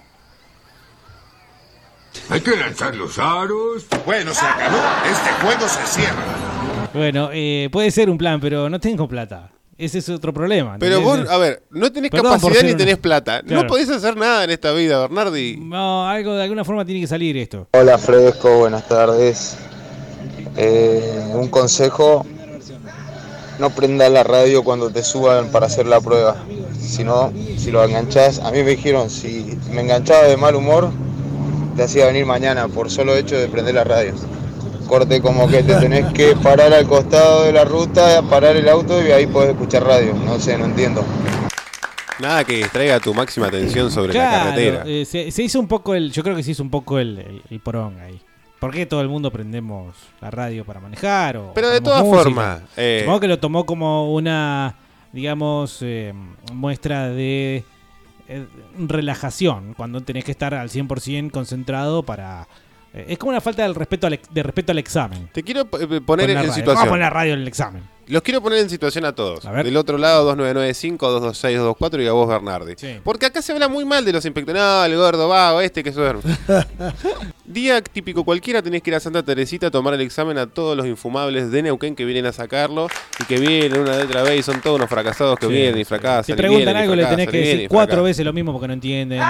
Hay 2.29 2.41
que 2.41 2.57
lanzar 2.57 2.95
los 2.97 3.19
aros. 3.19 3.87
Bueno, 4.05 4.33
se 4.35 4.45
acabó. 4.45 4.79
Este 5.11 5.31
juego 5.45 5.69
se 5.69 5.87
cierra. 5.87 6.25
Bueno, 6.93 7.31
eh, 7.33 7.69
puede 7.71 7.91
ser 7.91 8.11
un 8.11 8.19
plan, 8.19 8.41
pero 8.41 8.69
no 8.69 8.81
tengo 8.81 9.07
plata. 9.07 9.51
Ese 9.79 9.99
es 9.99 10.09
otro 10.11 10.33
problema. 10.35 10.77
Pero 10.79 11.01
vos, 11.01 11.21
a 11.29 11.39
ver, 11.39 11.63
no 11.71 11.91
tenés 11.91 12.11
Perdón 12.11 12.33
capacidad 12.35 12.63
ni 12.63 12.71
una- 12.71 12.77
tenés 12.79 12.99
plata. 12.99 13.43
Claro. 13.43 13.63
No 13.63 13.69
podés 13.69 13.89
hacer 13.89 14.15
nada 14.17 14.45
en 14.45 14.51
esta 14.51 14.73
vida, 14.73 14.99
Bernardi. 15.01 15.57
No, 15.57 16.07
algo 16.07 16.35
de 16.35 16.43
alguna 16.43 16.65
forma 16.65 16.85
tiene 16.85 17.01
que 17.01 17.07
salir 17.07 17.37
esto. 17.39 17.69
Hola 17.73 17.97
Fresco, 17.97 18.59
buenas 18.59 18.87
tardes. 18.87 19.57
Eh, 20.57 21.31
un 21.33 21.49
consejo, 21.49 22.27
no 23.59 23.71
prendas 23.71 24.11
la 24.11 24.23
radio 24.23 24.63
cuando 24.65 24.91
te 24.91 25.03
suban 25.03 25.51
para 25.51 25.67
hacer 25.67 25.87
la 25.87 26.01
prueba. 26.01 26.37
Si 26.91 27.05
no, 27.05 27.33
si 27.57 27.71
lo 27.71 27.85
enganchás, 27.85 28.41
a 28.41 28.51
mí 28.51 28.59
me 28.63 28.71
dijeron, 28.71 29.09
si 29.11 29.57
me 29.71 29.83
enganchaba 29.83 30.25
de 30.25 30.37
mal 30.37 30.55
humor, 30.57 30.91
te 31.77 31.85
hacía 31.85 32.07
venir 32.07 32.27
mañana 32.27 32.67
por 32.69 32.91
solo 32.91 33.15
hecho 33.17 33.37
de 33.39 33.49
prender 33.49 33.75
la 33.77 33.85
radio. 33.85 34.13
Corte 34.89 35.21
como 35.23 35.47
que 35.47 35.63
te 35.63 35.77
tenés 35.77 36.13
que 36.13 36.35
parar 36.35 36.73
al 36.75 36.87
costado 36.89 37.45
de 37.45 37.53
la 37.53 37.65
ruta, 37.65 38.23
parar 38.29 38.57
el 38.57 38.69
auto 38.69 39.01
y 39.07 39.13
ahí 39.13 39.27
podés 39.29 39.51
escuchar 39.51 39.85
radio. 39.85 40.15
No 40.15 40.41
sé, 40.41 40.59
no 40.59 40.65
entiendo. 40.65 41.05
Nada 42.19 42.45
que 42.45 42.57
distraiga 42.57 42.99
tu 43.01 43.15
máxima 43.15 43.47
atención 43.47 43.91
sobre 43.91 44.13
la 44.13 44.31
carretera. 44.31 44.83
eh, 44.87 45.05
se, 45.07 45.31
se 45.31 45.43
hizo 45.43 45.59
un 45.61 45.69
poco 45.69 45.95
el. 45.95 46.11
Yo 46.13 46.23
creo 46.23 46.35
que 46.37 46.43
se 46.43 46.51
hizo 46.51 46.63
un 46.63 46.71
poco 46.71 46.99
el, 46.99 47.19
el, 47.19 47.43
el 47.51 47.61
porón 47.61 47.99
ahí. 48.01 48.21
¿Por 48.59 48.73
qué 48.73 48.85
todo 48.85 49.01
el 49.01 49.09
mundo 49.09 49.31
prendemos 49.31 49.95
la 50.21 50.31
radio 50.31 50.65
para 50.67 50.81
manejar? 50.81 51.37
O 51.39 51.53
Pero 51.55 51.71
de 51.71 51.81
todas 51.81 52.03
formas, 52.03 52.61
eh, 52.77 52.99
Supongo 53.03 53.21
que 53.21 53.29
lo 53.29 53.39
tomó 53.39 53.65
como 53.65 54.13
una, 54.13 54.75
digamos, 55.13 55.79
eh, 55.83 56.13
muestra 56.53 57.09
de 57.09 57.65
eh, 58.29 58.47
relajación, 58.79 59.75
cuando 59.75 60.01
tenés 60.03 60.25
que 60.25 60.31
estar 60.33 60.55
al 60.55 60.69
100% 60.71 61.31
concentrado 61.31 62.03
para... 62.03 62.47
eh, 62.95 63.07
es 63.09 63.19
como 63.19 63.31
una 63.31 63.41
falta 63.41 63.63
del 63.63 63.75
respeto 63.75 64.07
al, 64.07 64.21
de 64.31 64.43
respeto 64.43 64.73
al 64.73 64.79
examen. 64.79 65.29
Te 65.33 65.43
quiero 65.43 65.63
eh, 65.63 66.01
poner 66.01 66.31
en 66.31 66.35
la 66.37 66.41
radio. 66.43 66.53
situación. 66.55 66.75
Vamos 66.77 66.87
a 66.87 66.91
poner 66.91 67.05
la 67.05 67.11
radio 67.11 67.35
en 67.35 67.41
el 67.41 67.49
examen. 67.49 67.83
Los 68.11 68.23
quiero 68.23 68.41
poner 68.43 68.59
en 68.59 68.69
situación 68.69 69.05
a 69.05 69.13
todos. 69.15 69.45
Del 69.65 69.77
otro 69.77 69.97
lado, 69.97 70.35
2995-226-224 70.37 72.03
y 72.03 72.07
a 72.09 72.13
vos, 72.13 72.29
Bernardi. 72.29 72.75
Porque 73.05 73.27
acá 73.27 73.41
se 73.41 73.53
habla 73.53 73.69
muy 73.69 73.85
mal 73.85 74.05
de 74.05 74.13
los 74.13 74.25
inspectores. 74.25 74.61
No, 74.61 74.85
el 74.85 74.97
gordo 74.97 75.29
vago, 75.29 75.61
este 75.61 75.85
que 75.85 75.91
duerme. 75.93 76.23
Día 77.45 77.81
típico 77.83 78.25
cualquiera 78.25 78.63
tenés 78.63 78.83
que 78.83 78.91
ir 78.91 78.97
a 78.97 79.01
Santa 79.01 79.23
Teresita 79.25 79.69
a 79.69 79.71
tomar 79.71 79.95
el 79.95 80.01
examen 80.03 80.39
a 80.39 80.47
todos 80.47 80.77
los 80.77 80.87
infumables 80.87 81.51
de 81.51 81.63
Neuquén 81.63 81.97
que 81.97 82.05
vienen 82.05 82.27
a 82.27 82.33
sacarlo 82.33 82.89
y 83.19 83.25
que 83.25 83.39
vienen 83.41 83.79
una 83.81 83.97
de 83.97 84.05
otra 84.05 84.23
vez 84.23 84.39
y 84.39 84.43
son 84.43 84.61
todos 84.61 84.77
unos 84.77 84.89
fracasados 84.89 85.37
que 85.39 85.47
Sí. 85.47 85.53
vienen 85.53 85.81
y 85.81 85.85
fracasan. 85.85 86.33
Y 86.33 86.37
preguntan 86.37 86.67
vienen 86.67 86.77
algo, 86.83 86.95
le 86.95 87.03
fracasan, 87.03 87.17
tenés 87.27 87.31
que 87.33 87.39
decir 87.55 87.69
cuatro 87.69 88.03
veces 88.05 88.25
lo 88.25 88.33
mismo 88.33 88.53
porque 88.53 88.69
no 88.69 88.75
entienden. 88.75 89.21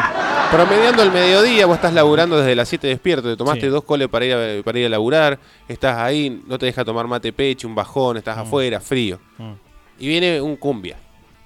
Promediando 0.51 1.03
el 1.05 1.13
mediodía, 1.13 1.67
vos 1.67 1.77
estás 1.77 1.93
laburando 1.95 2.37
desde 2.39 2.57
las 2.57 2.69
7 2.69 2.89
despierto, 2.89 3.29
te 3.29 3.37
tomaste 3.37 3.61
Sí. 3.63 3.67
dos 3.69 3.85
coles 3.85 4.09
para 4.09 4.25
ir, 4.25 4.35
a, 4.35 4.63
para 4.65 4.79
ir 4.81 4.87
a 4.87 4.89
laburar, 4.89 5.39
estás 5.69 5.97
ahí, 5.99 6.43
no 6.47 6.59
te 6.59 6.67
deja 6.67 6.85
tomar 6.85 7.07
mate 7.07 7.33
peche, 7.33 7.67
un 7.69 7.75
bajón, 7.75 8.17
estás 8.17 8.37
afuera, 8.37 8.81
frío. 8.81 9.21
Mm. 9.39 9.53
Y 10.01 10.09
viene 10.09 10.41
un 10.41 10.57
cumbia. 10.57 10.97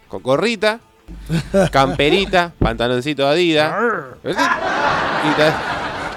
con 0.08 0.22
gorrita, 0.22 0.80
camperita, 1.70 2.52
pantaloncito 2.58 3.26
Adidas. 3.26 3.74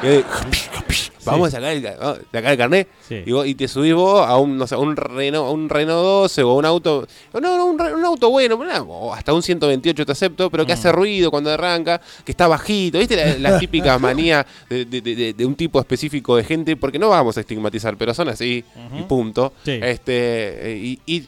Y 0.03 0.07
Vamos 1.31 1.47
a 1.49 1.51
sacar 1.51 1.71
el, 1.73 1.85
a 1.87 2.15
sacar 2.31 2.51
el 2.51 2.57
carnet 2.57 2.87
y, 3.25 3.31
vos- 3.31 3.45
y 3.47 3.55
te 3.55 3.67
subís 3.67 3.93
vos 3.93 4.25
a 4.27 4.37
un, 4.37 4.57
no 4.57 4.65
sé, 4.67 4.75
un 4.75 4.95
Renault, 4.95 5.53
un 5.53 5.69
Renault 5.69 6.01
12 6.03 6.43
o 6.43 6.53
un 6.55 6.65
auto, 6.65 7.07
no, 7.33 7.39
no, 7.39 7.65
un, 7.65 8.05
auto 8.05 8.29
bueno, 8.29 8.57
no, 8.63 9.13
hasta 9.13 9.33
un 9.33 9.43
128 9.43 10.05
te 10.05 10.11
acepto, 10.11 10.49
pero 10.49 10.65
que 10.65 10.73
hace 10.73 10.91
ruido 10.91 11.29
cuando 11.31 11.51
arranca, 11.51 12.01
que 12.25 12.31
está 12.31 12.47
bajito, 12.47 12.99
¿viste? 12.99 13.15
La- 13.15 13.37
Las 13.51 13.59
típicas 13.59 13.99
manías 13.99 14.45
de, 14.69 14.85
de- 14.85 15.01
de- 15.01 15.15
de- 15.15 15.33
de 15.33 15.45
un 15.45 15.55
tipo 15.55 15.79
específico 15.79 16.35
de 16.35 16.43
gente, 16.43 16.75
porque 16.77 16.99
no 16.99 17.09
vamos 17.09 17.37
a 17.37 17.41
estigmatizar, 17.41 17.95
pero 17.97 18.13
son 18.13 18.29
así 18.29 18.63
y 18.97 19.01
punto. 19.03 19.53
Este, 19.83 20.77
y, 20.81 20.99
y, 21.05 21.27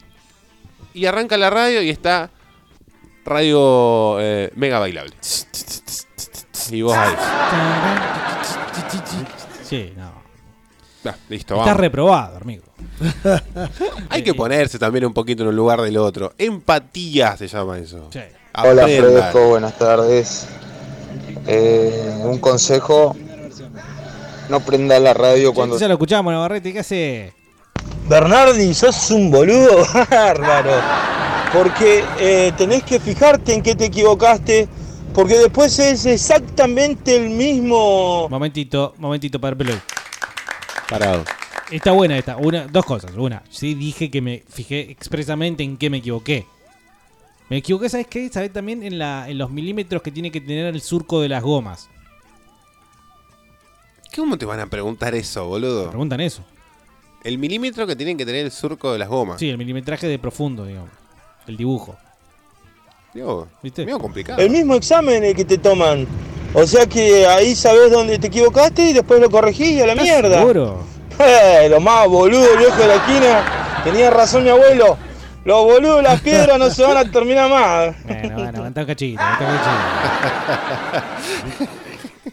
y 0.94 1.06
arranca 1.06 1.36
la 1.36 1.50
radio 1.50 1.82
y 1.82 1.90
está 1.90 2.30
radio 3.24 4.16
eh, 4.20 4.50
mega 4.56 4.78
bailable. 4.78 5.12
Y 6.70 6.82
vos 6.82 6.96
ahí. 6.96 7.14
Sí, 9.70 9.92
no. 9.96 10.10
Ah, 11.08 11.14
listo, 11.28 11.56
vamos. 11.56 11.76
reprobado, 11.76 12.38
amigo. 12.38 12.64
Hay 14.10 14.24
que 14.24 14.34
ponerse 14.34 14.80
también 14.80 15.04
un 15.04 15.14
poquito 15.14 15.44
en 15.44 15.50
el 15.50 15.54
lugar 15.54 15.80
del 15.80 15.96
otro. 15.96 16.32
Empatía 16.36 17.36
se 17.36 17.46
llama 17.46 17.78
eso. 17.78 18.10
Hola 18.60 18.82
Aprendan. 18.82 19.12
Fresco, 19.12 19.48
buenas 19.48 19.78
tardes. 19.78 20.46
Eh, 21.46 22.20
un 22.24 22.38
consejo, 22.38 23.14
no 24.48 24.58
prenda 24.58 24.98
la 24.98 25.14
radio 25.14 25.54
cuando... 25.54 25.78
Ya 25.78 25.86
lo 25.86 25.94
escuchamos, 25.94 26.32
Navarrete, 26.32 26.72
¿qué 26.72 26.80
hace? 26.80 27.32
Bernardi, 28.08 28.74
sos 28.74 29.12
un 29.12 29.30
boludo 29.30 29.86
bárbaro. 30.10 30.72
Porque 31.52 32.04
eh, 32.18 32.52
tenés 32.58 32.82
que 32.82 32.98
fijarte 32.98 33.54
en 33.54 33.62
qué 33.62 33.76
te 33.76 33.84
equivocaste. 33.84 34.68
Porque 35.14 35.38
después 35.38 35.78
es 35.78 36.06
exactamente 36.06 37.16
el 37.16 37.30
mismo. 37.30 38.28
Momentito, 38.28 38.94
momentito, 38.98 39.40
para 39.40 39.56
Peloy. 39.56 39.78
Parado. 40.88 41.24
Está 41.70 41.92
buena 41.92 42.16
esta. 42.16 42.36
Una, 42.36 42.66
dos 42.66 42.84
cosas. 42.84 43.12
Una, 43.16 43.42
sí 43.50 43.74
dije 43.74 44.10
que 44.10 44.20
me 44.20 44.42
fijé 44.48 44.90
expresamente 44.90 45.62
en 45.62 45.76
qué 45.76 45.90
me 45.90 45.98
equivoqué. 45.98 46.46
Me 47.48 47.56
equivoqué, 47.56 47.88
¿sabes 47.88 48.06
qué? 48.06 48.28
¿Sabes 48.28 48.52
también 48.52 48.82
en, 48.84 48.98
la, 48.98 49.28
en 49.28 49.36
los 49.36 49.50
milímetros 49.50 50.02
que 50.02 50.12
tiene 50.12 50.30
que 50.30 50.40
tener 50.40 50.66
el 50.66 50.80
surco 50.80 51.20
de 51.20 51.28
las 51.28 51.42
gomas? 51.42 51.88
¿Cómo 54.14 54.38
te 54.38 54.46
van 54.46 54.60
a 54.60 54.66
preguntar 54.66 55.14
eso, 55.14 55.46
boludo? 55.46 55.88
Preguntan 55.88 56.20
eso. 56.20 56.44
El 57.24 57.38
milímetro 57.38 57.86
que 57.86 57.96
tienen 57.96 58.16
que 58.16 58.24
tener 58.24 58.44
el 58.44 58.52
surco 58.52 58.92
de 58.92 58.98
las 58.98 59.08
gomas. 59.08 59.40
Sí, 59.40 59.48
el 59.48 59.58
milimetraje 59.58 60.06
de 60.06 60.18
profundo, 60.18 60.64
digamos. 60.64 60.90
El 61.46 61.56
dibujo. 61.56 61.96
Digo, 63.14 63.48
¿Viste? 63.62 63.84
medio 63.84 63.98
complicado. 63.98 64.40
El 64.40 64.50
mismo 64.50 64.74
examen 64.74 65.24
el 65.24 65.34
que 65.34 65.44
te 65.44 65.58
toman. 65.58 66.06
O 66.54 66.66
sea 66.66 66.86
que 66.86 67.26
ahí 67.26 67.54
sabés 67.54 67.90
dónde 67.90 68.18
te 68.18 68.26
equivocaste 68.28 68.90
y 68.90 68.92
después 68.92 69.20
lo 69.20 69.30
corregís 69.30 69.70
y 69.70 69.80
a 69.80 69.86
la 69.86 69.92
¿Estás 69.92 70.04
mierda. 70.06 70.38
seguro? 70.38 70.78
Eh, 71.18 71.68
lo 71.68 71.80
más 71.80 72.08
boludo, 72.08 72.52
el 72.52 72.58
viejo 72.58 72.76
de 72.76 72.86
la 72.86 72.94
esquina. 72.94 73.80
Tenía 73.84 74.10
razón 74.10 74.44
mi 74.44 74.50
abuelo. 74.50 74.96
Los 75.44 75.64
boludos 75.64 75.96
de 75.98 76.02
las 76.02 76.20
piedras 76.20 76.58
no 76.58 76.70
se 76.70 76.82
van 76.82 76.96
a 76.96 77.10
terminar 77.10 77.48
más. 77.50 77.94
Bueno, 78.04 78.34
bueno, 78.34 78.62
un 78.62 78.72
cachito, 78.72 79.22
un 79.22 79.38
cachito. 79.38 79.70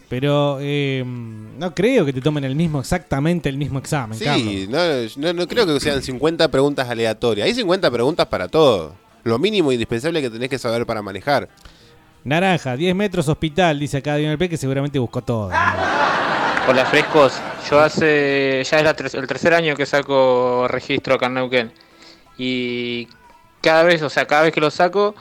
Pero 0.08 0.58
eh, 0.60 1.04
no 1.04 1.74
creo 1.74 2.04
que 2.06 2.12
te 2.12 2.20
tomen 2.20 2.44
el 2.44 2.54
mismo, 2.54 2.80
exactamente 2.80 3.48
el 3.48 3.56
mismo 3.58 3.78
examen. 3.78 4.18
Sí, 4.18 4.66
no, 4.70 4.78
no, 5.16 5.32
no 5.34 5.46
creo 5.46 5.66
que 5.66 5.80
sean 5.80 6.02
50 6.02 6.48
preguntas 6.48 6.88
aleatorias. 6.88 7.46
Hay 7.46 7.54
50 7.54 7.90
preguntas 7.90 8.26
para 8.26 8.48
todo. 8.48 8.94
Lo 9.28 9.38
mínimo 9.38 9.70
indispensable 9.70 10.22
que 10.22 10.30
tenés 10.30 10.48
que 10.48 10.58
saber 10.58 10.86
para 10.86 11.02
manejar. 11.02 11.48
Naranja, 12.24 12.76
10 12.76 12.94
metros 12.94 13.28
hospital, 13.28 13.78
dice 13.78 13.98
acá 13.98 14.12
Daniel 14.12 14.38
P, 14.38 14.48
que 14.48 14.56
seguramente 14.56 14.98
buscó 14.98 15.22
todo. 15.22 15.50
Hola 16.68 16.84
frescos, 16.86 17.40
yo 17.70 17.78
hace 17.80 18.62
ya 18.64 18.78
es 18.78 18.82
la 18.84 18.94
ter- 18.94 19.10
el 19.14 19.26
tercer 19.26 19.52
año 19.54 19.74
que 19.76 19.86
saco 19.86 20.66
registro 20.68 21.14
acá 21.14 21.26
en 21.26 21.34
Neuquén 21.34 21.72
y 22.38 23.08
cada 23.62 23.82
vez, 23.84 24.02
o 24.02 24.10
sea, 24.10 24.26
cada 24.26 24.42
vez 24.42 24.52
que 24.52 24.60
lo 24.60 24.70
saco 24.70 25.14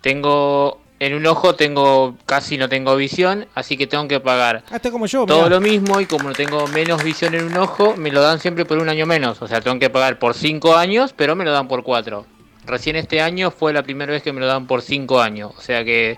tengo 0.00 0.80
en 0.98 1.14
un 1.14 1.26
ojo 1.26 1.54
tengo 1.54 2.16
casi 2.26 2.58
no 2.58 2.68
tengo 2.68 2.94
visión, 2.96 3.46
así 3.54 3.76
que 3.76 3.86
tengo 3.86 4.06
que 4.08 4.20
pagar 4.20 4.62
Hasta 4.70 4.90
como 4.90 5.06
yo, 5.06 5.24
todo 5.26 5.38
mirá. 5.44 5.48
lo 5.50 5.60
mismo 5.60 6.00
y 6.00 6.06
como 6.06 6.28
no 6.28 6.34
tengo 6.34 6.66
menos 6.68 7.02
visión 7.02 7.34
en 7.34 7.44
un 7.44 7.56
ojo, 7.56 7.94
me 7.96 8.10
lo 8.10 8.20
dan 8.22 8.38
siempre 8.38 8.64
por 8.64 8.78
un 8.78 8.88
año 8.88 9.06
menos, 9.06 9.40
o 9.42 9.48
sea, 9.48 9.60
tengo 9.60 9.78
que 9.78 9.90
pagar 9.90 10.18
por 10.18 10.34
cinco 10.34 10.76
años, 10.76 11.14
pero 11.16 11.34
me 11.34 11.44
lo 11.44 11.52
dan 11.52 11.66
por 11.68 11.82
cuatro. 11.82 12.26
Recién 12.64 12.96
este 12.96 13.20
año 13.20 13.50
fue 13.50 13.72
la 13.72 13.82
primera 13.82 14.12
vez 14.12 14.22
que 14.22 14.32
me 14.32 14.40
lo 14.40 14.46
dan 14.46 14.66
por 14.66 14.82
cinco 14.82 15.20
años, 15.20 15.52
o 15.56 15.60
sea 15.60 15.84
que 15.84 16.16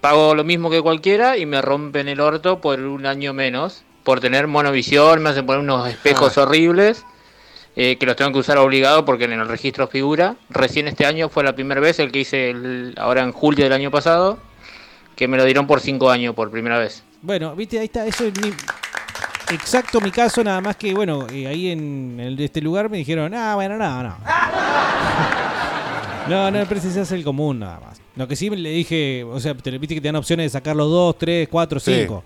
pago 0.00 0.34
lo 0.34 0.44
mismo 0.44 0.70
que 0.70 0.80
cualquiera 0.80 1.36
y 1.36 1.46
me 1.46 1.60
rompen 1.62 2.08
el 2.08 2.20
orto 2.20 2.60
por 2.60 2.80
un 2.80 3.04
año 3.06 3.32
menos, 3.32 3.82
por 4.04 4.20
tener 4.20 4.46
monovisión, 4.46 5.22
me 5.22 5.30
hacen 5.30 5.44
poner 5.46 5.60
unos 5.62 5.88
espejos 5.88 6.36
horribles, 6.38 7.04
eh, 7.76 7.96
que 7.96 8.06
los 8.06 8.16
tengo 8.16 8.32
que 8.32 8.38
usar 8.38 8.58
obligado 8.58 9.04
porque 9.04 9.24
en 9.24 9.32
el 9.32 9.48
registro 9.48 9.88
figura. 9.88 10.36
Recién 10.50 10.88
este 10.88 11.06
año 11.06 11.28
fue 11.28 11.42
la 11.44 11.54
primera 11.54 11.80
vez, 11.80 11.98
el 11.98 12.12
que 12.12 12.20
hice 12.20 12.50
el- 12.50 12.94
ahora 12.98 13.22
en 13.22 13.32
julio 13.32 13.64
del 13.64 13.72
año 13.72 13.90
pasado, 13.90 14.38
que 15.16 15.26
me 15.28 15.36
lo 15.36 15.44
dieron 15.44 15.66
por 15.66 15.80
cinco 15.80 16.10
años 16.10 16.34
por 16.34 16.50
primera 16.50 16.78
vez. 16.78 17.02
Bueno, 17.22 17.54
viste, 17.56 17.78
ahí 17.78 17.86
está, 17.86 18.04
eso 18.06 18.24
es 18.24 18.32
mi- 18.40 18.52
exacto 19.54 20.00
mi 20.00 20.10
caso, 20.10 20.42
nada 20.44 20.60
más 20.60 20.76
que, 20.76 20.92
bueno, 20.94 21.26
eh, 21.32 21.46
ahí 21.46 21.70
en, 21.70 22.18
el- 22.20 22.40
este 22.40 22.60
lugar 22.60 22.88
me 22.90 22.98
dijeron, 22.98 23.32
ah, 23.34 23.54
bueno, 23.54 23.76
no, 23.76 24.02
no. 24.02 24.16
No, 26.32 26.50
no, 26.50 26.64
pero 26.68 26.80
ese 26.80 27.00
es 27.00 27.12
el 27.12 27.24
común 27.24 27.60
nada 27.60 27.80
más. 27.80 28.00
Lo 28.16 28.26
que 28.28 28.36
sí 28.36 28.50
le 28.50 28.70
dije, 28.70 29.24
o 29.24 29.38
sea, 29.40 29.54
te, 29.54 29.70
viste 29.78 29.94
que 29.94 30.00
te 30.00 30.08
dan 30.08 30.16
opciones 30.16 30.44
de 30.46 30.50
sacar 30.50 30.74
los 30.76 30.90
2, 30.90 31.18
3, 31.18 31.48
4, 31.50 31.80
Sí. 31.80 31.94
5. 32.00 32.24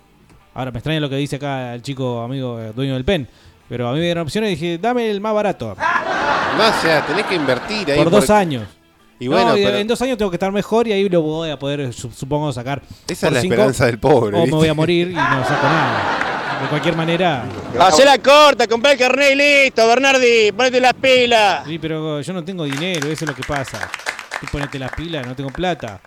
Ahora 0.54 0.70
me 0.70 0.78
extraña 0.78 1.00
lo 1.00 1.08
que 1.10 1.16
dice 1.16 1.36
acá 1.36 1.74
el 1.74 1.82
chico 1.82 2.22
amigo 2.22 2.58
eh, 2.60 2.72
dueño 2.74 2.94
del 2.94 3.04
pen. 3.04 3.28
Pero 3.68 3.88
a 3.88 3.92
mí 3.92 3.98
me 3.98 4.04
dieron 4.04 4.22
opciones 4.22 4.48
y 4.52 4.54
dije, 4.54 4.78
dame 4.78 5.10
el 5.10 5.20
más 5.20 5.34
barato. 5.34 5.76
No, 5.76 6.68
o 6.68 6.80
sea, 6.80 7.04
tenés 7.06 7.26
que 7.26 7.34
invertir 7.34 7.90
ahí. 7.90 7.98
Por 7.98 8.10
dos 8.10 8.20
porque- 8.26 8.32
años. 8.32 8.64
Y 9.18 9.28
bueno, 9.28 9.50
No, 9.52 9.56
y 9.58 9.64
pero 9.64 9.78
en 9.78 9.86
dos 9.86 10.00
años 10.02 10.18
tengo 10.18 10.30
que 10.30 10.36
estar 10.36 10.52
mejor 10.52 10.86
y 10.86 10.92
ahí 10.92 11.08
lo 11.08 11.22
voy 11.22 11.48
a 11.50 11.58
poder, 11.58 11.90
su- 11.94 12.10
supongo, 12.10 12.52
sacar. 12.52 12.82
Esa 13.08 13.28
por 13.28 13.32
es 13.32 13.34
la 13.34 13.40
cinco, 13.40 13.54
esperanza 13.54 13.86
del 13.86 13.98
pobre, 13.98 14.36
O 14.36 14.40
me 14.40 14.44
¿viste? 14.44 14.56
voy 14.56 14.68
a 14.68 14.74
morir 14.74 15.08
y 15.10 15.14
no 15.14 15.44
saco 15.44 15.66
nada. 15.66 16.35
De 16.62 16.68
cualquier 16.68 16.96
manera. 16.96 17.44
Hacela 17.78 18.18
corta, 18.18 18.66
compré 18.66 18.92
el 18.92 18.98
carnet 18.98 19.32
y 19.32 19.34
listo, 19.36 19.86
Bernardi, 19.86 20.52
ponete 20.52 20.80
las 20.80 20.94
pilas. 20.94 21.66
Sí, 21.66 21.78
pero 21.78 22.20
yo 22.20 22.32
no 22.32 22.42
tengo 22.44 22.64
dinero, 22.64 23.08
eso 23.08 23.24
es 23.24 23.30
lo 23.30 23.34
que 23.34 23.42
pasa. 23.42 23.90
Tú 24.40 24.46
ponete 24.50 24.78
las 24.78 24.92
pilas, 24.92 25.26
no 25.26 25.34
tengo 25.36 25.50
plata. 25.50 26.00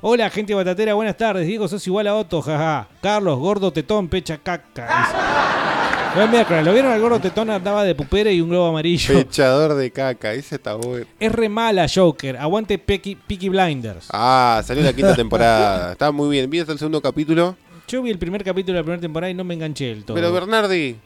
Hola, 0.00 0.30
gente 0.30 0.54
batatera, 0.54 0.94
buenas 0.94 1.16
tardes. 1.16 1.46
Diego, 1.46 1.66
sos 1.66 1.84
igual 1.86 2.06
a 2.06 2.14
Otto, 2.14 2.40
jaja. 2.40 2.86
Carlos, 3.02 3.38
gordo 3.38 3.72
tetón, 3.72 4.08
pecha 4.08 4.38
caca. 4.38 6.12
Buen 6.14 6.30
miércoles, 6.30 6.64
¿lo 6.64 6.72
vieron 6.72 6.92
al 6.92 7.00
gordo 7.00 7.20
tetón? 7.20 7.50
Andaba 7.50 7.84
de 7.84 7.94
pupera 7.94 8.30
y 8.30 8.40
un 8.40 8.48
globo 8.48 8.68
amarillo. 8.68 9.14
Pechador 9.14 9.74
de 9.74 9.90
caca, 9.90 10.32
ese 10.32 10.54
está 10.54 10.74
bueno. 10.74 11.06
Es 11.18 11.32
re 11.32 11.48
mala, 11.48 11.86
Joker. 11.92 12.36
Aguante 12.36 12.78
Peaky, 12.78 13.16
Peaky 13.16 13.48
Blinders. 13.48 14.06
Ah, 14.12 14.62
salió 14.64 14.82
la 14.82 14.92
quinta 14.92 15.14
temporada. 15.14 15.92
Está 15.92 16.12
muy 16.12 16.30
bien. 16.30 16.48
¿Viste 16.48 16.72
el 16.72 16.78
segundo 16.78 17.02
capítulo? 17.02 17.56
Yo 17.88 18.02
vi 18.02 18.10
el 18.10 18.18
primer 18.18 18.42
capítulo 18.42 18.74
de 18.74 18.80
la 18.80 18.84
primera 18.84 19.00
temporada 19.00 19.30
y 19.30 19.34
no 19.34 19.44
me 19.44 19.54
enganché 19.54 19.86
del 19.86 20.04
todo. 20.04 20.14
Pero 20.16 20.32
Bernardi, 20.32 20.96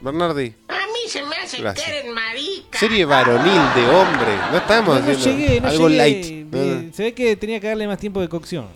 Bernardi, 0.00 0.54
A 0.68 0.74
mí 0.86 1.08
se 1.08 1.22
me 1.22 1.34
hace 1.36 1.62
Gracias. 1.62 1.86
que 1.88 1.98
eres 1.98 2.14
marica. 2.14 2.78
serie 2.78 3.04
varonil 3.06 3.52
de 3.74 3.88
hombre. 3.88 4.36
No 4.50 4.58
estamos 4.58 5.00
No, 5.00 5.06
no 5.06 5.12
haciendo 5.12 5.40
llegué, 5.46 5.60
no 5.62 5.68
algo 5.68 5.88
llegué. 5.88 5.98
light. 5.98 6.46
Eh, 6.52 6.90
Se 6.92 7.02
ve 7.04 7.14
que 7.14 7.36
tenía 7.36 7.58
que 7.60 7.68
darle 7.68 7.86
más 7.86 7.98
tiempo 7.98 8.20
de 8.20 8.28
cocción. 8.28 8.66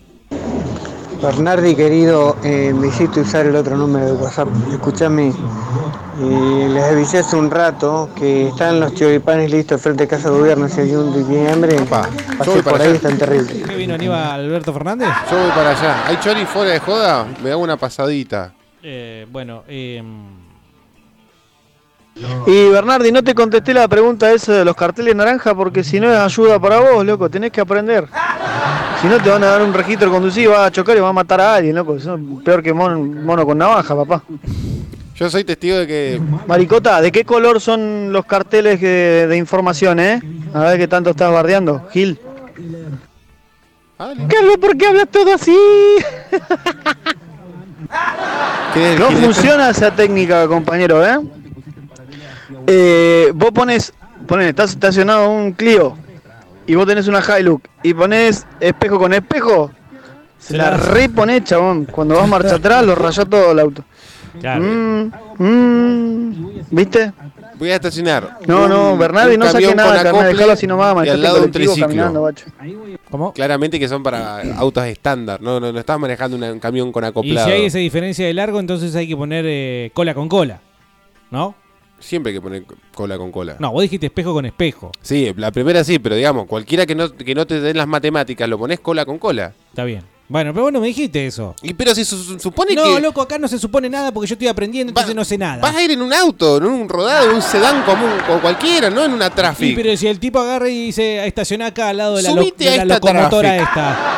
Bernardi, 1.21 1.75
querido, 1.75 2.35
eh, 2.43 2.73
me 2.73 2.87
hiciste 2.87 3.19
usar 3.19 3.45
el 3.45 3.55
otro 3.55 3.77
número 3.77 4.07
de 4.07 4.13
WhatsApp. 4.13 4.47
Escuchame, 4.71 5.31
eh, 6.19 6.67
les 6.73 6.83
avisé 6.83 7.19
hace 7.19 7.35
un 7.35 7.49
rato 7.49 8.09
que 8.15 8.47
están 8.49 8.79
los 8.79 8.93
choripanes 8.93 9.49
listos 9.51 9.81
frente 9.81 10.03
a 10.03 10.07
Casa 10.07 10.29
de 10.29 10.37
Gobierno. 10.39 10.67
Si 10.67 10.81
hay 10.81 10.95
un 10.95 11.47
hambre, 11.47 11.77
yo 11.77 11.85
pasé 11.85 12.51
por 12.61 12.63
para 12.63 12.83
ahí, 12.83 12.91
están 12.95 13.17
terribles. 13.17 13.63
¿Qué 13.67 13.75
vino 13.75 13.93
Aníbal 13.95 14.39
Alberto 14.41 14.73
Fernández? 14.73 15.09
Yo 15.29 15.37
voy 15.39 15.49
para 15.51 15.71
allá. 15.71 16.03
¿Hay 16.07 16.17
chori 16.19 16.45
fuera 16.45 16.71
de 16.71 16.79
joda? 16.79 17.25
Me 17.43 17.51
hago 17.51 17.61
una 17.61 17.77
pasadita. 17.77 18.53
Eh, 18.83 19.25
bueno, 19.31 19.63
eh, 19.67 20.03
Y 22.45 22.69
Bernardi, 22.69 23.11
no 23.11 23.23
te 23.23 23.33
contesté 23.33 23.73
la 23.73 23.87
pregunta 23.87 24.31
esa 24.31 24.53
de 24.53 24.65
los 24.65 24.75
carteles 24.75 25.15
naranja 25.15 25.55
porque 25.55 25.83
si 25.83 25.99
no 25.99 26.11
es 26.11 26.19
ayuda 26.19 26.59
para 26.59 26.79
vos, 26.79 27.05
loco, 27.05 27.29
tenés 27.29 27.51
que 27.51 27.61
aprender. 27.61 28.07
Si 29.01 29.07
no 29.07 29.17
te 29.19 29.29
van 29.29 29.43
a 29.43 29.47
dar 29.47 29.61
un 29.63 29.73
registro 29.73 30.11
conducido, 30.11 30.51
vas 30.51 30.67
a 30.67 30.71
chocar 30.71 30.95
y 30.97 30.99
vas 30.99 31.09
a 31.09 31.13
matar 31.13 31.41
a 31.41 31.55
alguien, 31.55 31.75
loco. 31.75 31.95
Eso 31.95 32.15
es 32.15 32.21
peor 32.43 32.61
que 32.61 32.73
mon- 32.73 33.23
mono 33.25 33.45
con 33.45 33.57
navaja, 33.57 33.95
papá. 33.95 34.23
Yo 35.21 35.29
soy 35.29 35.43
testigo 35.43 35.77
de 35.77 35.85
que. 35.85 36.19
Maricota, 36.47 36.99
¿de 36.99 37.11
qué 37.11 37.23
color 37.23 37.61
son 37.61 38.11
los 38.11 38.25
carteles 38.25 38.81
de 38.81 39.37
información, 39.37 39.99
eh? 39.99 40.19
A 40.51 40.61
ver 40.61 40.79
qué 40.79 40.87
tanto 40.87 41.11
estás 41.11 41.31
bardeando, 41.31 41.87
Gil. 41.91 42.19
Carlos, 43.99 44.57
¿por 44.59 44.75
qué 44.75 44.87
hablas 44.87 45.09
todo 45.11 45.35
así? 45.35 45.55
¿Qué 48.73 48.93
es 48.93 48.95
el 48.95 48.99
No 48.99 49.11
funciona 49.11 49.69
esa 49.69 49.95
técnica, 49.95 50.47
compañero, 50.47 51.05
¿eh? 51.05 51.19
Eh, 52.65 53.31
vos 53.35 53.51
pones, 53.51 53.93
pones, 54.25 54.47
estás 54.47 54.71
estacionado 54.71 55.29
un 55.29 55.51
Clio 55.51 55.95
y 56.65 56.73
vos 56.73 56.87
tenés 56.87 57.07
una 57.07 57.21
Hilux 57.21 57.61
y 57.83 57.93
pones 57.93 58.47
espejo 58.59 58.97
con 58.97 59.13
espejo, 59.13 59.69
se 60.39 60.57
la 60.57 60.77
reponés, 60.77 61.43
chabón. 61.43 61.85
Cuando 61.85 62.15
vas 62.15 62.27
marcha 62.27 62.55
atrás, 62.55 62.83
lo 62.83 62.95
rayás 62.95 63.29
todo 63.29 63.51
el 63.51 63.59
auto. 63.59 63.85
Claro. 64.39 64.63
Mm, 64.63 65.11
mm, 65.37 66.61
¿Viste? 66.71 67.11
Voy 67.55 67.69
a 67.69 67.75
estacionar. 67.75 68.37
No, 68.47 68.67
no, 68.67 68.97
Bernardi, 68.97 69.37
no 69.37 69.45
saque 69.45 69.75
nada, 69.75 69.95
con 69.95 70.03
carnal, 70.03 70.33
dejalo 70.35 70.53
así 70.53 70.67
nomás, 70.67 70.93
y 70.93 70.95
manejate 70.95 71.15
al 71.15 71.21
lado 71.23 71.43
un 71.43 71.51
triciclo. 71.51 71.87
caminando, 71.87 72.21
bacho. 72.21 72.45
¿Cómo? 73.09 73.33
Claramente 73.33 73.79
que 73.79 73.87
son 73.87 74.01
para 74.01 74.41
autos 74.57 74.85
estándar, 74.85 75.41
no, 75.41 75.59
no, 75.59 75.71
no 75.71 75.79
estás 75.79 75.99
manejando 75.99 76.37
un 76.37 76.59
camión 76.59 76.91
con 76.91 77.03
Y 77.03 77.07
acoplado. 77.07 77.47
si 77.47 77.53
hay 77.53 77.65
esa 77.65 77.77
diferencia 77.77 78.25
de 78.25 78.33
largo, 78.33 78.59
entonces 78.59 78.95
hay 78.95 79.07
que 79.07 79.15
poner 79.15 79.45
eh, 79.47 79.91
cola 79.93 80.13
con 80.13 80.29
cola. 80.29 80.59
¿No? 81.29 81.55
Siempre 81.99 82.31
hay 82.31 82.37
que 82.37 82.41
poner 82.41 82.63
cola 82.95 83.17
con 83.17 83.31
cola. 83.31 83.57
No, 83.59 83.71
vos 83.71 83.83
dijiste 83.83 84.07
espejo 84.07 84.33
con 84.33 84.45
espejo. 84.45 84.91
Sí, 85.01 85.31
la 85.37 85.51
primera 85.51 85.83
sí, 85.83 85.99
pero 85.99 86.15
digamos, 86.15 86.47
cualquiera 86.47 86.85
que 86.85 86.95
no, 86.95 87.11
que 87.15 87.35
no 87.35 87.45
te 87.45 87.61
den 87.61 87.77
las 87.77 87.87
matemáticas, 87.87 88.49
lo 88.49 88.57
pones 88.57 88.79
cola 88.79 89.05
con 89.05 89.19
cola. 89.19 89.53
Está 89.69 89.83
bien. 89.83 90.03
Bueno, 90.31 90.53
pero 90.53 90.63
vos 90.63 90.71
no 90.71 90.79
me 90.79 90.87
dijiste 90.87 91.27
eso. 91.27 91.53
Y 91.61 91.73
pero 91.73 91.93
si 91.93 92.05
su- 92.05 92.23
su- 92.23 92.39
supone 92.39 92.73
no, 92.73 92.83
que 92.95 93.01
loco, 93.01 93.21
acá 93.21 93.37
no 93.37 93.49
se 93.49 93.59
supone 93.59 93.89
nada 93.89 94.13
porque 94.13 94.29
yo 94.29 94.35
estoy 94.35 94.47
aprendiendo, 94.47 94.91
entonces 94.91 95.13
no 95.13 95.25
sé 95.25 95.37
nada. 95.37 95.57
vas 95.61 95.75
a 95.75 95.83
ir 95.83 95.91
en 95.91 96.01
un 96.01 96.13
auto, 96.13 96.55
en 96.55 96.63
un 96.67 96.87
rodado, 96.87 97.29
en 97.29 97.35
un 97.35 97.41
sedán 97.41 97.83
común, 97.83 98.09
o 98.29 98.39
cualquiera, 98.39 98.89
no 98.89 99.03
en 99.03 99.11
una 99.11 99.25
Sí, 99.27 99.33
traffic. 99.35 99.75
pero 99.75 99.97
si 99.97 100.07
el 100.07 100.19
tipo 100.21 100.39
agarra 100.39 100.69
y 100.69 100.85
dice, 100.85 101.27
estaciona 101.27 101.65
acá 101.65 101.89
al 101.89 101.97
lado 101.97 102.15
de 102.15 102.21
la, 102.23 102.31
lo- 102.31 102.43
Subite 102.43 102.63
de 102.63 102.69
a 102.79 102.85
la 102.85 102.95
esta 102.95 103.11
locomotora 103.13 103.49
traffic. 103.57 103.67
esta. 103.67 104.17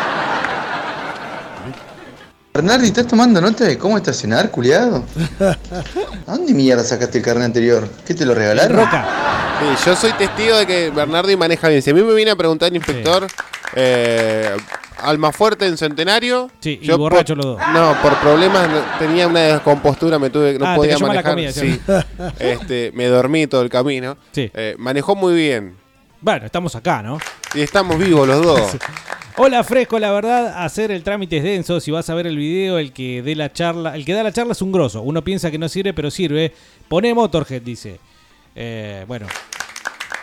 Bernardi, 2.53 2.85
¿estás 2.85 3.07
tomando 3.07 3.41
nota 3.41 3.63
de 3.65 3.79
cómo 3.79 3.97
estacionar, 3.97 4.51
culiado? 4.51 5.03
¿A 6.27 6.31
dónde 6.35 6.53
mierda 6.53 6.83
sacaste 6.83 7.17
el 7.17 7.23
carnet 7.23 7.45
anterior? 7.45 7.89
¿Qué 8.05 8.13
te 8.13 8.23
lo 8.23 8.35
regalaron? 8.35 8.85
Sí, 8.85 9.83
yo 9.87 9.95
soy 9.95 10.13
testigo 10.13 10.57
de 10.57 10.67
que 10.67 10.91
Bernardi 10.91 11.35
maneja 11.35 11.67
bien. 11.69 11.81
Si 11.81 11.89
a 11.89 11.93
mí 11.95 12.03
me 12.03 12.13
viene 12.13 12.29
a 12.29 12.35
preguntar 12.35 12.69
el 12.69 12.75
inspector, 12.75 13.25
eh, 13.75 14.51
Almafuerte 15.03 15.65
en 15.67 15.77
Centenario. 15.77 16.49
Sí, 16.59 16.79
y 16.81 16.85
yo 16.85 16.97
borracho 16.97 17.35
por- 17.35 17.45
los 17.45 17.57
dos. 17.57 17.67
No, 17.73 17.95
por 18.01 18.15
problemas 18.19 18.67
tenía 18.99 19.27
una 19.27 19.39
descompostura, 19.41 20.17
me 20.19 20.29
tuve, 20.29 20.57
no 20.57 20.65
Ah, 20.65 20.75
podía 20.75 20.97
manejar. 20.97 21.31
comida, 21.31 21.51
sí. 21.51 21.73
¿sí? 21.73 21.81
este, 22.39 22.91
me 22.93 23.05
dormí 23.07 23.47
todo 23.47 23.61
el 23.61 23.69
camino. 23.69 24.17
Sí. 24.31 24.49
Eh, 24.53 24.75
manejó 24.77 25.15
muy 25.15 25.33
bien. 25.35 25.75
Bueno, 26.21 26.45
estamos 26.45 26.75
acá, 26.75 27.01
¿no? 27.01 27.17
Y 27.53 27.61
estamos 27.61 27.97
vivos 27.99 28.27
los 28.27 28.41
dos. 28.43 28.77
Hola 29.35 29.63
Fresco, 29.63 29.97
la 29.97 30.11
verdad, 30.11 30.63
hacer 30.63 30.91
el 30.91 31.03
trámite 31.03 31.37
es 31.37 31.43
denso. 31.43 31.79
Si 31.79 31.89
vas 31.89 32.07
a 32.09 32.13
ver 32.13 32.27
el 32.27 32.37
video, 32.37 32.77
el 32.77 32.93
que 32.93 33.21
dé 33.23 33.35
la 33.35 33.51
charla, 33.51 33.95
el 33.95 34.05
que 34.05 34.13
da 34.13 34.21
la 34.23 34.31
charla 34.31 34.51
es 34.51 34.61
un 34.61 34.71
grosso. 34.71 35.01
Uno 35.01 35.23
piensa 35.23 35.49
que 35.49 35.57
no 35.57 35.67
sirve, 35.67 35.91
pero 35.93 36.11
sirve. 36.11 36.53
Pone 36.87 37.13
Motorhead, 37.15 37.61
dice. 37.63 37.99
Eh, 38.55 39.03
bueno, 39.07 39.25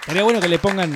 sería 0.07 0.23
bueno 0.23 0.41
que 0.41 0.49
le 0.49 0.59
pongan. 0.61 0.95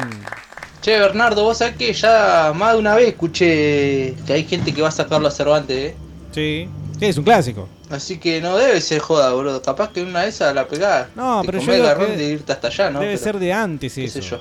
Che, 0.85 0.99
Bernardo, 0.99 1.45
vos 1.45 1.57
sabés 1.57 1.77
que 1.77 1.95
ya 1.95 2.53
más 2.55 2.75
de 2.75 2.79
una 2.79 2.95
vez 2.95 3.09
escuché 3.09 4.15
que 4.27 4.35
hay 4.35 4.45
gente 4.45 4.75
que 4.75 4.83
va 4.83 4.89
a 4.89 4.91
sacarlo 4.91 5.29
a 5.29 5.31
Cervantes, 5.31 5.93
¿eh? 5.93 5.97
Sí, 6.31 6.69
sí, 6.99 7.07
es 7.07 7.17
un 7.17 7.25
clásico. 7.25 7.67
Así 7.89 8.19
que 8.19 8.43
no 8.43 8.59
debe 8.59 8.79
ser 8.83 8.99
joda, 8.99 9.33
boludo. 9.33 9.63
Capaz 9.63 9.93
que 9.93 10.03
una 10.03 10.21
de 10.21 10.29
esas 10.29 10.55
la 10.55 10.69
pegás. 10.69 11.09
No, 11.17 11.41
pero 11.47 11.59
yo 11.59 11.83
garrón 11.83 12.09
que 12.09 12.17
de 12.19 12.25
irte 12.25 12.53
hasta 12.53 12.69
allá, 12.69 12.91
¿no? 12.91 13.01
Debe 13.01 13.13
Pero, 13.13 13.25
ser 13.25 13.39
de 13.39 13.51
antes 13.55 13.95
qué 13.95 14.05
eso. 14.05 14.21
sé 14.21 14.29
yo. 14.29 14.41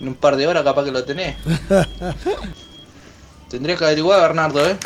En 0.00 0.08
un 0.08 0.14
par 0.14 0.36
de 0.36 0.46
horas 0.46 0.64
capaz 0.64 0.84
que 0.84 0.90
lo 0.90 1.04
tenés. 1.04 1.36
Tendría 3.50 3.76
que 3.76 3.84
averiguar, 3.84 4.22
Bernardo, 4.22 4.66
¿eh? 4.66 4.78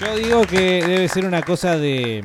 Yo 0.00 0.14
digo 0.14 0.46
que 0.46 0.86
debe 0.86 1.08
ser 1.08 1.24
una 1.24 1.42
cosa 1.42 1.76
de, 1.76 2.24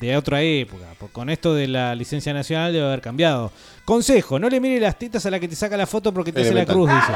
de 0.00 0.16
otra 0.16 0.40
época. 0.40 0.86
Con 1.12 1.28
esto 1.28 1.54
de 1.54 1.68
la 1.68 1.94
licencia 1.94 2.32
nacional 2.32 2.72
debe 2.72 2.86
haber 2.86 3.02
cambiado. 3.02 3.52
Consejo, 3.86 4.38
no 4.40 4.48
le 4.50 4.60
mire 4.60 4.80
las 4.80 4.98
tetas 4.98 5.24
a 5.26 5.30
la 5.30 5.38
que 5.40 5.46
te 5.46 5.54
saca 5.56 5.76
la 5.76 5.86
foto 5.86 6.12
porque 6.12 6.32
te 6.32 6.40
hace 6.42 6.52
la 6.52 6.66
cruz, 6.66 6.90
dice. 6.90 7.12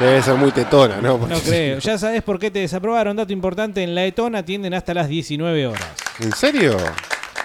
Debe 0.00 0.20
ser 0.22 0.34
muy 0.34 0.52
tetona, 0.52 1.00
¿no? 1.00 1.16
Porque- 1.18 1.34
No 1.34 1.40
creo. 1.40 1.78
Ya 1.78 1.96
sabes 1.96 2.22
por 2.22 2.38
qué 2.38 2.50
te 2.50 2.58
desaprobaron. 2.58 3.16
Dato 3.16 3.32
importante, 3.32 3.82
en 3.82 3.94
la 3.94 4.04
Etona 4.04 4.40
atienden 4.40 4.74
hasta 4.74 4.92
las 4.92 5.08
19 5.08 5.66
horas. 5.66 5.82
¿En 6.20 6.30
serio? 6.32 6.76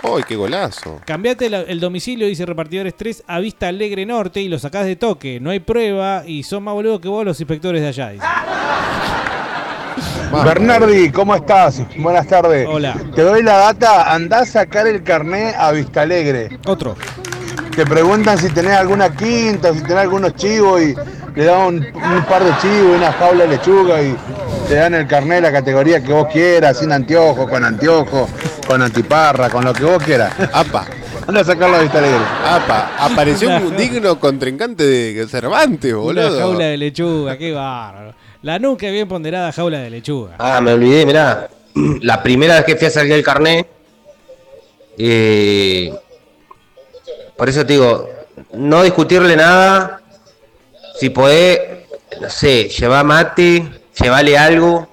¡Ay, 0.03 0.23
qué 0.27 0.35
golazo! 0.35 0.99
Cambiate 1.05 1.49
la- 1.49 1.61
el 1.61 1.79
domicilio, 1.79 2.27
dice 2.27 2.45
repartidores 2.45 2.95
3, 2.97 3.23
a 3.27 3.39
Vista 3.39 3.69
Alegre 3.69 4.05
Norte 4.05 4.41
y 4.41 4.49
lo 4.49 4.59
sacás 4.59 4.85
de 4.85 4.97
toque. 4.97 5.39
No 5.39 5.49
hay 5.51 5.59
prueba 5.61 6.23
y 6.27 6.43
son 6.43 6.63
más 6.63 6.73
boludos 6.73 6.99
que 6.99 7.07
vos 7.07 7.23
los 7.25 7.39
inspectores 7.39 7.81
de 7.81 7.87
allá, 7.87 8.09
dice. 8.09 8.25
Bernardi, 10.43 11.11
¿cómo 11.11 11.33
estás? 11.35 11.81
Buenas 11.97 12.27
tardes. 12.27 12.67
Hola. 12.69 12.95
Te 13.15 13.21
doy 13.21 13.41
la 13.41 13.55
data, 13.57 14.13
andá 14.13 14.39
a 14.41 14.45
sacar 14.45 14.85
el 14.85 15.01
carné 15.03 15.53
a 15.57 15.71
Vista 15.71 16.01
Alegre. 16.01 16.59
Otro. 16.65 16.95
Te 17.77 17.85
preguntan 17.85 18.39
si 18.39 18.49
tenés 18.49 18.75
alguna 18.75 19.15
quinta, 19.15 19.71
si 19.71 19.81
tenés 19.81 19.97
algunos 19.97 20.33
chivos 20.35 20.81
y 20.81 20.95
le 21.35 21.45
dan 21.45 21.67
un, 21.67 21.75
un 21.75 22.23
par 22.27 22.43
de 22.43 22.49
chivos, 22.59 22.97
una 22.97 23.13
jaula 23.13 23.43
de 23.43 23.49
lechuga 23.49 24.01
y 24.01 24.15
te 24.67 24.73
dan 24.73 24.95
el 24.95 25.05
carné 25.05 25.35
de 25.35 25.41
la 25.41 25.51
categoría 25.51 26.01
que 26.03 26.11
vos 26.11 26.25
quieras, 26.33 26.79
sin 26.79 26.91
anteojo, 26.91 27.47
con 27.47 27.63
anteojo, 27.63 28.27
con 28.65 28.81
antiparra, 28.81 29.51
con 29.51 29.63
lo 29.63 29.73
que 29.73 29.83
vos 29.83 30.01
quieras. 30.01 30.33
¡Apa! 30.53 30.87
Anda 31.27 31.41
a 31.41 31.43
sacarlo 31.43 31.75
a 31.75 31.81
Vista 31.81 31.99
Alegre. 31.99 32.17
¡Apa! 32.43 32.93
Apareció 32.97 33.49
un 33.49 33.77
digno 33.77 34.19
contrincante 34.19 34.83
de 34.83 35.27
Cervantes, 35.27 35.93
boludo. 35.93 36.29
Una 36.29 36.39
jaula 36.39 36.65
de 36.65 36.77
lechuga, 36.77 37.37
qué 37.37 37.51
bárbaro. 37.51 38.15
La 38.41 38.57
nunca 38.57 38.89
bien 38.89 39.07
ponderada 39.07 39.51
jaula 39.51 39.77
de 39.81 39.91
lechuga. 39.91 40.33
Ah, 40.39 40.59
me 40.61 40.73
olvidé, 40.73 41.05
mirá. 41.05 41.47
La 42.01 42.23
primera 42.23 42.55
vez 42.55 42.63
que 42.65 42.75
fui 42.75 42.87
a 42.87 42.89
sacar 42.89 43.11
el 43.11 43.23
carnet. 43.23 43.67
eh, 44.97 45.93
por 47.37 47.49
eso 47.49 47.65
te 47.65 47.73
digo, 47.73 48.09
no 48.53 48.83
discutirle 48.83 49.35
nada. 49.35 50.01
Si 50.99 51.09
podés, 51.09 51.85
no 52.19 52.29
sé, 52.29 52.69
llevar 52.69 53.05
mate, 53.05 53.67
llevarle 54.01 54.37
algo. 54.37 54.87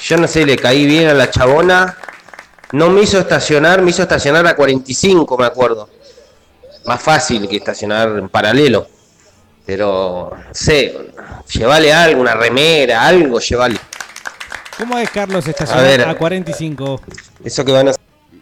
Yo 0.00 0.16
no 0.16 0.28
sé, 0.28 0.46
le 0.46 0.56
caí 0.56 0.86
bien 0.86 1.08
a 1.08 1.14
la 1.14 1.30
chabona. 1.30 1.96
No 2.72 2.90
me 2.90 3.02
hizo 3.02 3.18
estacionar, 3.18 3.82
me 3.82 3.90
hizo 3.90 4.02
estacionar 4.02 4.46
a 4.46 4.54
45, 4.54 5.38
me 5.38 5.46
acuerdo. 5.46 5.88
Más 6.84 7.02
fácil 7.02 7.48
que 7.48 7.56
estacionar 7.56 8.08
en 8.10 8.28
paralelo. 8.28 8.86
Pero, 9.64 10.30
no 10.32 10.54
sé, 10.54 10.96
llevale 11.52 11.92
algo, 11.92 12.20
una 12.20 12.34
remera, 12.34 13.04
algo, 13.04 13.40
llevale. 13.40 13.78
¿Cómo 14.78 14.98
es 14.98 15.10
Carlos 15.10 15.46
A 15.46 15.50
estacionar 15.50 15.84
ver. 15.84 16.08
a 16.08 16.14
45? 16.16 17.00
Eso 17.44 17.64
que 17.64 17.72
van 17.72 17.88
a 17.88 17.92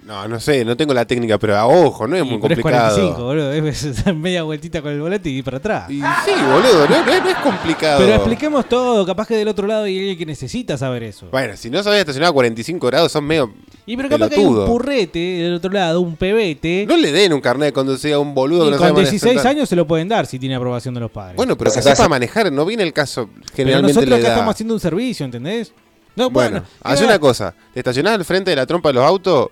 No, 0.06 0.28
no 0.28 0.38
sé, 0.38 0.66
no 0.66 0.76
tengo 0.76 0.92
la 0.92 1.06
técnica, 1.06 1.38
pero 1.38 1.56
a 1.56 1.66
ojo, 1.66 2.06
no 2.06 2.14
es 2.14 2.22
muy 2.24 2.38
Pero 2.38 2.54
es 2.54 2.60
complicado. 2.60 2.94
45, 2.96 3.24
boludo. 3.24 3.52
Es 3.54 4.04
dar 4.04 4.14
media 4.14 4.42
vueltita 4.42 4.82
con 4.82 4.92
el 4.92 5.00
volante 5.00 5.30
y 5.30 5.38
ir 5.38 5.44
para 5.44 5.56
atrás. 5.56 5.84
Sí, 5.88 5.98
boludo, 6.00 6.86
no, 6.88 7.06
no- 7.06 7.20
no 7.24 7.28
es 7.30 7.36
complicado. 7.36 8.00
Pero 8.00 8.14
expliquemos 8.16 8.68
todo. 8.68 9.06
Capaz 9.06 9.26
que 9.28 9.34
del 9.36 9.48
otro 9.48 9.66
lado 9.66 9.84
hay 9.84 9.96
alguien 9.98 10.18
que 10.18 10.26
necesita 10.26 10.76
saber 10.76 11.04
eso. 11.04 11.28
Bueno, 11.30 11.56
si 11.56 11.70
no 11.70 11.82
sabías 11.82 12.00
estacionar 12.00 12.28
a 12.28 12.32
45 12.32 12.86
grados, 12.86 13.12
son 13.12 13.24
medio. 13.24 13.54
Y 13.86 13.96
pero 13.96 14.10
capaz 14.10 14.28
que 14.28 14.36
hay 14.36 14.44
un 14.44 14.66
purrete 14.66 15.18
del 15.18 15.54
otro 15.54 15.70
lado, 15.70 16.00
un 16.02 16.16
pebete. 16.16 16.84
No 16.86 16.96
le 16.98 17.10
den 17.10 17.32
un 17.32 17.40
carnet 17.40 17.68
de 17.68 17.72
conducir 17.72 18.12
a 18.12 18.18
un 18.18 18.34
boludo 18.34 18.64
Y 18.64 18.66
que 18.66 18.70
no 18.72 18.76
con 18.78 18.88
sabe 18.88 19.00
16 19.00 19.34
manejar. 19.36 19.50
años 19.52 19.68
se 19.70 19.76
lo 19.76 19.86
pueden 19.86 20.08
dar 20.08 20.26
si 20.26 20.38
tiene 20.38 20.54
aprobación 20.54 20.92
de 20.92 21.00
los 21.00 21.10
padres. 21.10 21.36
Bueno, 21.36 21.56
pero 21.56 21.72
que 21.72 21.80
sepa 21.80 22.08
manejar, 22.08 22.52
no 22.52 22.66
viene 22.66 22.82
el 22.82 22.92
caso. 22.92 23.30
Pero 23.32 23.56
Generalmente 23.56 23.94
nosotros 23.94 24.10
le 24.10 24.16
acá 24.16 24.28
da. 24.28 24.34
estamos 24.34 24.54
haciendo 24.54 24.74
un 24.74 24.80
servicio, 24.80 25.24
¿entendés? 25.24 25.72
No, 26.16 26.30
Bueno, 26.30 26.50
bueno, 26.60 26.66
haz 26.82 26.98
¿qué 27.00 27.04
una 27.06 27.18
cosa. 27.18 27.54
Te 27.72 27.80
estacionás 27.80 28.14
al 28.14 28.24
frente 28.24 28.50
de 28.50 28.56
la 28.56 28.66
trompa 28.66 28.90
de 28.90 28.94
los 28.94 29.04
autos. 29.04 29.48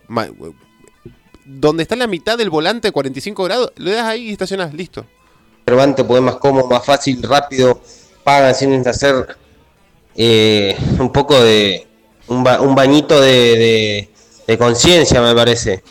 Donde 1.44 1.82
está 1.82 1.96
la 1.96 2.06
mitad 2.06 2.38
del 2.38 2.50
volante, 2.50 2.92
45 2.92 3.44
grados, 3.44 3.72
le 3.76 3.92
das 3.92 4.04
ahí 4.06 4.28
y 4.28 4.32
estacionás, 4.32 4.72
listo. 4.72 5.04
Cervantes, 5.66 6.04
pues 6.06 6.18
es 6.18 6.24
más 6.24 6.36
cómodo, 6.36 6.68
más 6.68 6.84
fácil, 6.84 7.20
rápido, 7.22 7.80
pagan 8.22 8.54
sin 8.54 8.86
hacer 8.86 9.36
eh, 10.14 10.76
un 11.00 11.10
poco 11.10 11.40
de 11.42 11.86
un, 12.28 12.44
ba- 12.44 12.60
un 12.60 12.74
bañito 12.76 13.20
de, 13.20 13.28
de- 13.30 14.10
de 14.46 14.58
conciencia, 14.58 15.20
me 15.20 15.34
parece. 15.34 15.82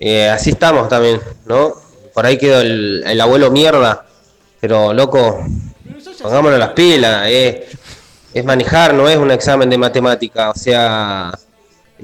Eh, 0.00 0.28
así 0.28 0.50
estamos 0.50 0.88
también, 0.88 1.20
¿no? 1.46 1.72
Por 2.14 2.26
ahí 2.26 2.36
quedó 2.38 2.60
el, 2.60 3.04
el 3.06 3.20
abuelo 3.20 3.50
mierda, 3.50 4.06
pero 4.60 4.92
loco, 4.92 5.44
pongámonos 6.20 6.58
las 6.58 6.70
pilas, 6.70 7.26
eh. 7.28 7.68
Es 8.32 8.44
manejar, 8.44 8.94
no 8.94 9.08
es 9.08 9.16
un 9.16 9.30
examen 9.30 9.68
de 9.70 9.78
matemática, 9.78 10.50
o 10.50 10.54
sea, 10.54 11.32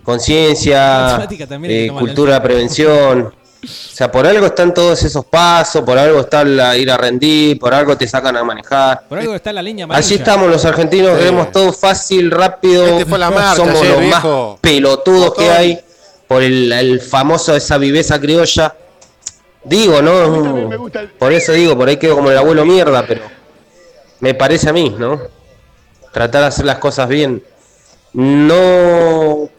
conciencia, 0.03 1.27
eh, 1.65 1.91
cultura 1.97 2.43
prevención. 2.43 3.35
O 3.67 3.69
sea, 3.69 4.13
por 4.13 4.25
algo 4.27 4.47
están 4.47 4.73
todos 4.73 5.03
esos 5.03 5.25
pasos, 5.25 5.83
por 5.83 5.99
algo 5.99 6.21
está 6.21 6.45
la 6.45 6.77
ir 6.77 6.89
a 6.89 6.97
rendir, 6.97 7.59
por 7.59 7.75
algo 7.75 7.97
te 7.97 8.07
sacan 8.07 8.37
a 8.37 8.45
manejar. 8.45 9.09
Por 9.09 9.19
algo 9.19 9.35
está 9.35 9.53
la 9.53 9.61
línea 9.63 9.85
amarilla. 9.87 10.07
Así 10.07 10.15
estamos 10.15 10.49
los 10.49 10.65
argentinos, 10.65 11.13
Sí. 11.15 11.19
queremos 11.19 11.51
todo 11.51 11.73
fácil, 11.73 12.31
rápido. 12.31 12.87
Este 12.87 13.07
fue 13.07 13.19
la 13.19 13.31
marcha 13.31 13.57
Somos 13.57 13.75
ayer, 13.81 13.91
los 13.91 14.01
viejo. 14.03 14.51
más 14.53 14.61
pelotudos 14.61 15.35
que 15.35 15.51
hay 15.51 15.81
por 16.29 16.45
el, 16.45 16.71
el 16.71 17.01
famoso 17.01 17.57
esa 17.57 17.77
viveza 17.79 18.21
criolla. 18.21 18.73
Digo, 19.65 20.01
¿no? 20.01 20.71
Por 21.19 21.33
eso 21.33 21.51
digo, 21.53 21.77
por 21.77 21.89
ahí 21.89 21.97
quedo 21.97 22.15
como 22.15 22.31
el 22.31 22.39
abuelo 22.39 22.65
mierda, 22.65 23.05
pero 23.09 23.23
me 24.21 24.35
parece 24.35 24.69
a 24.69 24.73
mí, 24.73 24.95
¿no? 24.97 25.19
Tratar 26.17 26.41
de 26.41 26.47
hacer 26.47 26.65
las 26.65 26.79
cosas 26.79 27.11
bien. 27.11 27.45
No. 28.15 29.51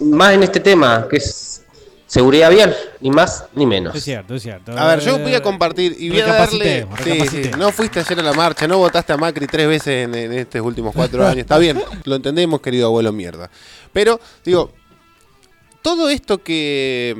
Más 0.00 0.34
en 0.34 0.42
este 0.42 0.58
tema, 0.58 1.06
que 1.08 1.18
es 1.18 1.62
seguridad 2.04 2.50
vial, 2.50 2.76
ni 3.00 3.12
más 3.12 3.44
ni 3.54 3.64
menos. 3.64 3.94
Es 3.94 4.02
cierto, 4.02 4.34
es 4.34 4.42
cierto. 4.42 4.76
A 4.76 4.88
ver, 4.88 4.98
yo 4.98 5.20
voy 5.20 5.36
a 5.36 5.40
compartir 5.40 5.94
y 5.96 6.10
voy 6.10 6.18
a 6.18 6.26
darle. 6.26 6.84
Sí, 7.04 7.28
sí, 7.28 7.50
no 7.56 7.70
fuiste 7.70 8.00
ayer 8.00 8.18
a 8.18 8.22
la 8.24 8.32
marcha, 8.32 8.66
no 8.66 8.78
votaste 8.78 9.12
a 9.12 9.16
Macri 9.16 9.46
tres 9.46 9.68
veces 9.68 10.08
en, 10.08 10.16
en 10.16 10.32
estos 10.32 10.60
últimos 10.62 10.92
cuatro 10.92 11.24
años. 11.24 11.42
Está 11.42 11.58
bien, 11.58 11.80
lo 12.02 12.16
entendemos, 12.16 12.60
querido 12.60 12.88
abuelo 12.88 13.12
mierda. 13.12 13.48
Pero, 13.92 14.18
digo, 14.44 14.72
todo 15.80 16.08
esto 16.08 16.38
que. 16.38 17.14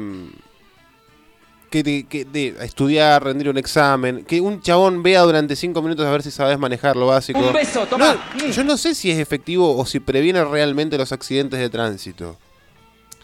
Mm, 1.69 1.70
Que, 1.70 1.82
de, 1.82 2.05
que 2.05 2.24
de 2.24 2.55
estudiar, 2.62 3.23
rendir 3.24 3.49
un 3.49 3.59
examen, 3.59 4.24
que 4.24 4.40
un 4.40 4.61
chabón 4.61 5.03
vea 5.03 5.23
durante 5.23 5.55
cinco 5.57 5.82
minutos 5.82 6.07
a 6.07 6.11
ver 6.11 6.23
si 6.23 6.31
sabes 6.31 6.59
manejar 6.59 6.97
lo 6.97 7.07
básico. 7.07 7.39
Un 7.39 7.53
beso, 7.53 7.86
toma. 7.86 8.16
No, 8.39 8.47
yo 8.51 8.65
no 8.65 8.77
sé 8.77 8.95
si 8.95 9.11
es 9.11 9.19
efectivo 9.19 9.77
o 9.77 9.85
si 9.86 10.01
previene 10.01 10.45
realmente 10.45 10.97
los 10.99 11.12
accidentes 11.12 11.61
de 11.61 11.69
tránsito. 11.69 12.36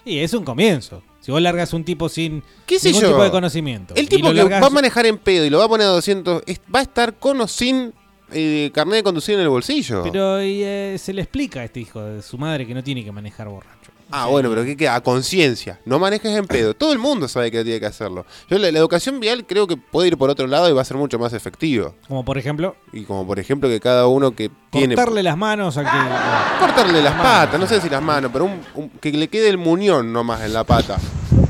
Y 0.05 0.19
es 0.19 0.35
un 0.35 0.45
comienzo. 0.45 1.03
Si 1.21 1.33
vos 1.33 1.41
largas 1.41 1.73
un 1.73 1.85
tipo 1.85 2.11
sin 2.11 2.43
¿Qué 2.67 2.79
sé 2.79 2.89
ningún 2.89 3.03
yo? 3.03 3.09
tipo 3.13 3.23
de 3.25 3.31
conocimiento. 3.31 3.95
El 3.97 4.09
tipo 4.11 4.29
lo 4.29 4.35
que 4.35 4.41
largás- 4.51 4.63
va 4.63 4.67
a 4.67 4.71
manejar 4.71 5.07
en 5.07 5.17
pedo 5.17 5.47
y 5.47 5.51
lo 5.51 5.59
va 5.59 5.65
a 5.65 5.69
poner 5.69 5.87
a 5.87 5.91
200, 5.91 6.43
es- 6.47 6.61
va 6.75 6.81
a 6.81 6.83
estar 6.83 7.15
con 7.15 7.41
o 7.41 7.49
sin 7.49 7.95
eh, 8.31 8.71
carnet 8.75 8.97
de 8.97 9.03
conducir 9.03 9.37
en 9.37 9.41
el 9.43 9.49
bolsillo. 9.49 10.03
Pero 10.03 10.43
y, 10.43 10.63
eh, 10.63 10.97
se 10.99 11.13
le 11.15 11.23
explica 11.23 11.61
a 11.61 11.65
este 11.65 11.81
hijo 11.81 12.03
de 12.03 12.21
su 12.21 12.37
madre 12.37 12.67
que 12.67 12.75
no 12.75 12.83
tiene 12.83 13.03
que 13.05 13.13
manejar 13.13 13.49
borracho. 13.49 13.84
Ah, 14.17 14.27
bueno, 14.27 14.49
pero 14.51 14.65
¿qué 14.65 14.77
queda? 14.77 14.95
A 14.95 15.01
conciencia. 15.03 15.81
No 15.85 15.99
manejes 15.99 16.37
en 16.37 16.47
pedo. 16.47 16.75
Todo 16.75 16.93
el 16.93 16.99
mundo 16.99 17.27
sabe 17.29 17.51
que 17.51 17.65
tiene 17.65 17.81
que 17.81 17.87
hacerlo. 17.87 18.25
Yo 18.49 18.59
la, 18.59 18.71
la 18.71 18.79
educación 18.79 19.19
vial 19.21 19.45
creo 19.47 19.67
que 19.67 19.77
puede 19.77 20.09
ir 20.09 20.17
por 20.17 20.31
otro 20.31 20.47
lado 20.47 20.69
y 20.69 20.73
va 20.73 20.83
a 20.83 20.85
ser 20.85 20.97
mucho 20.97 21.19
más 21.19 21.33
efectivo. 21.33 21.95
Como 22.09 22.25
por 22.25 22.39
ejemplo, 22.39 22.77
Y 22.93 23.03
como 23.05 23.27
por 23.27 23.39
ejemplo 23.39 23.69
que 23.69 23.81
cada 23.81 24.07
uno 24.07 24.31
que 24.35 24.51
tiene... 24.71 24.95
cortarle 24.95 25.23
las 25.23 25.37
manos 25.37 25.77
al 25.77 25.85
que. 25.85 26.61
Cortarle 26.61 27.03
las 27.03 27.15
patas, 27.15 27.59
no 27.61 27.67
sé 27.67 27.81
si 27.81 27.89
las 27.89 28.03
manos, 28.03 28.31
pero 28.33 28.45
un- 28.45 28.61
un- 28.75 28.89
que 29.01 29.13
le 29.13 29.29
quede 29.29 29.49
el 29.49 29.59
muñón 29.59 30.13
nomás 30.13 30.43
en 30.43 30.53
la 30.53 30.65
pata. 30.65 30.99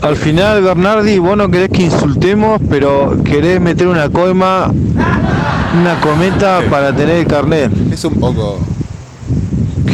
Al 0.00 0.16
final, 0.16 0.62
Bernardi, 0.62 1.18
vos 1.18 1.36
no 1.36 1.48
querés 1.50 1.68
que 1.70 1.82
insultemos, 1.84 2.60
pero 2.68 3.16
querés 3.24 3.60
meter 3.60 3.86
una 3.86 4.08
coima, 4.10 4.66
una 4.68 6.00
cometa 6.00 6.62
para 6.70 6.94
tener 6.94 7.16
el 7.18 7.26
carnet. 7.26 7.70
Es 7.92 8.04
un 8.04 8.14
poco. 8.20 8.58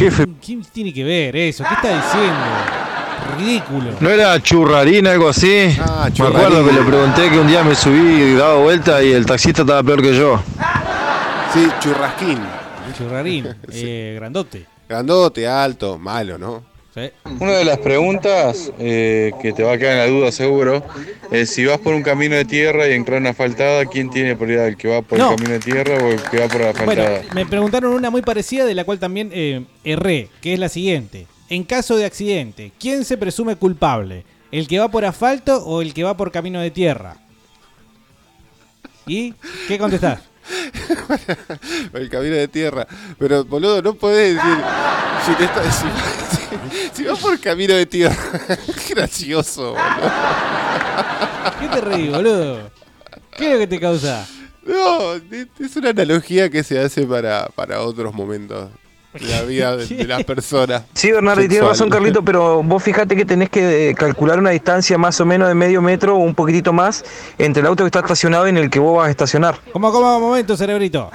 Jefe, 0.01 0.25
¿Quién 0.43 0.63
tiene 0.63 0.91
que 0.91 1.03
ver 1.03 1.35
eso? 1.35 1.63
¿Qué 1.63 1.75
está 1.75 1.89
diciendo? 1.89 2.35
Ridículo. 3.37 3.91
¿no 3.99 4.09
era 4.09 4.41
churrarín 4.41 5.05
algo 5.05 5.29
así? 5.29 5.77
Ah, 5.79 6.09
Me 6.17 6.25
acuerdo 6.27 6.65
que 6.65 6.73
le 6.73 6.81
pregunté 6.81 7.29
que 7.29 7.39
un 7.39 7.45
día 7.45 7.63
me 7.63 7.75
subí 7.75 7.99
y 7.99 8.33
daba 8.33 8.55
vuelta 8.55 9.03
y 9.03 9.11
el 9.11 9.27
taxista 9.27 9.61
estaba 9.61 9.83
peor 9.83 10.01
que 10.01 10.17
yo. 10.17 10.41
Sí, 11.53 11.67
churrasquín. 11.81 12.39
Churrarín, 12.97 13.55
eh, 13.71 14.13
grandote. 14.17 14.65
Grandote, 14.89 15.47
alto, 15.47 15.99
malo, 15.99 16.39
¿no? 16.39 16.63
Una 17.39 17.53
de 17.53 17.63
las 17.63 17.77
preguntas 17.77 18.69
eh, 18.77 19.31
que 19.41 19.53
te 19.53 19.63
va 19.63 19.73
a 19.73 19.77
quedar 19.77 19.93
en 19.93 19.97
la 19.99 20.07
duda 20.07 20.31
seguro 20.31 20.83
es 21.31 21.49
si 21.49 21.63
vas 21.65 21.79
por 21.79 21.93
un 21.93 22.03
camino 22.03 22.35
de 22.35 22.43
tierra 22.43 22.85
y 22.89 22.93
entra 22.93 23.15
una 23.17 23.29
asfaltada, 23.29 23.85
¿quién 23.85 24.09
tiene 24.09 24.35
prioridad? 24.35 24.67
¿El 24.67 24.75
que 24.75 24.89
va 24.89 25.01
por 25.01 25.17
No. 25.17 25.29
el 25.31 25.35
camino 25.37 25.53
de 25.53 25.59
tierra 25.59 25.95
o 26.03 26.09
el 26.09 26.21
que 26.21 26.39
va 26.41 26.47
por 26.49 26.59
la 26.61 26.71
Bueno, 26.83 27.01
asfaltada? 27.03 27.33
me 27.33 27.45
preguntaron 27.45 27.93
una 27.93 28.09
muy 28.09 28.21
parecida 28.21 28.65
de 28.65 28.75
la 28.75 28.83
cual 28.83 28.99
también 28.99 29.29
eh, 29.33 29.63
erré, 29.85 30.27
que 30.41 30.53
es 30.53 30.59
la 30.59 30.67
siguiente. 30.67 31.27
En 31.49 31.63
caso 31.63 31.95
de 31.95 32.03
accidente, 32.05 32.73
¿quién 32.77 33.05
se 33.05 33.17
presume 33.17 33.55
culpable? 33.55 34.25
¿El 34.51 34.67
que 34.67 34.79
va 34.79 34.89
por 34.89 35.05
asfalto 35.05 35.63
o 35.63 35.81
el 35.81 35.93
que 35.93 36.03
va 36.03 36.17
por 36.17 36.29
camino 36.31 36.59
de 36.59 36.71
tierra? 36.71 37.15
¿Y 39.07 39.33
qué 39.67 39.77
contestás? 39.77 40.19
el 41.93 42.09
camino 42.09 42.35
de 42.35 42.47
tierra. 42.49 42.85
Pero, 43.17 43.45
boludo, 43.45 43.81
no 43.81 43.93
podés 43.93 44.35
decir. 44.35 44.57
Si, 45.25 45.33
te 45.35 45.43
está- 45.45 45.71
si, 45.71 45.85
si- 46.93 47.03
vas 47.03 47.19
por 47.19 47.39
camino 47.39 47.73
de 47.73 47.85
tierra. 47.85 48.15
Qué 48.87 48.93
gracioso, 48.93 49.73
boludo. 49.73 50.11
¿Qué 51.59 51.67
te 51.67 51.81
reí, 51.81 52.09
boludo? 52.09 52.71
¿Qué 53.37 53.47
es 53.47 53.53
lo 53.53 53.59
que 53.59 53.67
te 53.67 53.79
causa? 53.79 54.27
No, 54.63 55.13
es- 55.15 55.75
una 55.75 55.89
analogía 55.89 56.49
que 56.49 56.63
se 56.63 56.79
hace 56.79 57.03
para, 57.05 57.47
para 57.55 57.81
otros 57.81 58.13
momentos 58.13 58.69
de 59.13 59.27
la 59.27 59.41
vida 59.41 59.75
de, 59.75 59.85
de 59.87 60.03
las 60.05 60.23
personas. 60.25 60.83
Sí, 60.93 61.11
Bernardo, 61.11 61.41
tienes 61.47 61.67
razón, 61.67 61.89
Carlito, 61.89 62.23
pero 62.23 62.61
vos 62.63 62.81
fíjate 62.83 63.15
que 63.15 63.25
tenés 63.25 63.49
que 63.49 63.89
eh, 63.89 63.95
calcular 63.95 64.39
una 64.39 64.51
distancia 64.51 64.97
más 64.97 65.19
o 65.19 65.25
menos 65.25 65.47
de 65.47 65.55
medio 65.55 65.81
metro 65.81 66.15
o 66.15 66.19
un 66.19 66.35
poquitito 66.35 66.71
más 66.73 67.03
entre 67.37 67.61
el 67.61 67.67
auto 67.67 67.83
que 67.83 67.87
está 67.87 67.99
estacionado 67.99 68.45
y 68.45 68.51
en 68.51 68.57
el 68.57 68.69
que 68.69 68.79
vos 68.79 68.97
vas 68.97 69.07
a 69.07 69.11
estacionar. 69.11 69.59
¿Cómo, 69.73 69.91
cómo, 69.91 70.19
momento, 70.19 70.55
cerebrito? 70.55 71.09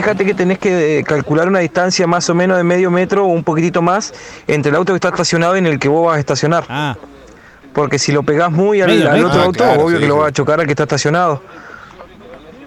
Fíjate 0.00 0.24
que 0.24 0.32
tenés 0.32 0.58
que 0.58 1.00
eh, 1.00 1.04
calcular 1.04 1.46
una 1.46 1.58
distancia 1.58 2.06
más 2.06 2.30
o 2.30 2.34
menos 2.34 2.56
de 2.56 2.64
medio 2.64 2.90
metro 2.90 3.24
o 3.26 3.28
un 3.28 3.44
poquitito 3.44 3.82
más 3.82 4.14
entre 4.46 4.70
el 4.70 4.76
auto 4.76 4.94
que 4.94 4.96
está 4.96 5.08
estacionado 5.08 5.56
y 5.56 5.58
en 5.58 5.66
el 5.66 5.78
que 5.78 5.88
vos 5.88 6.06
vas 6.06 6.16
a 6.16 6.20
estacionar. 6.20 6.64
Ah. 6.70 6.96
Porque 7.74 7.98
si 7.98 8.10
lo 8.10 8.22
pegás 8.22 8.50
muy 8.50 8.80
al, 8.80 8.88
Medio 8.88 9.10
al 9.10 9.12
metro. 9.16 9.28
otro 9.28 9.40
Ah, 9.42 9.44
auto, 9.44 9.58
claro, 9.64 9.82
obvio 9.84 9.96
sí, 9.98 10.02
que 10.02 10.08
lo 10.08 10.14
sí. 10.14 10.20
va 10.20 10.26
a 10.28 10.32
chocar 10.32 10.58
al 10.60 10.64
que 10.64 10.72
está 10.72 10.84
estacionado. 10.84 11.42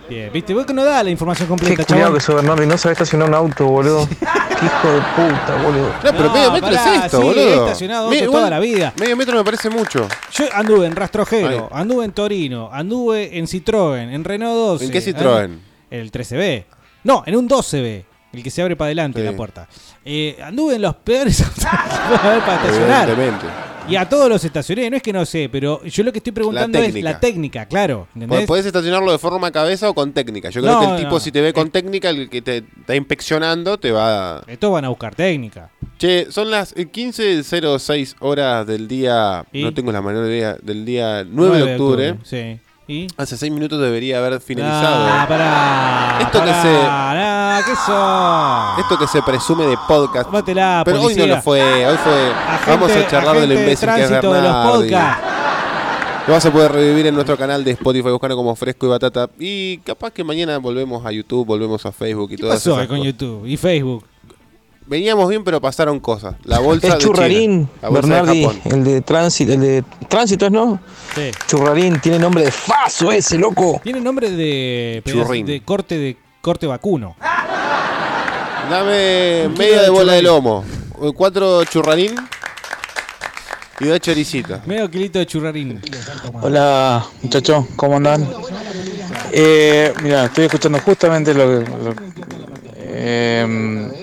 Bien, 0.07 0.29
viste, 0.31 0.53
vos 0.53 0.63
que 0.67 0.73
no 0.75 0.83
da 0.85 1.01
la 1.03 1.09
información 1.09 1.47
Qué 1.47 1.49
completa, 1.49 1.85
cuidado 1.85 2.03
chabón. 2.03 2.13
que 2.19 2.23
sos, 2.23 2.35
Bernardo, 2.35 2.61
y 2.63 2.67
no 2.67 2.77
sabés 2.77 2.97
estacionar 2.97 3.29
un 3.29 3.33
auto, 3.33 3.65
boludo. 3.65 4.07
Qué 4.07 4.65
hijo 4.65 4.89
de 4.91 5.01
puta, 5.15 5.55
boludo. 5.63 5.87
No, 5.87 6.11
pero 6.11 6.23
No, 6.25 6.33
medio 6.33 6.51
metro 6.51 6.69
pará, 6.69 6.95
es 6.97 7.05
esto, 7.05 7.17
sí, 7.21 7.23
he 7.23 7.29
boludo. 7.29 7.63
estacionado 7.65 8.09
Me- 8.11 8.21
toda 8.21 8.49
la 8.51 8.59
vida. 8.59 8.93
Medio 8.99 9.17
metro 9.17 9.37
me 9.37 9.43
parece 9.43 9.71
mucho. 9.71 10.07
Yo 10.33 10.45
anduve 10.53 10.85
en 10.85 10.95
Rastrojero, 10.95 11.67
anduve 11.71 12.05
en 12.05 12.11
Torino, 12.11 12.69
anduve 12.71 13.39
en 13.39 13.47
Citroën, 13.47 14.13
en 14.13 14.23
Renault 14.23 14.55
12. 14.55 14.85
¿En 14.85 14.91
qué 14.91 14.99
Citroën? 15.01 15.49
¿eh? 15.55 15.57
El 15.89 16.11
13B. 16.11 16.65
No, 17.03 17.23
en 17.25 17.35
un 17.35 17.47
12B, 17.49 18.03
el 18.33 18.43
que 18.43 18.49
se 18.49 18.61
abre 18.61 18.75
para 18.75 18.87
adelante 18.87 19.23
la 19.23 19.33
puerta. 19.33 19.67
Eh, 20.05 20.37
anduve 20.43 20.75
en 20.75 20.81
los 20.81 20.95
peores 20.95 21.41
para 21.61 22.37
estacionar. 22.37 23.09
Y 23.85 23.97
a 23.97 24.07
todos 24.07 24.29
los 24.29 24.41
estacioné, 24.45 24.89
no 24.89 24.95
es 24.95 25.03
que 25.03 25.11
no 25.11 25.25
sé, 25.25 25.49
pero 25.51 25.83
yo 25.83 26.03
lo 26.05 26.13
que 26.13 26.19
estoy 26.19 26.31
preguntando 26.31 26.77
es 26.77 26.85
técnica. 26.85 27.09
la 27.11 27.19
técnica, 27.19 27.65
claro. 27.65 28.07
¿entendés? 28.15 28.45
Podés 28.47 28.65
estacionarlo 28.65 29.11
de 29.11 29.17
forma 29.17 29.51
cabeza 29.51 29.89
o 29.89 29.93
con 29.93 30.13
técnica. 30.13 30.49
Yo 30.51 30.61
creo 30.61 30.73
No, 30.73 30.79
que 30.79 30.85
el 30.93 30.97
tipo, 30.99 31.11
no. 31.15 31.19
si 31.19 31.33
te 31.33 31.41
ve 31.41 31.51
con 31.51 31.69
técnica, 31.69 32.09
el 32.09 32.29
que 32.29 32.41
te 32.41 32.57
está 32.79 32.95
inspeccionando, 32.95 33.77
te 33.77 33.91
va 33.91 34.37
a. 34.37 34.43
Estos 34.47 34.71
van 34.71 34.85
a 34.85 34.89
buscar 34.89 35.13
técnica. 35.15 35.69
Che, 35.97 36.31
son 36.31 36.49
las 36.49 36.71
eh, 36.77 36.89
15.06 36.89 38.15
horas 38.19 38.65
del 38.65 38.87
día. 38.87 39.45
¿Y? 39.51 39.63
No 39.63 39.73
tengo 39.73 39.91
la 39.91 40.01
menor 40.01 40.27
idea. 40.27 40.55
Del 40.61 40.85
día 40.85 41.25
9, 41.29 41.57
de 41.57 41.71
octubre. 41.73 42.15
Sí. 42.23 42.59
¿Y? 42.87 43.07
Hace 43.17 43.37
6 43.37 43.51
minutos 43.51 43.79
debería 43.79 44.17
haber 44.19 44.41
finalizado. 44.41 45.05
Ah, 45.09 45.25
pará. 45.27 46.17
Esto 46.21 46.43
que 46.43 46.49
pará, 46.49 46.61
se- 46.61 46.83
nah, 46.83 47.61
¿qué? 48.75 48.81
Esto 48.81 48.97
que 48.99 49.07
se 49.07 49.21
presume 49.21 49.65
de 49.65 49.77
podcast. 49.87 50.25
Tómatela, 50.25 50.81
Pero 50.83 50.97
hoy 50.97 51.03
no 51.03 51.09
policía. 51.13 51.35
lo 51.35 51.41
fue. 51.41 51.85
Hoy 51.87 51.97
fue. 51.97 52.31
vamos 52.67 52.91
a 52.91 53.07
charlar 53.07 53.35
de 53.39 53.47
lo 53.47 53.53
agente 53.53 53.55
de 53.55 53.61
imbécil 53.61 53.89
que 53.89 54.01
es 54.01 54.07
tránsito 54.09 54.33
de 54.33 54.41
los 54.41 54.51
Bernardi. 54.89 55.23
Lo 56.27 56.33
vas 56.33 56.45
a 56.45 56.51
poder 56.51 56.71
revivir 56.71 57.07
en 57.07 57.15
nuestro 57.15 57.37
canal 57.37 57.63
de 57.65 57.71
Spotify 57.71 58.09
buscando 58.09 58.35
como 58.37 58.55
Fresco 58.55 58.85
y 58.85 58.89
Batata. 58.89 59.29
Y 59.39 59.77
capaz 59.79 60.11
que 60.11 60.23
mañana 60.23 60.57
volvemos 60.57 61.05
a 61.05 61.11
YouTube, 61.11 61.45
volvemos 61.45 61.85
a 61.85 61.91
Facebook 61.91 62.31
y 62.31 62.35
¿Qué 62.37 62.41
todas 62.43 62.55
pasó 62.59 62.75
esas 62.75 62.87
con 62.87 62.97
cosas. 62.99 63.13
YouTube 63.13 63.45
y 63.45 63.57
Facebook? 63.57 64.05
Veníamos 64.85 65.29
bien, 65.29 65.43
pero 65.43 65.61
pasaron 65.61 65.99
cosas. 65.99 66.35
La 66.43 66.59
bolsa 66.59 66.87
Es 66.87 66.93
de 66.95 66.99
Churrarín, 66.99 67.67
China, 67.67 67.69
la 67.81 67.89
bolsa 67.89 68.07
de 68.07 68.13
Bernardi, 68.13 68.43
Japón. 68.43 68.61
el 68.65 68.83
de 68.83 69.01
tránsito, 69.01 69.53
el 69.53 69.59
de 69.61 69.83
tránsito, 70.09 70.49
¿no? 70.49 70.79
Sí. 71.15 71.31
Churrarín, 71.47 71.99
tiene 71.99 72.19
nombre 72.19 72.43
de 72.43 72.51
faso 72.51 73.11
ese, 73.11 73.37
loco. 73.37 73.79
Tiene 73.83 74.01
nombre 74.01 74.29
de, 74.29 75.01
Churrín. 75.05 75.45
de 75.45 75.61
corte 75.63 75.97
de 75.97 76.17
corte 76.41 76.67
vacuno. 76.67 77.15
Dame 78.69 79.49
media 79.57 79.77
de 79.77 79.83
de 79.83 79.89
bola 79.89 80.13
de 80.13 80.21
lomo, 80.21 80.63
cuatro 81.15 81.63
churrarín 81.65 82.15
y 83.79 83.85
dos 83.85 83.99
choricitas. 83.99 84.65
Medio 84.67 84.89
kilito 84.89 85.19
de 85.19 85.25
churrarín. 85.25 85.81
Hola 86.41 87.05
muchachos, 87.21 87.65
¿cómo 87.75 87.97
andan? 87.97 88.27
Eh, 89.31 89.93
mira, 90.03 90.25
estoy 90.25 90.45
escuchando 90.45 90.79
justamente 90.79 91.33
lo 91.33 91.45
que... 91.47 91.69
lo- 91.71 91.95
eh, 92.95 93.45
¿Qué 93.91 94.02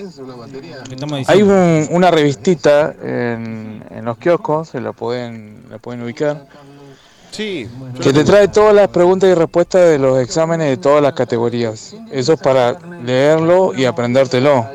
hay 1.27 1.41
un- 1.41 1.87
una 1.91 2.11
revistita 2.11 2.93
en, 3.03 3.83
en 3.89 4.05
los 4.05 4.17
kioscos, 4.17 4.69
se 4.69 4.81
la 4.81 4.91
pueden, 4.93 5.63
la 5.69 5.77
pueden 5.77 6.01
ubicar, 6.03 6.45
Sí. 7.31 7.67
que 8.01 8.11
te 8.11 8.23
trae 8.25 8.47
todas 8.49 8.75
las 8.75 8.89
preguntas 8.89 9.29
y 9.29 9.33
respuestas 9.33 9.89
de 9.89 9.97
los 9.97 10.19
exámenes 10.19 10.67
de 10.69 10.77
todas 10.77 11.01
las 11.01 11.13
categorías. 11.13 11.95
Eso 12.11 12.33
es 12.33 12.39
para 12.41 12.77
leerlo 13.03 13.73
y 13.73 13.85
aprendértelo, 13.85 14.65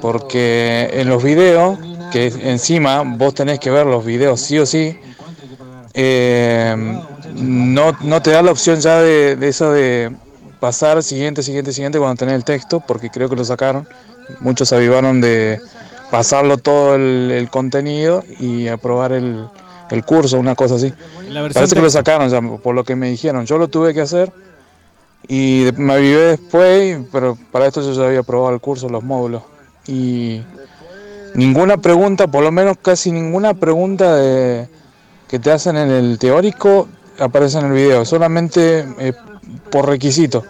porque 0.00 0.88
en 0.92 1.08
los 1.08 1.22
videos, 1.22 1.78
que 2.12 2.26
encima 2.44 3.02
vos 3.04 3.34
tenés 3.34 3.58
que 3.58 3.70
ver 3.70 3.86
los 3.86 4.04
videos 4.04 4.40
sí 4.40 4.58
o 4.58 4.66
sí, 4.66 4.96
eh, 5.94 6.74
no, 7.34 7.96
no 8.02 8.22
te 8.22 8.30
da 8.30 8.42
la 8.42 8.52
opción 8.52 8.78
ya 8.80 9.00
de, 9.00 9.34
de 9.36 9.48
eso 9.48 9.72
de 9.72 10.12
pasar 10.60 11.02
siguiente, 11.02 11.42
siguiente, 11.42 11.72
siguiente 11.72 11.98
cuando 11.98 12.16
tenés 12.16 12.34
el 12.34 12.44
texto, 12.44 12.80
porque 12.86 13.10
creo 13.10 13.28
que 13.28 13.36
lo 13.36 13.44
sacaron. 13.44 13.86
Muchos 14.40 14.68
se 14.68 14.76
avivaron 14.76 15.20
de 15.20 15.60
pasarlo 16.10 16.58
todo 16.58 16.94
el, 16.94 17.30
el 17.32 17.50
contenido 17.50 18.24
y 18.40 18.68
aprobar 18.68 19.12
el, 19.12 19.46
el 19.90 20.04
curso, 20.04 20.38
una 20.38 20.54
cosa 20.54 20.76
así. 20.76 20.92
Parece 21.54 21.74
que 21.74 21.82
lo 21.82 21.90
sacaron 21.90 22.28
ya, 22.28 22.40
por 22.58 22.74
lo 22.74 22.84
que 22.84 22.96
me 22.96 23.08
dijeron. 23.10 23.44
Yo 23.46 23.58
lo 23.58 23.68
tuve 23.68 23.92
que 23.94 24.00
hacer 24.02 24.32
y 25.28 25.64
de- 25.64 25.72
me 25.72 25.94
avivé 25.94 26.36
después, 26.36 26.98
pero 27.12 27.36
para 27.52 27.66
esto 27.66 27.82
yo 27.82 27.92
ya 27.92 28.06
había 28.08 28.20
aprobado 28.20 28.54
el 28.54 28.60
curso, 28.60 28.88
los 28.88 29.02
módulos. 29.02 29.42
Y 29.88 30.42
ninguna 31.34 31.76
pregunta, 31.78 32.26
por 32.26 32.42
lo 32.42 32.50
menos 32.52 32.76
casi 32.82 33.10
ninguna 33.12 33.54
pregunta 33.54 34.16
de, 34.16 34.68
que 35.28 35.38
te 35.38 35.50
hacen 35.50 35.76
en 35.76 35.90
el 35.90 36.18
teórico 36.18 36.88
aparecen 37.18 37.60
en 37.64 37.66
el 37.68 37.72
video, 37.72 38.04
solamente 38.04 38.86
eh, 38.98 39.12
por 39.70 39.86
requisito. 39.88 40.44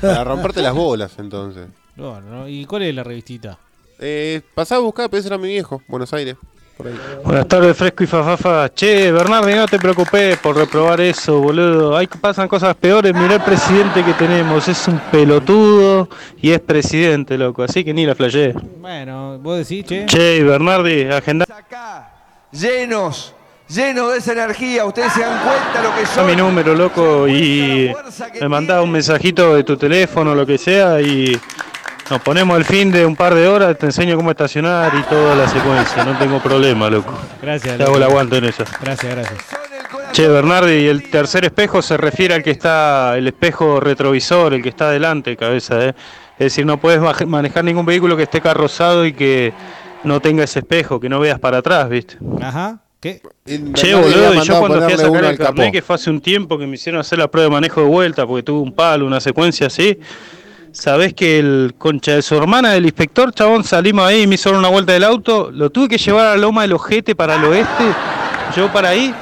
Para 0.00 0.24
romperte 0.24 0.60
las 0.60 0.74
bolas, 0.74 1.12
entonces. 1.18 1.68
No, 1.98 2.20
no, 2.20 2.48
¿Y 2.48 2.64
cuál 2.64 2.82
es 2.82 2.94
la 2.94 3.02
revistita? 3.02 3.58
Eh, 3.98 4.40
pasá 4.54 4.76
a 4.76 4.78
buscar, 4.78 5.10
pero 5.10 5.18
ese 5.18 5.26
era 5.28 5.36
mi 5.36 5.48
viejo, 5.48 5.82
Buenos 5.88 6.14
Aires. 6.14 6.36
Por 6.76 6.86
ahí. 6.86 6.94
Buenas 7.24 7.48
tardes, 7.48 7.76
Fresco 7.76 8.04
y 8.04 8.06
Fafafa. 8.06 8.72
Che, 8.72 9.10
Bernardi, 9.10 9.52
no 9.52 9.66
te 9.66 9.80
preocupes 9.80 10.38
por 10.38 10.56
reprobar 10.56 11.00
eso, 11.00 11.40
boludo. 11.40 11.96
Hay 11.96 12.06
pasan 12.06 12.46
cosas 12.46 12.76
peores. 12.76 13.12
Mirá 13.12 13.34
el 13.34 13.40
presidente 13.40 14.04
que 14.04 14.12
tenemos. 14.12 14.68
Es 14.68 14.86
un 14.86 15.00
pelotudo 15.10 16.08
y 16.40 16.52
es 16.52 16.60
presidente, 16.60 17.36
loco. 17.36 17.64
Así 17.64 17.82
que 17.82 17.92
ni 17.92 18.06
la 18.06 18.14
flayé. 18.14 18.54
Bueno, 18.80 19.40
vos 19.40 19.58
decís, 19.58 19.84
che. 19.84 20.06
Che, 20.06 20.44
Bernardi, 20.44 21.02
agenda. 21.06 21.46
Llenos, 22.52 23.34
llenos 23.68 24.12
de 24.12 24.18
esa 24.18 24.32
energía. 24.34 24.84
Ustedes 24.84 25.12
se 25.14 25.20
dan 25.22 25.42
cuenta 25.42 25.82
lo 25.82 25.92
que 25.96 26.02
a 26.02 26.06
son. 26.06 26.26
mi 26.28 26.36
número, 26.36 26.76
loco, 26.76 27.26
y 27.26 27.92
me 28.40 28.48
mandás 28.48 28.84
un 28.84 28.92
mensajito 28.92 29.56
de 29.56 29.64
tu 29.64 29.76
teléfono, 29.76 30.32
lo 30.32 30.46
que 30.46 30.58
sea, 30.58 31.00
y 31.00 31.36
nos 32.10 32.20
ponemos 32.22 32.56
el 32.56 32.64
fin 32.64 32.90
de 32.90 33.04
un 33.04 33.16
par 33.16 33.34
de 33.34 33.46
horas, 33.48 33.76
te 33.78 33.86
enseño 33.86 34.16
cómo 34.16 34.30
estacionar 34.30 34.92
y 34.94 35.02
toda 35.02 35.34
la 35.34 35.48
secuencia, 35.48 36.04
no 36.04 36.18
tengo 36.18 36.40
problema, 36.40 36.88
loco. 36.88 37.12
Gracias. 37.42 37.76
Te 37.76 37.82
hago 37.82 37.96
el 37.96 38.02
aguante 38.02 38.38
en 38.38 38.44
eso. 38.46 38.64
Gracias, 38.80 39.14
gracias. 39.14 39.38
Che, 40.12 40.26
Bernardi, 40.26 40.72
y 40.72 40.86
el 40.86 41.10
tercer 41.10 41.44
espejo 41.44 41.82
se 41.82 41.96
refiere 41.96 42.34
al 42.34 42.42
que 42.42 42.50
está, 42.50 43.16
el 43.16 43.26
espejo 43.26 43.78
retrovisor, 43.78 44.54
el 44.54 44.62
que 44.62 44.70
está 44.70 44.88
adelante, 44.88 45.36
cabeza, 45.36 45.84
¿eh? 45.84 45.94
Es 46.38 46.46
decir, 46.46 46.64
no 46.64 46.78
puedes 46.78 47.00
manejar 47.26 47.64
ningún 47.64 47.84
vehículo 47.84 48.16
que 48.16 48.22
esté 48.22 48.40
carrozado 48.40 49.04
y 49.04 49.12
que 49.12 49.52
no 50.04 50.20
tenga 50.20 50.44
ese 50.44 50.60
espejo, 50.60 51.00
que 51.00 51.08
no 51.08 51.20
veas 51.20 51.38
para 51.38 51.58
atrás, 51.58 51.88
¿viste? 51.88 52.16
Ajá. 52.40 52.78
¿Qué? 53.00 53.20
Che, 53.74 53.94
boludo, 53.94 54.34
y 54.34 54.42
yo 54.44 54.58
cuando 54.58 54.82
fui 54.82 54.92
a 54.92 54.98
sacar 54.98 55.24
el 55.24 55.38
carnet, 55.38 55.72
que 55.72 55.82
fue 55.82 55.96
hace 55.96 56.10
un 56.10 56.20
tiempo 56.20 56.58
que 56.58 56.66
me 56.66 56.74
hicieron 56.74 57.00
hacer 57.00 57.18
la 57.18 57.28
prueba 57.28 57.48
de 57.48 57.52
manejo 57.52 57.80
de 57.80 57.86
vuelta 57.86 58.26
porque 58.26 58.42
tuve 58.42 58.60
un 58.60 58.72
palo, 58.72 59.06
una 59.06 59.20
secuencia 59.20 59.68
así. 59.68 59.98
Sabés 60.78 61.12
que 61.12 61.40
el 61.40 61.74
concha 61.76 62.12
de 62.12 62.22
su 62.22 62.36
hermana, 62.36 62.70
del 62.70 62.84
inspector, 62.84 63.32
chabón, 63.32 63.64
salimos 63.64 64.06
ahí, 64.06 64.28
me 64.28 64.36
hizo 64.36 64.50
una 64.52 64.68
vuelta 64.68 64.92
del 64.92 65.02
auto, 65.02 65.50
lo 65.52 65.70
tuve 65.70 65.88
que 65.88 65.98
llevar 65.98 66.26
a 66.26 66.30
la 66.30 66.36
loma 66.36 66.62
del 66.62 66.72
ojete 66.74 67.16
para 67.16 67.34
el 67.34 67.44
oeste, 67.46 67.84
llegó 68.54 68.68
para 68.72 68.90
ahí, 68.90 69.12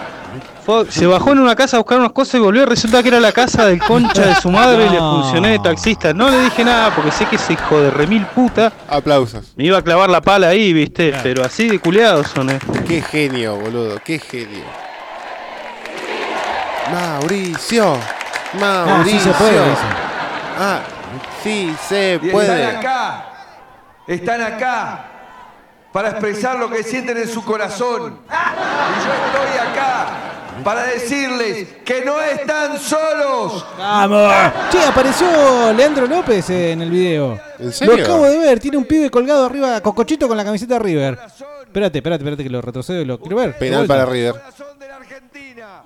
fue- 0.67 0.85
se 0.91 1.07
bajó 1.07 1.33
en 1.33 1.39
una 1.39 1.57
casa 1.57 1.79
a 1.79 1.81
buscar 1.81 1.99
unas 1.99 2.13
cosas 2.13 2.35
y 2.35 2.39
volvió, 2.41 2.63
y 2.65 2.67
resulta 2.67 3.03
que 3.03 3.09
era 3.09 3.21
la 3.21 3.33
casa 3.33 3.65
del 3.65 3.79
concha 3.81 4.27
de 4.27 4.35
su 4.35 4.51
madre 4.51 4.85
y 4.85 4.91
le 4.91 4.97
No. 4.99 5.23
funcioné 5.23 5.49
de 5.53 5.59
taxista. 5.61 6.13
No 6.13 6.29
le 6.29 6.41
dije 6.45 6.63
nada 6.63 6.95
porque 6.95 7.11
sé 7.11 7.25
que 7.25 7.37
ese 7.37 7.55
hijo 7.55 7.81
de 7.81 7.91
remil 7.91 8.27
puta 8.27 8.71
Aplausos. 8.87 9.55
me 9.57 9.65
iba 9.65 9.79
a 9.79 9.83
clavar 9.83 10.11
la 10.11 10.21
pala 10.21 10.49
ahí, 10.49 10.75
viste, 10.75 11.15
pero 11.23 11.43
así 11.43 11.69
de 11.71 11.79
culeados 11.79 12.27
son, 12.35 12.51
eh. 12.51 12.59
Qué 12.87 13.01
genio, 13.01 13.57
boludo, 13.57 13.99
qué 14.05 14.19
genio. 14.19 14.65
Mauricio, 16.93 17.97
Mauricio. 18.61 19.19
sí 19.19 19.25
se 19.25 19.31
puede, 19.31 19.53
dice. 19.53 19.83
Ah, 20.59 20.81
sí 21.43 21.75
se 21.89 22.19
Y 22.23 22.31
puede. 22.31 22.63
están 22.63 22.77
acá, 22.77 23.25
están 24.07 24.43
acá 24.43 25.05
para 25.93 26.11
expresar 26.11 26.59
lo 26.59 26.69
que 26.71 26.83
sienten 26.83 27.17
en 27.17 27.29
su 27.29 27.45
corazón. 27.45 28.19
Y 28.29 29.05
yo 29.07 29.13
estoy 29.13 29.59
acá 29.73 30.07
para 30.65 30.85
decirles 30.85 31.69
que 31.85 32.05
no 32.05 32.21
están 32.21 32.79
solos. 32.79 33.65
¡Vamos! 33.79 34.33
Che, 34.71 34.83
apareció 34.85 35.73
Leandro 35.73 36.07
López 36.07 36.49
en 36.51 36.83
el 36.83 36.91
video. 36.91 37.39
¿En 37.59 37.73
serio? 37.73 37.97
Lo 37.97 38.03
acabo 38.03 38.25
de 38.27 38.39
ver, 38.39 38.61
tiene 38.61 38.77
un 38.77 38.85
pibe 38.85 39.11
colgado 39.11 39.47
arriba, 39.47 39.81
cocochito 39.81 40.29
con 40.29 40.37
la 40.37 40.45
camiseta 40.45 40.75
de 40.75 40.81
River. 40.81 41.19
Espérate, 41.63 41.99
espérate, 41.99 42.23
espérate 42.23 42.43
que 42.43 42.51
lo 42.51 42.63
retrocedo 42.63 43.01
y 43.01 43.05
lo 43.05 43.19
quiero 43.21 43.37
ver. 43.37 43.59
Penal 43.59 43.87
para 43.87 44.07
River. 44.07 44.35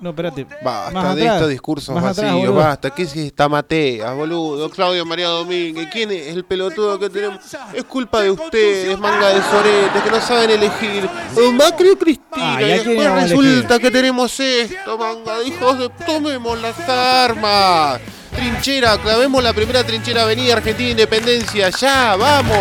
No, 0.00 0.10
espérate. 0.10 0.46
Basta 0.62 0.90
Más 0.92 1.14
de 1.16 1.22
atrás, 1.22 1.34
estos 1.36 1.50
discursos 1.50 1.94
más 1.94 2.04
atrás, 2.04 2.16
vacíos, 2.32 2.48
boludo. 2.48 2.54
basta. 2.64 2.90
¿Qué 2.90 3.02
es 3.02 3.16
esta 3.16 3.48
Matea, 3.48 4.12
boludo? 4.12 4.70
Claudio 4.70 5.04
María 5.04 5.28
Domínguez, 5.28 5.88
¿quién 5.92 6.10
es 6.10 6.28
el 6.28 6.44
pelotudo 6.44 6.98
que 6.98 7.10
tenemos? 7.10 7.38
Es 7.74 7.84
culpa 7.84 8.22
de 8.22 8.30
ustedes, 8.30 8.98
manga 8.98 9.28
de 9.28 9.42
soretes, 9.42 10.02
que 10.02 10.10
no 10.10 10.20
saben 10.20 10.50
elegir. 10.50 11.08
O 11.36 11.52
Macri 11.52 11.90
o 11.90 11.98
Cristina, 11.98 12.56
Ah, 12.56 12.62
¿y 12.62 12.64
después 12.66 13.12
resulta 13.12 13.78
que 13.78 13.90
tenemos 13.90 14.40
esto, 14.40 14.96
manga 14.98 15.38
de 15.38 15.48
hijos 15.48 15.78
de... 15.78 15.88
Tomemos 16.06 16.60
las 16.60 16.78
armas. 16.88 18.00
Trinchera, 18.34 18.96
clavemos 18.98 19.42
la 19.42 19.52
primera 19.52 19.84
trinchera 19.84 20.22
Avenida 20.22 20.54
Argentina 20.54 20.90
Independencia, 20.90 21.68
ya, 21.70 22.16
vamos. 22.16 22.56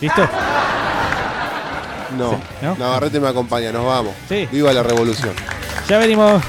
¿Listo? 0.00 0.28
No, 2.20 2.40
¿no? 2.60 2.76
Navarrete 2.76 3.18
me 3.18 3.28
acompaña, 3.28 3.72
nos 3.72 3.86
vamos. 3.86 4.14
Sí. 4.28 4.48
Viva 4.52 4.72
la 4.72 4.82
revolución. 4.82 5.34
Ya 5.88 5.98
venimos. 5.98 6.42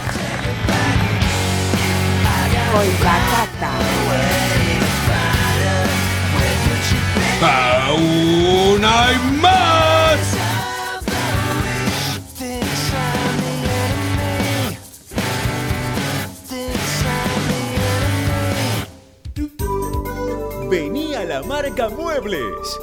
¡Aún 7.43 8.85
hay 8.85 9.17
más! 9.41 10.19
Vení 20.69 21.13
a 21.15 21.25
la 21.25 21.43
marca 21.43 21.89
Muebles. 21.89 22.79